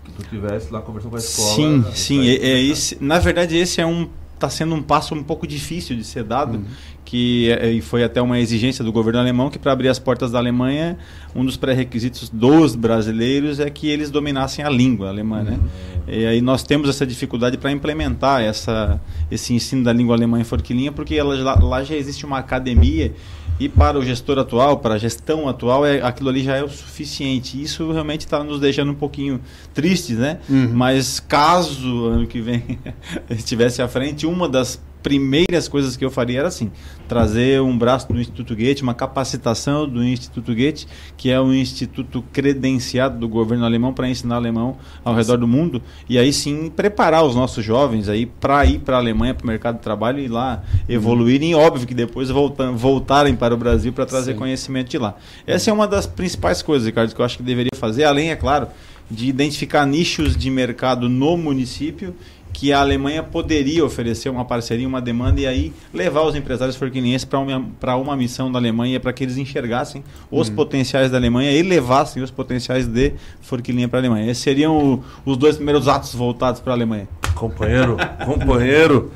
Que 0.05 0.13
tu 0.13 0.23
tivesse 0.25 0.73
lá 0.73 0.81
conversando 0.81 1.11
com 1.11 1.17
a 1.17 1.21
escola. 1.21 1.55
Sim, 1.55 1.79
né? 1.79 1.93
sim. 1.95 2.29
É, 2.29 2.35
é 2.35 2.61
esse, 2.61 3.03
na 3.03 3.19
verdade, 3.19 3.57
esse 3.57 3.81
é 3.81 3.87
um 3.87 4.09
está 4.39 4.49
sendo 4.49 4.75
um 4.75 4.83
passo 4.83 5.15
um 5.15 5.23
pouco 5.23 5.47
difícil 5.47 5.97
de 5.97 6.05
ser 6.05 6.23
dado, 6.25 6.65
que 7.05 7.51
é- 7.51 7.73
e 7.73 7.81
foi 7.81 8.05
até 8.05 8.23
uma 8.23 8.39
exigência 8.39 8.85
do 8.85 8.93
governo 8.93 9.19
alemão 9.19 9.51
que 9.51 9.59
para 9.59 9.73
abrir 9.73 9.89
as 9.89 9.99
portas 9.99 10.31
da 10.31 10.39
Alemanha, 10.39 10.97
um 11.35 11.45
dos 11.45 11.57
pré-requisitos 11.57 12.29
dos 12.29 12.75
brasileiros 12.75 13.61
é 13.61 13.69
que 13.69 13.89
eles 13.89 14.11
dominassem 14.11 14.65
a 14.65 14.69
língua 14.71 15.09
alemã, 15.09 15.43
né? 15.43 15.59
E 16.07 16.25
aí 16.25 16.41
nós 16.41 16.63
temos 16.63 16.89
essa 16.89 17.07
dificuldade 17.07 17.59
para 17.59 17.71
implementar 17.71 18.41
essa, 18.43 19.01
esse 19.31 19.53
ensino 19.53 19.85
da 19.85 19.93
língua 19.93 20.15
alemã 20.15 20.41
em 20.41 20.45
Forquilinha, 20.45 20.93
porque 20.93 21.15
ela, 21.15 21.35
lá 21.63 21.83
já 21.85 21.95
existe 21.95 22.25
uma 22.25 22.39
academia 22.39 23.13
e 23.61 23.69
para 23.69 23.99
o 23.99 24.05
gestor 24.05 24.39
atual, 24.39 24.79
para 24.79 24.95
a 24.95 24.99
gestão 24.99 25.49
atual, 25.49 25.85
é, 25.85 26.01
aquilo 26.01 26.29
ali 26.29 26.45
já 26.45 26.57
é 26.57 26.63
o 26.63 26.69
suficiente. 26.69 27.61
Isso 27.61 27.91
realmente 27.91 28.21
está 28.21 28.43
nos 28.45 28.61
deixando 28.61 28.93
um 28.93 28.95
pouquinho 28.95 29.41
tristes, 29.75 30.17
né? 30.17 30.39
Uhum. 30.49 30.71
Mas 30.73 31.21
caso 31.21 32.07
ano 32.07 32.27
que 32.27 32.41
vem 32.41 32.79
estivesse 33.31 33.83
à 33.83 33.89
frente, 33.89 34.27
uma 34.27 34.49
das 34.49 34.81
primeiras 35.03 35.69
coisas 35.69 35.97
que 35.97 36.05
eu 36.05 36.11
faria 36.11 36.41
era 36.41 36.49
assim, 36.49 36.71
trazer 37.09 37.61
um 37.61 37.77
braço 37.77 38.13
do 38.13 38.21
Instituto 38.21 38.55
Goethe, 38.55 38.83
uma 38.83 38.95
capacitação 38.95 39.89
do 39.89 40.03
Instituto 40.05 40.55
Goethe, 40.55 40.87
que 41.17 41.31
é 41.31 41.41
um 41.41 41.53
instituto 41.55 42.23
credenciado 42.33 43.19
do 43.19 43.29
governo 43.29 43.65
alemão 43.65 43.93
para 43.93 44.09
ensinar 44.09 44.37
alemão 44.37 44.77
ao 45.05 45.15
redor 45.15 45.39
do 45.39 45.47
mundo, 45.47 45.83
e 46.09 46.19
aí 46.19 46.33
sim 46.33 46.71
preparar 46.71 47.25
os 47.25 47.35
nossos 47.35 47.65
jovens 47.65 48.09
aí 48.09 48.27
para 48.27 48.65
ir 48.67 48.81
para 48.81 48.97
a 48.97 49.01
Alemanha, 49.01 49.35
para 49.35 49.45
o 49.45 49.47
mercado 49.47 49.77
de 49.77 49.83
trabalho 49.83 50.19
e 50.19 50.29
lá 50.29 50.63
evoluírem, 50.89 51.55
uhum. 51.55 51.61
óbvio 51.61 51.87
que 51.87 51.95
depois 51.95 52.29
voltam, 52.29 52.77
voltarem 52.77 53.35
para 53.35 53.55
o 53.55 53.57
Brasil 53.57 53.93
para 53.93 54.07
trazer 54.07 54.33
sim. 54.33 54.39
conhecimento 54.39 54.91
de 54.91 54.99
lá. 54.99 55.17
Essa 55.47 55.71
é 55.71 55.73
uma 55.73 55.87
das 55.87 56.07
principais 56.07 56.63
coisas, 56.63 56.87
Ricardo, 56.87 57.15
que 57.15 57.21
eu 57.21 57.25
acho 57.25 57.37
que 57.37 57.43
deveria 57.43 57.71
fazer, 57.75 58.05
além, 58.05 58.31
é 58.31 58.37
claro, 58.37 58.69
de 59.11 59.27
identificar 59.27 59.87
nichos 59.87 60.37
de 60.37 60.51
mercado 60.51 61.09
no 61.09 61.37
município 61.37 62.15
que 62.53 62.73
a 62.73 62.81
Alemanha 62.81 63.23
poderia 63.23 63.85
oferecer 63.85 64.29
uma 64.29 64.45
parceria, 64.45 64.87
uma 64.87 65.01
demanda 65.01 65.41
e 65.41 65.47
aí 65.47 65.73
levar 65.93 66.23
os 66.23 66.35
empresários 66.35 66.77
forquilhenses 66.77 67.25
para 67.25 67.39
uma, 67.39 67.97
uma 67.97 68.17
missão 68.17 68.51
da 68.51 68.59
Alemanha 68.59 68.99
para 68.99 69.13
que 69.13 69.25
eles 69.25 69.37
enxergassem 69.37 70.03
os 70.31 70.49
uhum. 70.49 70.55
potenciais 70.55 71.11
da 71.11 71.17
Alemanha 71.19 71.53
e 71.53 71.63
levassem 71.63 72.23
os 72.23 72.31
potenciais 72.31 72.87
de 72.87 73.13
Forquilinha 73.41 73.89
para 73.89 73.99
a 73.99 74.01
Alemanha. 74.01 74.31
Esses 74.31 74.43
seriam 74.43 74.77
o, 74.77 75.05
os 75.25 75.37
dois 75.37 75.57
primeiros 75.57 75.89
atos 75.89 76.15
voltados 76.15 76.61
para 76.61 76.73
a 76.73 76.77
Alemanha. 76.77 77.09
Companheiro, 77.35 77.97
companheiro. 78.25 79.13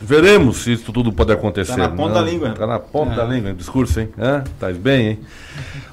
Veremos 0.00 0.58
se 0.58 0.72
isso 0.72 0.92
tudo 0.92 1.12
pode 1.12 1.32
acontecer. 1.32 1.72
Está 1.72 1.88
na 1.88 1.96
ponta 1.96 2.14
da 2.14 2.22
língua. 2.22 2.50
Está 2.50 2.66
na 2.66 2.78
ponta 2.78 3.12
é. 3.12 3.16
da 3.16 3.24
língua, 3.24 3.54
discurso, 3.54 4.00
hein? 4.00 4.08
É, 4.18 4.42
tá 4.60 4.70
bem, 4.70 5.08
hein? 5.08 5.18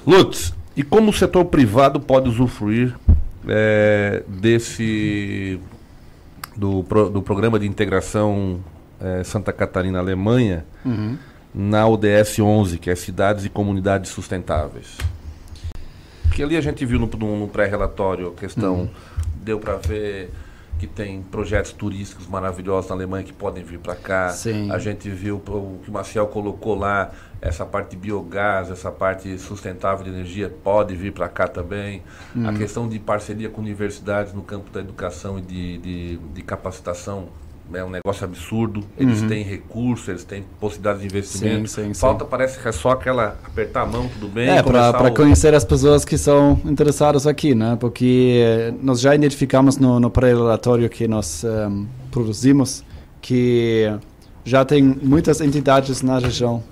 Lutz, 0.06 0.52
e 0.76 0.82
como 0.82 1.10
o 1.10 1.12
setor 1.12 1.46
privado 1.46 1.98
pode 1.98 2.28
usufruir 2.28 2.94
é, 3.48 4.22
desse 4.28 5.58
do, 6.56 6.84
pro, 6.84 7.10
do 7.10 7.22
programa 7.22 7.58
de 7.58 7.66
integração 7.66 8.60
é, 9.00 9.22
Santa 9.24 9.52
Catarina 9.52 9.98
Alemanha 9.98 10.64
uhum. 10.84 11.18
na 11.54 11.86
ODS 11.86 12.38
11, 12.38 12.78
que 12.78 12.90
é 12.90 12.94
Cidades 12.94 13.44
e 13.44 13.48
Comunidades 13.48 14.10
Sustentáveis. 14.10 14.98
Que 16.34 16.42
ali 16.42 16.56
a 16.56 16.60
gente 16.60 16.84
viu 16.84 16.98
no, 16.98 17.06
no, 17.06 17.38
no 17.40 17.48
pré-relatório 17.48 18.28
a 18.28 18.32
questão, 18.32 18.74
uhum. 18.74 18.88
deu 19.42 19.58
para 19.58 19.76
ver 19.76 20.30
que 20.78 20.86
tem 20.86 21.22
projetos 21.22 21.72
turísticos 21.72 22.26
maravilhosos 22.26 22.90
na 22.90 22.96
Alemanha 22.96 23.24
que 23.24 23.32
podem 23.32 23.62
vir 23.62 23.78
para 23.78 23.94
cá. 23.94 24.30
Sim. 24.30 24.70
A 24.70 24.78
gente 24.78 25.08
viu 25.08 25.36
o 25.36 25.78
que 25.82 25.90
o 25.90 25.92
Marcial 25.92 26.26
colocou 26.26 26.74
lá, 26.74 27.12
essa 27.44 27.66
parte 27.66 27.90
de 27.90 27.96
biogás, 27.98 28.70
essa 28.70 28.90
parte 28.90 29.38
sustentável 29.38 30.02
de 30.02 30.10
energia 30.10 30.50
pode 30.64 30.96
vir 30.96 31.12
para 31.12 31.28
cá 31.28 31.46
também. 31.46 32.02
Hum. 32.34 32.48
A 32.48 32.54
questão 32.54 32.88
de 32.88 32.98
parceria 32.98 33.50
com 33.50 33.60
universidades 33.60 34.32
no 34.32 34.42
campo 34.42 34.70
da 34.70 34.80
educação 34.80 35.38
e 35.38 35.42
de, 35.42 35.78
de, 35.78 36.16
de 36.16 36.42
capacitação 36.42 37.28
é 37.72 37.84
um 37.84 37.90
negócio 37.90 38.24
absurdo. 38.24 38.82
Eles 38.96 39.20
uhum. 39.20 39.28
têm 39.28 39.42
recursos, 39.42 40.08
eles 40.08 40.24
têm 40.24 40.44
possibilidade 40.58 41.00
de 41.00 41.04
investimento. 41.06 41.68
Sim, 41.68 41.84
sim, 41.84 41.94
Falta, 41.94 42.24
sim. 42.24 42.30
parece 42.30 42.58
que 42.58 42.66
é 42.66 42.72
só 42.72 42.90
aquela 42.90 43.36
apertar 43.44 43.82
a 43.82 43.86
mão, 43.86 44.08
tudo 44.08 44.28
bem. 44.28 44.48
É, 44.48 44.62
para 44.62 45.10
o... 45.10 45.14
conhecer 45.14 45.54
as 45.54 45.64
pessoas 45.64 46.02
que 46.02 46.16
são 46.16 46.58
interessadas 46.64 47.26
aqui, 47.26 47.54
né? 47.54 47.76
Porque 47.78 48.40
eh, 48.42 48.74
nós 48.82 49.00
já 49.00 49.14
identificamos 49.14 49.76
no, 49.76 50.00
no 50.00 50.10
pré-relatório 50.10 50.88
que 50.88 51.06
nós 51.06 51.44
um, 51.44 51.48
ehm, 51.48 51.86
produzimos 52.10 52.84
que 53.20 53.90
já 54.44 54.64
tem 54.64 54.82
muitas 54.82 55.40
entidades 55.40 56.02
na 56.02 56.18
região 56.18 56.62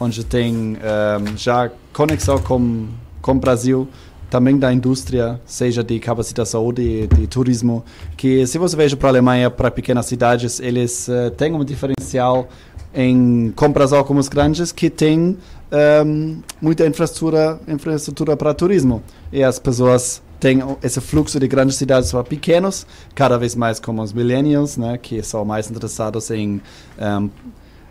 onde 0.00 0.24
tem 0.24 0.56
um, 0.56 0.76
ehm, 0.76 1.36
já 1.36 1.70
conexão 1.92 2.38
com, 2.38 2.88
com 3.20 3.32
o 3.32 3.34
Brasil 3.34 3.86
também 4.30 4.56
da 4.56 4.72
indústria, 4.72 5.40
seja 5.44 5.82
de 5.82 5.98
capacitação 5.98 6.64
ou 6.64 6.72
de, 6.72 7.08
de 7.08 7.26
turismo, 7.26 7.84
que 8.16 8.46
se 8.46 8.56
você 8.58 8.76
veja 8.76 8.96
para 8.96 9.08
a 9.08 9.10
Alemanha, 9.10 9.50
para 9.50 9.70
pequenas 9.70 10.06
cidades, 10.06 10.60
eles 10.60 11.08
uh, 11.08 11.30
têm 11.32 11.52
um 11.52 11.64
diferencial 11.64 12.48
em 12.94 13.52
comparação 13.56 14.02
com 14.04 14.16
os 14.16 14.28
grandes 14.28 14.70
que 14.70 14.88
têm 14.88 15.18
um, 15.20 15.36
ehm, 15.72 16.42
muita 16.60 16.86
infraestrutura, 16.86 17.60
infraestrutura 17.68 18.36
para 18.36 18.54
turismo. 18.54 19.02
E 19.32 19.42
as 19.44 19.58
pessoas 19.58 20.22
têm 20.40 20.60
esse 20.82 21.00
fluxo 21.00 21.38
de 21.38 21.46
grandes 21.46 21.76
cidades 21.76 22.10
para 22.10 22.24
pequenos, 22.24 22.86
cada 23.14 23.36
vez 23.36 23.54
mais 23.54 23.78
como 23.78 24.02
os 24.02 24.12
millennials, 24.12 24.76
né, 24.76 24.98
que 24.98 25.22
são 25.22 25.44
mais 25.44 25.70
interessados 25.70 26.30
em 26.30 26.48
um, 26.48 26.60
ehm, 26.98 27.30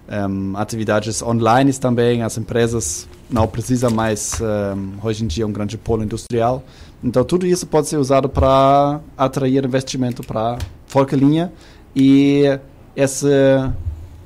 um, 0.09 0.57
atividades 0.57 1.21
online 1.21 1.71
também, 1.73 2.23
as 2.23 2.37
empresas 2.37 3.07
não 3.29 3.47
precisam 3.47 3.91
mais, 3.91 4.39
um, 4.41 5.05
hoje 5.05 5.23
em 5.23 5.27
dia, 5.27 5.45
um 5.45 5.51
grande 5.51 5.77
polo 5.77 6.03
industrial. 6.03 6.63
Então, 7.03 7.23
tudo 7.23 7.45
isso 7.45 7.67
pode 7.67 7.87
ser 7.87 7.97
usado 7.97 8.27
para 8.27 8.99
atrair 9.17 9.63
investimento 9.63 10.23
para 10.23 10.57
Forkelinha 10.87 11.53
e 11.95 12.43
essa, 12.95 13.75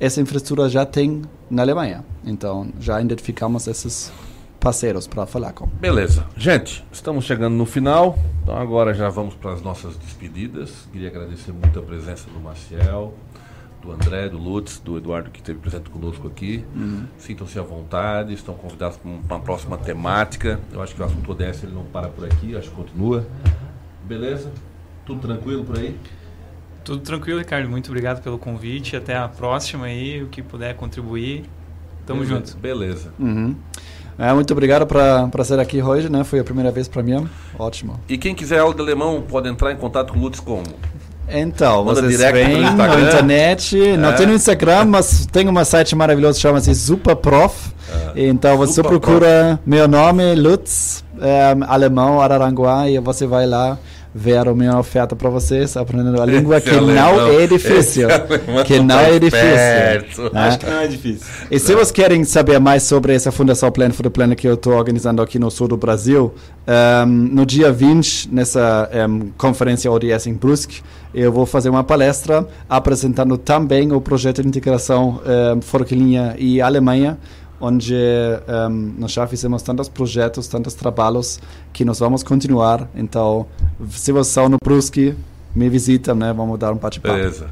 essa 0.00 0.20
infraestrutura 0.20 0.68
já 0.68 0.84
tem 0.84 1.22
na 1.50 1.62
Alemanha. 1.62 2.04
Então, 2.24 2.68
já 2.80 3.00
identificamos 3.00 3.66
esses 3.66 4.10
parceiros 4.58 5.06
para 5.06 5.26
falar 5.26 5.52
com. 5.52 5.66
Beleza. 5.66 6.24
Gente, 6.36 6.82
estamos 6.90 7.26
chegando 7.26 7.54
no 7.54 7.66
final. 7.66 8.18
Então, 8.42 8.56
agora 8.56 8.94
já 8.94 9.10
vamos 9.10 9.34
para 9.34 9.52
as 9.52 9.62
nossas 9.62 9.94
despedidas. 9.96 10.70
Queria 10.90 11.08
agradecer 11.08 11.52
muito 11.52 11.78
a 11.78 11.82
presença 11.82 12.28
do 12.30 12.40
Maciel, 12.40 13.14
do 13.84 13.92
André, 13.92 14.28
do 14.28 14.38
Lutz, 14.38 14.78
do 14.78 14.96
Eduardo 14.96 15.30
que 15.30 15.40
esteve 15.40 15.58
presente 15.58 15.90
conosco 15.90 16.26
aqui. 16.26 16.64
Uhum. 16.74 17.04
Sintam-se 17.18 17.58
à 17.58 17.62
vontade, 17.62 18.32
estão 18.32 18.54
convidados 18.54 18.96
para 18.96 19.36
uma 19.36 19.44
próxima 19.44 19.76
temática. 19.76 20.58
Eu 20.72 20.82
acho 20.82 20.94
que 20.94 21.02
o 21.02 21.04
assunto 21.04 21.30
ODS 21.30 21.64
ele 21.64 21.72
não 21.72 21.84
para 21.84 22.08
por 22.08 22.24
aqui, 22.24 22.56
acho 22.56 22.70
que 22.70 22.76
continua. 22.76 23.26
Beleza? 24.04 24.50
Tudo 25.04 25.20
tranquilo 25.20 25.64
por 25.64 25.78
aí? 25.78 25.96
Tudo 26.82 27.00
tranquilo, 27.00 27.38
Ricardo. 27.38 27.68
Muito 27.68 27.88
obrigado 27.88 28.22
pelo 28.22 28.38
convite. 28.38 28.96
Até 28.96 29.16
a 29.16 29.28
próxima 29.28 29.86
aí, 29.86 30.22
o 30.22 30.28
que 30.28 30.42
puder 30.42 30.74
contribuir. 30.74 31.44
Tamo 32.06 32.20
Beleza. 32.20 32.34
junto. 32.34 32.56
Beleza. 32.58 33.14
Uhum. 33.18 33.54
É, 34.18 34.32
muito 34.32 34.50
obrigado 34.52 34.86
por 34.86 35.44
ser 35.44 35.58
aqui 35.58 35.82
hoje, 35.82 36.08
né? 36.08 36.22
Foi 36.22 36.38
a 36.38 36.44
primeira 36.44 36.70
vez 36.70 36.86
para 36.86 37.02
mim. 37.02 37.28
Ótimo. 37.58 37.98
E 38.08 38.16
quem 38.16 38.34
quiser 38.34 38.60
aula 38.60 38.74
de 38.74 38.80
alemão 38.80 39.22
pode 39.22 39.48
entrar 39.48 39.72
em 39.72 39.76
contato 39.76 40.12
com 40.12 40.18
o 40.18 40.22
Lutz 40.22 40.40
como? 40.40 40.62
Então, 41.28 41.84
Manda 41.84 42.02
vocês 42.02 42.20
vêm 42.32 42.60
na 42.60 43.00
internet, 43.00 43.80
é. 43.80 43.96
não 43.96 44.12
tem 44.14 44.26
no 44.26 44.34
Instagram, 44.34 44.84
mas 44.84 45.26
tem 45.26 45.48
um 45.48 45.64
site 45.64 45.96
maravilhoso 45.96 46.38
chama-se 46.38 46.74
Superprof. 46.74 47.72
É. 48.14 48.26
Então 48.26 48.56
você 48.56 48.74
Super 48.74 48.88
procura 48.88 49.58
Prof. 49.58 49.60
meu 49.66 49.88
nome, 49.88 50.34
Lutz, 50.34 51.04
é, 51.20 51.56
alemão, 51.66 52.20
Araranguá, 52.20 52.88
e 52.88 52.98
você 52.98 53.26
vai 53.26 53.46
lá 53.46 53.78
ver 54.14 54.46
a 54.46 54.54
minha 54.54 54.78
oferta 54.78 55.16
para 55.16 55.28
vocês, 55.28 55.76
aprendendo 55.76 56.22
a 56.22 56.24
língua 56.24 56.58
esse 56.58 56.70
que 56.70 56.76
alemão, 56.76 57.16
não 57.16 57.40
é 57.40 57.46
difícil. 57.48 58.06
Que 58.64 58.78
não 58.78 59.00
é 59.00 59.18
difícil. 59.18 60.30
Né? 60.32 60.40
Acho 60.40 60.58
que 60.60 60.66
não 60.66 60.78
é 60.78 60.86
difícil. 60.86 61.26
E 61.50 61.58
se 61.58 61.74
vocês 61.74 61.90
querem 61.90 62.22
saber 62.22 62.60
mais 62.60 62.84
sobre 62.84 63.12
essa 63.12 63.32
Fundação 63.32 63.72
Plan 63.72 63.90
for 63.90 64.04
the 64.04 64.10
Planet 64.10 64.38
que 64.38 64.46
eu 64.46 64.54
estou 64.54 64.74
organizando 64.74 65.20
aqui 65.20 65.38
no 65.38 65.50
sul 65.50 65.66
do 65.66 65.76
Brasil, 65.76 66.32
um, 66.66 67.06
no 67.06 67.44
dia 67.44 67.72
20, 67.72 68.32
nessa 68.32 68.88
um, 69.08 69.30
conferência 69.36 69.90
ODS 69.90 70.28
em 70.28 70.34
Brusque, 70.34 70.80
eu 71.12 71.32
vou 71.32 71.44
fazer 71.44 71.68
uma 71.68 71.82
palestra 71.82 72.46
apresentando 72.68 73.36
também 73.36 73.92
o 73.92 74.00
projeto 74.00 74.42
de 74.42 74.48
integração 74.48 75.20
um, 75.56 75.60
Forquilinha 75.60 76.36
e 76.38 76.60
Alemanha, 76.60 77.18
onde 77.64 77.94
um, 78.68 78.94
nós 78.98 79.12
já 79.12 79.26
fizemos 79.26 79.62
tantos 79.62 79.88
projetos, 79.88 80.46
tantos 80.46 80.74
trabalhos 80.74 81.40
que 81.72 81.84
nós 81.84 81.98
vamos 81.98 82.22
continuar. 82.22 82.88
Então, 82.94 83.46
se 83.90 84.12
vocês 84.12 84.26
são 84.26 84.48
no 84.48 84.58
Brusque, 84.62 85.16
me 85.54 85.68
visitam, 85.68 86.14
né? 86.14 86.32
Vamos 86.32 86.58
dar 86.58 86.72
um 86.72 86.76
bate-papo. 86.76 87.14
Beleza. 87.14 87.50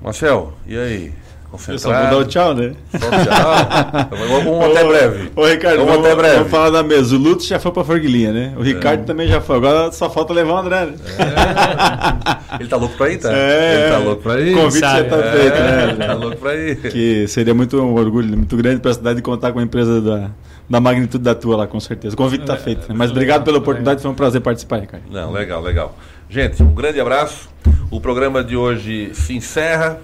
Marcel, 0.00 0.52
e 0.66 0.78
aí? 0.78 1.12
Eu 1.52 1.78
só 1.78 1.92
vou 1.92 2.10
dar 2.10 2.16
o 2.16 2.24
tchau, 2.24 2.54
né? 2.54 2.74
Só 2.92 2.98
tchau. 2.98 4.44
vamos 4.44 4.76
até 4.76 4.84
breve. 4.86 5.30
Ô, 5.34 5.46
Ricardo, 5.46 5.78
vamos, 5.78 5.92
vamos, 5.94 6.06
até 6.06 6.14
breve. 6.14 6.36
Vamos 6.36 6.50
falar 6.50 6.70
da 6.70 6.82
mesa. 6.82 7.16
O 7.16 7.18
Lutz 7.18 7.46
já 7.46 7.58
foi 7.58 7.72
pra 7.72 7.82
Forguilinha, 7.82 8.32
né? 8.32 8.54
O 8.56 8.62
Ricardo 8.62 9.00
é. 9.00 9.04
também 9.04 9.26
já 9.26 9.40
foi. 9.40 9.56
Agora 9.56 9.90
só 9.90 10.08
falta 10.08 10.32
levar 10.32 10.52
o 10.52 10.58
André, 10.58 10.86
né? 10.86 10.94
É. 11.18 12.60
Ele 12.60 12.68
tá 12.68 12.76
louco 12.76 12.96
pra 12.96 13.10
ir, 13.10 13.18
tá? 13.18 13.32
É. 13.32 13.80
Ele 13.80 13.90
tá 13.90 13.98
louco 13.98 14.22
pra 14.22 14.40
ir. 14.40 14.54
O 14.54 14.60
convite 14.60 14.80
já 14.80 15.04
tá 15.04 15.16
é. 15.16 15.32
feito, 15.32 15.58
né? 15.58 15.88
Ele 15.90 16.06
tá 16.06 16.14
louco 16.14 16.36
pra 16.36 16.56
ir. 16.56 16.76
Que 16.76 17.26
seria 17.26 17.54
muito 17.54 17.80
um 17.80 17.94
orgulho, 17.94 18.36
muito 18.36 18.56
grande 18.56 18.80
pra 18.80 18.94
cidade 18.94 19.20
contar 19.20 19.50
com 19.50 19.58
uma 19.58 19.64
empresa 19.64 20.00
da, 20.00 20.30
da 20.68 20.80
magnitude 20.80 21.24
da 21.24 21.34
tua 21.34 21.56
lá, 21.56 21.66
com 21.66 21.80
certeza. 21.80 22.14
O 22.14 22.16
convite 22.16 22.44
tá 22.44 22.54
é, 22.54 22.58
feito. 22.58 22.88
Né? 22.88 22.94
Mas 22.96 23.10
obrigado 23.10 23.42
pela 23.42 23.58
oportunidade, 23.58 24.00
foi 24.00 24.10
um 24.10 24.14
prazer 24.14 24.40
participar, 24.40 24.78
Ricardo. 24.78 25.02
Não, 25.10 25.32
legal, 25.32 25.60
legal. 25.60 25.96
Gente, 26.28 26.62
um 26.62 26.72
grande 26.72 27.00
abraço. 27.00 27.48
O 27.90 28.00
programa 28.00 28.44
de 28.44 28.56
hoje 28.56 29.10
se 29.14 29.34
encerra 29.34 29.98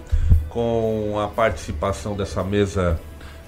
com 0.57 1.20
a 1.20 1.28
participação 1.28 2.16
dessa 2.16 2.43
mesa 2.43 2.99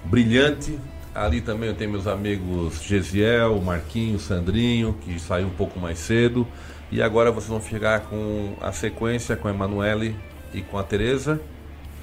brilhante. 0.05 0.79
Ali 1.15 1.41
também 1.41 1.71
eu 1.71 1.75
tenho 1.75 1.91
meus 1.91 2.07
amigos 2.07 2.83
Gesiel, 2.83 3.59
Marquinho, 3.63 4.19
Sandrinho, 4.19 4.95
que 5.01 5.19
saiu 5.19 5.47
um 5.47 5.53
pouco 5.53 5.81
mais 5.81 5.99
cedo. 5.99 6.47
E 6.93 7.01
agora 7.01 7.33
vocês 7.33 7.49
vão 7.49 7.63
ficar 7.63 8.01
com 8.01 8.53
a 8.61 8.73
sequência 8.73 9.37
com 9.37 9.49
a 9.49 9.51
Emanuele 9.51 10.15
e 10.53 10.61
com 10.61 10.77
a 10.77 10.83
Tereza. 10.83 11.41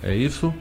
É 0.02 0.16
isso? 0.16 0.52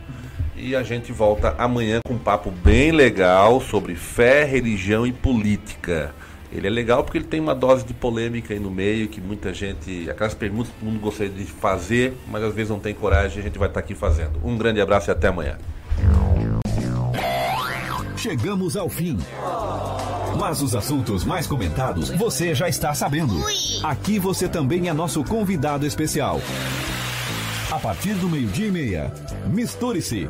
E 0.54 0.76
a 0.76 0.82
gente 0.82 1.10
volta 1.10 1.54
amanhã 1.56 2.00
com 2.06 2.12
um 2.12 2.18
papo 2.18 2.50
bem 2.50 2.92
legal 2.92 3.62
sobre 3.62 3.94
fé, 3.94 4.44
religião 4.44 5.06
e 5.06 5.12
política. 5.12 6.14
Ele 6.54 6.68
é 6.68 6.70
legal 6.70 7.02
porque 7.02 7.18
ele 7.18 7.26
tem 7.26 7.40
uma 7.40 7.54
dose 7.54 7.84
de 7.84 7.92
polêmica 7.92 8.54
aí 8.54 8.60
no 8.60 8.70
meio, 8.70 9.08
que 9.08 9.20
muita 9.20 9.52
gente. 9.52 10.08
Aquelas 10.08 10.34
perguntas 10.34 10.68
que 10.68 10.78
todo 10.78 10.88
mundo 10.88 11.00
gostaria 11.00 11.32
de 11.32 11.44
fazer, 11.44 12.16
mas 12.28 12.44
às 12.44 12.54
vezes 12.54 12.70
não 12.70 12.78
tem 12.78 12.94
coragem, 12.94 13.40
a 13.40 13.42
gente 13.42 13.58
vai 13.58 13.66
estar 13.66 13.80
aqui 13.80 13.94
fazendo. 13.94 14.40
Um 14.44 14.56
grande 14.56 14.80
abraço 14.80 15.10
e 15.10 15.12
até 15.12 15.28
amanhã. 15.28 15.58
Chegamos 18.16 18.76
ao 18.76 18.88
fim. 18.88 19.18
Mas 20.38 20.62
os 20.62 20.74
assuntos 20.74 21.24
mais 21.24 21.46
comentados 21.46 22.10
você 22.10 22.54
já 22.54 22.68
está 22.68 22.94
sabendo. 22.94 23.34
Aqui 23.82 24.18
você 24.18 24.48
também 24.48 24.88
é 24.88 24.92
nosso 24.92 25.24
convidado 25.24 25.84
especial. 25.84 26.40
A 27.70 27.78
partir 27.78 28.14
do 28.14 28.28
meio-dia 28.28 28.68
e 28.68 28.70
meia, 28.70 29.12
misture-se. 29.48 30.28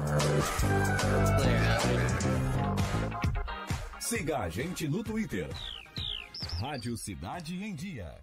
Siga 4.01 4.39
a 4.39 4.49
gente 4.49 4.89
no 4.89 5.03
Twitter. 5.03 5.49
Rádio 6.47 6.97
Cidade 6.97 7.63
em 7.63 7.75
Dia. 7.75 8.19